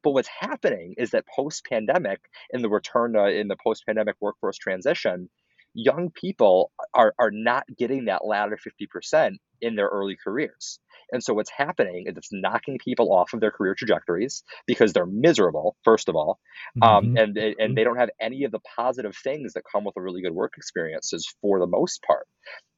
But 0.03 0.11
what's 0.11 0.29
happening 0.39 0.95
is 0.97 1.11
that 1.11 1.25
post 1.35 1.65
pandemic, 1.65 2.19
in 2.51 2.61
the 2.61 2.69
return 2.69 3.13
to, 3.13 3.27
in 3.27 3.47
the 3.47 3.57
post 3.63 3.83
pandemic 3.85 4.15
workforce 4.19 4.57
transition, 4.57 5.29
young 5.73 6.09
people 6.11 6.71
are, 6.93 7.13
are 7.19 7.31
not 7.31 7.65
getting 7.77 8.05
that 8.05 8.25
latter 8.25 8.57
50% 8.57 9.37
in 9.61 9.75
their 9.75 9.87
early 9.87 10.17
careers. 10.21 10.79
And 11.11 11.23
so 11.23 11.33
what's 11.33 11.49
happening 11.49 12.05
is 12.07 12.17
it's 12.17 12.29
knocking 12.31 12.77
people 12.77 13.13
off 13.13 13.33
of 13.33 13.39
their 13.39 13.51
career 13.51 13.75
trajectories 13.75 14.43
because 14.65 14.93
they're 14.93 15.05
miserable, 15.05 15.75
first 15.83 16.09
of 16.09 16.15
all, 16.15 16.39
um, 16.81 17.05
mm-hmm. 17.05 17.17
and 17.17 17.37
and 17.37 17.55
mm-hmm. 17.55 17.73
they 17.75 17.83
don't 17.83 17.97
have 17.97 18.09
any 18.19 18.43
of 18.43 18.51
the 18.51 18.59
positive 18.75 19.15
things 19.15 19.53
that 19.53 19.63
come 19.69 19.83
with 19.83 19.97
a 19.97 20.01
really 20.01 20.21
good 20.21 20.33
work 20.33 20.53
experiences 20.57 21.27
for 21.41 21.59
the 21.59 21.67
most 21.67 22.01
part. 22.03 22.27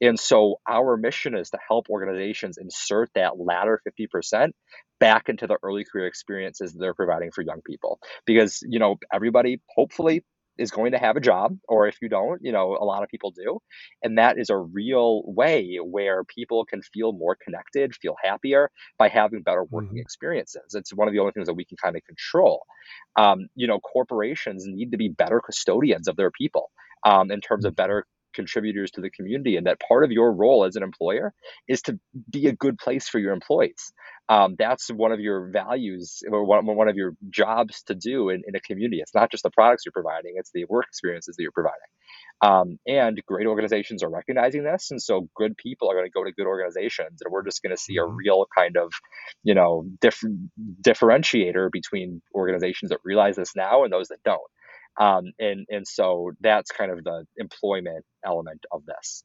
And 0.02 0.20
so 0.20 0.60
our 0.68 0.98
mission 0.98 1.36
is 1.36 1.50
to 1.52 1.58
help 1.66 1.90
organizations 1.90 2.58
insert 2.58 3.10
that 3.16 3.40
latter 3.40 3.82
50% 3.88 4.52
back 5.00 5.30
into 5.30 5.48
the 5.48 5.58
early 5.64 5.84
career 5.84 6.08
experiences 6.08 6.74
that 6.74 6.80
they're 6.80 6.94
providing 6.94 7.32
for 7.32 7.42
young 7.42 7.62
people 7.66 8.00
because 8.26 8.64
you 8.68 8.80
know 8.80 8.96
everybody 9.14 9.62
hopefully 9.76 10.24
is 10.58 10.72
going 10.72 10.92
to 10.92 10.98
have 10.98 11.16
a 11.18 11.22
job, 11.22 11.58
or 11.68 11.88
if 11.88 11.98
you 12.02 12.10
don't, 12.10 12.40
you 12.44 12.52
know, 12.52 12.78
a 12.80 12.86
lot 12.86 13.04
of 13.04 13.10
people 13.10 13.32
do. 13.32 13.60
And 14.04 14.18
that 14.18 14.38
is 14.38 14.50
a 14.50 14.58
real 14.58 15.24
way 15.26 15.78
where 15.78 16.24
people 16.24 16.66
can 16.66 16.82
feel 16.82 17.12
more 17.14 17.36
connected, 17.44 17.96
feel 17.96 18.16
happier 18.24 18.70
by 18.98 19.10
having 19.10 19.42
better 19.42 19.64
working 19.64 19.92
mm-hmm. 19.92 20.00
experiences. 20.00 20.74
It's 20.74 20.94
one 20.94 21.08
of 21.08 21.14
the 21.14 21.20
only 21.20 21.32
things 21.32 21.48
that 21.48 21.54
we 21.56 21.66
can 21.66 21.78
kind 21.78 21.96
of 21.96 22.04
control. 22.04 22.64
Um, 23.16 23.48
you 23.56 23.68
know, 23.68 23.80
corporations 23.80 24.66
need 24.68 24.92
to 24.92 24.98
be 24.98 25.10
better 25.10 25.42
custodians 25.44 26.08
of 26.08 26.16
their 26.16 26.32
people 26.32 26.72
um, 27.06 27.32
in 27.32 27.42
terms 27.42 27.66
of 27.66 27.72
mm-hmm. 27.72 27.82
better 27.82 28.06
contributors 28.34 28.92
to 28.92 29.02
the 29.02 29.10
community 29.10 29.56
and 29.56 29.68
that 29.68 29.80
part 29.80 30.04
of 30.04 30.12
your 30.12 30.32
role 30.32 30.66
as 30.66 30.76
an 30.76 30.84
employer 30.84 31.34
is 31.68 31.82
to 31.84 32.00
be 32.30 32.48
a 32.48 32.54
good 32.54 32.78
place 32.78 33.08
for 33.08 33.20
your 33.20 33.34
employees. 33.34 33.94
Um, 34.30 34.56
that's 34.58 34.88
one 34.90 35.12
of 35.12 35.20
your 35.20 35.50
values 35.52 36.24
or 36.30 36.46
one, 36.46 36.66
one 36.66 36.88
of 36.88 36.96
your 36.96 37.14
jobs 37.30 37.84
to 37.84 37.96
do 37.96 38.30
in, 38.30 38.42
in 38.48 38.56
a 38.56 38.62
community. 38.62 39.00
It's 39.02 39.14
not 39.14 39.32
just 39.32 39.44
the 39.44 39.52
products 39.52 39.84
you're 39.86 39.92
providing 39.92 40.34
it's 40.36 40.52
the 40.54 40.66
work 40.66 40.86
experiences 40.88 41.36
that 41.36 41.44
you're 41.44 41.52
providing. 41.52 41.80
Um, 42.42 42.78
and 42.88 43.22
great 43.26 43.48
organizations 43.48 44.04
are 44.04 44.10
recognizing 44.10 44.64
this 44.64 44.92
and 44.92 45.02
so 45.02 45.30
good 45.36 45.56
people 45.58 45.90
are 45.90 45.96
going 45.96 46.06
to 46.06 46.12
go 46.12 46.24
to 46.24 46.32
good 46.32 46.48
organizations 46.48 47.22
and 47.22 47.32
we're 47.32 47.44
just 47.44 47.62
going 47.62 47.76
to 47.76 47.82
see 47.82 47.98
a 47.98 48.02
mm-hmm. 48.02 48.16
real 48.16 48.46
kind 48.56 48.78
of 48.78 48.92
you 49.44 49.54
know 49.54 49.86
diff- 50.02 50.24
differentiator 50.82 51.72
between 51.72 52.22
organizations 52.36 52.90
that 52.90 53.00
realize 53.04 53.36
this 53.36 53.56
now 53.56 53.84
and 53.84 53.94
those 53.94 54.10
that 54.10 54.24
don't 54.24 54.42
um, 55.00 55.32
and 55.40 55.66
and 55.70 55.88
so 55.88 56.32
that's 56.42 56.72
kind 56.72 56.92
of 56.92 57.04
the 57.04 57.26
employment 57.38 58.06
element 58.26 58.66
of 58.72 58.84
this. 58.86 59.24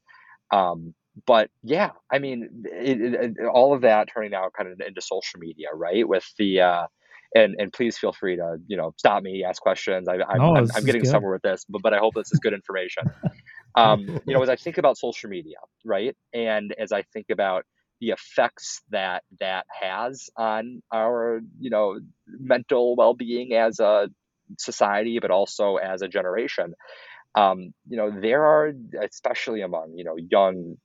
Um, 0.51 0.93
but 1.25 1.49
yeah, 1.63 1.91
I 2.11 2.19
mean, 2.19 2.63
it, 2.65 3.01
it, 3.01 3.45
all 3.45 3.73
of 3.73 3.81
that 3.81 4.09
turning 4.13 4.31
now 4.31 4.49
kind 4.55 4.71
of 4.71 4.79
into 4.79 5.01
social 5.01 5.39
media, 5.39 5.67
right? 5.73 6.07
With 6.07 6.25
the 6.37 6.61
uh, 6.61 6.87
and 7.35 7.55
and 7.59 7.71
please 7.71 7.97
feel 7.97 8.13
free 8.13 8.35
to 8.37 8.57
you 8.67 8.77
know 8.77 8.93
stop 8.97 9.21
me, 9.23 9.43
ask 9.43 9.61
questions. 9.61 10.07
I, 10.07 10.13
I'm, 10.13 10.37
no, 10.37 10.55
I'm, 10.55 10.67
I'm 10.75 10.85
getting 10.85 11.03
good. 11.03 11.09
somewhere 11.09 11.33
with 11.33 11.41
this, 11.41 11.65
but 11.69 11.81
but 11.81 11.93
I 11.93 11.97
hope 11.97 12.15
this 12.15 12.31
is 12.31 12.39
good 12.39 12.53
information. 12.53 13.03
um, 13.75 14.19
you 14.25 14.33
know, 14.33 14.41
as 14.41 14.49
I 14.49 14.55
think 14.55 14.77
about 14.77 14.97
social 14.97 15.29
media, 15.29 15.57
right, 15.85 16.15
and 16.33 16.73
as 16.79 16.91
I 16.91 17.03
think 17.13 17.27
about 17.29 17.65
the 18.01 18.09
effects 18.09 18.81
that 18.91 19.23
that 19.39 19.65
has 19.81 20.29
on 20.37 20.81
our 20.91 21.41
you 21.59 21.69
know 21.69 21.99
mental 22.27 22.95
well-being 22.95 23.53
as 23.53 23.79
a 23.79 24.09
society, 24.57 25.19
but 25.19 25.31
also 25.31 25.75
as 25.75 26.01
a 26.01 26.07
generation. 26.07 26.73
Um, 27.35 27.73
you 27.87 27.97
know, 27.97 28.11
there 28.11 28.43
are, 28.43 28.73
especially 29.03 29.61
among, 29.61 29.93
you 29.95 30.03
know, 30.03 30.15
young 30.17 30.77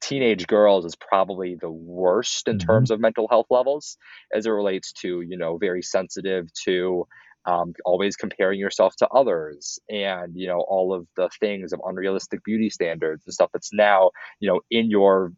teenage 0.00 0.46
girls 0.46 0.84
is 0.84 0.96
probably 0.96 1.56
the 1.60 1.70
worst 1.70 2.48
in 2.48 2.58
mm-hmm. 2.58 2.66
terms 2.66 2.90
of 2.90 3.00
mental 3.00 3.28
health 3.28 3.46
levels 3.50 3.96
as 4.32 4.46
it 4.46 4.50
relates 4.50 4.92
to, 4.92 5.20
you 5.22 5.36
know, 5.36 5.56
very 5.56 5.82
sensitive 5.82 6.46
to 6.64 7.06
um, 7.46 7.72
always 7.84 8.16
comparing 8.16 8.58
yourself 8.60 8.94
to 8.96 9.08
others 9.08 9.78
and, 9.88 10.32
you 10.34 10.46
know, 10.46 10.60
all 10.68 10.92
of 10.92 11.06
the 11.16 11.30
things 11.40 11.72
of 11.72 11.80
unrealistic 11.84 12.44
beauty 12.44 12.68
standards 12.68 13.22
and 13.24 13.32
stuff 13.32 13.50
that's 13.52 13.72
now, 13.72 14.10
you 14.40 14.48
know, 14.48 14.60
in 14.70 14.90
your 14.90 15.32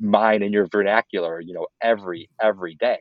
mind, 0.00 0.42
in 0.42 0.52
your 0.52 0.68
vernacular, 0.70 1.40
you 1.40 1.54
know, 1.54 1.66
every, 1.82 2.28
every 2.40 2.74
day. 2.76 2.98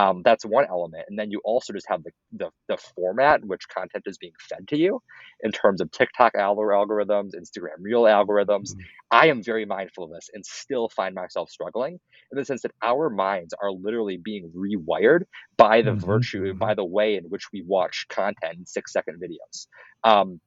Um, 0.00 0.22
that's 0.24 0.46
one 0.46 0.64
element. 0.66 1.04
And 1.10 1.18
then 1.18 1.30
you 1.30 1.42
also 1.44 1.74
just 1.74 1.86
have 1.90 2.02
the, 2.02 2.10
the, 2.32 2.50
the 2.68 2.78
format 2.78 3.42
in 3.42 3.48
which 3.48 3.68
content 3.68 4.04
is 4.06 4.16
being 4.16 4.32
fed 4.48 4.66
to 4.68 4.78
you 4.78 5.02
in 5.42 5.52
terms 5.52 5.82
of 5.82 5.90
TikTok 5.90 6.32
algorithms, 6.34 7.32
Instagram 7.34 7.80
Reel 7.80 8.04
algorithms. 8.04 8.70
Mm-hmm. 8.70 8.80
I 9.10 9.26
am 9.26 9.42
very 9.42 9.66
mindful 9.66 10.04
of 10.04 10.10
this 10.10 10.30
and 10.32 10.44
still 10.46 10.88
find 10.88 11.14
myself 11.14 11.50
struggling 11.50 12.00
in 12.32 12.38
the 12.38 12.46
sense 12.46 12.62
that 12.62 12.72
our 12.82 13.10
minds 13.10 13.52
are 13.60 13.70
literally 13.70 14.16
being 14.16 14.50
rewired 14.56 15.24
by 15.58 15.82
the 15.82 15.90
mm-hmm. 15.90 16.06
virtue, 16.06 16.44
mm-hmm. 16.44 16.58
by 16.58 16.72
the 16.72 16.84
way 16.84 17.16
in 17.16 17.24
which 17.24 17.52
we 17.52 17.62
watch 17.66 18.06
content 18.08 18.56
in 18.56 18.64
six 18.64 18.94
second 18.94 19.20
videos. 19.22 19.66
Um, 20.02 20.40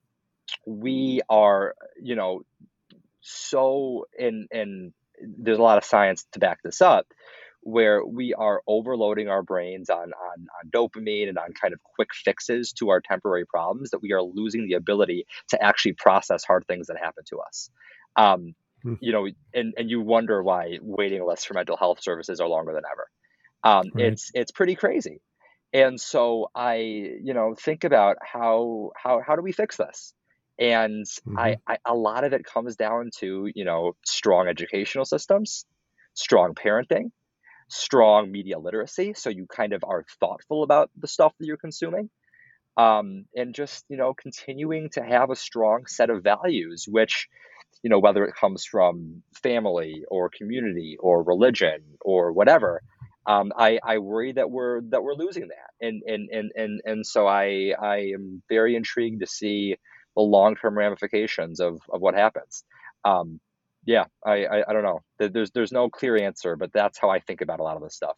we 0.66 1.22
are, 1.30 1.76
you 2.02 2.16
know, 2.16 2.42
so 3.22 4.08
in, 4.18 4.48
in, 4.50 4.94
there's 5.22 5.60
a 5.60 5.64
lot 5.64 5.78
of 5.78 5.86
science 5.86 6.26
to 6.32 6.40
back 6.40 6.58
this 6.64 6.82
up 6.82 7.06
where 7.64 8.06
we 8.06 8.34
are 8.34 8.62
overloading 8.68 9.30
our 9.30 9.42
brains 9.42 9.90
on, 9.90 10.12
on, 10.12 10.48
on 10.64 10.70
dopamine 10.70 11.30
and 11.30 11.38
on 11.38 11.54
kind 11.54 11.74
of 11.74 11.82
quick 11.82 12.10
fixes 12.14 12.74
to 12.74 12.90
our 12.90 13.02
temporary 13.02 13.46
problems 13.46 13.92
that 13.92 14.02
we 14.02 14.12
are 14.12 14.22
losing 14.22 14.68
the 14.68 14.74
ability 14.74 15.26
to 15.50 15.64
actually 15.64 15.94
process 15.94 16.44
hard 16.44 16.66
things 16.68 16.88
that 16.88 16.98
happen 16.98 17.24
to 17.26 17.40
us. 17.40 17.70
Um, 18.16 18.54
hmm. 18.82 18.96
You 19.00 19.14
know, 19.14 19.28
and, 19.54 19.74
and 19.78 19.90
you 19.90 20.02
wonder 20.02 20.44
why 20.44 20.80
waiting 20.82 21.26
lists 21.26 21.46
for 21.46 21.54
mental 21.54 21.78
health 21.78 22.02
services 22.02 22.42
are 22.42 22.48
longer 22.50 22.74
than 22.74 22.84
ever. 22.92 23.08
Um, 23.64 23.92
right. 23.94 24.08
It's 24.08 24.32
it's 24.34 24.52
pretty 24.52 24.76
crazy, 24.76 25.22
and 25.72 26.00
so 26.00 26.50
I 26.54 26.76
you 26.76 27.34
know 27.34 27.56
think 27.56 27.86
about 27.86 28.18
how 28.22 28.92
how 29.02 29.22
how 29.26 29.38
do 29.38 29.42
we 29.42 29.54
fix 29.54 29.78
this? 29.78 30.14
And 30.60 31.06
mm-hmm. 31.06 31.40
I, 31.40 31.58
I 31.66 31.78
a 31.86 31.96
lot 31.96 32.26
of 32.26 32.34
it 32.34 32.44
comes 32.44 32.76
down 32.76 33.12
to 33.20 33.50
you 33.56 33.64
know 33.64 33.96
strong 34.06 34.50
educational 34.50 35.06
systems, 35.06 35.66
strong 36.14 36.56
parenting, 36.56 37.12
strong 37.74 38.32
media 38.32 38.60
literacy, 38.60 39.14
so 39.16 39.30
you 39.30 39.48
kind 39.48 39.74
of 39.74 39.84
are 39.84 40.06
thoughtful 40.20 40.64
about 40.64 40.90
the 40.98 41.08
stuff 41.08 41.34
that 41.40 41.46
you're 41.46 41.58
consuming. 41.58 42.10
Um, 42.76 43.26
and 43.36 43.54
just 43.54 43.86
you 43.88 43.98
know 43.98 44.16
continuing 44.16 44.90
to 44.94 45.04
have 45.04 45.30
a 45.30 45.36
strong 45.36 45.86
set 45.86 46.10
of 46.10 46.24
values 46.24 46.88
which 46.90 47.28
you 47.84 47.90
know 47.92 48.00
whether 48.00 48.26
it 48.26 48.34
comes 48.36 48.66
from 48.66 49.22
family 49.44 50.04
or 50.10 50.32
community 50.36 50.98
or 51.00 51.22
religion 51.22 51.82
or 52.02 52.32
whatever 52.32 52.82
um, 53.28 53.52
I, 53.56 53.80
I 53.84 54.00
worry 54.00 54.32
that 54.34 54.50
we're 54.50 54.82
that 54.90 55.04
we're 55.04 55.14
losing 55.14 55.50
that 55.50 55.86
and 55.88 56.02
and 56.08 56.30
and 56.32 56.52
and, 56.56 56.82
and 56.84 57.06
so 57.06 57.28
I 57.28 57.74
I 57.80 57.98
am 58.16 58.42
very 58.50 58.76
intrigued 58.76 59.22
to 59.22 59.28
see 59.28 59.76
the 60.16 60.22
long 60.24 60.56
term 60.56 60.76
ramifications 60.76 61.60
of, 61.60 61.80
of 61.92 62.02
what 62.02 62.16
happens 62.16 62.64
um, 63.06 63.40
yeah, 63.86 64.06
I, 64.26 64.46
I, 64.46 64.64
I 64.70 64.74
don't 64.74 64.84
know. 64.84 65.02
There's 65.20 65.52
there's 65.52 65.72
no 65.72 65.90
clear 65.90 66.18
answer, 66.18 66.56
but 66.56 66.72
that's 66.74 66.98
how 66.98 67.10
I 67.10 67.20
think 67.20 67.42
about 67.42 67.60
a 67.60 67.64
lot 67.64 67.76
of 67.76 67.84
this 67.84 67.96
stuff. 67.96 68.16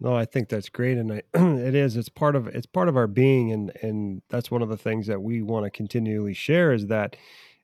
No, 0.00 0.14
I 0.14 0.24
think 0.24 0.48
that's 0.48 0.68
great, 0.68 0.96
and 0.96 1.12
I, 1.12 1.22
it 1.34 1.74
is. 1.74 1.96
It's 1.96 2.08
part 2.08 2.36
of 2.36 2.46
it's 2.48 2.66
part 2.66 2.88
of 2.88 2.96
our 2.96 3.06
being, 3.06 3.52
and 3.52 3.72
and 3.82 4.22
that's 4.28 4.50
one 4.50 4.62
of 4.62 4.68
the 4.68 4.76
things 4.76 5.06
that 5.06 5.20
we 5.20 5.42
want 5.42 5.64
to 5.64 5.70
continually 5.70 6.34
share 6.34 6.72
is 6.72 6.86
that 6.86 7.16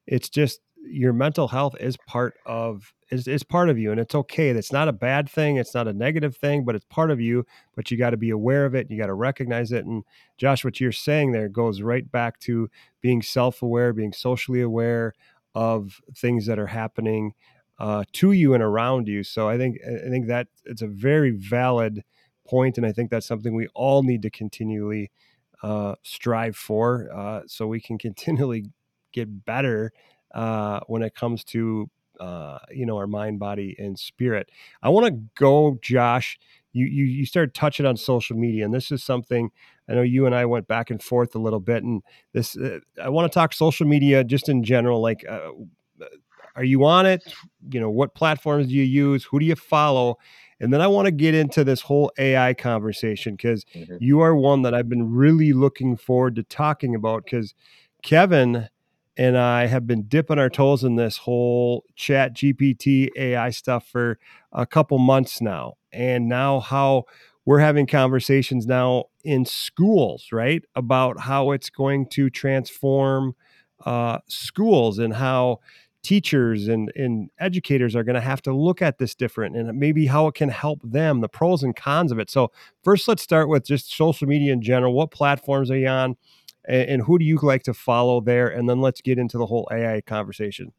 it's 0.06 0.28
just 0.28 0.60
your 0.86 1.12
mental 1.12 1.48
health 1.48 1.74
is 1.80 1.96
part 2.06 2.34
of 2.44 2.92
is, 3.10 3.26
is 3.26 3.42
part 3.42 3.70
of 3.70 3.78
you 3.78 3.90
and 3.90 4.00
it's 4.00 4.14
okay 4.14 4.52
that's 4.52 4.72
not 4.72 4.88
a 4.88 4.92
bad 4.92 5.28
thing 5.28 5.56
it's 5.56 5.74
not 5.74 5.88
a 5.88 5.92
negative 5.92 6.36
thing 6.36 6.64
but 6.64 6.74
it's 6.74 6.84
part 6.86 7.10
of 7.10 7.20
you 7.20 7.44
but 7.74 7.90
you 7.90 7.96
got 7.96 8.10
to 8.10 8.16
be 8.16 8.30
aware 8.30 8.66
of 8.66 8.74
it 8.74 8.90
you 8.90 8.98
got 8.98 9.06
to 9.06 9.14
recognize 9.14 9.72
it 9.72 9.86
and 9.86 10.04
josh 10.36 10.64
what 10.64 10.80
you're 10.80 10.92
saying 10.92 11.32
there 11.32 11.48
goes 11.48 11.80
right 11.80 12.10
back 12.12 12.38
to 12.38 12.68
being 13.00 13.22
self-aware 13.22 13.92
being 13.92 14.12
socially 14.12 14.60
aware 14.60 15.14
of 15.54 16.00
things 16.14 16.46
that 16.46 16.58
are 16.58 16.68
happening 16.68 17.32
uh, 17.78 18.04
to 18.12 18.32
you 18.32 18.54
and 18.54 18.62
around 18.62 19.08
you. 19.08 19.22
So 19.24 19.48
I 19.48 19.58
think 19.58 19.78
I 19.86 20.08
think 20.08 20.26
that 20.28 20.48
it's 20.64 20.82
a 20.82 20.86
very 20.86 21.30
valid 21.30 22.04
point, 22.46 22.76
and 22.78 22.86
I 22.86 22.92
think 22.92 23.10
that's 23.10 23.26
something 23.26 23.54
we 23.54 23.68
all 23.74 24.02
need 24.02 24.22
to 24.22 24.30
continually 24.30 25.10
uh, 25.62 25.94
strive 26.02 26.56
for 26.56 27.08
uh, 27.14 27.40
so 27.46 27.66
we 27.66 27.80
can 27.80 27.98
continually 28.06 28.70
get 29.12 29.44
better 29.44 29.92
uh, 30.34 30.80
when 30.88 31.02
it 31.02 31.14
comes 31.14 31.42
to 31.44 31.88
uh, 32.20 32.58
you 32.70 32.86
know 32.86 32.96
our 32.96 33.06
mind 33.06 33.40
body 33.40 33.74
and 33.78 33.98
spirit 33.98 34.48
i 34.84 34.88
want 34.88 35.04
to 35.04 35.20
go 35.36 35.76
josh 35.82 36.38
you, 36.72 36.86
you 36.86 37.04
you 37.04 37.26
started 37.26 37.54
touching 37.54 37.86
on 37.86 37.96
social 37.96 38.36
media 38.36 38.64
and 38.64 38.72
this 38.72 38.92
is 38.92 39.02
something 39.02 39.50
i 39.88 39.94
know 39.94 40.02
you 40.02 40.26
and 40.26 40.34
i 40.34 40.44
went 40.44 40.66
back 40.68 40.90
and 40.90 41.02
forth 41.02 41.34
a 41.34 41.38
little 41.38 41.60
bit 41.60 41.82
and 41.82 42.02
this 42.32 42.56
uh, 42.56 42.78
i 43.02 43.08
want 43.08 43.30
to 43.30 43.34
talk 43.34 43.52
social 43.52 43.86
media 43.86 44.24
just 44.24 44.48
in 44.48 44.62
general 44.62 45.00
like 45.00 45.24
uh, 45.28 45.50
are 46.56 46.64
you 46.64 46.84
on 46.84 47.06
it 47.06 47.22
you 47.70 47.80
know 47.80 47.90
what 47.90 48.14
platforms 48.14 48.68
do 48.68 48.74
you 48.74 48.84
use 48.84 49.24
who 49.24 49.38
do 49.38 49.46
you 49.46 49.56
follow 49.56 50.16
and 50.60 50.72
then 50.72 50.80
i 50.80 50.86
want 50.86 51.06
to 51.06 51.12
get 51.12 51.34
into 51.34 51.64
this 51.64 51.80
whole 51.80 52.10
ai 52.18 52.54
conversation 52.54 53.34
because 53.34 53.64
mm-hmm. 53.74 53.96
you 54.00 54.20
are 54.20 54.34
one 54.34 54.62
that 54.62 54.74
i've 54.74 54.88
been 54.88 55.12
really 55.12 55.52
looking 55.52 55.96
forward 55.96 56.36
to 56.36 56.42
talking 56.42 56.94
about 56.94 57.24
because 57.24 57.54
kevin 58.02 58.68
and 59.16 59.38
I 59.38 59.66
have 59.66 59.86
been 59.86 60.02
dipping 60.02 60.38
our 60.38 60.50
toes 60.50 60.82
in 60.82 60.96
this 60.96 61.18
whole 61.18 61.84
ChatGPT 61.96 63.08
AI 63.16 63.50
stuff 63.50 63.86
for 63.86 64.18
a 64.52 64.66
couple 64.66 64.98
months 64.98 65.40
now. 65.40 65.74
And 65.92 66.28
now 66.28 66.60
how 66.60 67.04
we're 67.44 67.58
having 67.58 67.86
conversations 67.86 68.66
now 68.66 69.04
in 69.22 69.44
schools, 69.44 70.28
right? 70.32 70.62
About 70.74 71.20
how 71.20 71.50
it's 71.50 71.70
going 71.70 72.08
to 72.10 72.30
transform 72.30 73.34
uh, 73.84 74.18
schools 74.26 74.98
and 74.98 75.14
how 75.14 75.60
teachers 76.02 76.68
and, 76.68 76.92
and 76.96 77.30
educators 77.38 77.96
are 77.96 78.04
going 78.04 78.14
to 78.14 78.20
have 78.20 78.42
to 78.42 78.54
look 78.54 78.82
at 78.82 78.98
this 78.98 79.14
different 79.14 79.56
and 79.56 79.78
maybe 79.78 80.06
how 80.06 80.26
it 80.26 80.34
can 80.34 80.50
help 80.50 80.80
them, 80.82 81.20
the 81.20 81.28
pros 81.28 81.62
and 81.62 81.76
cons 81.76 82.12
of 82.12 82.18
it. 82.18 82.30
So, 82.30 82.50
first, 82.82 83.08
let's 83.08 83.22
start 83.22 83.48
with 83.48 83.64
just 83.64 83.94
social 83.94 84.26
media 84.26 84.52
in 84.52 84.62
general. 84.62 84.92
What 84.92 85.10
platforms 85.10 85.70
are 85.70 85.78
you 85.78 85.88
on? 85.88 86.16
and, 86.64 86.88
and 86.88 87.02
who 87.02 87.18
do 87.18 87.24
you 87.24 87.38
like 87.42 87.62
to 87.64 87.74
follow 87.74 88.20
there? 88.20 88.48
And 88.48 88.68
then 88.68 88.80
let's 88.80 89.00
get 89.00 89.18
into 89.18 89.38
the 89.38 89.46
whole 89.46 89.68
AI 89.72 90.00
conversation. 90.00 90.72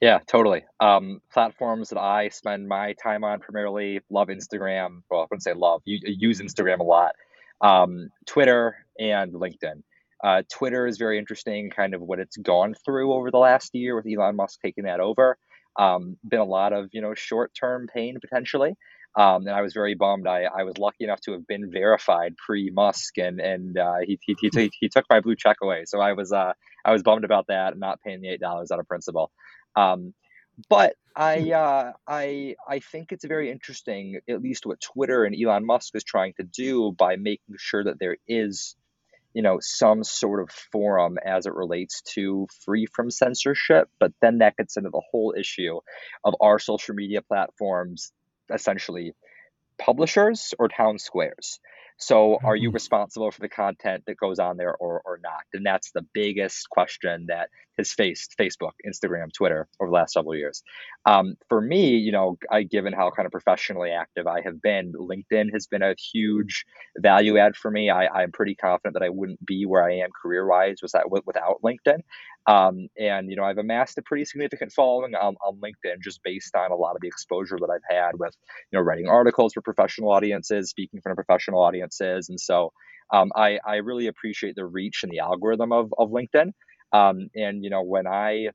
Yeah, 0.00 0.20
totally. 0.28 0.64
Um, 0.78 1.20
platforms 1.32 1.88
that 1.88 1.98
I 1.98 2.28
spend 2.28 2.68
my 2.68 2.92
time 3.02 3.24
on 3.24 3.40
primarily 3.40 4.00
love 4.10 4.28
Instagram. 4.28 5.02
Well, 5.10 5.20
I 5.20 5.24
wouldn't 5.24 5.42
say 5.42 5.54
love. 5.54 5.82
You, 5.84 5.98
use 6.04 6.40
Instagram 6.40 6.78
a 6.78 6.84
lot. 6.84 7.12
Um, 7.60 8.10
Twitter 8.26 8.76
and 8.98 9.32
LinkedIn. 9.32 9.82
Uh, 10.22 10.42
Twitter 10.52 10.86
is 10.86 10.98
very 10.98 11.18
interesting, 11.18 11.70
kind 11.70 11.94
of 11.94 12.00
what 12.00 12.20
it's 12.20 12.36
gone 12.36 12.74
through 12.84 13.12
over 13.12 13.30
the 13.30 13.38
last 13.38 13.74
year 13.74 13.96
with 13.96 14.06
Elon 14.06 14.36
Musk 14.36 14.60
taking 14.64 14.84
that 14.84 15.00
over. 15.00 15.36
Um, 15.78 16.16
been 16.28 16.40
a 16.40 16.44
lot 16.44 16.72
of 16.72 16.88
you 16.92 17.00
know 17.00 17.14
short 17.14 17.52
term 17.58 17.88
pain 17.92 18.18
potentially, 18.20 18.74
um, 19.16 19.46
and 19.46 19.50
I 19.50 19.62
was 19.62 19.74
very 19.74 19.94
bummed. 19.94 20.26
I, 20.26 20.42
I 20.44 20.64
was 20.64 20.76
lucky 20.78 21.04
enough 21.04 21.20
to 21.22 21.32
have 21.32 21.46
been 21.46 21.70
verified 21.70 22.34
pre 22.36 22.70
Musk, 22.70 23.18
and 23.18 23.40
and 23.40 23.78
uh, 23.78 23.96
he, 24.04 24.18
he, 24.26 24.36
he, 24.40 24.70
he 24.80 24.88
took 24.88 25.04
my 25.08 25.20
blue 25.20 25.36
check 25.36 25.58
away. 25.62 25.84
So 25.86 26.00
I 26.00 26.12
was 26.14 26.32
uh, 26.32 26.52
I 26.84 26.92
was 26.92 27.02
bummed 27.04 27.24
about 27.24 27.46
that, 27.48 27.78
not 27.78 28.00
paying 28.02 28.20
the 28.20 28.28
eight 28.28 28.40
dollars 28.40 28.70
out 28.72 28.80
of 28.80 28.88
principle. 28.88 29.30
Um, 29.76 30.14
but 30.68 30.94
I 31.14 31.40
hmm. 31.40 31.52
uh, 31.52 31.92
I 32.06 32.56
I 32.66 32.78
think 32.80 33.12
it's 33.12 33.24
very 33.24 33.50
interesting, 33.50 34.20
at 34.28 34.42
least 34.42 34.66
what 34.66 34.80
Twitter 34.80 35.24
and 35.24 35.34
Elon 35.34 35.66
Musk 35.66 35.94
is 35.94 36.04
trying 36.04 36.34
to 36.34 36.44
do 36.44 36.92
by 36.92 37.16
making 37.16 37.56
sure 37.58 37.84
that 37.84 37.98
there 37.98 38.16
is, 38.26 38.76
you 39.34 39.42
know, 39.42 39.58
some 39.60 40.04
sort 40.04 40.40
of 40.40 40.50
forum 40.50 41.18
as 41.24 41.46
it 41.46 41.54
relates 41.54 42.02
to 42.14 42.46
free 42.64 42.86
from 42.86 43.10
censorship. 43.10 43.88
But 43.98 44.12
then 44.20 44.38
that 44.38 44.56
gets 44.56 44.76
into 44.76 44.90
the 44.90 45.02
whole 45.10 45.34
issue 45.38 45.80
of 46.24 46.34
our 46.40 46.58
social 46.58 46.94
media 46.94 47.22
platforms 47.22 48.12
essentially 48.52 49.12
publishers 49.78 50.54
or 50.58 50.68
town 50.68 50.98
squares. 50.98 51.60
So, 51.98 52.38
are 52.44 52.54
you 52.54 52.68
mm-hmm. 52.68 52.74
responsible 52.74 53.30
for 53.30 53.40
the 53.40 53.48
content 53.48 54.04
that 54.06 54.16
goes 54.16 54.38
on 54.38 54.56
there 54.56 54.74
or, 54.74 55.02
or 55.04 55.18
not? 55.22 55.42
And 55.52 55.66
that's 55.66 55.90
the 55.90 56.06
biggest 56.14 56.70
question 56.70 57.26
that 57.28 57.50
has 57.76 57.92
faced 57.92 58.36
Facebook, 58.38 58.72
Instagram, 58.86 59.32
Twitter 59.32 59.68
over 59.80 59.88
the 59.88 59.94
last 59.94 60.12
several 60.12 60.36
years. 60.36 60.62
Um, 61.06 61.36
for 61.48 61.60
me, 61.60 61.96
you 61.96 62.12
know, 62.12 62.36
I, 62.50 62.62
given 62.62 62.92
how 62.92 63.10
kind 63.10 63.26
of 63.26 63.32
professionally 63.32 63.90
active 63.90 64.26
I 64.26 64.42
have 64.42 64.60
been, 64.60 64.92
LinkedIn 64.92 65.52
has 65.52 65.66
been 65.66 65.82
a 65.82 65.94
huge 66.12 66.64
value 66.98 67.38
add 67.38 67.56
for 67.56 67.70
me. 67.70 67.90
I, 67.90 68.22
am 68.22 68.32
pretty 68.32 68.54
confident 68.54 68.94
that 68.94 69.04
I 69.04 69.08
wouldn't 69.08 69.44
be 69.44 69.64
where 69.64 69.84
I 69.84 69.96
am 69.98 70.10
career 70.10 70.46
wise 70.46 70.78
without, 70.82 71.10
without 71.26 71.62
LinkedIn. 71.64 72.00
Um, 72.48 72.88
and, 72.98 73.28
you 73.28 73.36
know, 73.36 73.44
I've 73.44 73.58
amassed 73.58 73.98
a 73.98 74.02
pretty 74.02 74.24
significant 74.24 74.72
following 74.72 75.14
on, 75.14 75.36
on 75.44 75.60
LinkedIn 75.60 76.00
just 76.02 76.20
based 76.24 76.56
on 76.56 76.72
a 76.72 76.76
lot 76.76 76.96
of 76.96 77.02
the 77.02 77.06
exposure 77.06 77.58
that 77.60 77.68
I've 77.70 77.94
had 77.94 78.12
with, 78.18 78.34
you 78.72 78.78
know, 78.78 78.82
writing 78.82 79.06
articles 79.06 79.52
for 79.52 79.60
professional 79.60 80.10
audiences, 80.10 80.70
speaking 80.70 80.96
in 80.96 81.02
front 81.02 81.18
of 81.18 81.26
professional 81.26 81.60
audiences. 81.60 82.30
And 82.30 82.40
so 82.40 82.72
um, 83.12 83.32
I, 83.36 83.58
I 83.66 83.76
really 83.76 84.06
appreciate 84.06 84.56
the 84.56 84.64
reach 84.64 85.00
and 85.02 85.12
the 85.12 85.18
algorithm 85.18 85.72
of, 85.72 85.92
of 85.98 86.08
LinkedIn. 86.08 86.52
Um, 86.90 87.28
and 87.34 87.62
you 87.62 87.68
know, 87.68 87.82
when 87.82 88.06
I 88.06 88.48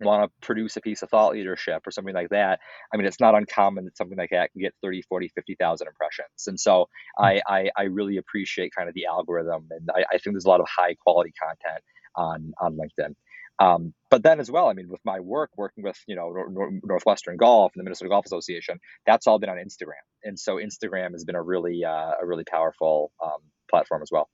want 0.00 0.22
to 0.22 0.46
produce 0.46 0.76
a 0.76 0.80
piece 0.80 1.02
of 1.02 1.10
thought 1.10 1.32
leadership 1.32 1.84
or 1.84 1.90
something 1.90 2.14
like 2.14 2.28
that, 2.28 2.60
I 2.94 2.96
mean, 2.96 3.06
it's 3.06 3.18
not 3.18 3.34
uncommon 3.34 3.86
that 3.86 3.96
something 3.96 4.16
like 4.16 4.30
that 4.30 4.52
can 4.52 4.60
get 4.60 4.74
30, 4.80 5.02
40, 5.08 5.32
50,000 5.34 5.88
impressions. 5.88 6.46
And 6.46 6.60
so 6.60 6.88
hmm. 7.16 7.24
I, 7.24 7.40
I, 7.48 7.70
I, 7.76 7.82
really 7.84 8.18
appreciate 8.18 8.72
kind 8.76 8.88
of 8.88 8.94
the 8.94 9.06
algorithm. 9.06 9.66
And 9.72 9.90
I, 9.90 10.04
I, 10.12 10.18
think 10.18 10.34
there's 10.34 10.44
a 10.44 10.48
lot 10.48 10.60
of 10.60 10.68
high 10.68 10.94
quality 10.94 11.32
content 11.42 11.82
on, 12.18 12.52
on 12.60 12.76
LinkedIn. 12.76 13.14
Um, 13.60 13.92
but 14.10 14.22
then 14.22 14.38
as 14.38 14.50
well, 14.50 14.68
I 14.68 14.72
mean, 14.72 14.88
with 14.88 15.00
my 15.04 15.20
work, 15.20 15.50
working 15.56 15.82
with, 15.82 15.98
you 16.06 16.14
know, 16.14 16.32
Nor- 16.50 16.70
Northwestern 16.84 17.36
Golf 17.36 17.72
and 17.74 17.80
the 17.80 17.84
Minnesota 17.84 18.08
Golf 18.08 18.24
Association, 18.26 18.78
that's 19.06 19.26
all 19.26 19.38
been 19.38 19.50
on 19.50 19.56
Instagram. 19.56 20.04
And 20.22 20.38
so 20.38 20.56
Instagram 20.56 21.12
has 21.12 21.24
been 21.24 21.34
a 21.34 21.42
really, 21.42 21.84
uh, 21.84 22.12
a 22.22 22.26
really 22.26 22.44
powerful 22.44 23.10
um, 23.22 23.40
platform 23.68 24.02
as 24.02 24.10
well. 24.12 24.28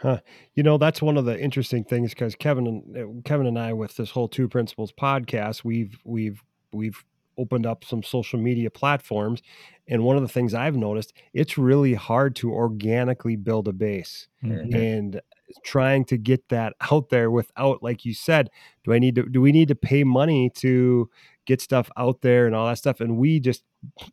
Huh. 0.00 0.20
You 0.54 0.62
know, 0.62 0.78
that's 0.78 1.02
one 1.02 1.16
of 1.16 1.24
the 1.24 1.38
interesting 1.38 1.82
things 1.82 2.10
because 2.10 2.36
Kevin 2.36 2.66
and 2.68 2.96
uh, 2.96 3.28
Kevin 3.28 3.48
and 3.48 3.58
I, 3.58 3.72
with 3.72 3.96
this 3.96 4.12
whole 4.12 4.28
Two 4.28 4.48
Principals 4.48 4.92
podcast, 4.92 5.64
we've 5.64 5.98
we've 6.04 6.44
we've 6.72 7.04
opened 7.36 7.66
up 7.66 7.84
some 7.84 8.04
social 8.04 8.38
media 8.38 8.70
platforms, 8.70 9.42
and 9.88 10.04
one 10.04 10.14
of 10.14 10.22
the 10.22 10.28
things 10.28 10.54
I've 10.54 10.76
noticed, 10.76 11.12
it's 11.32 11.58
really 11.58 11.94
hard 11.94 12.36
to 12.36 12.52
organically 12.52 13.34
build 13.34 13.66
a 13.66 13.72
base, 13.72 14.28
mm-hmm. 14.44 14.72
and 14.74 15.20
trying 15.64 16.04
to 16.06 16.18
get 16.18 16.48
that 16.48 16.74
out 16.90 17.08
there 17.10 17.30
without, 17.30 17.82
like 17.82 18.04
you 18.04 18.14
said, 18.14 18.50
do 18.84 18.92
I 18.92 18.98
need 18.98 19.14
to 19.16 19.22
do 19.24 19.40
we 19.40 19.52
need 19.52 19.68
to 19.68 19.74
pay 19.74 20.04
money 20.04 20.50
to 20.56 21.10
get 21.48 21.62
stuff 21.62 21.90
out 21.96 22.20
there 22.20 22.46
and 22.46 22.54
all 22.54 22.66
that 22.66 22.76
stuff. 22.76 23.00
And 23.00 23.16
we 23.16 23.40
just 23.40 23.64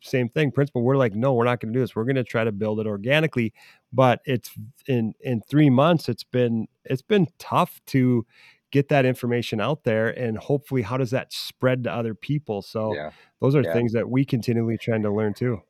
same 0.02 0.28
thing, 0.30 0.50
principle. 0.50 0.82
We're 0.82 0.96
like, 0.96 1.14
no, 1.14 1.34
we're 1.34 1.44
not 1.44 1.60
going 1.60 1.72
to 1.72 1.78
do 1.78 1.82
this. 1.82 1.94
We're 1.94 2.04
going 2.04 2.16
to 2.16 2.24
try 2.24 2.44
to 2.44 2.50
build 2.50 2.80
it 2.80 2.86
organically. 2.86 3.52
But 3.92 4.20
it's 4.24 4.50
in 4.88 5.14
in 5.20 5.42
three 5.42 5.70
months. 5.70 6.08
It's 6.08 6.24
been 6.24 6.66
it's 6.84 7.02
been 7.02 7.28
tough 7.38 7.80
to 7.88 8.26
get 8.72 8.88
that 8.88 9.04
information 9.04 9.60
out 9.60 9.84
there 9.84 10.08
and 10.08 10.36
hopefully 10.38 10.82
how 10.82 10.96
does 10.96 11.10
that 11.10 11.32
spread 11.32 11.84
to 11.84 11.90
other 11.90 12.14
people 12.14 12.60
so 12.60 12.92
yeah. 12.94 13.10
those 13.40 13.54
are 13.54 13.62
yeah. 13.62 13.72
things 13.72 13.92
that 13.92 14.10
we 14.10 14.24
continually 14.24 14.76
trying 14.76 15.02
to 15.02 15.10
learn 15.10 15.32
too 15.32 15.62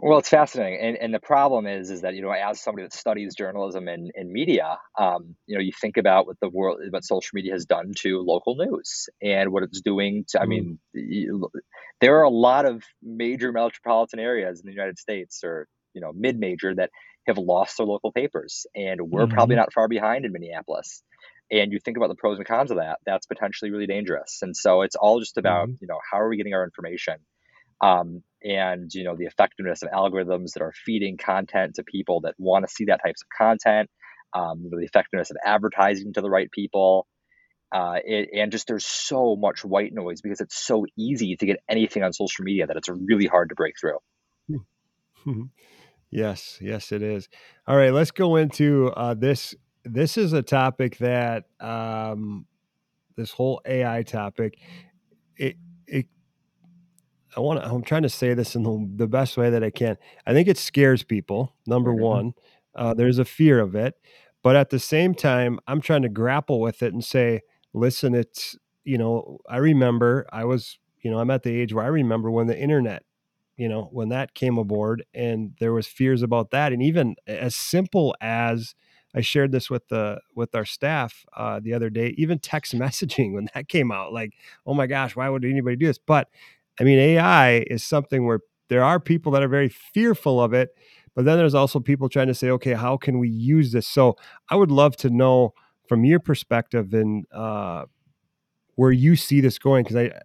well, 0.00 0.18
it's 0.18 0.28
fascinating, 0.28 0.78
and 0.80 0.96
and 0.96 1.14
the 1.14 1.20
problem 1.20 1.66
is 1.66 1.90
is 1.90 2.02
that 2.02 2.14
you 2.14 2.22
know 2.22 2.30
as 2.30 2.60
somebody 2.60 2.84
that 2.84 2.92
studies 2.92 3.34
journalism 3.34 3.88
and, 3.88 4.10
and 4.14 4.30
media, 4.30 4.78
um, 4.98 5.34
you 5.46 5.56
know 5.56 5.60
you 5.60 5.72
think 5.80 5.96
about 5.96 6.26
what 6.26 6.36
the 6.40 6.48
world, 6.48 6.78
what 6.90 7.04
social 7.04 7.30
media 7.34 7.52
has 7.52 7.66
done 7.66 7.92
to 7.98 8.20
local 8.20 8.56
news 8.56 9.08
and 9.20 9.50
what 9.50 9.62
it's 9.64 9.80
doing 9.80 10.24
to. 10.28 10.40
I 10.40 10.46
mean, 10.46 10.78
you, 10.92 11.48
there 12.00 12.18
are 12.18 12.22
a 12.22 12.30
lot 12.30 12.64
of 12.64 12.84
major 13.02 13.50
metropolitan 13.50 14.20
areas 14.20 14.60
in 14.60 14.66
the 14.66 14.72
United 14.72 14.98
States, 14.98 15.42
or 15.42 15.66
you 15.94 16.00
know 16.00 16.12
mid 16.14 16.38
major, 16.38 16.74
that 16.74 16.90
have 17.26 17.38
lost 17.38 17.78
their 17.78 17.86
local 17.86 18.12
papers, 18.12 18.66
and 18.76 19.00
we're 19.02 19.24
mm-hmm. 19.24 19.34
probably 19.34 19.56
not 19.56 19.72
far 19.72 19.88
behind 19.88 20.24
in 20.24 20.32
Minneapolis. 20.32 21.02
And 21.50 21.72
you 21.72 21.78
think 21.80 21.96
about 21.96 22.08
the 22.08 22.14
pros 22.14 22.36
and 22.38 22.46
cons 22.46 22.70
of 22.70 22.76
that, 22.76 22.98
that's 23.06 23.26
potentially 23.26 23.70
really 23.70 23.86
dangerous. 23.86 24.40
And 24.42 24.54
so 24.54 24.82
it's 24.82 24.96
all 24.96 25.18
just 25.18 25.38
about 25.38 25.68
mm-hmm. 25.68 25.76
you 25.80 25.88
know 25.88 25.98
how 26.10 26.20
are 26.20 26.28
we 26.28 26.36
getting 26.36 26.54
our 26.54 26.64
information 26.64 27.16
um, 27.80 28.22
and 28.42 28.92
you 28.94 29.04
know 29.04 29.16
the 29.16 29.26
effectiveness 29.26 29.82
of 29.82 29.90
algorithms 29.90 30.52
that 30.52 30.62
are 30.62 30.72
feeding 30.84 31.16
content 31.16 31.74
to 31.74 31.82
people 31.82 32.20
that 32.22 32.34
want 32.38 32.66
to 32.66 32.72
see 32.72 32.86
that 32.86 33.00
types 33.04 33.22
of 33.22 33.28
content 33.36 33.90
um, 34.34 34.68
the 34.70 34.84
effectiveness 34.84 35.30
of 35.30 35.36
advertising 35.44 36.12
to 36.12 36.20
the 36.20 36.30
right 36.30 36.50
people 36.50 37.06
uh, 37.70 37.96
it, 38.04 38.30
and 38.32 38.50
just 38.50 38.66
there's 38.66 38.86
so 38.86 39.36
much 39.36 39.64
white 39.64 39.92
noise 39.92 40.22
because 40.22 40.40
it's 40.40 40.56
so 40.56 40.86
easy 40.96 41.36
to 41.36 41.46
get 41.46 41.58
anything 41.68 42.02
on 42.02 42.12
social 42.12 42.44
media 42.44 42.66
that 42.66 42.76
it's 42.76 42.88
really 42.88 43.26
hard 43.26 43.50
to 43.50 43.54
break 43.54 43.74
through. 43.78 43.98
Yes 46.10 46.58
yes 46.62 46.92
it 46.92 47.02
is. 47.02 47.28
All 47.66 47.76
right 47.76 47.92
let's 47.92 48.10
go 48.10 48.36
into 48.36 48.88
uh, 48.96 49.14
this 49.14 49.54
this 49.84 50.16
is 50.16 50.32
a 50.32 50.42
topic 50.42 50.96
that 50.98 51.44
um, 51.60 52.46
this 53.16 53.30
whole 53.30 53.60
ai 53.66 54.02
topic 54.02 54.58
it 55.36 55.56
I 57.36 57.40
want 57.40 57.60
to, 57.60 57.68
I'm 57.68 57.82
trying 57.82 58.02
to 58.02 58.08
say 58.08 58.34
this 58.34 58.54
in 58.54 58.62
the, 58.62 58.88
the, 58.96 59.06
best 59.06 59.36
way 59.36 59.50
that 59.50 59.62
I 59.62 59.70
can. 59.70 59.96
I 60.26 60.32
think 60.32 60.48
it 60.48 60.58
scares 60.58 61.02
people. 61.02 61.54
Number 61.66 61.92
mm-hmm. 61.92 62.02
one, 62.02 62.32
uh, 62.74 62.94
there's 62.94 63.18
a 63.18 63.24
fear 63.24 63.60
of 63.60 63.74
it, 63.74 63.94
but 64.42 64.56
at 64.56 64.70
the 64.70 64.78
same 64.78 65.14
time, 65.14 65.58
I'm 65.66 65.80
trying 65.80 66.02
to 66.02 66.08
grapple 66.08 66.60
with 66.60 66.82
it 66.82 66.92
and 66.92 67.04
say, 67.04 67.42
listen, 67.72 68.14
it's 68.14 68.56
you 68.84 68.96
know, 68.96 69.38
I 69.48 69.58
remember 69.58 70.26
I 70.32 70.44
was, 70.44 70.78
you 71.02 71.10
know, 71.10 71.18
I'm 71.18 71.30
at 71.30 71.42
the 71.42 71.50
age 71.50 71.74
where 71.74 71.84
I 71.84 71.88
remember 71.88 72.30
when 72.30 72.46
the 72.46 72.58
internet 72.58 73.02
you 73.58 73.68
know, 73.68 73.88
when 73.90 74.08
that 74.10 74.34
came 74.34 74.56
aboard, 74.56 75.04
and 75.12 75.54
there 75.58 75.72
was 75.72 75.88
fears 75.88 76.22
about 76.22 76.52
that, 76.52 76.72
and 76.72 76.80
even 76.80 77.16
as 77.26 77.56
simple 77.56 78.14
as 78.20 78.76
I 79.14 79.20
shared 79.20 79.52
this 79.52 79.68
with 79.68 79.88
the 79.88 80.20
with 80.34 80.54
our 80.54 80.64
staff 80.64 81.24
uh, 81.36 81.60
the 81.60 81.74
other 81.74 81.90
day. 81.90 82.14
Even 82.16 82.38
text 82.38 82.74
messaging 82.78 83.34
when 83.34 83.48
that 83.54 83.68
came 83.68 83.90
out, 83.90 84.12
like, 84.12 84.34
oh 84.66 84.74
my 84.74 84.86
gosh, 84.86 85.16
why 85.16 85.28
would 85.28 85.44
anybody 85.44 85.76
do 85.76 85.86
this? 85.86 85.98
But 85.98 86.28
I 86.80 86.84
mean, 86.84 86.98
AI 86.98 87.58
is 87.66 87.84
something 87.84 88.26
where 88.26 88.40
there 88.68 88.84
are 88.84 89.00
people 89.00 89.32
that 89.32 89.42
are 89.42 89.48
very 89.48 89.68
fearful 89.68 90.40
of 90.40 90.52
it, 90.52 90.70
but 91.14 91.24
then 91.24 91.38
there's 91.38 91.54
also 91.54 91.80
people 91.80 92.08
trying 92.08 92.28
to 92.28 92.34
say, 92.34 92.50
okay, 92.50 92.74
how 92.74 92.96
can 92.96 93.18
we 93.18 93.28
use 93.28 93.72
this? 93.72 93.86
So 93.86 94.16
I 94.50 94.56
would 94.56 94.70
love 94.70 94.96
to 94.98 95.10
know 95.10 95.54
from 95.88 96.04
your 96.04 96.20
perspective 96.20 96.92
and 96.92 97.26
uh, 97.32 97.86
where 98.76 98.92
you 98.92 99.16
see 99.16 99.40
this 99.40 99.58
going, 99.58 99.84
because 99.84 99.96
I 99.96 100.20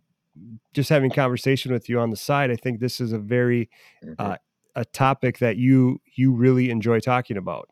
just 0.73 0.89
having 0.89 1.11
conversation 1.11 1.71
with 1.71 1.89
you 1.89 1.99
on 1.99 2.09
the 2.09 2.15
side, 2.15 2.51
I 2.51 2.55
think 2.55 2.79
this 2.79 2.99
is 2.99 3.13
a 3.13 3.19
very 3.19 3.69
mm-hmm. 4.03 4.13
uh, 4.17 4.35
a 4.75 4.85
topic 4.85 5.39
that 5.39 5.57
you 5.57 6.01
you 6.15 6.33
really 6.33 6.69
enjoy 6.69 6.99
talking 6.99 7.37
about. 7.37 7.69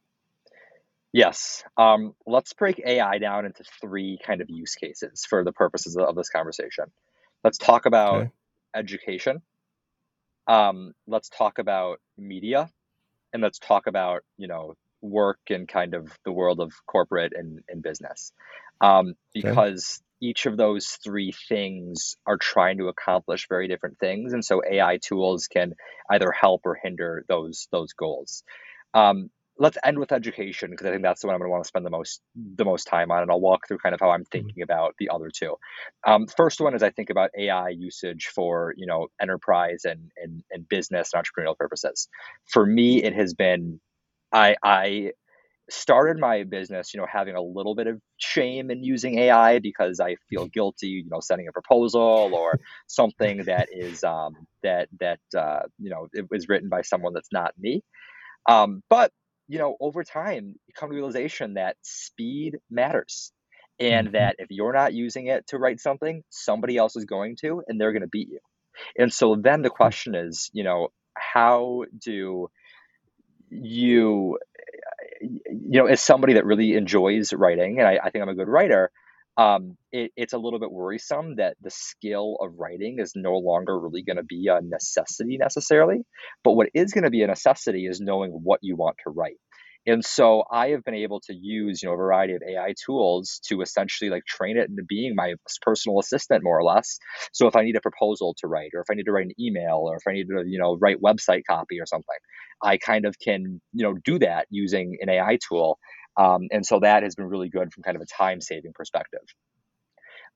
Yes. 1.14 1.64
Um, 1.78 2.16
let's 2.26 2.54
break 2.54 2.82
AI 2.86 3.18
down 3.18 3.46
into 3.46 3.64
three 3.82 4.18
kind 4.26 4.40
of 4.40 4.50
use 4.50 4.76
cases 4.76 5.26
for 5.30 5.44
the 5.44 5.52
purposes 5.52 5.98
of 5.98 6.16
this 6.16 6.30
conversation. 6.30 6.86
Let's 7.44 7.58
talk 7.58 7.86
about 7.86 8.16
okay. 8.16 8.32
Education. 8.76 9.42
Um, 10.48 10.94
let's 11.08 11.30
talk 11.30 11.60
about 11.60 12.00
media, 12.18 12.70
and 13.34 13.42
let's 13.42 13.60
talk 13.60 13.88
about 13.88 14.24
you 14.38 14.48
know 14.48 14.76
work 15.02 15.40
and 15.50 15.68
kind 15.68 15.94
of 15.94 16.12
the 16.26 16.32
world 16.32 16.60
of 16.60 16.74
corporate 16.86 17.34
and, 17.36 17.62
and 17.68 17.82
business, 17.82 18.34
um, 18.82 19.16
because 19.34 20.02
okay. 20.02 20.30
each 20.30 20.46
of 20.46 20.58
those 20.58 20.88
three 21.04 21.32
things 21.32 22.16
are 22.26 22.38
trying 22.38 22.78
to 22.78 22.88
accomplish 22.88 23.48
very 23.50 23.68
different 23.68 24.00
things, 24.00 24.34
and 24.34 24.44
so 24.44 24.62
AI 24.70 24.98
tools 24.98 25.48
can 25.48 25.74
either 26.10 26.32
help 26.32 26.62
or 26.66 26.76
hinder 26.82 27.24
those 27.28 27.68
those 27.72 27.94
goals. 27.94 28.44
Um, 28.94 29.30
let's 29.62 29.78
end 29.86 30.00
with 30.00 30.12
education 30.12 30.72
because 30.72 30.88
I 30.88 30.90
think 30.90 31.04
that's 31.04 31.22
the 31.22 31.28
one 31.28 31.36
I'm 31.36 31.40
going 31.40 31.50
to 31.50 31.52
want 31.52 31.64
to 31.64 31.68
spend 31.68 31.86
the 31.86 31.92
most 31.92 32.22
the 32.36 32.66
most 32.66 32.86
time 32.86 33.12
on, 33.12 33.22
and 33.22 33.30
I'll 33.30 33.40
walk 33.40 33.68
through 33.68 33.78
kind 33.78 33.94
of 33.94 34.02
how 34.02 34.10
I'm 34.10 34.22
mm-hmm. 34.22 34.32
thinking 34.32 34.56
mm-hmm. 34.56 34.64
about 34.64 34.96
the 34.98 35.10
other 35.10 35.30
two. 35.30 35.56
Um, 36.06 36.26
first 36.26 36.60
one 36.60 36.74
is 36.74 36.82
I 36.82 36.90
think 36.90 37.12
about 37.12 37.30
AI 37.38 37.70
usage 37.70 38.32
for 38.34 38.74
you 38.76 38.88
know 38.88 39.08
enterprise 39.22 39.86
and 39.86 40.12
and, 40.18 40.44
and 40.50 40.68
business 40.68 41.12
and 41.14 41.24
entrepreneurial 41.24 41.56
purposes. 41.56 42.10
For 42.48 42.66
me, 42.66 43.04
it 43.04 43.14
has 43.14 43.36
been 43.36 43.80
I 44.34 44.56
I 44.64 45.12
started 45.70 46.18
my 46.18 46.44
business, 46.44 46.94
you 46.94 47.00
know, 47.00 47.08
having 47.10 47.36
a 47.36 47.42
little 47.42 47.76
bit 47.76 47.88
of 47.88 48.02
shame 48.18 48.72
in 48.72 48.84
using 48.84 49.20
AI 49.20 49.60
because 49.60 50.00
I 50.00 50.16
feel 50.28 50.48
guilty, 50.48 50.88
you 50.88 51.10
know, 51.10 51.20
sending 51.22 51.48
a 51.48 51.52
proposal 51.52 52.32
or 52.34 52.60
something 52.88 53.44
that 53.46 53.70
is 53.72 54.04
um, 54.04 54.34
that 54.64 54.90
that 55.00 55.20
uh, 55.38 55.62
you 55.78 55.92
know 55.92 56.08
it 56.14 56.32
was 56.32 56.50
written 56.50 56.68
by 56.68 56.82
someone 56.82 57.14
that's 57.14 57.32
not 57.32 57.54
me. 57.60 57.84
Um, 58.50 58.82
but 58.90 59.12
you 59.52 59.58
know, 59.58 59.76
over 59.82 60.02
time, 60.06 60.56
you 60.66 60.74
come 60.74 60.90
to 60.90 60.96
realization 60.96 61.56
that 61.56 61.76
speed 61.82 62.60
matters. 62.70 63.34
And 63.80 64.08
mm-hmm. 64.08 64.14
that 64.14 64.36
if 64.40 64.48
you're 64.50 64.72
not 64.72 64.94
using 64.94 65.28
it 65.28 65.48
to 65.48 65.58
write 65.58 65.82
something, 65.82 66.24
somebody 66.30 66.78
else 66.78 66.96
is 66.96 67.04
going 67.04 67.36
to, 67.42 67.62
and 67.68 67.80
they're 67.80 67.92
going 67.92 68.04
to 68.04 68.08
beat 68.08 68.30
you. 68.30 68.40
And 68.98 69.12
so 69.12 69.36
then 69.36 69.62
the 69.62 69.70
hmm. 69.70 69.76
question 69.76 70.16
is, 70.16 70.50
you 70.54 70.64
know, 70.64 70.90
how 71.16 71.84
do 72.00 72.50
you, 73.50 74.38
you 75.20 75.80
know, 75.80 75.88
as 75.88 76.00
somebody 76.00 76.34
that 76.34 76.46
really 76.46 76.76
enjoys 76.76 77.34
writing, 77.34 77.80
and 77.80 77.88
I, 77.88 78.00
I 78.02 78.10
think 78.10 78.22
I'm 78.22 78.30
a 78.30 78.36
good 78.36 78.48
writer, 78.48 78.90
um, 79.38 79.78
it, 79.92 80.12
it's 80.16 80.34
a 80.34 80.38
little 80.38 80.60
bit 80.60 80.72
worrisome 80.72 81.38
that 81.38 81.56
the 81.62 81.72
skill 81.72 82.38
of 82.42 82.54
writing 82.58 82.98
is 83.00 83.14
no 83.16 83.38
longer 83.38 83.80
really 83.80 84.04
going 84.04 84.18
to 84.18 84.24
be 84.24 84.48
a 84.48 84.60
necessity 84.62 85.38
necessarily. 85.38 86.04
But 86.44 86.54
what 86.54 86.70
is 86.74 86.94
going 86.94 87.06
to 87.06 87.10
be 87.10 87.24
a 87.24 87.28
necessity 87.28 87.86
is 87.86 88.00
knowing 88.02 88.32
what 88.32 88.60
you 88.62 88.76
want 88.76 88.98
to 89.06 89.12
write. 89.12 89.38
And 89.88 90.06
so 90.06 90.44
I 90.52 90.70
have 90.70 90.84
been 90.84 90.94
able 90.94 91.22
to 91.22 91.34
use, 91.34 91.82
you 91.82 91.90
know, 91.90 91.94
a 91.94 91.98
variety 91.98 92.36
of 92.36 92.44
AI 92.48 92.76
tools 92.86 93.40
to 93.48 93.62
essentially 93.62 94.12
like 94.12 94.26
train 94.26 94.58
it 94.58 94.70
into 94.70 94.84
being 94.88 95.16
my 95.16 95.34
personal 95.64 96.00
assistant, 96.00 96.44
more 96.44 96.60
or 96.60 96.64
less. 96.64 97.00
So 97.34 97.48
if 97.48 97.56
I 97.56 97.64
need 97.64 97.76
a 97.76 97.82
proposal 97.82 98.36
to 98.40 98.48
write, 98.48 98.72
or 98.76 98.82
if 98.82 98.88
I 98.92 98.94
need 98.94 99.06
to 99.06 99.12
write 99.12 99.26
an 99.26 99.32
email, 99.40 99.78
or 99.84 99.96
if 99.96 100.04
I 100.08 100.14
need 100.14 100.28
to, 100.28 100.44
you 100.46 100.60
know, 100.60 100.78
write 100.80 100.98
website 101.02 101.42
copy 101.50 101.80
or 101.80 101.88
something, 101.88 102.18
I 102.62 102.78
kind 102.78 103.06
of 103.06 103.18
can, 103.18 103.60
you 103.74 103.84
know, 103.84 103.96
do 104.06 104.20
that 104.20 104.46
using 104.52 104.98
an 105.02 105.10
AI 105.10 105.40
tool. 105.50 105.80
Um, 106.18 106.48
and 106.52 106.66
so 106.66 106.80
that 106.80 107.04
has 107.04 107.16
been 107.16 107.28
really 107.28 107.50
good 107.50 107.74
from 107.74 107.84
kind 107.84 107.96
of 107.96 108.02
a 108.02 108.06
time 108.06 108.42
saving 108.42 108.74
perspective. 108.74 109.22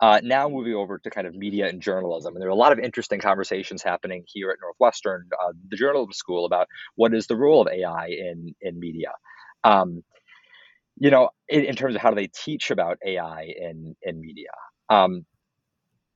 Uh, 0.02 0.20
now 0.24 0.50
moving 0.50 0.74
over 0.74 1.00
to 1.00 1.10
kind 1.10 1.26
of 1.26 1.36
media 1.36 1.68
and 1.68 1.82
journalism, 1.82 2.34
and 2.34 2.42
there 2.42 2.50
are 2.50 2.52
a 2.52 2.56
lot 2.56 2.74
of 2.74 2.80
interesting 2.80 3.20
conversations 3.20 3.82
happening 3.82 4.24
here 4.28 4.50
at 4.50 4.58
Northwestern, 4.62 5.30
uh, 5.42 5.54
the 5.70 5.78
journalism 5.78 6.12
school, 6.12 6.46
about 6.46 6.68
what 6.96 7.14
is 7.14 7.28
the 7.28 7.36
role 7.36 7.62
of 7.62 7.70
AI 7.72 8.08
in 8.08 8.54
in 8.60 8.78
media. 8.78 9.12
Um, 9.64 10.04
you 10.98 11.12
know, 11.12 11.30
in, 11.48 11.64
in, 11.64 11.76
terms 11.76 11.96
of 11.96 12.02
how 12.02 12.10
do 12.10 12.16
they 12.16 12.28
teach 12.28 12.72
about 12.72 12.98
AI 13.06 13.44
in 13.44 13.96
in 14.02 14.20
media. 14.20 14.52
Um, 14.90 15.26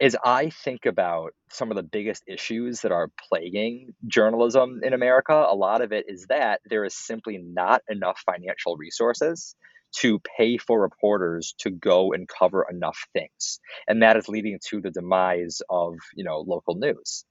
as 0.02 0.16
I 0.24 0.50
think 0.50 0.86
about 0.86 1.34
some 1.52 1.72
of 1.72 1.78
the 1.78 1.84
biggest 1.84 2.24
issues 2.28 2.82
that 2.82 2.92
are 2.92 3.12
plaguing 3.30 3.94
journalism 4.08 4.80
in 4.84 4.94
America, 4.94 5.34
a 5.34 5.56
lot 5.56 5.82
of 5.82 5.92
it 5.92 6.06
is 6.08 6.28
that 6.30 6.62
there 6.70 6.86
is 6.86 6.94
simply 6.94 7.38
not 7.38 7.82
enough 7.90 8.22
financial 8.26 8.78
resources 8.78 9.56
to 9.98 10.20
pay 10.38 10.58
for 10.58 10.82
reporters 10.82 11.56
to 11.60 11.70
go 11.70 12.14
and 12.14 12.28
cover 12.28 12.66
enough 12.70 13.08
things. 13.14 13.60
And 13.88 14.04
that 14.04 14.18
is 14.18 14.30
leading 14.30 14.60
to 14.70 14.82
the 14.82 14.92
demise 14.92 15.62
of, 15.70 15.96
you 16.16 16.24
know, 16.24 16.40
local 16.48 16.76
news. 16.76 17.26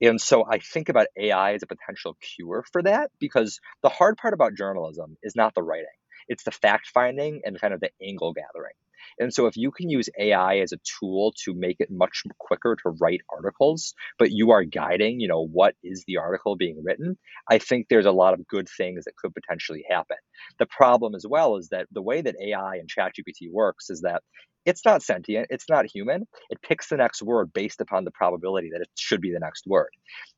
And 0.00 0.20
so 0.20 0.44
I 0.48 0.58
think 0.58 0.88
about 0.88 1.08
AI 1.16 1.54
as 1.54 1.62
a 1.62 1.66
potential 1.66 2.16
cure 2.20 2.64
for 2.72 2.82
that 2.82 3.10
because 3.18 3.60
the 3.82 3.88
hard 3.88 4.16
part 4.16 4.32
about 4.34 4.56
journalism 4.56 5.16
is 5.22 5.34
not 5.36 5.54
the 5.54 5.62
writing. 5.62 5.86
It's 6.28 6.44
the 6.44 6.50
fact 6.50 6.88
finding 6.92 7.42
and 7.44 7.60
kind 7.60 7.74
of 7.74 7.80
the 7.80 7.90
angle 8.02 8.32
gathering. 8.32 8.74
And 9.18 9.32
so 9.32 9.46
if 9.46 9.56
you 9.56 9.70
can 9.70 9.88
use 9.88 10.08
AI 10.18 10.58
as 10.58 10.72
a 10.72 10.78
tool 10.98 11.34
to 11.44 11.54
make 11.54 11.76
it 11.80 11.90
much 11.90 12.22
quicker 12.38 12.76
to 12.82 12.90
write 13.00 13.20
articles, 13.32 13.94
but 14.18 14.30
you 14.30 14.50
are 14.50 14.64
guiding, 14.64 15.20
you 15.20 15.28
know, 15.28 15.46
what 15.46 15.74
is 15.82 16.04
the 16.06 16.18
article 16.18 16.56
being 16.56 16.82
written, 16.84 17.18
I 17.48 17.58
think 17.58 17.86
there's 17.88 18.06
a 18.06 18.12
lot 18.12 18.34
of 18.34 18.46
good 18.46 18.68
things 18.76 19.04
that 19.04 19.16
could 19.16 19.34
potentially 19.34 19.84
happen. 19.88 20.16
The 20.58 20.66
problem 20.66 21.14
as 21.14 21.24
well 21.28 21.56
is 21.56 21.68
that 21.70 21.86
the 21.92 22.02
way 22.02 22.20
that 22.20 22.36
AI 22.42 22.76
and 22.76 22.88
ChatGPT 22.88 23.50
works 23.50 23.90
is 23.90 24.02
that 24.02 24.22
it's 24.68 24.84
not 24.84 25.02
sentient, 25.02 25.46
it's 25.50 25.68
not 25.70 25.86
human. 25.86 26.26
It 26.50 26.60
picks 26.60 26.88
the 26.88 26.98
next 26.98 27.22
word 27.22 27.52
based 27.54 27.80
upon 27.80 28.04
the 28.04 28.10
probability 28.10 28.70
that 28.72 28.82
it 28.82 28.90
should 28.96 29.22
be 29.22 29.32
the 29.32 29.38
next 29.38 29.66
word. 29.66 29.88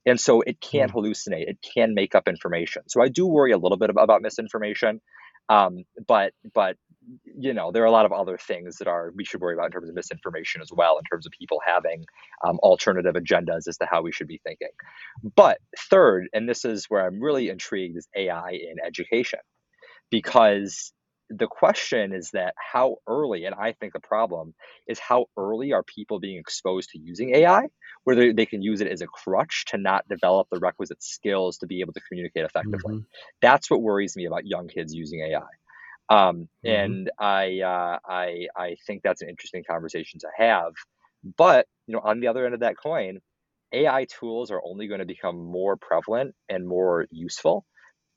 And 0.07 0.21
so 0.21 0.41
it 0.41 0.61
can 0.61 0.89
mm. 0.89 0.93
hallucinate, 0.93 1.49
it 1.49 1.59
can 1.75 1.95
make 1.95 2.15
up 2.15 2.29
information. 2.29 2.83
So 2.89 3.03
I 3.03 3.09
do 3.09 3.27
worry 3.27 3.51
a 3.51 3.59
little 3.59 3.79
bit 3.79 3.91
about 3.91 4.23
misinformation. 4.23 5.01
Um, 5.49 5.83
but 6.07 6.33
but 6.55 6.77
you 7.25 7.55
know 7.55 7.71
there 7.73 7.83
are 7.83 7.87
a 7.87 7.91
lot 7.91 8.07
of 8.07 8.13
other 8.13 8.39
things 8.39 8.77
that 8.77 8.89
are 8.89 9.13
we 9.15 9.25
should 9.25 9.41
worry 9.41 9.55
about 9.55 9.67
in 9.67 9.73
terms 9.73 9.89
of 9.89 9.95
misinformation 9.95 10.61
as 10.61 10.71
well 10.73 10.99
in 10.99 11.05
terms 11.05 11.27
of 11.27 11.33
people 11.33 11.61
having 11.65 12.05
um, 12.47 12.59
alternative 12.63 13.15
agendas 13.15 13.69
as 13.69 13.77
to 13.79 13.87
how 13.91 14.03
we 14.03 14.13
should 14.13 14.29
be 14.29 14.41
thinking 14.45 14.69
but 15.37 15.59
third 15.91 16.29
and 16.33 16.49
this 16.49 16.65
is 16.65 16.87
where 16.89 17.07
i'm 17.07 17.21
really 17.21 17.49
intrigued 17.49 17.97
is 17.97 18.09
ai 18.17 18.51
in 18.51 18.77
education 18.85 19.41
because 20.11 20.93
the 21.31 21.47
question 21.47 22.13
is 22.13 22.33
that 22.33 22.55
how 22.57 22.97
early, 23.07 23.45
and 23.45 23.55
I 23.55 23.73
think 23.73 23.93
the 23.93 24.01
problem 24.01 24.53
is 24.89 24.99
how 24.99 25.27
early 25.37 25.73
are 25.73 25.85
people 25.85 26.19
being 26.19 26.39
exposed 26.39 26.91
to 26.91 26.99
using 26.99 27.35
AI, 27.35 27.69
where 28.03 28.33
they 28.33 28.47
can 28.47 28.63
use 28.63 28.81
it 28.81 28.89
as 28.89 29.01
a 29.01 29.07
crutch 29.07 29.65
to 29.69 29.79
not 29.79 30.09
develop 30.09 30.49
the 30.51 30.59
requisite 30.59 31.03
skills 31.03 31.59
to 31.59 31.67
be 31.67 31.81
able 31.81 31.93
to 31.93 32.01
communicate 32.09 32.45
effectively. 32.45 32.97
Mm-hmm. 32.97 33.05
That's 33.41 33.71
what 33.71 33.81
worries 33.81 34.17
me 34.17 34.25
about 34.25 34.45
young 34.45 34.67
kids 34.67 34.93
using 34.93 35.21
AI. 35.21 35.47
Um, 36.11 36.49
mm-hmm. 36.65 36.69
And 36.69 37.11
I, 37.19 37.61
uh, 37.61 37.99
I, 38.07 38.47
I 38.57 38.77
think 38.87 39.03
that's 39.03 39.23
an 39.23 39.29
interesting 39.29 39.65
conversation 39.69 40.21
to 40.21 40.29
have. 40.37 40.73
But 41.37 41.67
you 41.87 41.95
know, 41.95 42.01
on 42.01 42.21
the 42.21 42.29
other 42.29 42.45
end 42.45 42.55
of 42.55 42.61
that 42.61 42.77
coin, 42.77 43.21
AI 43.73 44.07
tools 44.07 44.51
are 44.51 44.61
only 44.65 44.89
going 44.89 45.01
to 45.01 45.07
become 45.07 45.39
more 45.39 45.77
prevalent 45.77 46.35
and 46.49 46.67
more 46.67 47.07
useful 47.11 47.65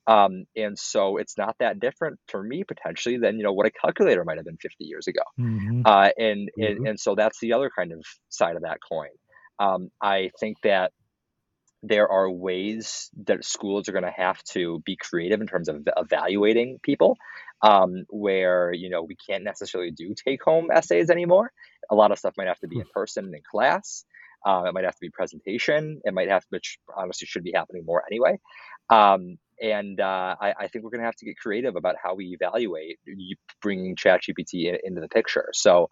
um, 0.05 0.45
and 0.55 0.77
so 0.77 1.17
it's 1.17 1.37
not 1.37 1.55
that 1.59 1.79
different 1.79 2.19
for 2.27 2.43
me 2.43 2.63
potentially 2.63 3.17
than 3.17 3.37
you 3.37 3.43
know 3.43 3.53
what 3.53 3.65
a 3.65 3.71
calculator 3.71 4.23
might 4.25 4.37
have 4.37 4.45
been 4.45 4.57
50 4.57 4.83
years 4.83 5.07
ago. 5.07 5.21
Mm-hmm. 5.39 5.81
Uh, 5.85 6.09
and, 6.17 6.49
mm-hmm. 6.59 6.63
and 6.63 6.87
and 6.87 6.99
so 6.99 7.15
that's 7.15 7.39
the 7.39 7.53
other 7.53 7.71
kind 7.75 7.91
of 7.91 8.03
side 8.29 8.55
of 8.55 8.63
that 8.63 8.79
coin. 8.87 9.09
Um, 9.59 9.89
I 10.01 10.31
think 10.39 10.57
that 10.63 10.91
there 11.83 12.09
are 12.09 12.29
ways 12.29 13.11
that 13.25 13.45
schools 13.45 13.87
are 13.89 13.91
going 13.91 14.03
to 14.03 14.11
have 14.11 14.41
to 14.43 14.81
be 14.85 14.95
creative 14.95 15.41
in 15.41 15.47
terms 15.47 15.69
of 15.69 15.87
evaluating 15.97 16.79
people 16.81 17.17
um, 17.61 18.05
where 18.09 18.73
you 18.73 18.89
know 18.89 19.03
we 19.03 19.15
can't 19.15 19.43
necessarily 19.43 19.91
do 19.91 20.15
take 20.15 20.41
home 20.43 20.69
essays 20.73 21.09
anymore. 21.09 21.51
A 21.91 21.95
lot 21.95 22.11
of 22.11 22.17
stuff 22.17 22.33
might 22.37 22.47
have 22.47 22.59
to 22.59 22.67
be 22.67 22.79
in 22.79 22.85
person 22.93 23.25
in 23.25 23.41
class 23.49 24.05
uh, 24.45 24.63
it 24.67 24.73
might 24.73 24.83
have 24.83 24.95
to 24.95 25.01
be 25.01 25.09
presentation 25.09 26.01
it 26.03 26.13
might 26.13 26.29
have 26.29 26.41
to 26.43 26.47
which 26.49 26.77
honestly 26.95 27.25
should 27.25 27.43
be 27.43 27.53
happening 27.53 27.83
more 27.85 28.03
anyway. 28.09 28.39
Um, 28.89 29.37
and 29.61 29.99
uh, 29.99 30.35
I, 30.41 30.53
I, 30.59 30.67
think 30.67 30.83
we're 30.83 30.89
going 30.89 30.99
to 30.99 31.05
have 31.05 31.15
to 31.15 31.25
get 31.25 31.37
creative 31.37 31.75
about 31.77 31.95
how 32.01 32.15
we 32.15 32.37
evaluate 32.39 32.99
bringing 33.61 33.95
ChatGPT 33.95 34.65
in, 34.65 34.77
into 34.83 34.99
the 34.99 35.07
picture. 35.07 35.49
So 35.53 35.89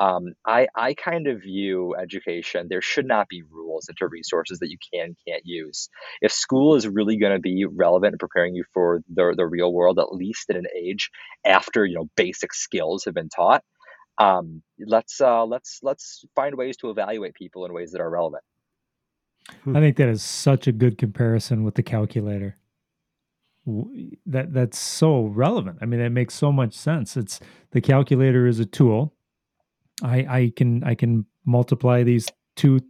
Um, 0.00 0.32
I 0.46 0.68
I 0.74 0.94
kind 0.94 1.26
of 1.26 1.42
view 1.42 1.94
education. 1.94 2.66
There 2.68 2.80
should 2.80 3.06
not 3.06 3.28
be 3.28 3.42
rules 3.42 3.88
into 3.88 4.08
resources 4.08 4.58
that 4.60 4.70
you 4.70 4.78
can 4.92 5.14
can't 5.28 5.42
use. 5.44 5.88
If 6.20 6.32
school 6.32 6.74
is 6.74 6.88
really 6.88 7.18
going 7.18 7.34
to 7.34 7.40
be 7.40 7.66
relevant 7.66 8.14
in 8.14 8.18
preparing 8.18 8.54
you 8.54 8.64
for 8.72 9.02
the 9.12 9.34
the 9.36 9.46
real 9.46 9.72
world, 9.72 9.98
at 9.98 10.12
least 10.12 10.48
at 10.50 10.56
an 10.56 10.66
age 10.74 11.10
after 11.44 11.84
you 11.84 11.96
know 11.96 12.08
basic 12.16 12.54
skills 12.54 13.04
have 13.04 13.14
been 13.14 13.28
taught, 13.28 13.62
um, 14.18 14.62
let's 14.78 15.20
uh, 15.20 15.44
let's 15.44 15.80
let's 15.82 16.24
find 16.34 16.56
ways 16.56 16.76
to 16.78 16.90
evaluate 16.90 17.34
people 17.34 17.66
in 17.66 17.72
ways 17.72 17.92
that 17.92 18.00
are 18.00 18.10
relevant. 18.10 18.42
I 19.66 19.80
think 19.80 19.96
that 19.96 20.08
is 20.08 20.22
such 20.22 20.66
a 20.66 20.72
good 20.72 20.98
comparison 20.98 21.64
with 21.64 21.74
the 21.74 21.82
calculator. 21.82 22.56
That 24.26 24.52
that's 24.52 24.78
so 24.78 25.26
relevant. 25.26 25.78
I 25.80 25.86
mean, 25.86 26.00
that 26.00 26.10
makes 26.10 26.34
so 26.34 26.50
much 26.50 26.74
sense. 26.74 27.16
It's 27.16 27.40
the 27.70 27.80
calculator 27.80 28.46
is 28.46 28.58
a 28.58 28.66
tool. 28.66 29.14
I 30.02 30.16
I 30.28 30.52
can 30.56 30.84
I 30.84 30.94
can 30.94 31.26
multiply 31.44 32.02
these 32.02 32.28
two, 32.56 32.80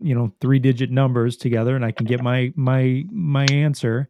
you 0.00 0.14
know, 0.14 0.32
three 0.40 0.58
digit 0.58 0.90
numbers 0.90 1.36
together, 1.36 1.76
and 1.76 1.84
I 1.84 1.92
can 1.92 2.06
get 2.06 2.22
my 2.22 2.52
my 2.56 3.04
my 3.10 3.46
answer. 3.50 4.08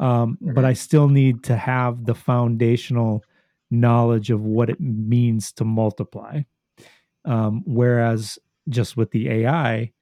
Um, 0.00 0.38
but 0.40 0.64
I 0.64 0.74
still 0.74 1.08
need 1.08 1.42
to 1.44 1.56
have 1.56 2.04
the 2.04 2.14
foundational 2.14 3.24
knowledge 3.70 4.30
of 4.30 4.42
what 4.42 4.70
it 4.70 4.80
means 4.80 5.52
to 5.52 5.64
multiply. 5.64 6.42
Um, 7.24 7.62
whereas 7.66 8.38
just 8.68 8.96
with 8.96 9.10
the 9.10 9.28
AI, 9.28 9.92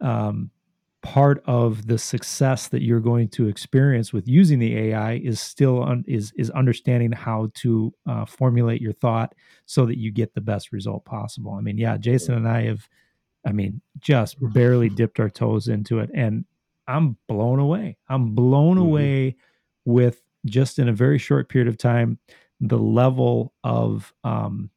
um, 0.00 0.50
part 1.06 1.40
of 1.46 1.86
the 1.86 1.98
success 1.98 2.66
that 2.66 2.82
you're 2.82 2.98
going 2.98 3.28
to 3.28 3.46
experience 3.46 4.12
with 4.12 4.26
using 4.26 4.58
the 4.58 4.76
AI 4.76 5.14
is 5.14 5.40
still 5.40 5.84
un, 5.84 6.04
is 6.08 6.32
is 6.36 6.50
understanding 6.50 7.12
how 7.12 7.48
to 7.54 7.94
uh, 8.08 8.24
formulate 8.24 8.82
your 8.82 8.92
thought 8.92 9.32
so 9.66 9.86
that 9.86 9.98
you 9.98 10.10
get 10.10 10.34
the 10.34 10.40
best 10.40 10.72
result 10.72 11.04
possible. 11.04 11.52
I 11.52 11.60
mean, 11.60 11.78
yeah, 11.78 11.96
Jason 11.96 12.34
and 12.34 12.48
I 12.48 12.62
have, 12.64 12.88
I 13.46 13.52
mean, 13.52 13.80
just 14.00 14.36
barely 14.40 14.88
dipped 14.88 15.20
our 15.20 15.30
toes 15.30 15.68
into 15.68 16.00
it, 16.00 16.10
and 16.12 16.44
I'm 16.88 17.16
blown 17.28 17.60
away. 17.60 17.98
I'm 18.08 18.34
blown 18.34 18.76
mm-hmm. 18.76 18.86
away 18.86 19.36
with 19.84 20.20
just 20.44 20.80
in 20.80 20.88
a 20.88 20.92
very 20.92 21.18
short 21.18 21.48
period 21.48 21.68
of 21.68 21.78
time 21.78 22.18
the 22.60 22.78
level 22.78 23.52
of 23.62 24.12
um, 24.24 24.70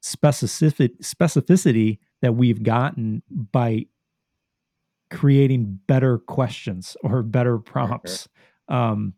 specific 0.00 0.98
specificity 1.02 1.98
that 2.20 2.34
we've 2.34 2.64
gotten 2.64 3.22
by 3.30 3.86
creating 5.10 5.80
better 5.86 6.18
questions 6.18 6.96
or 7.02 7.22
better 7.22 7.58
prompts. 7.58 8.28
Um, 8.68 9.14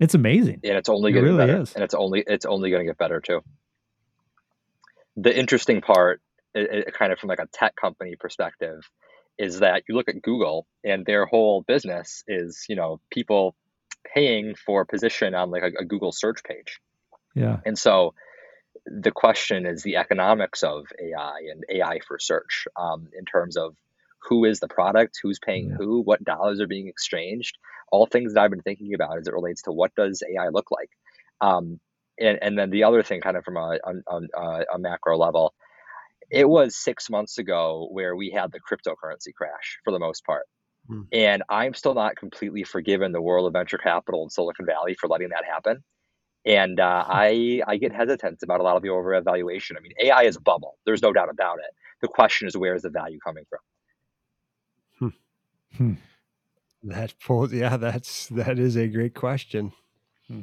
it's 0.00 0.14
amazing. 0.14 0.60
And 0.64 0.76
it's 0.76 0.88
only 0.88 1.12
getting 1.12 1.28
it 1.28 1.32
really 1.32 1.46
better. 1.46 1.62
Is. 1.62 1.74
And 1.74 1.84
it's 1.84 1.94
only 1.94 2.24
it's 2.26 2.46
only 2.46 2.70
going 2.70 2.80
to 2.80 2.86
get 2.90 2.98
better 2.98 3.20
too. 3.20 3.40
The 5.16 5.36
interesting 5.36 5.80
part, 5.80 6.20
it, 6.54 6.86
it, 6.88 6.94
kind 6.94 7.12
of 7.12 7.18
from 7.18 7.28
like 7.28 7.38
a 7.38 7.46
tech 7.52 7.76
company 7.76 8.16
perspective, 8.18 8.80
is 9.38 9.60
that 9.60 9.84
you 9.88 9.94
look 9.94 10.08
at 10.08 10.20
Google 10.22 10.66
and 10.82 11.06
their 11.06 11.26
whole 11.26 11.62
business 11.62 12.24
is 12.26 12.66
you 12.68 12.76
know 12.76 13.00
people 13.10 13.54
paying 14.14 14.54
for 14.56 14.82
a 14.82 14.86
position 14.86 15.34
on 15.34 15.50
like 15.50 15.62
a, 15.62 15.82
a 15.82 15.84
Google 15.84 16.10
search 16.10 16.42
page. 16.42 16.80
Yeah. 17.34 17.60
And 17.64 17.78
so 17.78 18.14
the 18.86 19.12
question 19.12 19.66
is 19.66 19.82
the 19.82 19.96
economics 19.96 20.62
of 20.62 20.86
AI 21.00 21.42
and 21.50 21.64
AI 21.70 22.00
for 22.06 22.18
search 22.18 22.66
um, 22.76 23.08
in 23.16 23.24
terms 23.24 23.56
of 23.56 23.76
who 24.28 24.44
is 24.44 24.60
the 24.60 24.68
product, 24.68 25.18
who's 25.22 25.38
paying 25.38 25.70
who, 25.70 26.02
what 26.02 26.24
dollars 26.24 26.60
are 26.60 26.66
being 26.66 26.88
exchanged, 26.88 27.58
all 27.90 28.06
things 28.06 28.34
that 28.34 28.40
I've 28.42 28.50
been 28.50 28.62
thinking 28.62 28.94
about 28.94 29.18
as 29.18 29.26
it 29.26 29.34
relates 29.34 29.62
to 29.62 29.72
what 29.72 29.94
does 29.94 30.22
AI 30.22 30.48
look 30.48 30.70
like. 30.70 30.90
Um, 31.40 31.80
and, 32.18 32.38
and 32.40 32.58
then 32.58 32.70
the 32.70 32.84
other 32.84 33.02
thing, 33.02 33.20
kind 33.20 33.36
of 33.36 33.44
from 33.44 33.56
a, 33.56 33.78
a, 33.84 34.64
a 34.74 34.78
macro 34.78 35.16
level, 35.16 35.54
it 36.30 36.48
was 36.48 36.76
six 36.76 37.10
months 37.10 37.38
ago 37.38 37.88
where 37.90 38.14
we 38.16 38.30
had 38.30 38.52
the 38.52 38.60
cryptocurrency 38.60 39.34
crash 39.34 39.78
for 39.84 39.92
the 39.92 39.98
most 39.98 40.24
part. 40.24 40.44
Hmm. 40.88 41.02
And 41.12 41.42
I'm 41.48 41.74
still 41.74 41.94
not 41.94 42.16
completely 42.16 42.64
forgiven 42.64 43.12
the 43.12 43.20
world 43.20 43.46
of 43.46 43.52
venture 43.52 43.78
capital 43.78 44.22
in 44.24 44.30
Silicon 44.30 44.66
Valley 44.66 44.94
for 44.98 45.08
letting 45.08 45.28
that 45.30 45.44
happen. 45.44 45.84
And 46.44 46.80
uh, 46.80 47.04
I 47.06 47.62
I 47.68 47.76
get 47.76 47.92
hesitant 47.92 48.42
about 48.42 48.58
a 48.58 48.64
lot 48.64 48.76
of 48.76 48.82
the 48.82 48.88
over 48.88 49.14
evaluation. 49.14 49.76
I 49.76 49.80
mean, 49.80 49.92
AI 50.02 50.24
is 50.24 50.36
a 50.36 50.40
bubble. 50.40 50.76
There's 50.84 51.02
no 51.02 51.12
doubt 51.12 51.28
about 51.30 51.58
it. 51.58 51.70
The 52.00 52.08
question 52.08 52.48
is, 52.48 52.56
where 52.56 52.74
is 52.74 52.82
the 52.82 52.90
value 52.90 53.20
coming 53.24 53.44
from? 53.48 53.60
Hmm. 55.76 55.94
That 56.84 57.14
pulls, 57.24 57.52
yeah, 57.52 57.76
that's 57.76 58.26
that 58.28 58.58
is 58.58 58.76
a 58.76 58.88
great 58.88 59.14
question. 59.14 59.72
Hmm. 60.28 60.42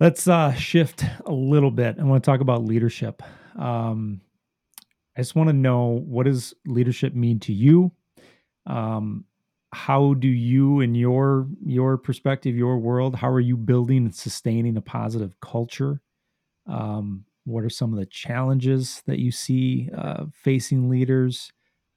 Let's 0.00 0.26
uh, 0.26 0.52
shift 0.54 1.04
a 1.26 1.32
little 1.32 1.70
bit. 1.70 1.96
I 1.98 2.02
want 2.02 2.24
to 2.24 2.30
talk 2.30 2.40
about 2.40 2.64
leadership. 2.64 3.22
Um, 3.58 4.20
I 5.16 5.20
just 5.20 5.34
want 5.34 5.48
to 5.48 5.52
know 5.52 6.02
what 6.06 6.26
does 6.26 6.54
leadership 6.66 7.14
mean 7.14 7.38
to 7.40 7.52
you? 7.52 7.92
Um, 8.66 9.24
how 9.72 10.14
do 10.14 10.28
you, 10.28 10.80
in 10.80 10.94
your 10.94 11.48
your 11.64 11.96
perspective, 11.96 12.56
your 12.56 12.78
world, 12.78 13.16
how 13.16 13.30
are 13.30 13.40
you 13.40 13.56
building 13.56 13.98
and 13.98 14.14
sustaining 14.14 14.76
a 14.76 14.82
positive 14.82 15.38
culture? 15.40 16.00
Um, 16.66 17.24
what 17.44 17.64
are 17.64 17.70
some 17.70 17.92
of 17.92 17.98
the 17.98 18.06
challenges 18.06 19.02
that 19.06 19.18
you 19.18 19.32
see 19.32 19.90
uh, 19.96 20.26
facing 20.32 20.88
leaders? 20.88 21.52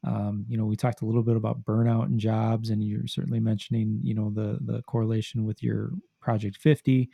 Um, 0.05 0.45
you 0.47 0.57
know, 0.57 0.65
we 0.65 0.75
talked 0.75 1.01
a 1.01 1.05
little 1.05 1.23
bit 1.23 1.35
about 1.35 1.65
burnout 1.65 2.05
and 2.05 2.19
jobs, 2.19 2.69
and 2.69 2.83
you're 2.83 3.07
certainly 3.07 3.39
mentioning, 3.39 3.99
you 4.03 4.13
know, 4.13 4.29
the 4.29 4.59
the 4.61 4.81
correlation 4.83 5.45
with 5.45 5.63
your 5.63 5.91
Project 6.21 6.57
50. 6.57 7.09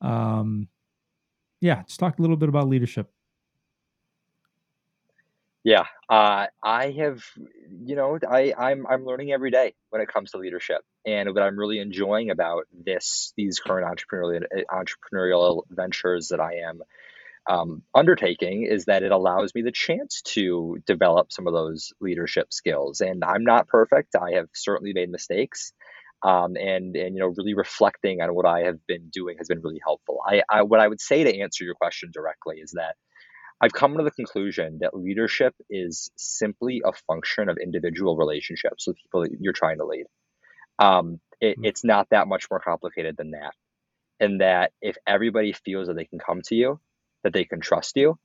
Um, 0.00 0.68
yeah, 1.60 1.82
just 1.82 1.98
talk 1.98 2.18
a 2.18 2.22
little 2.22 2.36
bit 2.36 2.48
about 2.48 2.68
leadership. 2.68 3.10
Yeah, 5.64 5.84
uh, 6.08 6.46
I 6.62 6.90
have, 6.92 7.24
you 7.84 7.96
know, 7.96 8.18
I 8.26 8.54
I'm 8.56 8.86
I'm 8.86 9.04
learning 9.04 9.32
every 9.32 9.50
day 9.50 9.74
when 9.90 10.00
it 10.00 10.08
comes 10.08 10.30
to 10.30 10.38
leadership, 10.38 10.82
and 11.04 11.34
what 11.34 11.42
I'm 11.42 11.58
really 11.58 11.80
enjoying 11.80 12.30
about 12.30 12.64
this 12.72 13.32
these 13.36 13.58
current 13.58 13.86
entrepreneurial 13.86 14.44
entrepreneurial 14.70 15.62
ventures 15.68 16.28
that 16.28 16.40
I 16.40 16.60
am 16.68 16.82
um, 17.48 17.82
undertaking 17.94 18.64
is 18.64 18.84
that 18.84 19.02
it 19.02 19.10
allows 19.10 19.54
me 19.54 19.62
the 19.62 19.72
chance 19.72 20.20
to 20.22 20.78
develop 20.86 21.32
some 21.32 21.46
of 21.46 21.54
those 21.54 21.92
leadership 22.00 22.52
skills. 22.52 23.00
And 23.00 23.24
I'm 23.24 23.42
not 23.42 23.68
perfect. 23.68 24.14
I 24.14 24.32
have 24.32 24.48
certainly 24.54 24.92
made 24.92 25.10
mistakes. 25.10 25.72
Um, 26.20 26.56
and 26.56 26.96
and 26.96 27.14
you 27.14 27.20
know 27.20 27.32
really 27.36 27.54
reflecting 27.54 28.20
on 28.20 28.34
what 28.34 28.44
I 28.44 28.64
have 28.64 28.84
been 28.88 29.08
doing 29.08 29.38
has 29.38 29.46
been 29.46 29.62
really 29.62 29.80
helpful. 29.82 30.18
I, 30.26 30.42
I 30.50 30.62
what 30.62 30.80
I 30.80 30.88
would 30.88 31.00
say 31.00 31.22
to 31.22 31.38
answer 31.40 31.62
your 31.62 31.74
question 31.74 32.10
directly 32.12 32.56
is 32.56 32.72
that 32.72 32.96
I've 33.60 33.72
come 33.72 33.96
to 33.96 34.02
the 34.02 34.10
conclusion 34.10 34.78
that 34.80 34.96
leadership 34.96 35.54
is 35.70 36.10
simply 36.16 36.82
a 36.84 36.92
function 37.06 37.48
of 37.48 37.56
individual 37.56 38.16
relationships 38.16 38.88
with 38.88 38.96
people 38.96 39.22
that 39.22 39.30
you're 39.38 39.52
trying 39.52 39.78
to 39.78 39.84
lead. 39.84 40.06
Um, 40.80 41.20
it, 41.40 41.56
hmm. 41.56 41.64
it's 41.64 41.84
not 41.84 42.08
that 42.10 42.26
much 42.26 42.46
more 42.50 42.60
complicated 42.60 43.16
than 43.16 43.30
that. 43.30 43.54
And 44.20 44.40
that 44.40 44.72
if 44.82 44.96
everybody 45.06 45.52
feels 45.52 45.86
that 45.86 45.94
they 45.94 46.04
can 46.04 46.18
come 46.18 46.42
to 46.46 46.56
you 46.56 46.80
that 47.24 47.32
they 47.32 47.44
can 47.44 47.60
trust 47.60 47.96
you, 47.96 48.18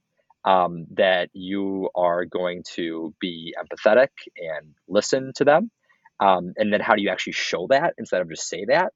um, 0.46 0.86
that 0.96 1.30
you 1.34 1.90
are 1.96 2.26
going 2.26 2.64
to 2.76 3.14
be 3.20 3.56
empathetic 3.60 4.10
and 4.38 4.74
listen 4.88 5.32
to 5.38 5.46
them. 5.46 5.72
Um, 6.20 6.54
and 6.58 6.72
then 6.72 6.82
how 6.82 6.96
do 6.96 7.02
you 7.02 7.10
actually 7.10 7.34
show 7.34 7.68
that 7.70 7.94
instead 7.98 8.22
of 8.22 8.30
just 8.30 8.48
say 8.48 8.66
that? 8.68 8.94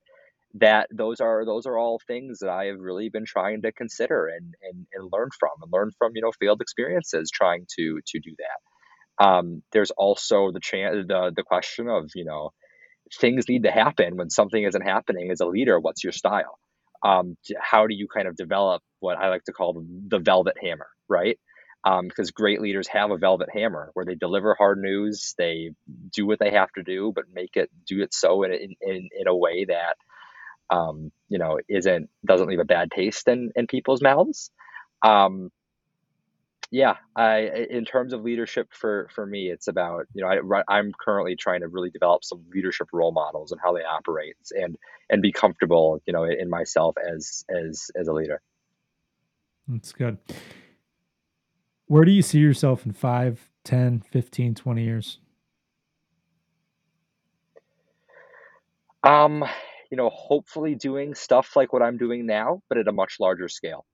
That 0.55 0.87
those 0.91 1.19
are 1.21 1.45
those 1.45 1.65
are 1.67 1.77
all 1.77 1.99
things 2.07 2.39
that 2.39 2.49
I 2.49 2.65
have 2.65 2.79
really 2.79 3.09
been 3.09 3.25
trying 3.25 3.61
to 3.63 3.71
consider 3.71 4.27
and 4.27 4.53
and, 4.63 4.87
and 4.93 5.09
learn 5.11 5.29
from 5.39 5.51
and 5.61 5.71
learn 5.71 5.91
from 5.97 6.13
you 6.15 6.21
know 6.21 6.31
failed 6.39 6.61
experiences 6.61 7.29
trying 7.31 7.65
to 7.77 7.99
to 8.07 8.19
do 8.19 8.35
that. 8.39 9.25
Um, 9.25 9.63
there's 9.73 9.91
also 9.91 10.51
the 10.51 10.59
chance 10.61 11.07
the 11.07 11.31
the 11.35 11.43
question 11.43 11.89
of 11.89 12.11
you 12.15 12.25
know 12.25 12.51
things 13.19 13.47
need 13.49 13.63
to 13.63 13.71
happen 13.71 14.17
when 14.17 14.29
something 14.29 14.63
isn't 14.63 14.81
happening 14.81 15.31
as 15.31 15.41
a 15.41 15.45
leader. 15.47 15.79
What's 15.79 16.03
your 16.03 16.13
style? 16.13 16.59
Um, 17.03 17.37
how 17.61 17.87
do 17.87 17.95
you 17.95 18.07
kind 18.13 18.27
of 18.27 18.35
develop 18.35 18.81
what 18.99 19.17
I 19.17 19.29
like 19.29 19.43
to 19.45 19.53
call 19.53 19.83
the 20.07 20.19
velvet 20.19 20.55
hammer, 20.61 20.87
right? 21.07 21.39
Um, 21.83 22.07
because 22.07 22.31
great 22.31 22.61
leaders 22.61 22.87
have 22.89 23.11
a 23.11 23.17
velvet 23.17 23.49
hammer 23.53 23.91
where 23.93 24.05
they 24.05 24.15
deliver 24.15 24.55
hard 24.55 24.79
news, 24.81 25.35
they 25.37 25.71
do 26.13 26.25
what 26.25 26.39
they 26.39 26.51
have 26.51 26.71
to 26.73 26.83
do, 26.83 27.11
but 27.15 27.25
make 27.33 27.55
it 27.55 27.69
do 27.87 28.01
it 28.01 28.13
so 28.13 28.43
in 28.43 28.51
in, 28.81 29.09
in 29.17 29.27
a 29.27 29.35
way 29.35 29.65
that 29.65 29.95
um, 30.69 31.11
you 31.29 31.39
know 31.39 31.59
isn't 31.69 32.09
doesn't 32.25 32.47
leave 32.47 32.59
a 32.59 32.65
bad 32.65 32.91
taste 32.91 33.27
in 33.27 33.51
in 33.55 33.67
people's 33.67 34.01
mouths. 34.01 34.51
Um, 35.03 35.51
yeah, 36.71 36.95
I 37.15 37.65
in 37.69 37.85
terms 37.85 38.13
of 38.13 38.23
leadership 38.23 38.67
for 38.71 39.07
for 39.13 39.25
me, 39.25 39.49
it's 39.49 39.67
about 39.67 40.05
you 40.13 40.23
know 40.23 40.29
I 40.29 40.63
I'm 40.67 40.91
currently 40.99 41.35
trying 41.35 41.61
to 41.61 41.67
really 41.67 41.89
develop 41.89 42.23
some 42.23 42.43
leadership 42.53 42.87
role 42.91 43.11
models 43.11 43.51
and 43.51 43.61
how 43.63 43.73
they 43.73 43.83
operate 43.83 44.35
and 44.51 44.75
and 45.09 45.21
be 45.21 45.31
comfortable 45.31 46.01
you 46.05 46.13
know 46.13 46.23
in 46.23 46.49
myself 46.49 46.95
as 46.97 47.45
as 47.49 47.89
as 47.95 48.07
a 48.07 48.13
leader. 48.13 48.41
That's 49.67 49.93
good. 49.93 50.17
Where 51.87 52.03
do 52.03 52.11
you 52.11 52.21
see 52.21 52.39
yourself 52.39 52.85
in 52.85 52.91
5, 52.91 53.49
10, 53.63 54.01
15, 54.11 54.55
20 54.55 54.83
years? 54.83 55.19
Um, 59.03 59.45
you 59.89 59.95
know, 59.95 60.09
hopefully 60.09 60.75
doing 60.75 61.15
stuff 61.15 61.55
like 61.55 61.71
what 61.71 61.81
I'm 61.81 61.97
doing 61.97 62.25
now, 62.25 62.61
but 62.67 62.77
at 62.77 62.89
a 62.89 62.91
much 62.91 63.17
larger 63.21 63.47
scale. 63.47 63.85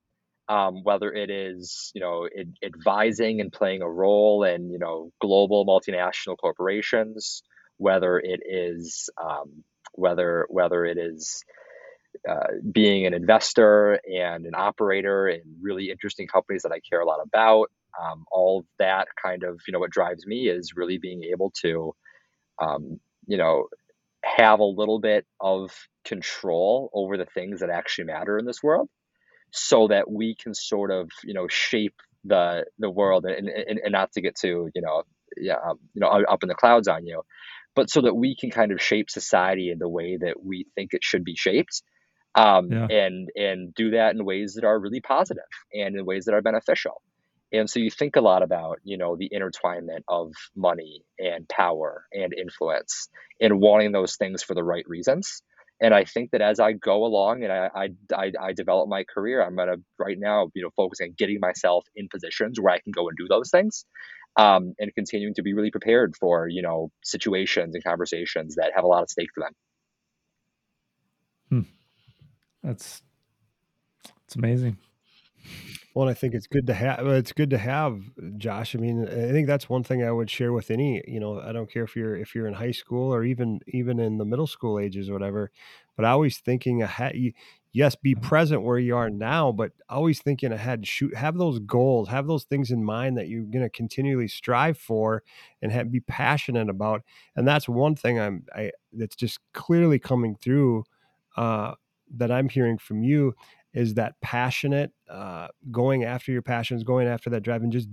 Um, 0.54 0.84
whether 0.84 1.12
it 1.12 1.32
is 1.32 1.92
you 1.96 2.02
know 2.02 2.28
ad- 2.40 2.58
advising 2.64 3.42
and 3.42 3.52
playing 3.52 3.82
a 3.82 3.90
role 3.90 4.44
in 4.44 4.70
you 4.70 4.80
know 4.80 5.12
global 5.22 5.66
multinational 5.66 6.38
corporations, 6.40 7.44
whether 7.78 8.20
it 8.20 8.42
is 8.46 9.10
um, 9.22 9.64
whether 9.94 10.46
whether 10.50 10.86
it 10.86 10.98
is 11.00 11.44
uh, 12.30 12.48
being 12.72 13.08
an 13.08 13.14
investor 13.14 14.00
and 14.12 14.46
an 14.46 14.54
operator 14.56 15.28
in 15.28 15.42
really 15.62 15.90
interesting 15.92 16.28
companies 16.28 16.64
that 16.64 16.72
I 16.72 16.80
care 16.90 17.02
a 17.02 17.06
lot 17.08 17.20
about. 17.26 17.72
Um, 18.02 18.26
all 18.32 18.66
that 18.80 19.08
kind 19.24 19.44
of, 19.44 19.62
you 19.68 19.74
know, 19.74 19.80
what 19.80 19.92
drives 19.92 20.26
me 20.26 20.50
is 20.50 20.74
really 20.76 20.98
being 20.98 21.24
able 21.26 21.52
to, 21.62 21.94
um, 22.62 23.00
you 23.28 23.38
know, 23.38 23.68
have 24.24 24.60
a 24.60 24.66
little 24.66 25.00
bit 25.00 25.26
of 25.42 25.72
control 26.06 26.90
over 26.94 27.18
the 27.18 27.26
things 27.26 27.62
that 27.62 27.70
actually 27.70 28.06
matter 28.06 28.38
in 28.40 28.46
this 28.46 28.64
world 28.64 28.90
so 29.54 29.88
that 29.88 30.10
we 30.10 30.36
can 30.36 30.54
sort 30.54 30.92
of, 30.92 31.10
you 31.24 31.34
know, 31.34 31.48
shape 31.48 31.96
the 32.26 32.66
the 32.80 32.90
world 32.90 33.26
and, 33.26 33.48
and, 33.48 33.80
and 33.84 33.92
not 33.92 34.12
to 34.14 34.22
get 34.22 34.36
too, 34.36 34.70
you 34.74 34.82
know, 34.82 35.04
yeah, 35.38 35.58
um, 35.66 35.80
you 35.94 36.02
know, 36.02 36.08
up 36.08 36.44
in 36.44 36.50
the 36.50 36.56
clouds 36.56 36.88
on 36.88 37.06
you, 37.06 37.22
but 37.76 37.90
so 37.90 38.02
that 38.02 38.16
we 38.16 38.36
can 38.36 38.50
kind 38.50 38.72
of 38.72 38.82
shape 38.82 39.10
society 39.10 39.70
in 39.70 39.80
the 39.80 39.90
way 39.90 40.18
that 40.18 40.44
we 40.44 40.66
think 40.76 40.94
it 40.94 41.04
should 41.04 41.24
be 41.24 41.36
shaped 41.36 41.84
um, 42.36 42.72
yeah. 42.72 42.88
and 42.90 43.30
and 43.36 43.74
do 43.76 43.92
that 43.92 44.16
in 44.16 44.26
ways 44.26 44.56
that 44.56 44.64
are 44.64 44.80
really 44.80 45.02
positive 45.02 45.44
and 45.74 45.96
in 45.96 46.06
ways 46.06 46.26
that 46.26 46.34
are 46.34 46.42
beneficial. 46.42 47.02
And 47.52 47.70
so 47.70 47.80
you 47.80 47.92
think 47.92 48.16
a 48.16 48.22
lot 48.22 48.42
about 48.42 48.80
you 48.84 48.98
know 48.98 49.16
the 49.16 49.30
intertwinement 49.34 50.04
of 50.08 50.34
money 50.56 51.04
and 51.20 51.48
power 51.48 52.06
and 52.12 52.34
influence 52.34 53.10
and 53.40 53.60
wanting 53.60 53.92
those 53.92 54.16
things 54.16 54.42
for 54.42 54.56
the 54.56 54.64
right 54.64 54.88
reasons. 54.88 55.44
And 55.82 55.94
I 55.94 56.06
think 56.06 56.32
that 56.32 56.42
as 56.42 56.60
I 56.60 56.74
go 56.74 57.06
along 57.06 57.44
and 57.44 57.52
I 57.52 57.90
I, 58.16 58.32
I, 58.40 58.54
develop 58.54 58.88
my 58.88 59.04
career, 59.04 59.44
I'm 59.44 59.56
gonna 59.56 59.78
right 60.00 60.18
now 60.18 60.50
you 60.54 60.64
know 60.64 60.70
focus 60.76 61.00
on 61.02 61.14
getting 61.18 61.40
myself 61.40 61.86
in 61.96 62.08
positions 62.10 62.60
where 62.60 62.74
I 62.74 62.80
can 62.80 62.92
go 62.92 63.08
and 63.08 63.18
do 63.18 63.28
those 63.28 63.50
things. 63.50 63.86
Um, 64.36 64.74
and 64.80 64.92
continuing 64.96 65.36
to 65.36 65.44
be 65.44 65.54
really 65.54 65.70
prepared 65.70 66.16
for 66.20 66.48
you 66.48 66.62
know 66.62 66.90
situations 67.04 67.76
and 67.76 67.84
conversations 67.84 68.56
that 68.56 68.72
have 68.76 68.84
a 68.84 68.88
lot 68.88 69.04
of 69.04 69.10
stake 69.10 69.30
for 69.34 69.42
them. 69.42 69.54
Hmm. 71.50 71.70
That's 72.64 73.02
it's 74.26 74.36
amazing. 74.36 74.78
Well, 75.96 76.10
I 76.10 76.16
think 76.16 76.34
it's 76.34 76.48
good 76.48 76.66
to 76.68 76.74
have. 76.74 77.06
It's 77.06 77.32
good 77.32 77.52
to 77.52 77.58
have 77.60 78.02
Josh. 78.38 78.76
I 78.76 78.80
mean, 78.80 79.08
I 79.08 79.32
think 79.32 79.46
that's 79.46 79.70
one 79.70 79.84
thing 79.84 80.04
I 80.04 80.12
would 80.12 80.30
share 80.30 80.52
with 80.52 80.72
any. 80.72 81.04
You 81.08 81.20
know, 81.20 81.40
I 81.40 81.52
don't 81.52 81.72
care 81.72 81.84
if 81.84 81.96
you're 81.96 82.16
if 82.16 82.34
you're 82.34 82.48
in 82.48 82.56
high 82.56 82.72
school 82.72 83.14
or 83.14 83.24
even 83.24 83.60
even 83.68 84.00
in 84.00 84.18
the 84.18 84.26
middle 84.26 84.48
school 84.48 84.80
ages 84.80 85.10
or 85.10 85.14
whatever. 85.14 85.52
But 85.96 86.06
always 86.06 86.40
thinking 86.40 86.82
ahead. 86.82 87.16
Yes, 87.74 87.96
be 87.96 88.16
mm-hmm. 88.16 88.28
present 88.28 88.64
where 88.64 88.80
you 88.80 88.96
are 88.96 89.12
now, 89.12 89.52
but 89.52 89.72
always 89.88 90.20
thinking 90.20 90.52
ahead. 90.52 90.88
Shoot, 90.88 91.16
have 91.16 91.38
those 91.38 91.60
goals, 91.60 92.10
have 92.10 92.26
those 92.26 92.44
things 92.46 92.72
in 92.72 92.84
mind 92.84 93.18
that 93.18 93.28
you're 93.28 93.44
going 93.44 93.64
to 93.64 93.70
continually 93.70 94.28
strive 94.28 94.78
for, 94.80 95.24
and 95.62 95.72
have, 95.72 95.92
be 95.92 96.00
passionate 96.00 96.70
about. 96.70 97.04
And 97.36 97.48
that's 97.48 97.70
one 97.70 97.96
thing 97.96 98.20
I'm. 98.20 98.46
I 98.56 98.72
that's 98.94 99.16
just 99.16 99.40
clearly 99.54 100.00
coming 100.00 100.36
through. 100.36 100.86
Uh, 101.38 101.74
that 102.16 102.32
I'm 102.32 102.48
hearing 102.48 102.78
from 102.78 103.04
you 103.04 103.34
is 103.74 103.96
that 103.96 104.14
passionate, 104.22 104.92
uh, 105.10 105.48
going 105.72 106.04
after 106.04 106.32
your 106.32 106.42
passions, 106.42 106.84
going 106.84 107.08
after 107.08 107.30
that 107.32 107.42
drive, 107.42 107.64
and 107.64 107.72
just 107.72 107.90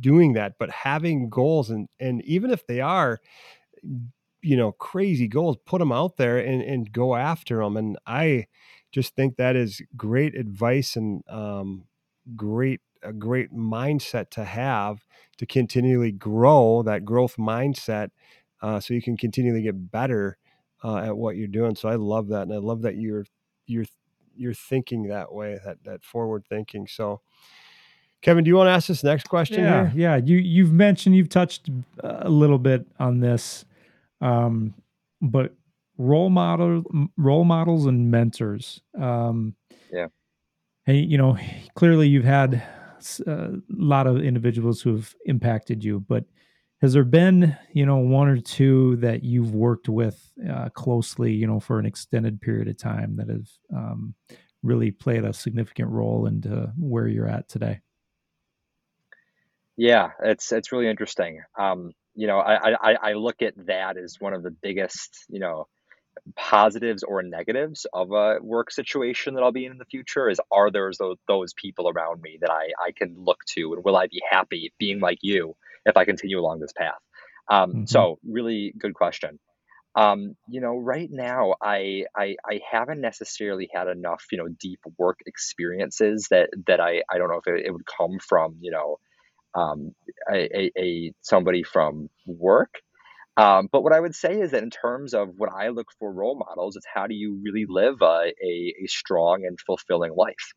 doing 0.00 0.32
that. 0.34 0.54
But 0.58 0.70
having 0.70 1.28
goals, 1.30 1.70
and 1.70 1.88
and 2.00 2.22
even 2.24 2.50
if 2.50 2.66
they 2.66 2.80
are, 2.80 3.20
you 4.42 4.56
know, 4.56 4.72
crazy 4.72 5.28
goals, 5.28 5.56
put 5.66 5.78
them 5.78 5.92
out 5.92 6.16
there 6.16 6.38
and 6.38 6.62
and 6.62 6.92
go 6.92 7.14
after 7.14 7.58
them. 7.58 7.76
And 7.76 7.98
I 8.06 8.46
just 8.90 9.14
think 9.14 9.36
that 9.36 9.56
is 9.56 9.80
great 9.96 10.34
advice 10.34 10.96
and 10.96 11.22
um, 11.28 11.84
great 12.36 12.80
a 13.04 13.12
great 13.12 13.52
mindset 13.52 14.30
to 14.30 14.44
have 14.44 15.04
to 15.38 15.46
continually 15.46 16.12
grow 16.12 16.82
that 16.84 17.04
growth 17.04 17.36
mindset, 17.36 18.10
uh, 18.62 18.78
so 18.80 18.94
you 18.94 19.02
can 19.02 19.16
continually 19.16 19.62
get 19.62 19.90
better 19.90 20.38
uh, 20.84 20.98
at 20.98 21.16
what 21.16 21.36
you're 21.36 21.48
doing. 21.48 21.74
So 21.74 21.88
I 21.88 21.96
love 21.96 22.28
that, 22.28 22.42
and 22.42 22.52
I 22.52 22.58
love 22.58 22.82
that 22.82 22.96
you're 22.96 23.26
you're 23.66 23.86
you're 24.36 24.54
thinking 24.54 25.08
that 25.08 25.32
way, 25.32 25.58
that 25.64 25.82
that 25.84 26.04
forward 26.04 26.44
thinking. 26.48 26.86
So, 26.86 27.20
Kevin, 28.20 28.44
do 28.44 28.48
you 28.48 28.56
want 28.56 28.68
to 28.68 28.72
ask 28.72 28.88
this 28.88 29.04
next 29.04 29.28
question? 29.28 29.64
Yeah, 29.64 29.90
here? 29.90 30.00
yeah. 30.00 30.16
You 30.16 30.38
you've 30.38 30.72
mentioned 30.72 31.16
you've 31.16 31.28
touched 31.28 31.70
a 32.00 32.28
little 32.28 32.58
bit 32.58 32.86
on 32.98 33.20
this, 33.20 33.64
um, 34.20 34.74
but 35.20 35.54
role 35.98 36.30
model 36.30 36.82
role 37.16 37.44
models 37.44 37.86
and 37.86 38.10
mentors. 38.10 38.80
Um, 38.98 39.54
yeah. 39.90 40.06
Hey, 40.84 40.98
you 40.98 41.16
know, 41.16 41.38
clearly 41.74 42.08
you've 42.08 42.24
had 42.24 42.62
a 43.26 43.52
lot 43.68 44.06
of 44.06 44.22
individuals 44.22 44.80
who 44.80 44.96
have 44.96 45.14
impacted 45.26 45.84
you, 45.84 46.00
but 46.00 46.24
has 46.82 46.92
there 46.92 47.04
been 47.04 47.56
you 47.72 47.86
know 47.86 47.96
one 47.98 48.28
or 48.28 48.38
two 48.38 48.96
that 48.96 49.22
you've 49.22 49.54
worked 49.54 49.88
with 49.88 50.30
uh, 50.50 50.68
closely 50.70 51.32
you 51.32 51.46
know 51.46 51.60
for 51.60 51.78
an 51.78 51.86
extended 51.86 52.40
period 52.40 52.68
of 52.68 52.76
time 52.76 53.16
that 53.16 53.28
have 53.28 53.48
um, 53.74 54.14
really 54.62 54.90
played 54.90 55.24
a 55.24 55.32
significant 55.32 55.88
role 55.88 56.26
into 56.26 56.72
where 56.78 57.06
you're 57.06 57.28
at 57.28 57.48
today? 57.48 57.80
Yeah 59.76 60.10
it's 60.22 60.52
it's 60.52 60.72
really 60.72 60.88
interesting. 60.88 61.40
Um, 61.58 61.92
you 62.14 62.26
know 62.26 62.40
I, 62.40 62.74
I 62.74 62.96
i 63.02 63.12
look 63.14 63.40
at 63.40 63.54
that 63.66 63.96
as 63.96 64.16
one 64.20 64.34
of 64.34 64.42
the 64.42 64.50
biggest 64.50 65.24
you 65.30 65.40
know 65.40 65.66
positives 66.36 67.04
or 67.04 67.22
negatives 67.22 67.86
of 67.90 68.12
a 68.12 68.36
work 68.42 68.70
situation 68.70 69.34
that 69.34 69.42
I'll 69.42 69.50
be 69.50 69.64
in 69.64 69.72
in 69.72 69.78
the 69.78 69.86
future 69.86 70.28
is 70.28 70.38
are 70.50 70.70
there 70.70 70.90
those, 70.98 71.16
those 71.26 71.54
people 71.54 71.88
around 71.88 72.20
me 72.20 72.36
that 72.42 72.50
I, 72.50 72.72
I 72.86 72.92
can 72.92 73.14
look 73.16 73.38
to 73.54 73.72
and 73.72 73.82
will 73.82 73.96
I 73.96 74.08
be 74.08 74.20
happy 74.30 74.74
being 74.78 75.00
like 75.00 75.18
you 75.22 75.56
if 75.84 75.96
I 75.96 76.04
continue 76.04 76.38
along 76.38 76.60
this 76.60 76.72
path? 76.76 76.98
Um, 77.50 77.70
mm-hmm. 77.70 77.84
So 77.86 78.18
really 78.26 78.74
good 78.78 78.94
question. 78.94 79.38
Um, 79.94 80.36
you 80.48 80.60
know, 80.62 80.78
right 80.78 81.08
now 81.10 81.54
I, 81.60 82.04
I 82.16 82.36
I 82.48 82.60
haven't 82.70 83.02
necessarily 83.02 83.68
had 83.74 83.88
enough 83.88 84.24
you 84.32 84.38
know 84.38 84.48
deep 84.48 84.80
work 84.98 85.18
experiences 85.26 86.28
that 86.30 86.48
that 86.66 86.80
I 86.80 87.02
I 87.12 87.18
don't 87.18 87.28
know 87.28 87.40
if 87.44 87.46
it, 87.46 87.66
it 87.66 87.70
would 87.72 87.84
come 87.86 88.18
from 88.26 88.56
you 88.60 88.70
know 88.70 88.98
um, 89.54 89.94
a, 90.32 90.48
a, 90.58 90.72
a 90.78 91.12
somebody 91.20 91.62
from 91.62 92.08
work. 92.26 92.74
Um, 93.36 93.68
but 93.72 93.82
what 93.82 93.94
I 93.94 94.00
would 94.00 94.14
say 94.14 94.40
is 94.40 94.50
that 94.50 94.62
in 94.62 94.70
terms 94.70 95.14
of 95.14 95.30
what 95.36 95.50
I 95.50 95.68
look 95.68 95.88
for 95.98 96.12
role 96.12 96.38
models, 96.38 96.76
it's 96.76 96.86
how 96.92 97.06
do 97.06 97.14
you 97.14 97.40
really 97.42 97.64
live 97.66 97.96
a, 98.02 98.32
a, 98.42 98.74
a 98.84 98.86
strong 98.86 99.44
and 99.46 99.58
fulfilling 99.58 100.14
life. 100.14 100.52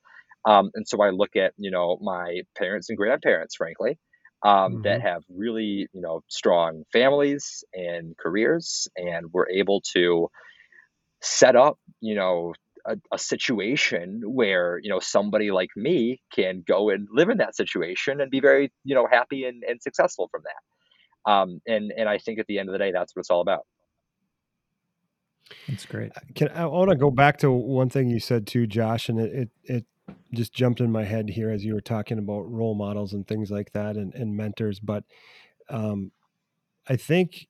Um, 0.46 0.72
and 0.76 0.86
so 0.88 1.02
I 1.02 1.10
look 1.10 1.36
at 1.36 1.54
you 1.58 1.72
know 1.72 1.98
my 2.02 2.42
parents 2.58 2.90
and 2.90 2.98
grandparents, 2.98 3.56
frankly, 3.56 3.98
um, 4.44 4.74
mm-hmm. 4.74 4.82
that 4.84 5.02
have 5.02 5.24
really 5.30 5.88
you 5.94 6.02
know 6.02 6.22
strong 6.28 6.84
families 6.92 7.64
and 7.74 8.16
careers 8.18 8.88
and 8.96 9.32
were 9.34 9.50
able 9.50 9.82
to 9.94 10.30
set 11.22 11.56
up 11.56 11.80
you 12.02 12.16
know 12.16 12.54
a, 12.86 12.98
a, 13.12 13.18
situation 13.18 14.22
where 14.26 14.80
you 14.84 14.90
know 14.90 15.00
somebody 15.00 15.52
like 15.52 15.70
me 15.76 16.22
can 16.34 16.64
go 16.68 16.90
and 16.90 17.08
live 17.12 17.30
in 17.30 17.40
that 17.40 17.56
situation 17.56 18.22
and 18.22 18.30
be 18.30 18.40
very 18.40 18.72
you 18.84 18.94
know 18.94 19.08
happy 19.10 19.46
and, 19.46 19.64
and 19.64 19.82
successful 19.82 20.28
from 20.30 20.44
that. 20.44 21.32
Um, 21.32 21.62
and 21.66 21.92
and 21.98 22.08
i 22.08 22.20
think 22.20 22.38
at 22.38 22.46
the 22.46 22.60
end 22.60 22.70
of 22.70 22.74
the 22.74 22.80
day 22.80 22.92
that's 22.92 23.16
what 23.16 23.22
it's 23.22 23.30
all 23.30 23.42
about. 23.42 23.66
That's 25.68 25.86
great. 25.86 26.12
Can 26.36 26.50
i 26.50 26.66
want 26.66 26.92
to 26.92 26.96
go 26.96 27.10
back 27.10 27.38
to 27.40 27.52
one 27.52 27.90
thing 27.90 28.10
you 28.10 28.20
said 28.20 28.46
too 28.46 28.68
josh 28.68 29.10
and 29.10 29.20
it, 29.20 29.34
it, 29.34 29.50
it 29.64 29.86
just 30.36 30.54
jumped 30.54 30.80
in 30.80 30.92
my 30.92 31.04
head 31.04 31.30
here 31.30 31.50
as 31.50 31.66
you 31.66 31.74
were 31.74 31.82
talking 31.82 32.20
about 32.20 32.52
role 32.52 32.76
models 32.76 33.14
and 33.14 33.28
things 33.28 33.50
like 33.50 33.72
that 33.72 33.96
and, 33.96 34.14
and 34.14 34.36
mentors. 34.36 34.80
But 34.80 35.04
um, 35.70 36.12
I 36.88 36.96
think, 36.96 37.48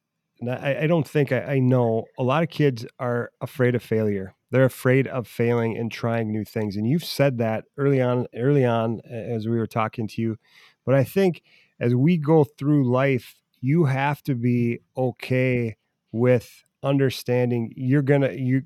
I, 0.48 0.84
I 0.84 0.88
don't 0.88 1.08
think 1.08 1.32
I, 1.32 1.42
I 1.42 1.60
know 1.60 2.06
a 2.18 2.24
lot 2.24 2.44
of 2.44 2.50
kids 2.50 2.86
are 3.00 3.32
afraid 3.42 3.76
of 3.76 3.84
failure. 3.84 4.36
They're 4.52 4.66
afraid 4.66 5.08
of 5.08 5.28
failing 5.28 5.78
and 5.78 5.92
trying 5.92 6.32
new 6.32 6.46
things. 6.46 6.76
And 6.76 6.88
you've 6.88 7.04
said 7.04 7.38
that 7.40 7.66
early 7.78 8.02
on, 8.02 8.28
early 8.36 8.64
on 8.64 9.02
as 9.10 9.48
we 9.48 9.58
were 9.58 9.68
talking 9.68 10.08
to 10.10 10.22
you. 10.22 10.38
But 10.86 10.96
I 10.96 11.04
think 11.04 11.42
as 11.80 11.94
we 11.96 12.18
go 12.18 12.44
through 12.44 12.90
life, 12.90 13.36
you 13.60 13.86
have 13.86 14.22
to 14.24 14.36
be 14.36 14.80
okay 14.96 15.76
with 16.12 16.64
understanding 16.86 17.74
you're 17.76 18.04
gonna 18.04 18.32
you 18.34 18.64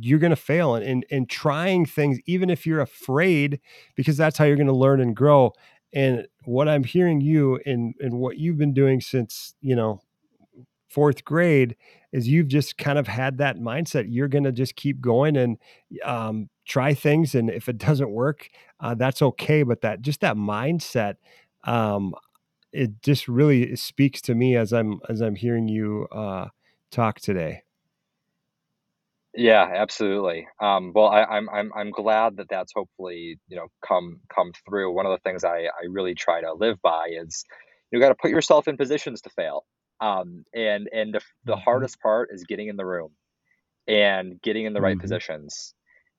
you're 0.00 0.18
gonna 0.20 0.36
fail 0.36 0.74
and, 0.76 0.84
and 0.86 1.06
and 1.10 1.28
trying 1.30 1.86
things 1.86 2.18
even 2.26 2.50
if 2.50 2.66
you're 2.66 2.80
afraid 2.80 3.60
because 3.96 4.16
that's 4.16 4.38
how 4.38 4.46
you're 4.46 4.56
gonna 4.56 4.72
learn 4.72 5.00
and 5.00 5.16
grow. 5.16 5.52
And 5.94 6.26
what 6.44 6.68
i'm 6.68 6.84
hearing 6.84 7.20
you 7.20 7.60
and 7.66 7.94
and 8.00 8.14
what 8.18 8.38
you've 8.38 8.58
been 8.58 8.74
doing 8.74 9.00
since 9.00 9.54
you 9.60 9.76
know 9.76 10.00
fourth 10.88 11.24
grade 11.24 11.76
is 12.12 12.28
you've 12.28 12.48
just 12.48 12.78
kind 12.78 12.98
of 12.98 13.06
had 13.06 13.38
that 13.38 13.58
mindset 13.58 14.06
you're 14.08 14.28
gonna 14.28 14.52
just 14.52 14.76
keep 14.76 15.00
going 15.00 15.36
and 15.36 15.58
um, 16.04 16.48
try 16.66 16.94
things 16.94 17.34
and 17.34 17.50
if 17.50 17.68
it 17.68 17.78
doesn't 17.78 18.10
work 18.10 18.48
uh, 18.80 18.94
that's 18.94 19.22
okay 19.22 19.62
but 19.62 19.80
that 19.80 20.00
just 20.02 20.20
that 20.20 20.36
mindset 20.36 21.16
um, 21.64 22.14
it 22.72 23.02
just 23.02 23.28
really 23.28 23.76
speaks 23.76 24.20
to 24.22 24.34
me 24.34 24.56
as 24.56 24.72
i'm 24.72 25.00
as 25.08 25.20
i'm 25.20 25.36
hearing 25.36 25.68
you 25.68 26.06
uh, 26.12 26.46
talk 26.90 27.20
today? 27.20 27.62
Yeah, 29.34 29.70
absolutely. 29.74 30.48
Um, 30.60 30.92
well, 30.94 31.08
I, 31.08 31.24
I'm 31.24 31.48
I'm 31.50 31.70
I'm 31.74 31.90
glad 31.90 32.36
that 32.38 32.48
that's 32.48 32.72
hopefully 32.74 33.38
you 33.48 33.56
know 33.56 33.68
come 33.86 34.20
come 34.34 34.52
through. 34.66 34.92
One 34.94 35.04
of 35.04 35.12
the 35.12 35.18
things 35.28 35.44
I 35.44 35.64
I 35.66 35.86
really 35.90 36.14
try 36.14 36.40
to 36.40 36.54
live 36.54 36.80
by 36.82 37.08
is 37.10 37.44
you 37.90 38.00
got 38.00 38.08
to 38.08 38.14
put 38.14 38.30
yourself 38.30 38.66
in 38.66 38.76
positions 38.78 39.20
to 39.22 39.30
fail. 39.30 39.66
Um, 40.00 40.44
and 40.54 40.88
and 40.92 41.14
the, 41.14 41.20
the 41.46 41.56
Mhm. 41.56 41.56
hardest 41.56 42.00
part 42.00 42.30
is 42.32 42.44
getting 42.44 42.68
in 42.68 42.76
the 42.76 42.86
room 42.86 43.10
and 43.88 44.40
getting 44.42 44.66
in 44.66 44.74
the 44.74 44.82
right 44.82 44.98
Mhm. 44.98 44.98
positions. 44.98 45.74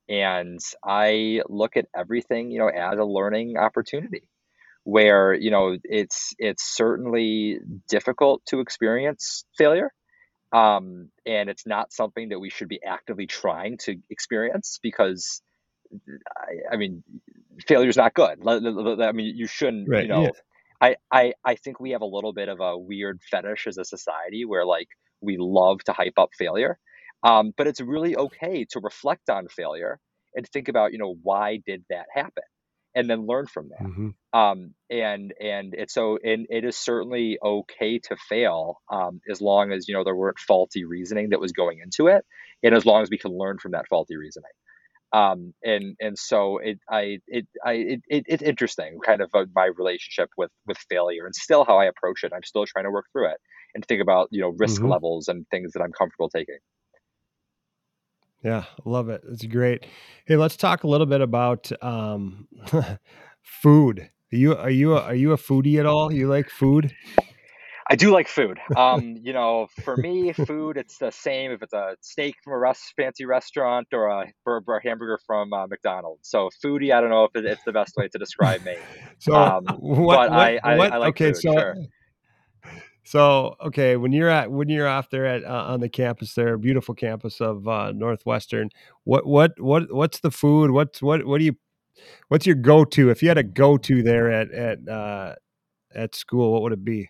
And 0.10 0.60
I 0.86 1.42
look 1.50 1.78
at 1.78 1.88
everything 1.96 2.52
you 2.52 2.60
know 2.60 2.70
as 2.70 3.00
a 3.00 3.06
learning 3.06 3.58
opportunity 3.58 4.24
where 4.86 5.34
you 5.34 5.52
know 5.52 5.78
it's 5.84 6.34
it's 6.40 6.76
certainly 6.76 7.60
difficult 7.90 8.44
to 8.48 8.62
experience 8.62 9.46
failure 9.58 9.92
um, 10.54 11.10
and 11.26 11.50
it's 11.50 11.66
not 11.68 11.94
something 11.94 12.30
that 12.30 12.40
we 12.40 12.50
should 12.50 12.70
be 12.70 12.82
actively 12.84 13.28
trying 13.28 13.78
to 13.80 13.98
experience 14.10 14.80
because 14.82 15.42
I, 16.38 16.74
I 16.74 16.78
mean 16.78 17.04
failure 17.68 17.90
is 17.90 17.98
not 17.98 18.14
good 18.14 18.40
I 18.48 19.12
mean 19.12 19.36
you 19.36 19.48
shouldn't 19.48 19.92
you 19.96 20.08
Right. 20.08 20.12
Yeah. 20.14 20.30
know 20.30 20.36
I, 20.82 20.98
I 21.12 21.34
i 21.46 21.56
think 21.56 21.80
we 21.80 21.92
have 21.92 22.02
a 22.02 22.06
little 22.08 22.34
bit 22.34 22.50
of 22.50 22.60
a 22.62 22.78
weird 22.78 23.22
fetish 23.32 23.68
as 23.68 23.78
a 23.78 23.86
society 23.86 24.46
where 24.46 24.66
like 24.66 24.88
we 25.22 25.38
love 25.40 25.80
to 25.86 25.94
hype 25.94 26.18
up 26.18 26.30
failure 26.38 26.78
um, 27.24 27.54
but 27.58 27.68
it's 27.68 27.82
really 27.82 28.16
okay 28.18 28.66
to 28.72 28.80
reflect 28.82 29.30
on 29.30 29.48
failure 29.48 30.00
and 30.36 30.48
think 30.48 30.68
about 30.70 30.92
you 30.94 31.00
know 31.00 31.16
why 31.24 31.60
did 31.66 31.84
that 31.90 32.08
happen 32.14 32.44
and 32.98 33.10
then 33.10 33.28
learn 33.28 33.48
from 33.48 33.70
that. 33.70 33.86
Hmm 33.86 34.10
um, 34.34 34.74
and 34.90 35.34
and 35.40 35.74
it's 35.74 35.94
so 35.94 36.18
and 36.24 36.48
it 36.50 36.66
is 36.66 36.78
certainly 36.78 37.40
okay 37.44 38.00
to 38.00 38.18
fail 38.30 38.82
um, 38.92 39.22
as 39.32 39.42
long 39.42 39.72
as 39.72 39.88
you 39.88 39.96
know 39.96 40.04
there 40.04 40.16
weren't 40.16 40.40
faulty 40.40 40.84
reasoning 40.86 41.30
that 41.30 41.40
was 41.40 41.54
going 41.54 41.80
into 41.80 42.08
it 42.08 42.26
and 42.64 42.76
as 42.76 42.86
long 42.86 43.02
as 43.04 43.10
we 43.10 43.18
can 43.18 43.32
learn 43.32 43.58
from 43.58 43.72
that 43.72 43.88
faulty 43.90 44.18
reasoning. 44.18 44.52
Um, 45.14 45.54
and 45.64 45.96
and 46.02 46.20
so 46.20 46.58
it 46.58 46.80
I 46.90 47.20
it 47.28 47.48
I 47.66 47.74
it, 47.74 48.02
it 48.10 48.26
it's 48.28 48.44
interesting 48.44 49.00
kind 49.06 49.22
of 49.22 49.30
uh, 49.34 49.46
my 49.56 49.70
relationship 49.78 50.30
with 50.38 50.52
with 50.68 50.78
failure 50.90 51.26
and 51.26 51.36
still 51.36 51.64
how 51.66 51.78
I 51.78 51.86
approach 51.86 52.24
it. 52.24 52.34
I'm 52.36 52.44
still 52.44 52.66
trying 52.66 52.86
to 52.86 52.92
work 52.92 53.06
through 53.14 53.30
it 53.32 53.38
and 53.74 53.86
think 53.86 54.02
about 54.02 54.28
you 54.32 54.42
know 54.42 54.54
risk 54.58 54.84
hmm 54.84 54.92
levels 54.92 55.30
and 55.30 55.48
things 55.50 55.74
that 55.74 55.82
I'm 55.82 55.94
comfortable 55.94 56.30
taking 56.30 56.60
Yeah, 58.44 58.66
love 58.86 59.10
it. 59.10 59.24
It's 59.30 59.46
great. 59.46 59.86
Hey, 60.26 60.36
let's 60.38 60.56
talk 60.56 60.84
a 60.84 60.88
little 60.88 61.08
bit 61.08 61.22
about 61.22 61.72
um, 61.84 62.48
food. 63.42 64.10
Are 64.32 64.36
you 64.36 64.56
are 64.56 64.70
you 64.70 64.98
a, 64.98 65.02
are 65.02 65.16
you 65.16 65.32
a 65.32 65.38
foodie 65.38 65.80
at 65.80 65.86
all? 65.86 66.12
You 66.14 66.28
like 66.28 66.50
food? 66.50 66.94
I 67.90 67.96
do 67.96 68.12
like 68.12 68.28
food. 68.28 68.60
Um, 68.78 69.16
you 69.24 69.34
know, 69.34 69.68
for 69.84 69.98
me, 69.98 70.34
food 70.34 70.78
it's 70.78 70.98
the 70.98 71.12
same 71.12 71.52
if 71.52 71.62
it's 71.64 71.74
a 71.74 71.96
steak 72.02 72.36
from 72.44 72.54
a 72.54 72.58
rest, 72.58 72.94
fancy 72.96 73.26
restaurant 73.26 73.88
or 73.92 74.08
a 74.08 74.28
burger 74.46 74.74
or 74.74 74.80
hamburger 74.82 75.20
from 75.26 75.52
uh, 75.54 75.66
McDonald's. 75.68 76.30
So 76.30 76.50
foodie, 76.64 76.94
I 76.94 77.02
don't 77.02 77.10
know 77.10 77.24
if 77.24 77.32
it, 77.36 77.46
it's 77.46 77.64
the 77.64 77.72
best 77.72 77.96
way 77.98 78.08
to 78.10 78.18
describe 78.20 78.62
me. 78.64 78.78
So 79.20 79.34
Um, 79.34 79.66
what 79.66 80.16
but 80.16 80.30
what 80.30 80.40
I, 80.40 80.60
I 80.64 80.76
what? 80.78 80.94
I 80.94 80.98
like 80.98 81.10
Okay, 81.10 81.32
food, 81.32 81.42
so 81.42 81.54
sure. 81.54 81.76
So 83.08 83.56
okay, 83.66 83.98
when 83.98 84.12
you're 84.12 84.30
at 84.30 84.52
when 84.52 84.70
you're 84.70 84.88
off 84.88 85.10
there 85.10 85.26
at 85.26 85.44
uh, 85.46 85.66
on 85.68 85.80
the 85.82 85.90
campus 85.90 86.34
there, 86.36 86.58
beautiful 86.58 86.96
campus 86.96 87.42
of 87.42 87.68
uh, 87.68 87.92
Northwestern, 87.94 88.70
what 89.06 89.26
what 89.26 89.60
what 89.60 89.94
what's 89.94 90.20
the 90.20 90.32
food? 90.32 90.72
What's 90.72 91.02
what 91.02 91.26
what 91.26 91.40
do 91.40 91.46
you 91.46 91.56
what's 92.30 92.46
your 92.46 92.56
go 92.56 92.86
to? 92.86 93.10
If 93.12 93.22
you 93.24 93.30
had 93.30 93.38
a 93.38 93.44
go 93.44 93.78
to 93.78 94.04
there 94.04 94.32
at 94.32 94.52
at 94.52 94.88
uh, 94.90 95.36
at 95.96 96.16
school, 96.16 96.54
what 96.54 96.64
would 96.64 96.74
it 96.74 96.86
be? 96.86 97.10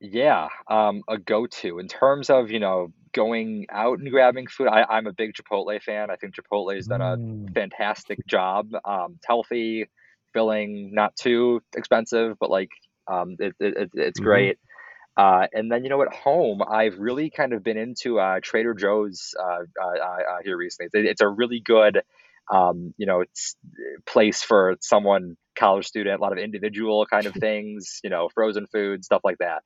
Yeah, 0.00 0.48
um, 0.68 1.02
a 1.08 1.18
go-to 1.18 1.78
in 1.78 1.88
terms 1.88 2.30
of 2.30 2.50
you 2.50 2.60
know 2.60 2.92
going 3.12 3.66
out 3.70 3.98
and 3.98 4.10
grabbing 4.10 4.46
food. 4.46 4.68
I, 4.68 4.84
I'm 4.88 5.06
a 5.06 5.12
big 5.12 5.32
Chipotle 5.34 5.82
fan. 5.82 6.10
I 6.10 6.16
think 6.16 6.34
Chipotle 6.34 6.74
has 6.76 6.86
done 6.86 7.00
a 7.00 7.18
Mm. 7.18 7.54
fantastic 7.54 8.20
job. 8.26 8.70
Um, 8.84 9.14
it's 9.16 9.26
healthy, 9.26 9.86
filling, 10.32 10.94
not 10.94 11.16
too 11.16 11.62
expensive, 11.76 12.36
but 12.38 12.50
like 12.50 12.70
um, 13.08 13.36
it, 13.40 13.54
it, 13.58 13.76
it- 13.76 13.90
it's 13.94 14.18
hmm 14.18 14.18
great. 14.20 14.58
Uh, 15.18 15.48
and 15.52 15.72
then, 15.72 15.84
you 15.84 15.90
know, 15.90 16.02
at 16.02 16.14
home, 16.14 16.62
I've 16.62 16.98
really 16.98 17.30
kind 17.30 17.52
of 17.52 17.64
been 17.64 17.78
into 17.78 18.20
uh, 18.20 18.40
Trader 18.42 18.74
Joe's 18.74 19.34
uh, 19.40 19.64
uh, 19.82 19.88
uh, 19.88 20.36
here 20.44 20.56
recently. 20.56 20.90
It's, 20.94 21.10
it's 21.10 21.22
a 21.22 21.28
really 21.28 21.60
good, 21.60 22.02
um, 22.52 22.94
you 22.98 23.06
know, 23.06 23.22
it's 23.22 23.56
place 24.06 24.44
for 24.44 24.76
someone 24.80 25.36
college 25.58 25.86
student, 25.88 26.20
a 26.20 26.22
lot 26.22 26.32
of 26.32 26.38
individual 26.38 27.06
kind 27.06 27.26
of 27.26 27.34
things, 27.40 28.00
you 28.04 28.10
know, 28.10 28.28
frozen 28.34 28.66
food, 28.68 29.04
stuff 29.04 29.22
like 29.24 29.38
that. 29.40 29.62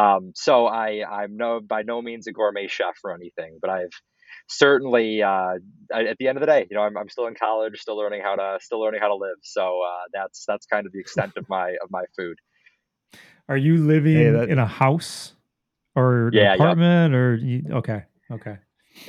Um, 0.00 0.32
so 0.36 0.66
I, 0.66 1.04
I'm 1.08 1.36
no 1.36 1.60
by 1.60 1.82
no 1.82 2.00
means 2.00 2.28
a 2.28 2.32
gourmet 2.32 2.68
chef 2.68 2.96
or 3.04 3.14
anything, 3.14 3.58
but 3.60 3.70
I've 3.70 3.90
certainly 4.48 5.22
uh, 5.22 5.54
at 5.92 6.16
the 6.18 6.28
end 6.28 6.38
of 6.38 6.40
the 6.40 6.46
day, 6.46 6.66
you 6.70 6.76
know, 6.76 6.82
I'm, 6.84 6.96
I'm 6.96 7.08
still 7.10 7.26
in 7.26 7.34
college, 7.34 7.78
still 7.80 7.96
learning 7.96 8.22
how 8.22 8.36
to 8.36 8.58
still 8.62 8.80
learning 8.80 9.00
how 9.00 9.08
to 9.08 9.16
live. 9.16 9.38
So 9.42 9.82
uh, 9.82 10.04
that's 10.14 10.44
that's 10.46 10.66
kind 10.66 10.86
of 10.86 10.92
the 10.92 11.00
extent 11.00 11.32
of 11.36 11.48
my 11.48 11.70
of 11.82 11.90
my 11.90 12.04
food. 12.16 12.38
Are 13.48 13.56
you 13.56 13.76
Hey, 13.76 13.86
living 13.86 14.32
that 14.32 14.48
in 14.50 14.58
a 14.58 14.66
house 14.66 15.34
or 15.94 16.28
an 16.28 16.34
Yeah, 16.34 16.54
yep. 16.54 16.60
apartment 16.60 17.14
or 17.14 17.34
you, 17.36 17.64
okay, 17.72 18.04
okay, 18.30 18.58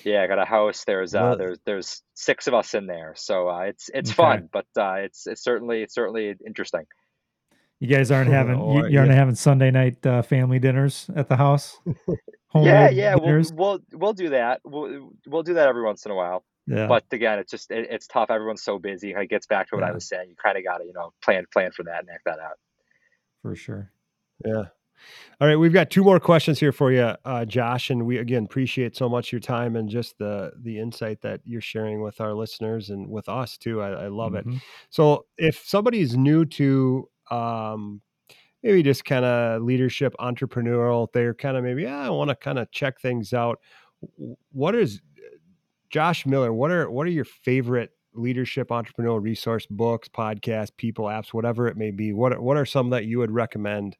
Yeah, 0.06 0.24
I 0.24 0.28
got 0.28 0.40
a 0.40 0.46
house. 0.46 0.84
There's 0.86 1.16
uh 1.16 1.36
there's 1.36 1.60
there's 1.66 2.02
six 2.14 2.48
of 2.48 2.54
us 2.54 2.74
in 2.74 2.88
there, 2.88 3.14
so 3.16 3.50
uh, 3.50 3.62
it's 3.62 3.90
it's 3.94 4.12
okay. 4.12 4.16
fun, 4.16 4.50
but 4.52 4.66
uh, 4.78 4.96
it's 4.96 5.28
it's 5.28 5.44
certainly 5.44 5.82
it's 5.84 5.94
certainly 5.94 6.36
interesting. 6.46 6.86
You 7.80 7.88
guys 7.88 8.12
aren't 8.12 8.30
having 8.32 8.60
you, 8.70 8.86
you 8.88 9.00
aren't 9.00 9.12
yeah, 9.12 9.16
having 9.16 9.36
Sunday 9.36 9.72
night 9.72 10.06
uh, 10.06 10.22
family 10.22 10.60
dinners 10.60 11.10
at 11.16 11.28
the 11.30 11.38
house, 11.38 11.80
Yeah, 12.56 12.90
homemade 12.90 12.92
yeah, 12.92 13.16
we'll 13.16 13.44
we'll 13.56 13.80
we'll 13.94 14.14
do 14.14 14.30
that. 14.30 14.62
We'll 14.64 15.12
we'll 15.28 15.44
do 15.44 15.56
that 15.56 15.68
every 15.68 15.84
once 15.84 16.06
in 16.06 16.12
a 16.12 16.16
while. 16.16 16.46
Yeah, 16.68 16.88
But 16.88 17.06
again, 17.12 17.40
it's 17.40 17.52
just 17.52 17.72
it, 17.72 17.88
it's 17.92 18.08
tough. 18.08 18.30
Everyone's 18.30 18.64
so 18.64 18.80
busy. 18.80 19.12
It 19.14 19.30
gets 19.30 19.48
back 19.48 19.70
to 19.70 19.76
what 19.76 19.84
I 19.84 19.92
was 19.92 20.06
saying. 20.08 20.30
You 20.30 20.36
kind 20.36 20.58
of 20.58 20.64
got 20.64 20.78
to 20.80 20.86
you 20.86 20.94
know 20.94 21.14
plan 21.24 21.46
plan 21.52 21.72
for 21.72 21.84
that 21.84 22.02
and 22.02 22.10
act 22.10 22.26
that 22.26 22.40
out. 22.40 22.58
for 23.42 23.56
sure. 23.56 23.93
Yeah. 24.46 24.64
All 25.42 25.48
right, 25.48 25.58
we've 25.58 25.74
got 25.74 25.90
two 25.90 26.04
more 26.04 26.20
questions 26.20 26.60
here 26.60 26.72
for 26.72 26.92
you, 26.92 27.14
uh, 27.26 27.46
Josh, 27.46 27.90
and 27.90 28.06
we 28.06 28.18
again 28.20 28.46
appreciate 28.46 28.96
so 28.96 29.10
much 29.10 29.32
your 29.32 29.42
time 29.42 29.76
and 29.76 29.90
just 29.90 30.18
the 30.18 30.54
the 30.62 30.80
insight 30.80 31.22
that 31.22 31.42
you're 31.44 31.62
sharing 31.62 32.02
with 32.02 32.22
our 32.22 32.34
listeners 32.34 32.90
and 32.90 33.10
with 33.10 33.28
us 33.28 33.58
too. 33.58 33.82
I, 33.82 33.90
I 34.06 34.08
love 34.08 34.36
it. 34.36 34.46
hmm 34.46 34.58
So, 34.90 35.26
if 35.38 35.62
somebody's 35.66 36.16
new 36.16 36.46
to 36.46 37.10
um, 37.32 38.02
maybe 38.64 38.84
just 38.84 39.06
kind 39.06 39.26
of 39.26 39.62
leadership, 39.64 40.16
entrepreneurial, 40.20 41.08
they're 41.14 41.34
kind 41.34 41.58
of 41.58 41.64
maybe 41.64 41.84
yeah, 41.84 42.02
I 42.02 42.10
want 42.10 42.30
to 42.30 42.36
kind 42.36 42.60
of 42.60 42.72
check 42.72 43.00
things 43.02 43.34
out. 43.34 43.60
What 44.52 44.76
is 44.76 45.02
Josh 45.90 46.26
Miller? 46.26 46.54
What 46.54 46.72
are 46.72 46.90
what 46.90 47.08
are 47.08 47.12
your 47.12 47.26
favorite 47.26 47.92
leadership, 48.14 48.70
entrepreneurial 48.70 49.22
resource 49.22 49.66
books, 49.66 50.08
podcasts, 50.08 50.72
people, 50.76 51.06
apps, 51.06 51.34
whatever 51.34 51.68
it 51.68 51.78
may 51.78 51.92
be? 51.92 52.14
What 52.14 52.40
what 52.42 52.58
are 52.58 52.66
some 52.66 52.90
that 52.92 53.06
you 53.06 53.20
would 53.20 53.32
recommend 53.32 53.98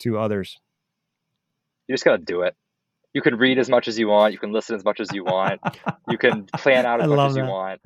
to 0.00 0.18
others? 0.18 0.58
You 1.88 1.94
just 1.94 2.04
got 2.04 2.18
to 2.18 2.24
do 2.24 2.42
it. 2.42 2.54
You 3.14 3.22
can 3.22 3.36
read 3.36 3.58
as 3.58 3.70
much 3.70 3.88
as 3.88 3.98
you 3.98 4.08
want. 4.08 4.32
You 4.34 4.38
can 4.40 4.52
listen 4.52 4.76
as 4.76 4.84
much 4.84 5.00
as 5.00 5.12
you 5.12 5.24
want. 5.24 5.60
You 6.08 6.18
can 6.18 6.48
plan 6.56 6.86
out 6.86 7.00
as 7.02 7.08
much 7.08 7.24
as 7.24 7.36
you 7.36 7.44
want. 7.44 7.80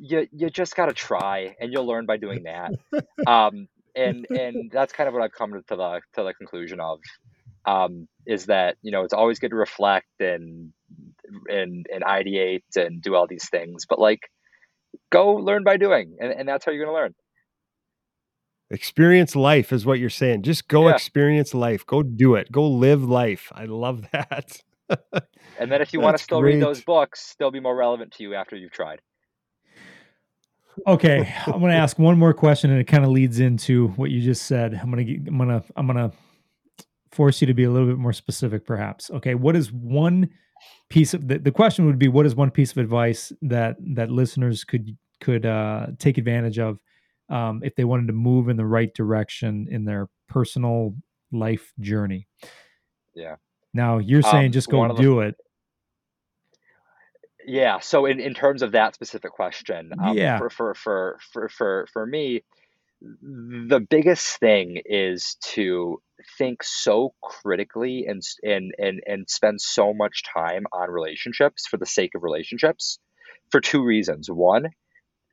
You 0.00 0.28
you 0.32 0.50
just 0.50 0.76
got 0.76 0.86
to 0.86 0.94
try, 0.94 1.56
and 1.60 1.72
you'll 1.72 1.86
learn 1.86 2.06
by 2.06 2.18
doing 2.18 2.44
that. 2.44 2.74
Um, 3.26 3.68
and 3.96 4.26
and 4.34 4.70
that's 4.72 4.92
kind 4.92 5.08
of 5.08 5.14
what 5.14 5.22
I've 5.24 5.32
come 5.32 5.52
to 5.52 5.62
the 5.68 6.00
to 6.14 6.24
the 6.24 6.34
conclusion 6.34 6.80
of. 6.80 7.00
um, 7.66 8.08
is 8.26 8.46
that 8.46 8.76
you 8.82 8.92
know 8.92 9.04
it's 9.04 9.14
always 9.14 9.38
good 9.38 9.50
to 9.50 9.56
reflect 9.56 10.08
and 10.20 10.72
and 11.48 11.86
and 11.92 12.04
ideate 12.04 12.62
and 12.76 13.02
do 13.02 13.14
all 13.14 13.26
these 13.26 13.48
things, 13.50 13.86
but 13.88 13.98
like 13.98 14.20
go 15.10 15.34
learn 15.34 15.64
by 15.64 15.76
doing, 15.76 16.16
and, 16.20 16.32
and 16.32 16.48
that's 16.48 16.64
how 16.64 16.72
you're 16.72 16.84
gonna 16.84 16.96
learn. 16.96 17.14
Experience 18.70 19.36
life 19.36 19.72
is 19.72 19.86
what 19.86 19.98
you're 19.98 20.10
saying. 20.10 20.42
Just 20.42 20.66
go 20.66 20.88
Yeah, 20.88 20.94
experience 20.94 21.54
life. 21.54 21.86
Go 21.86 22.02
do 22.02 22.34
it. 22.34 22.50
Go 22.50 22.66
live 22.68 23.04
life. 23.04 23.52
I 23.54 23.66
love 23.66 24.04
that. 24.12 24.60
and 25.58 25.70
then 25.70 25.80
if 25.80 25.92
you 25.92 26.00
want 26.00 26.14
to 26.14 26.14
That's 26.14 26.24
still 26.24 26.42
read 26.42 26.60
those 26.60 26.82
books, 26.82 27.36
they'll 27.38 27.50
be 27.50 27.60
more 27.60 27.76
relevant 27.76 28.12
to 28.14 28.22
you 28.22 28.34
after 28.34 28.56
you've 28.56 28.72
tried. 28.72 29.00
Okay, 30.86 31.32
I'm 31.46 31.60
going 31.60 31.70
to 31.70 31.76
ask 31.76 31.98
one 31.98 32.18
more 32.18 32.34
question, 32.34 32.70
and 32.70 32.80
it 32.80 32.84
kind 32.84 33.04
of 33.04 33.10
leads 33.10 33.40
into 33.40 33.88
what 33.90 34.10
you 34.10 34.20
just 34.20 34.46
said. 34.46 34.74
I'm 34.74 34.90
going 34.90 35.06
to 35.06 35.28
I'm 35.28 35.38
going 35.38 35.48
to 35.48 35.64
I'm 35.76 35.86
going 35.86 36.10
to 36.10 36.16
force 37.12 37.40
you 37.40 37.46
to 37.46 37.54
be 37.54 37.64
a 37.64 37.70
little 37.70 37.88
bit 37.88 37.98
more 37.98 38.12
specific, 38.12 38.66
perhaps. 38.66 39.10
Okay, 39.10 39.34
what 39.34 39.56
is 39.56 39.72
one 39.72 40.28
piece 40.88 41.14
of 41.14 41.28
the, 41.28 41.38
the 41.38 41.52
question 41.52 41.86
would 41.86 41.98
be 41.98 42.08
what 42.08 42.26
is 42.26 42.34
one 42.34 42.50
piece 42.50 42.72
of 42.72 42.78
advice 42.78 43.32
that 43.42 43.76
that 43.94 44.10
listeners 44.10 44.64
could 44.64 44.96
could 45.20 45.46
uh, 45.46 45.86
take 45.98 46.18
advantage 46.18 46.58
of 46.58 46.78
um, 47.28 47.62
if 47.64 47.74
they 47.74 47.84
wanted 47.84 48.06
to 48.08 48.12
move 48.12 48.48
in 48.48 48.56
the 48.56 48.66
right 48.66 48.92
direction 48.94 49.68
in 49.70 49.84
their 49.84 50.08
personal 50.28 50.94
life 51.32 51.72
journey? 51.80 52.28
Yeah. 53.14 53.36
Now 53.74 53.98
you're 53.98 54.22
saying 54.22 54.46
Um, 54.46 54.52
just 54.52 54.68
go 54.70 54.84
of 54.84 54.96
the 54.96 55.02
do 55.02 55.20
it. 55.20 55.36
yeah. 57.46 57.78
So 57.80 58.06
in, 58.06 58.20
in 58.20 58.34
terms 58.34 58.62
of 58.62 58.72
that 58.72 58.94
specific 58.94 59.32
question, 59.32 59.92
um, 60.02 60.16
Yeah. 60.16 60.38
for 60.38 60.50
for 60.50 60.74
for 60.74 61.18
for 61.32 61.48
for 61.48 61.86
for 61.92 62.06
me, 62.06 62.42
the 63.00 63.80
biggest 63.88 64.38
thing 64.38 64.80
is 64.84 65.36
to 65.54 66.00
think 66.38 66.62
so 66.62 67.14
critically 67.22 68.06
and 68.06 68.22
and 68.42 68.74
and 68.78 69.00
and 69.06 69.28
spend 69.30 69.60
so 69.60 69.92
much 69.92 70.22
time 70.32 70.64
on 70.72 70.90
relationships 70.90 71.66
for 71.66 71.76
the 71.76 71.86
sake 71.86 72.14
of 72.14 72.22
relationships 72.22 72.98
for 73.50 73.60
two 73.60 73.84
reasons. 73.84 74.28
One, 74.30 74.70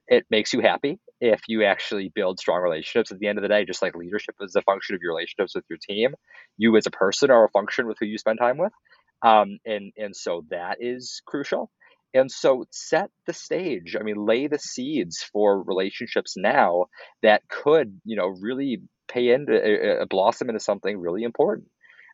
it 0.08 0.26
makes 0.30 0.54
you 0.54 0.62
happy 0.62 1.00
if 1.22 1.42
you 1.48 1.64
actually 1.64 2.12
build 2.14 2.40
strong 2.40 2.62
relationships. 2.62 3.12
At 3.12 3.20
the 3.20 3.28
end 3.28 3.38
of 3.38 3.42
the 3.44 3.48
day, 3.48 3.66
just 3.66 3.82
like 3.82 3.96
leadership 3.96 4.36
is 4.42 4.56
a 4.56 4.62
function 4.62 4.96
of 4.96 5.02
your 5.02 5.14
relationships 5.14 5.56
with 5.56 5.66
your 5.70 5.80
team, 5.82 6.16
you 6.58 6.76
as 6.78 6.86
a 6.86 6.92
person 6.92 7.32
are 7.32 7.46
a 7.46 7.50
function 7.50 7.88
with 7.88 7.98
who 8.00 8.06
you 8.06 8.18
spend 8.18 8.40
time 8.40 8.58
with. 8.58 8.74
Um, 9.22 9.60
and 9.66 9.94
and 9.98 10.16
so 10.16 10.46
that 10.50 10.78
is 10.82 11.22
crucial. 11.26 11.72
And 12.14 12.32
so 12.32 12.66
set 12.72 13.10
the 13.26 13.34
stage. 13.34 13.96
I 14.00 14.04
mean, 14.04 14.18
lay 14.26 14.48
the 14.48 14.60
seeds 14.60 15.24
for 15.32 15.64
relationships 15.64 16.36
now 16.38 16.86
that 17.24 17.42
could, 17.50 18.00
you 18.06 18.16
know, 18.16 18.28
really 18.28 18.84
pay 19.08 19.30
into 19.30 20.02
uh, 20.02 20.06
blossom 20.06 20.50
into 20.50 20.60
something 20.60 21.00
really 21.00 21.24
important. 21.24 21.68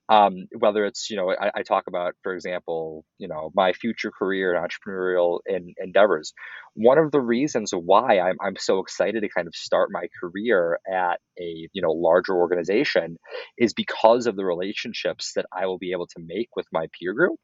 Um, 0.09 0.47
whether 0.57 0.85
it's, 0.85 1.11
you 1.11 1.17
know, 1.17 1.29
I, 1.29 1.51
I, 1.57 1.61
talk 1.61 1.83
about, 1.87 2.15
for 2.23 2.33
example, 2.33 3.05
you 3.19 3.27
know, 3.27 3.51
my 3.53 3.73
future 3.73 4.11
career 4.11 4.55
and 4.55 4.67
entrepreneurial 4.67 5.39
in, 5.45 5.75
endeavors. 5.77 6.33
One 6.73 6.97
of 6.97 7.11
the 7.11 7.19
reasons 7.21 7.71
why 7.71 8.19
I'm, 8.19 8.37
I'm 8.41 8.55
so 8.57 8.79
excited 8.79 9.21
to 9.21 9.29
kind 9.29 9.47
of 9.47 9.53
start 9.55 9.89
my 9.91 10.07
career 10.19 10.79
at 10.91 11.19
a, 11.39 11.69
you 11.73 11.81
know, 11.83 11.91
larger 11.91 12.33
organization 12.33 13.17
is 13.55 13.73
because 13.73 14.25
of 14.25 14.35
the 14.35 14.45
relationships 14.45 15.33
that 15.35 15.45
I 15.55 15.67
will 15.67 15.77
be 15.77 15.91
able 15.91 16.07
to 16.07 16.23
make 16.25 16.49
with 16.55 16.65
my 16.71 16.87
peer 16.99 17.13
group 17.13 17.39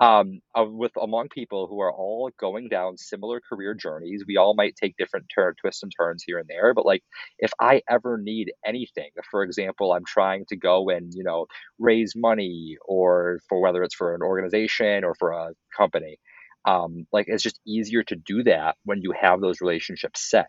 um, 0.00 0.40
uh, 0.58 0.64
with 0.68 0.92
among 1.00 1.28
people 1.28 1.66
who 1.68 1.80
are 1.80 1.92
all 1.92 2.30
going 2.38 2.68
down 2.68 2.96
similar 2.98 3.40
career 3.40 3.74
journeys. 3.74 4.24
We 4.26 4.36
all 4.36 4.54
might 4.54 4.76
take 4.76 4.96
different 4.96 5.26
turn, 5.34 5.54
twists 5.60 5.82
and 5.82 5.92
turns 5.98 6.22
here 6.26 6.38
and 6.38 6.48
there, 6.48 6.74
but 6.74 6.86
like 6.86 7.02
if 7.38 7.50
I 7.60 7.82
ever 7.88 8.18
need 8.18 8.52
anything, 8.66 9.10
for 9.30 9.42
example, 9.42 9.92
I'm 9.92 10.04
trying 10.06 10.44
to 10.48 10.56
go 10.56 10.90
and 10.90 11.12
you 11.14 11.24
know 11.24 11.46
raise 11.78 12.14
money, 12.16 12.76
or 12.86 13.40
for 13.48 13.60
whether 13.60 13.82
it's 13.82 13.94
for 13.94 14.14
an 14.14 14.22
organization 14.22 15.04
or 15.04 15.14
for 15.14 15.32
a 15.32 15.50
company, 15.76 16.18
um, 16.66 17.06
like 17.12 17.26
it's 17.28 17.42
just 17.42 17.60
easier 17.66 18.02
to 18.04 18.16
do 18.16 18.42
that 18.44 18.76
when 18.84 19.00
you 19.02 19.12
have 19.18 19.40
those 19.40 19.60
relationships 19.60 20.28
set. 20.30 20.48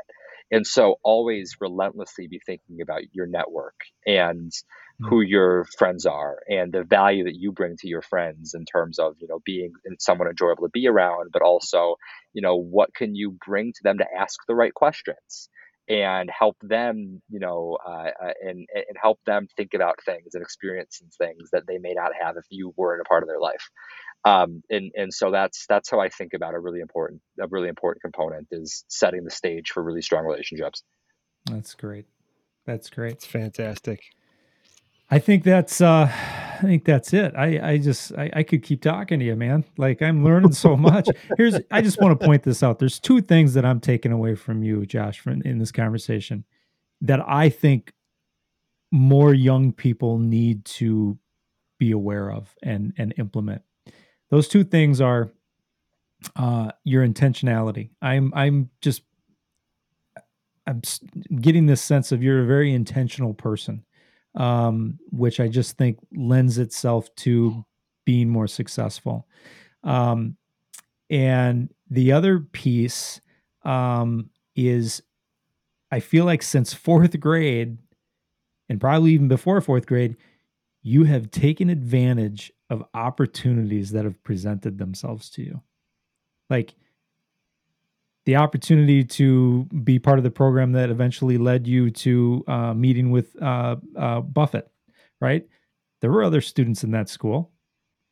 And 0.52 0.66
so 0.66 0.96
always 1.04 1.58
relentlessly 1.60 2.28
be 2.28 2.40
thinking 2.46 2.82
about 2.82 3.02
your 3.12 3.28
network 3.28 3.76
and 4.06 4.52
mm-hmm. 4.52 5.08
who 5.08 5.22
your 5.22 5.66
friends 5.78 6.06
are 6.06 6.40
and 6.48 6.72
the 6.72 6.84
value 6.84 7.26
that 7.26 7.36
you 7.36 7.52
bring 7.52 7.76
to 7.78 7.88
your 7.88 8.02
friends 8.02 8.54
in 8.54 8.66
terms 8.66 9.00
of, 9.00 9.16
you 9.20 9.28
know, 9.28 9.40
being 9.46 9.74
someone 10.00 10.30
enjoyable 10.30 10.64
to 10.64 10.72
be 10.72 10.88
around, 10.88 11.32
but 11.34 11.42
also, 11.42 11.96
you 12.34 12.42
know, 12.42 12.56
what 12.56 12.94
can 12.94 13.16
you 13.16 13.38
bring 13.46 13.74
to 13.74 13.80
them 13.84 13.98
to 13.98 14.06
ask 14.18 14.40
the 14.48 14.56
right 14.56 14.74
questions? 14.74 15.50
and 15.90 16.30
help 16.30 16.58
them, 16.62 17.22
you 17.30 17.40
know, 17.40 17.78
uh, 17.86 18.10
uh, 18.22 18.34
and 18.42 18.68
and 18.74 18.98
help 19.02 19.20
them 19.26 19.48
think 19.56 19.74
about 19.74 20.04
things 20.04 20.34
and 20.34 20.44
experience 20.44 21.02
things 21.18 21.50
that 21.54 21.66
they 21.66 21.78
may 21.78 21.94
not 21.94 22.12
have 22.22 22.36
if 22.38 22.46
you 22.50 22.74
weren't 22.76 23.02
a 23.02 23.06
part 23.08 23.24
of 23.24 23.30
their 23.30 23.40
life. 23.40 23.70
Um, 24.26 24.62
and 24.70 24.92
and 24.96 25.14
so 25.14 25.32
that's 25.32 25.66
that's 25.68 25.90
how 25.90 26.00
I 26.00 26.10
think 26.10 26.34
about 26.34 26.54
a 26.54 26.60
really 26.60 26.80
important 26.80 27.22
a 27.40 27.48
really 27.48 27.70
important 27.70 28.02
component 28.02 28.48
is 28.52 28.84
setting 28.90 29.24
the 29.24 29.32
stage 29.32 29.70
for 29.70 29.84
really 29.84 30.02
strong 30.02 30.26
relationships. 30.26 30.84
That's 31.46 31.74
great. 31.76 32.06
That's 32.66 32.90
great. 32.90 33.14
It's 33.14 33.26
fantastic. 33.26 34.02
I 35.10 35.20
think 35.20 35.44
that's 35.44 35.80
uh 35.80 36.12
I 36.12 36.62
think 36.62 36.86
that's 36.86 37.14
it. 37.14 37.34
I 37.38 37.72
I 37.72 37.78
just 37.78 38.12
I, 38.18 38.30
I 38.34 38.44
could 38.44 38.64
keep 38.64 38.82
talking 38.82 39.20
to 39.20 39.26
you, 39.26 39.36
man. 39.36 39.64
Like 39.78 40.02
I'm 40.02 40.24
learning 40.24 40.54
so 40.54 40.76
much. 40.76 41.08
Here's 41.38 41.56
I 41.72 41.82
just 41.82 42.02
want 42.02 42.20
to 42.20 42.26
point 42.26 42.44
this 42.44 42.62
out. 42.64 42.80
There's 42.80 43.00
two 43.00 43.22
things 43.22 43.54
that 43.54 43.66
I'm 43.66 43.80
taking 43.80 44.12
away 44.12 44.36
from 44.36 44.64
you, 44.64 44.86
Josh, 44.86 45.20
from 45.20 45.42
in 45.44 45.60
this 45.60 45.72
conversation 45.72 46.44
that 47.02 47.22
I 47.26 47.50
think 47.50 47.94
more 48.92 49.34
young 49.34 49.72
people 49.72 50.18
need 50.18 50.66
to 50.66 51.18
be 51.78 51.92
aware 51.92 52.32
of 52.32 52.54
and 52.64 52.94
and 52.98 53.14
implement 53.18 53.62
those 54.30 54.48
two 54.48 54.64
things 54.64 55.02
are 55.02 55.32
uh, 56.36 56.72
your 56.84 57.08
intentionality. 57.08 57.90
I'm 58.02 58.34
I'm 58.36 58.70
just 58.82 59.04
I'm 60.66 60.82
getting 61.40 61.66
this 61.66 61.82
sense 61.82 62.12
of 62.12 62.22
you're 62.22 62.44
a 62.44 62.48
very 62.48 62.74
intentional 62.74 63.34
person, 63.34 63.86
um, 64.36 65.00
which 65.12 65.40
I 65.40 65.48
just 65.48 65.78
think 65.78 65.98
lends 66.16 66.58
itself 66.58 67.14
to 67.18 67.66
being 68.06 68.30
more 68.30 68.48
successful. 68.48 69.28
Um, 69.84 70.36
and 71.10 71.74
the 71.90 72.12
other 72.12 72.40
piece 72.40 73.22
um, 73.64 74.30
is 74.56 75.02
I 75.92 76.02
feel 76.02 76.26
like 76.26 76.44
since 76.44 76.74
fourth 76.74 77.18
grade, 77.20 77.78
and 78.68 78.82
probably 78.82 79.12
even 79.12 79.30
before 79.30 79.62
fourth 79.62 79.86
grade, 79.86 80.18
you 80.82 81.06
have 81.06 81.32
taken 81.32 81.70
advantage 81.70 82.52
of 82.70 82.84
opportunities 82.94 83.92
that 83.92 84.06
have 84.06 84.22
presented 84.24 84.78
themselves 84.78 85.30
to 85.32 85.42
you. 85.42 85.62
Like 86.50 86.76
the 88.26 88.36
opportunity 88.36 89.06
to 89.06 89.64
be 89.86 90.00
part 90.00 90.18
of 90.18 90.24
the 90.24 90.32
program 90.32 90.74
that 90.74 90.90
eventually 90.90 91.38
led 91.38 91.66
you 91.66 91.90
to 91.90 92.44
uh, 92.48 92.74
meeting 92.74 93.10
with 93.10 93.42
uh, 93.42 93.78
uh, 93.98 94.20
Buffett, 94.20 94.70
right? 95.22 95.48
There 96.02 96.12
were 96.12 96.24
other 96.24 96.42
students 96.42 96.84
in 96.84 96.92
that 96.92 97.08
school, 97.08 97.52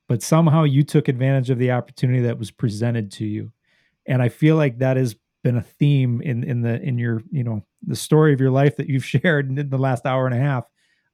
but 0.07 0.23
somehow 0.23 0.64
you 0.64 0.84
took 0.84 1.10
advantage 1.10 1.49
of 1.49 1.60
the 1.60 1.72
opportunity 1.72 2.22
that 2.22 2.40
was 2.40 2.49
presented 2.49 3.11
to 3.14 3.26
you. 3.26 3.52
And 4.07 4.22
I 4.22 4.30
feel 4.30 4.56
like 4.56 4.77
that 4.80 4.95
has 4.95 5.15
been 5.44 5.57
a 5.57 5.61
theme 5.61 6.22
in 6.22 6.44
in 6.44 6.61
the 6.61 6.82
in 6.82 6.98
your 6.98 7.22
you 7.30 7.44
know 7.44 7.64
the 7.86 7.95
story 7.95 8.34
of 8.34 8.40
your 8.40 8.52
life 8.52 8.77
that 8.77 8.88
you've 8.88 9.06
shared 9.15 9.49
in 9.49 9.69
the 9.69 9.77
last 9.77 10.06
hour 10.06 10.26
and 10.26 10.36
a 10.36 10.40
half. 10.40 10.65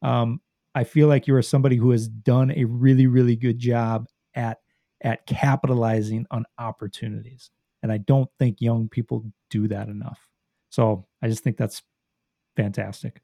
Um, 0.04 0.42
I 0.74 0.84
feel 0.84 1.08
like 1.08 1.28
you 1.28 1.36
are 1.36 1.42
somebody 1.42 1.76
who 1.76 1.92
has 1.92 2.08
done 2.08 2.52
a 2.52 2.64
really, 2.66 3.08
really 3.08 3.36
good 3.36 3.60
job 3.60 4.08
at 4.36 4.60
at 5.04 5.26
capitalizing 5.26 6.28
on 6.32 6.46
opportunities. 6.60 7.50
And 7.82 7.92
I 7.92 7.98
don't 7.98 8.30
think 8.38 8.62
young 8.62 8.88
people 8.88 9.26
do 9.50 9.68
that 9.68 9.88
enough. 9.88 10.28
So 10.70 11.08
I 11.22 11.28
just 11.28 11.44
think 11.44 11.58
that's 11.58 11.82
fantastic. 12.56 13.22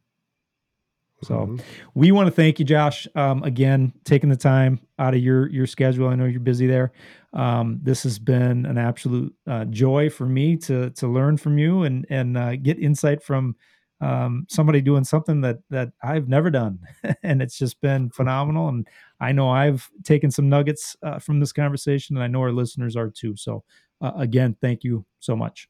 So 1.23 1.33
mm-hmm. 1.33 1.55
we 1.95 2.11
want 2.11 2.27
to 2.27 2.31
thank 2.31 2.59
you, 2.59 2.65
Josh, 2.65 3.07
um, 3.15 3.41
again, 3.43 3.93
taking 4.03 4.29
the 4.29 4.37
time 4.37 4.79
out 4.99 5.15
of 5.15 5.19
your 5.19 5.49
your 5.49 5.65
schedule. 5.65 6.07
I 6.09 6.15
know 6.15 6.25
you're 6.25 6.39
busy 6.39 6.67
there. 6.67 6.91
Um, 7.33 7.79
this 7.81 8.03
has 8.03 8.19
been 8.19 8.65
an 8.65 8.77
absolute 8.77 9.33
uh, 9.47 9.65
joy 9.65 10.09
for 10.09 10.27
me 10.27 10.57
to 10.57 10.91
to 10.91 11.07
learn 11.07 11.37
from 11.37 11.57
you 11.57 11.83
and 11.83 12.05
and 12.09 12.37
uh, 12.37 12.55
get 12.55 12.77
insight 12.77 13.23
from 13.23 13.55
um, 13.99 14.45
somebody 14.49 14.81
doing 14.81 15.03
something 15.03 15.41
that 15.41 15.57
that 15.69 15.89
I've 16.03 16.27
never 16.27 16.49
done, 16.49 16.79
and 17.23 17.41
it's 17.41 17.57
just 17.57 17.81
been 17.81 18.09
phenomenal. 18.09 18.69
And 18.69 18.87
I 19.19 19.31
know 19.31 19.49
I've 19.49 19.89
taken 20.03 20.31
some 20.31 20.49
nuggets 20.49 20.95
uh, 21.03 21.19
from 21.19 21.39
this 21.39 21.51
conversation, 21.51 22.15
and 22.15 22.23
I 22.23 22.27
know 22.27 22.41
our 22.41 22.51
listeners 22.51 22.95
are 22.95 23.09
too. 23.09 23.35
So, 23.35 23.63
uh, 24.01 24.11
again, 24.15 24.55
thank 24.61 24.83
you 24.83 25.05
so 25.19 25.35
much. 25.35 25.67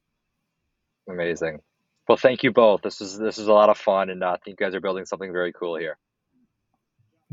Amazing. 1.08 1.60
Well, 2.08 2.18
thank 2.18 2.42
you 2.42 2.52
both. 2.52 2.82
This 2.82 3.00
is 3.00 3.18
this 3.18 3.38
is 3.38 3.48
a 3.48 3.52
lot 3.52 3.70
of 3.70 3.78
fun, 3.78 4.10
and 4.10 4.22
uh, 4.22 4.32
I 4.32 4.36
think 4.44 4.60
you 4.60 4.66
guys 4.66 4.74
are 4.74 4.80
building 4.80 5.06
something 5.06 5.32
very 5.32 5.52
cool 5.52 5.76
here. 5.76 5.96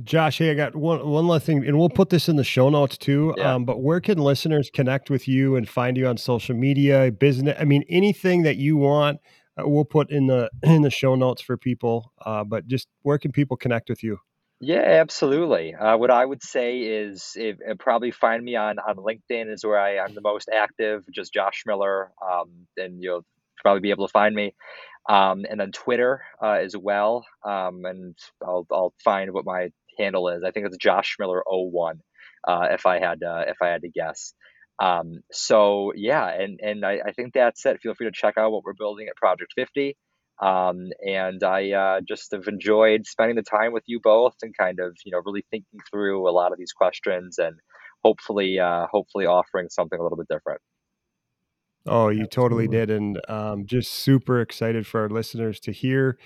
Josh, 0.04 0.40
hey, 0.40 0.52
I 0.52 0.54
got 0.54 0.76
one 0.76 1.08
one 1.08 1.28
last 1.28 1.46
thing, 1.46 1.66
and 1.66 1.78
we'll 1.78 1.90
put 1.90 2.10
this 2.10 2.28
in 2.28 2.36
the 2.36 2.44
show 2.44 2.70
notes 2.70 2.98
too. 2.98 3.34
Yeah. 3.38 3.56
Um, 3.56 3.64
but 3.64 3.82
where 3.82 4.02
can 4.02 4.18
listeners 4.18 4.70
connect 4.74 5.10
with 5.10 5.28
you 5.28 5.56
and 5.56 5.68
find 5.68 5.96
you 5.96 6.08
on 6.08 6.18
social 6.18 6.56
media, 6.56 7.12
business? 7.12 7.56
I 7.60 7.64
mean, 7.64 7.86
anything 7.90 8.44
that 8.44 8.58
you 8.58 8.76
want 8.76 9.20
we'll 9.58 9.86
put 9.86 10.10
in 10.12 10.28
the 10.28 10.50
in 10.64 10.82
the 10.82 10.90
show 10.90 11.16
notes 11.16 11.42
for 11.42 11.58
people. 11.58 12.12
Uh, 12.26 12.44
but 12.44 12.68
just 12.68 12.88
where 13.02 13.18
can 13.18 13.32
people 13.32 13.58
connect 13.58 13.90
with 13.90 14.04
you? 14.04 14.20
Yeah, 14.62 14.82
absolutely. 14.82 15.76
Uh, 15.76 15.98
what 15.98 16.12
I 16.12 16.26
would 16.26 16.42
say 16.42 16.80
is 16.80 17.34
if, 17.36 17.58
uh, 17.58 17.76
probably 17.78 18.12
find 18.12 18.44
me 18.44 18.56
on, 18.56 18.80
on 18.80 18.96
LinkedIn 18.96 19.52
is 19.52 19.66
where 19.66 19.80
I, 19.80 19.98
am 19.98 20.16
the 20.16 20.22
most 20.22 20.50
active, 20.52 21.04
just 21.14 21.34
Josh 21.34 21.64
Miller, 21.66 22.12
um, 22.26 22.66
and 22.78 23.04
you'll 23.04 23.26
probably 23.62 23.82
be 23.82 23.90
able 23.90 24.08
to 24.08 24.12
find 24.12 24.34
me. 24.34 24.56
Um, 25.10 25.46
and 25.50 25.60
then 25.60 25.72
Twitter 25.72 26.22
uh, 26.42 26.60
as 26.64 26.76
well, 26.76 27.26
um, 27.44 27.84
and 27.86 28.18
I'll, 28.42 28.66
I'll 28.72 28.94
find 29.04 29.34
what 29.34 29.46
my 29.46 29.70
handle 30.00 30.30
is. 30.30 30.44
I 30.44 30.52
think 30.52 30.66
it's 30.66 30.78
Josh 30.78 31.18
Miller 31.20 31.44
01, 31.46 32.00
uh, 32.48 32.70
if 32.72 32.86
I 32.86 33.00
had 33.00 33.20
if 33.22 33.58
I 33.62 33.68
had 33.68 33.82
to 33.82 33.90
guess. 33.90 34.34
Um, 34.80 35.22
so 35.32 35.94
yeah, 35.96 36.28
and 36.28 36.60
and 36.62 36.86
I, 36.86 37.00
I, 37.08 37.12
think 37.14 37.34
that's 37.34 37.66
it. 37.66 37.80
Feel 37.82 37.94
free 37.96 38.08
to 38.08 38.12
check 38.14 38.38
out 38.38 38.52
what 38.52 38.64
we're 38.64 38.74
building 38.74 39.08
at 39.08 39.16
Project 39.16 39.54
50. 39.56 39.96
Um, 40.42 40.90
and 41.02 41.42
I 41.44 41.72
uh, 41.72 42.02
just 42.06 42.34
have 42.34 42.48
enjoyed 42.48 43.06
spending 43.06 43.38
the 43.38 43.42
time 43.42 43.72
with 43.72 43.84
you 43.86 44.02
both 44.04 44.36
and 44.42 44.54
kind 44.58 44.82
of 44.82 44.98
you 45.06 45.14
know 45.14 45.22
really 45.26 45.46
thinking 45.50 45.80
through 45.90 46.30
a 46.30 46.32
lot 46.32 46.52
of 46.52 46.58
these 46.58 46.74
questions 46.74 47.38
and 47.38 47.56
hopefully 48.04 48.60
uh, 48.60 48.88
hopefully 48.92 49.26
offering 49.26 49.70
something 49.70 49.98
a 49.98 50.04
little 50.04 50.18
bit 50.18 50.28
different. 50.30 50.60
Oh, 51.88 52.10
you 52.10 52.24
Absolutely. 52.24 52.28
totally 52.28 52.68
did, 52.68 52.90
and 52.90 53.22
um, 53.30 53.66
just 53.66 53.94
super 53.94 54.42
excited 54.42 54.86
for 54.88 55.02
our 55.02 55.10
listeners 55.10 55.60
to 55.62 55.72
hear 55.72 56.18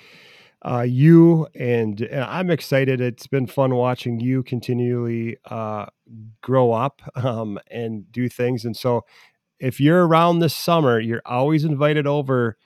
uh, 0.66 0.82
you 0.82 1.48
and, 1.56 2.02
and, 2.02 2.24
I'm 2.24 2.50
excited. 2.50 3.00
It's 3.00 3.28
been 3.28 3.48
fun 3.48 3.76
watching 3.76 4.20
you 4.20 4.44
continually 4.44 5.38
uh, 5.46 5.86
grow 6.42 6.72
up 6.72 7.02
um, 7.16 7.60
and 7.72 8.12
do 8.12 8.28
things. 8.28 8.66
And 8.66 8.76
so, 8.76 9.06
if 9.60 9.80
you're 9.80 10.08
around 10.08 10.40
this 10.40 10.56
summer, 10.56 11.00
you're 11.00 11.22
always 11.26 11.66
invited 11.66 12.08
over 12.08 12.58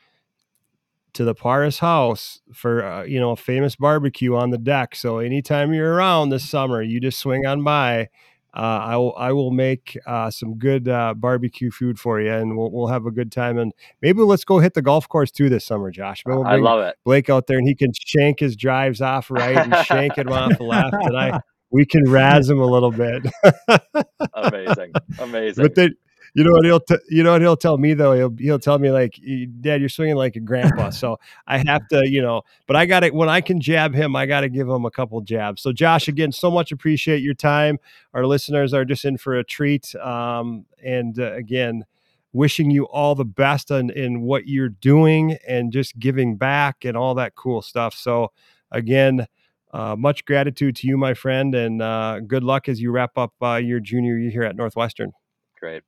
to 1.14 1.24
the 1.24 1.36
Paris 1.36 1.80
house 1.80 2.42
for 2.54 2.84
uh, 2.84 3.04
you 3.04 3.20
know 3.20 3.32
a 3.32 3.36
famous 3.36 3.76
barbecue 3.76 4.36
on 4.36 4.50
the 4.50 4.58
deck. 4.58 4.96
So 4.96 5.20
anytime 5.20 5.74
you're 5.74 5.94
around 5.94 6.30
this 6.30 6.48
summer, 6.48 6.82
you 6.82 7.00
just 7.00 7.20
swing 7.20 7.46
on 7.46 7.64
by. 7.64 8.10
Uh, 8.56 8.60
I 8.60 8.98
will 8.98 9.16
I 9.18 9.32
will 9.32 9.52
make 9.52 9.98
uh, 10.06 10.30
some 10.30 10.56
good 10.60 10.88
uh, 10.88 11.16
barbecue 11.16 11.72
food 11.72 12.00
for 12.00 12.22
you, 12.22 12.32
and 12.32 12.56
we'll 12.56 12.72
we'll 12.72 12.88
have 12.88 13.08
a 13.08 13.12
good 13.12 13.32
time. 13.32 13.58
And 13.58 13.74
maybe 14.02 14.22
let's 14.22 14.46
go 14.46 14.60
hit 14.60 14.76
the 14.76 14.82
golf 14.82 15.10
course 15.10 15.32
too 15.32 15.50
this 15.50 15.66
summer, 15.66 15.90
Josh. 15.90 16.24
We'll 16.26 16.46
I 16.46 16.58
love 16.58 16.82
it. 16.82 16.96
Blake 17.04 17.30
out 17.32 17.48
there, 17.48 17.58
and 17.58 17.68
he 17.68 17.74
can 17.74 17.92
shank 17.94 18.40
his 18.40 18.56
drives 18.56 19.02
off 19.02 19.32
right 19.32 19.58
and 19.58 19.76
shank 19.86 20.20
it 20.20 20.30
off 20.30 20.60
left, 20.60 20.94
and 20.94 21.18
I 21.18 21.40
we 21.72 21.86
can 21.86 22.04
razz 22.08 22.48
him 22.48 22.60
a 22.60 22.66
little 22.66 22.92
bit. 22.92 23.26
amazing, 24.36 24.94
amazing. 25.18 25.64
But 25.64 25.74
then 25.74 25.96
you 26.34 26.44
know 26.44 26.52
what 26.52 26.66
he'll 26.66 26.80
t- 26.80 26.96
you 27.10 27.22
know 27.22 27.34
what 27.34 27.42
he'll 27.42 27.58
tell 27.58 27.78
me 27.78 27.94
though? 27.94 28.14
He'll 28.14 28.36
he'll 28.38 28.60
tell 28.60 28.80
me 28.80 28.90
like 28.90 29.20
dad 29.62 29.80
you're 29.80 29.90
swinging 29.90 30.16
like 30.16 30.36
a 30.36 30.40
grandpa. 30.40 30.90
So 30.90 31.20
i 31.48 31.58
have 31.60 31.88
to 31.90 32.02
you 32.10 32.22
know 32.22 32.42
but 32.66 32.76
i 32.76 32.86
gotta 32.86 33.10
when 33.10 33.30
i 33.30 33.42
can 33.42 33.60
jab 33.62 33.94
him 33.94 34.16
i 34.16 34.26
gotta 34.26 34.50
give 34.50 34.68
him 34.68 34.86
a 34.86 34.92
couple 34.92 35.20
jabs. 35.22 35.62
So 35.62 35.72
josh 35.72 36.08
again 36.08 36.32
so 36.32 36.50
much 36.50 36.72
appreciate 36.72 37.22
your 37.22 37.36
time. 37.36 37.78
Our 38.14 38.26
listeners 38.26 38.74
are 38.74 38.86
just 38.86 39.06
in 39.06 39.18
for 39.18 39.36
a 39.36 39.44
treat 39.44 39.94
um, 39.96 40.66
and 40.84 41.20
uh, 41.20 41.34
again 41.34 41.86
wishing 42.32 42.72
you 42.72 42.86
all 42.86 43.14
the 43.14 43.26
best 43.26 43.70
in, 43.70 43.92
in 43.92 44.22
what 44.22 44.48
you're 44.48 44.70
doing 44.70 45.38
and 45.48 45.72
just 45.72 46.00
giving 46.00 46.36
back 46.36 46.84
and 46.84 46.98
all 46.98 47.14
that 47.14 47.36
cool 47.36 47.62
stuff. 47.62 47.94
So 47.94 48.32
again 48.72 49.28
uh, 49.72 49.96
much 49.96 50.26
gratitude 50.26 50.76
to 50.78 50.88
you 50.88 50.98
my 50.98 51.14
friend 51.14 51.54
and 51.54 51.82
uh, 51.82 52.22
good 52.22 52.44
luck 52.44 52.68
as 52.70 52.82
you 52.82 52.90
wrap 52.92 53.18
up 53.20 53.34
uh, 53.42 53.56
your 53.56 53.80
junior 53.80 54.18
year 54.18 54.32
here 54.32 54.44
at 54.44 54.56
northwestern. 54.56 55.12
Great 55.60 55.84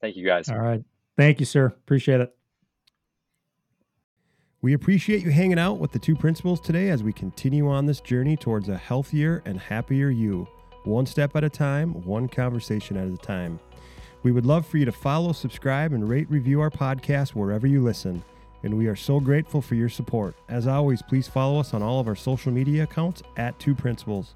Thank 0.00 0.16
you 0.16 0.24
guys. 0.24 0.48
All 0.48 0.58
right. 0.58 0.82
Thank 1.16 1.40
you, 1.40 1.46
sir. 1.46 1.66
Appreciate 1.66 2.20
it. 2.20 2.34
We 4.60 4.72
appreciate 4.72 5.22
you 5.22 5.30
hanging 5.30 5.58
out 5.58 5.78
with 5.78 5.92
the 5.92 5.98
two 6.00 6.16
principals 6.16 6.60
today 6.60 6.90
as 6.90 7.02
we 7.02 7.12
continue 7.12 7.68
on 7.68 7.86
this 7.86 8.00
journey 8.00 8.36
towards 8.36 8.68
a 8.68 8.76
healthier 8.76 9.40
and 9.44 9.58
happier 9.58 10.10
you, 10.10 10.48
one 10.84 11.06
step 11.06 11.36
at 11.36 11.44
a 11.44 11.48
time, 11.48 11.92
one 12.04 12.28
conversation 12.28 12.96
at 12.96 13.06
a 13.06 13.16
time. 13.16 13.60
We 14.24 14.32
would 14.32 14.46
love 14.46 14.66
for 14.66 14.78
you 14.78 14.84
to 14.84 14.92
follow, 14.92 15.32
subscribe, 15.32 15.92
and 15.92 16.08
rate 16.08 16.28
review 16.28 16.60
our 16.60 16.70
podcast 16.70 17.36
wherever 17.36 17.68
you 17.68 17.82
listen. 17.82 18.24
And 18.64 18.76
we 18.76 18.88
are 18.88 18.96
so 18.96 19.20
grateful 19.20 19.62
for 19.62 19.76
your 19.76 19.88
support. 19.88 20.34
As 20.48 20.66
always, 20.66 21.02
please 21.02 21.28
follow 21.28 21.60
us 21.60 21.72
on 21.72 21.82
all 21.82 22.00
of 22.00 22.08
our 22.08 22.16
social 22.16 22.50
media 22.50 22.82
accounts 22.82 23.22
at 23.36 23.56
Two 23.60 23.76
Principals. 23.76 24.34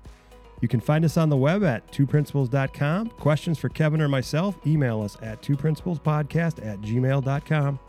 You 0.63 0.69
can 0.69 0.81
find 0.81 1.05
us 1.05 1.17
on 1.17 1.29
the 1.29 1.37
web 1.37 1.65
at 1.65 1.91
twoprincipals.com. 1.93 3.09
Questions 3.11 3.59
for 3.59 3.69
Kevin 3.69 4.01
or 4.01 4.09
myself, 4.09 4.57
email 4.65 5.03
us 5.03 5.19
at 5.21 5.43
twoprincipalspodcast 5.43 6.65
at 6.65 6.81
gmail.com. 6.81 7.81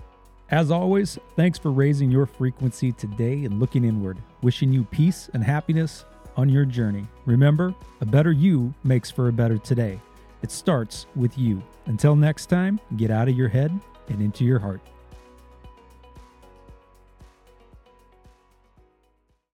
As 0.49 0.71
always, 0.71 1.17
thanks 1.35 1.59
for 1.59 1.71
raising 1.71 2.11
your 2.11 2.25
frequency 2.25 2.91
today 2.91 3.45
and 3.45 3.59
looking 3.59 3.85
inward. 3.85 4.17
Wishing 4.41 4.73
you 4.73 4.83
peace 4.85 5.29
and 5.33 5.43
happiness 5.43 6.05
on 6.35 6.49
your 6.49 6.65
journey. 6.65 7.05
Remember, 7.25 7.75
a 8.01 8.05
better 8.05 8.31
you 8.31 8.73
makes 8.83 9.11
for 9.11 9.29
a 9.29 9.33
better 9.33 9.59
today. 9.59 10.01
It 10.41 10.51
starts 10.51 11.05
with 11.15 11.37
you. 11.37 11.61
Until 11.85 12.15
next 12.15 12.47
time, 12.47 12.79
get 12.97 13.11
out 13.11 13.29
of 13.29 13.37
your 13.37 13.49
head 13.49 13.71
and 14.09 14.19
into 14.19 14.43
your 14.43 14.59
heart. 14.59 14.81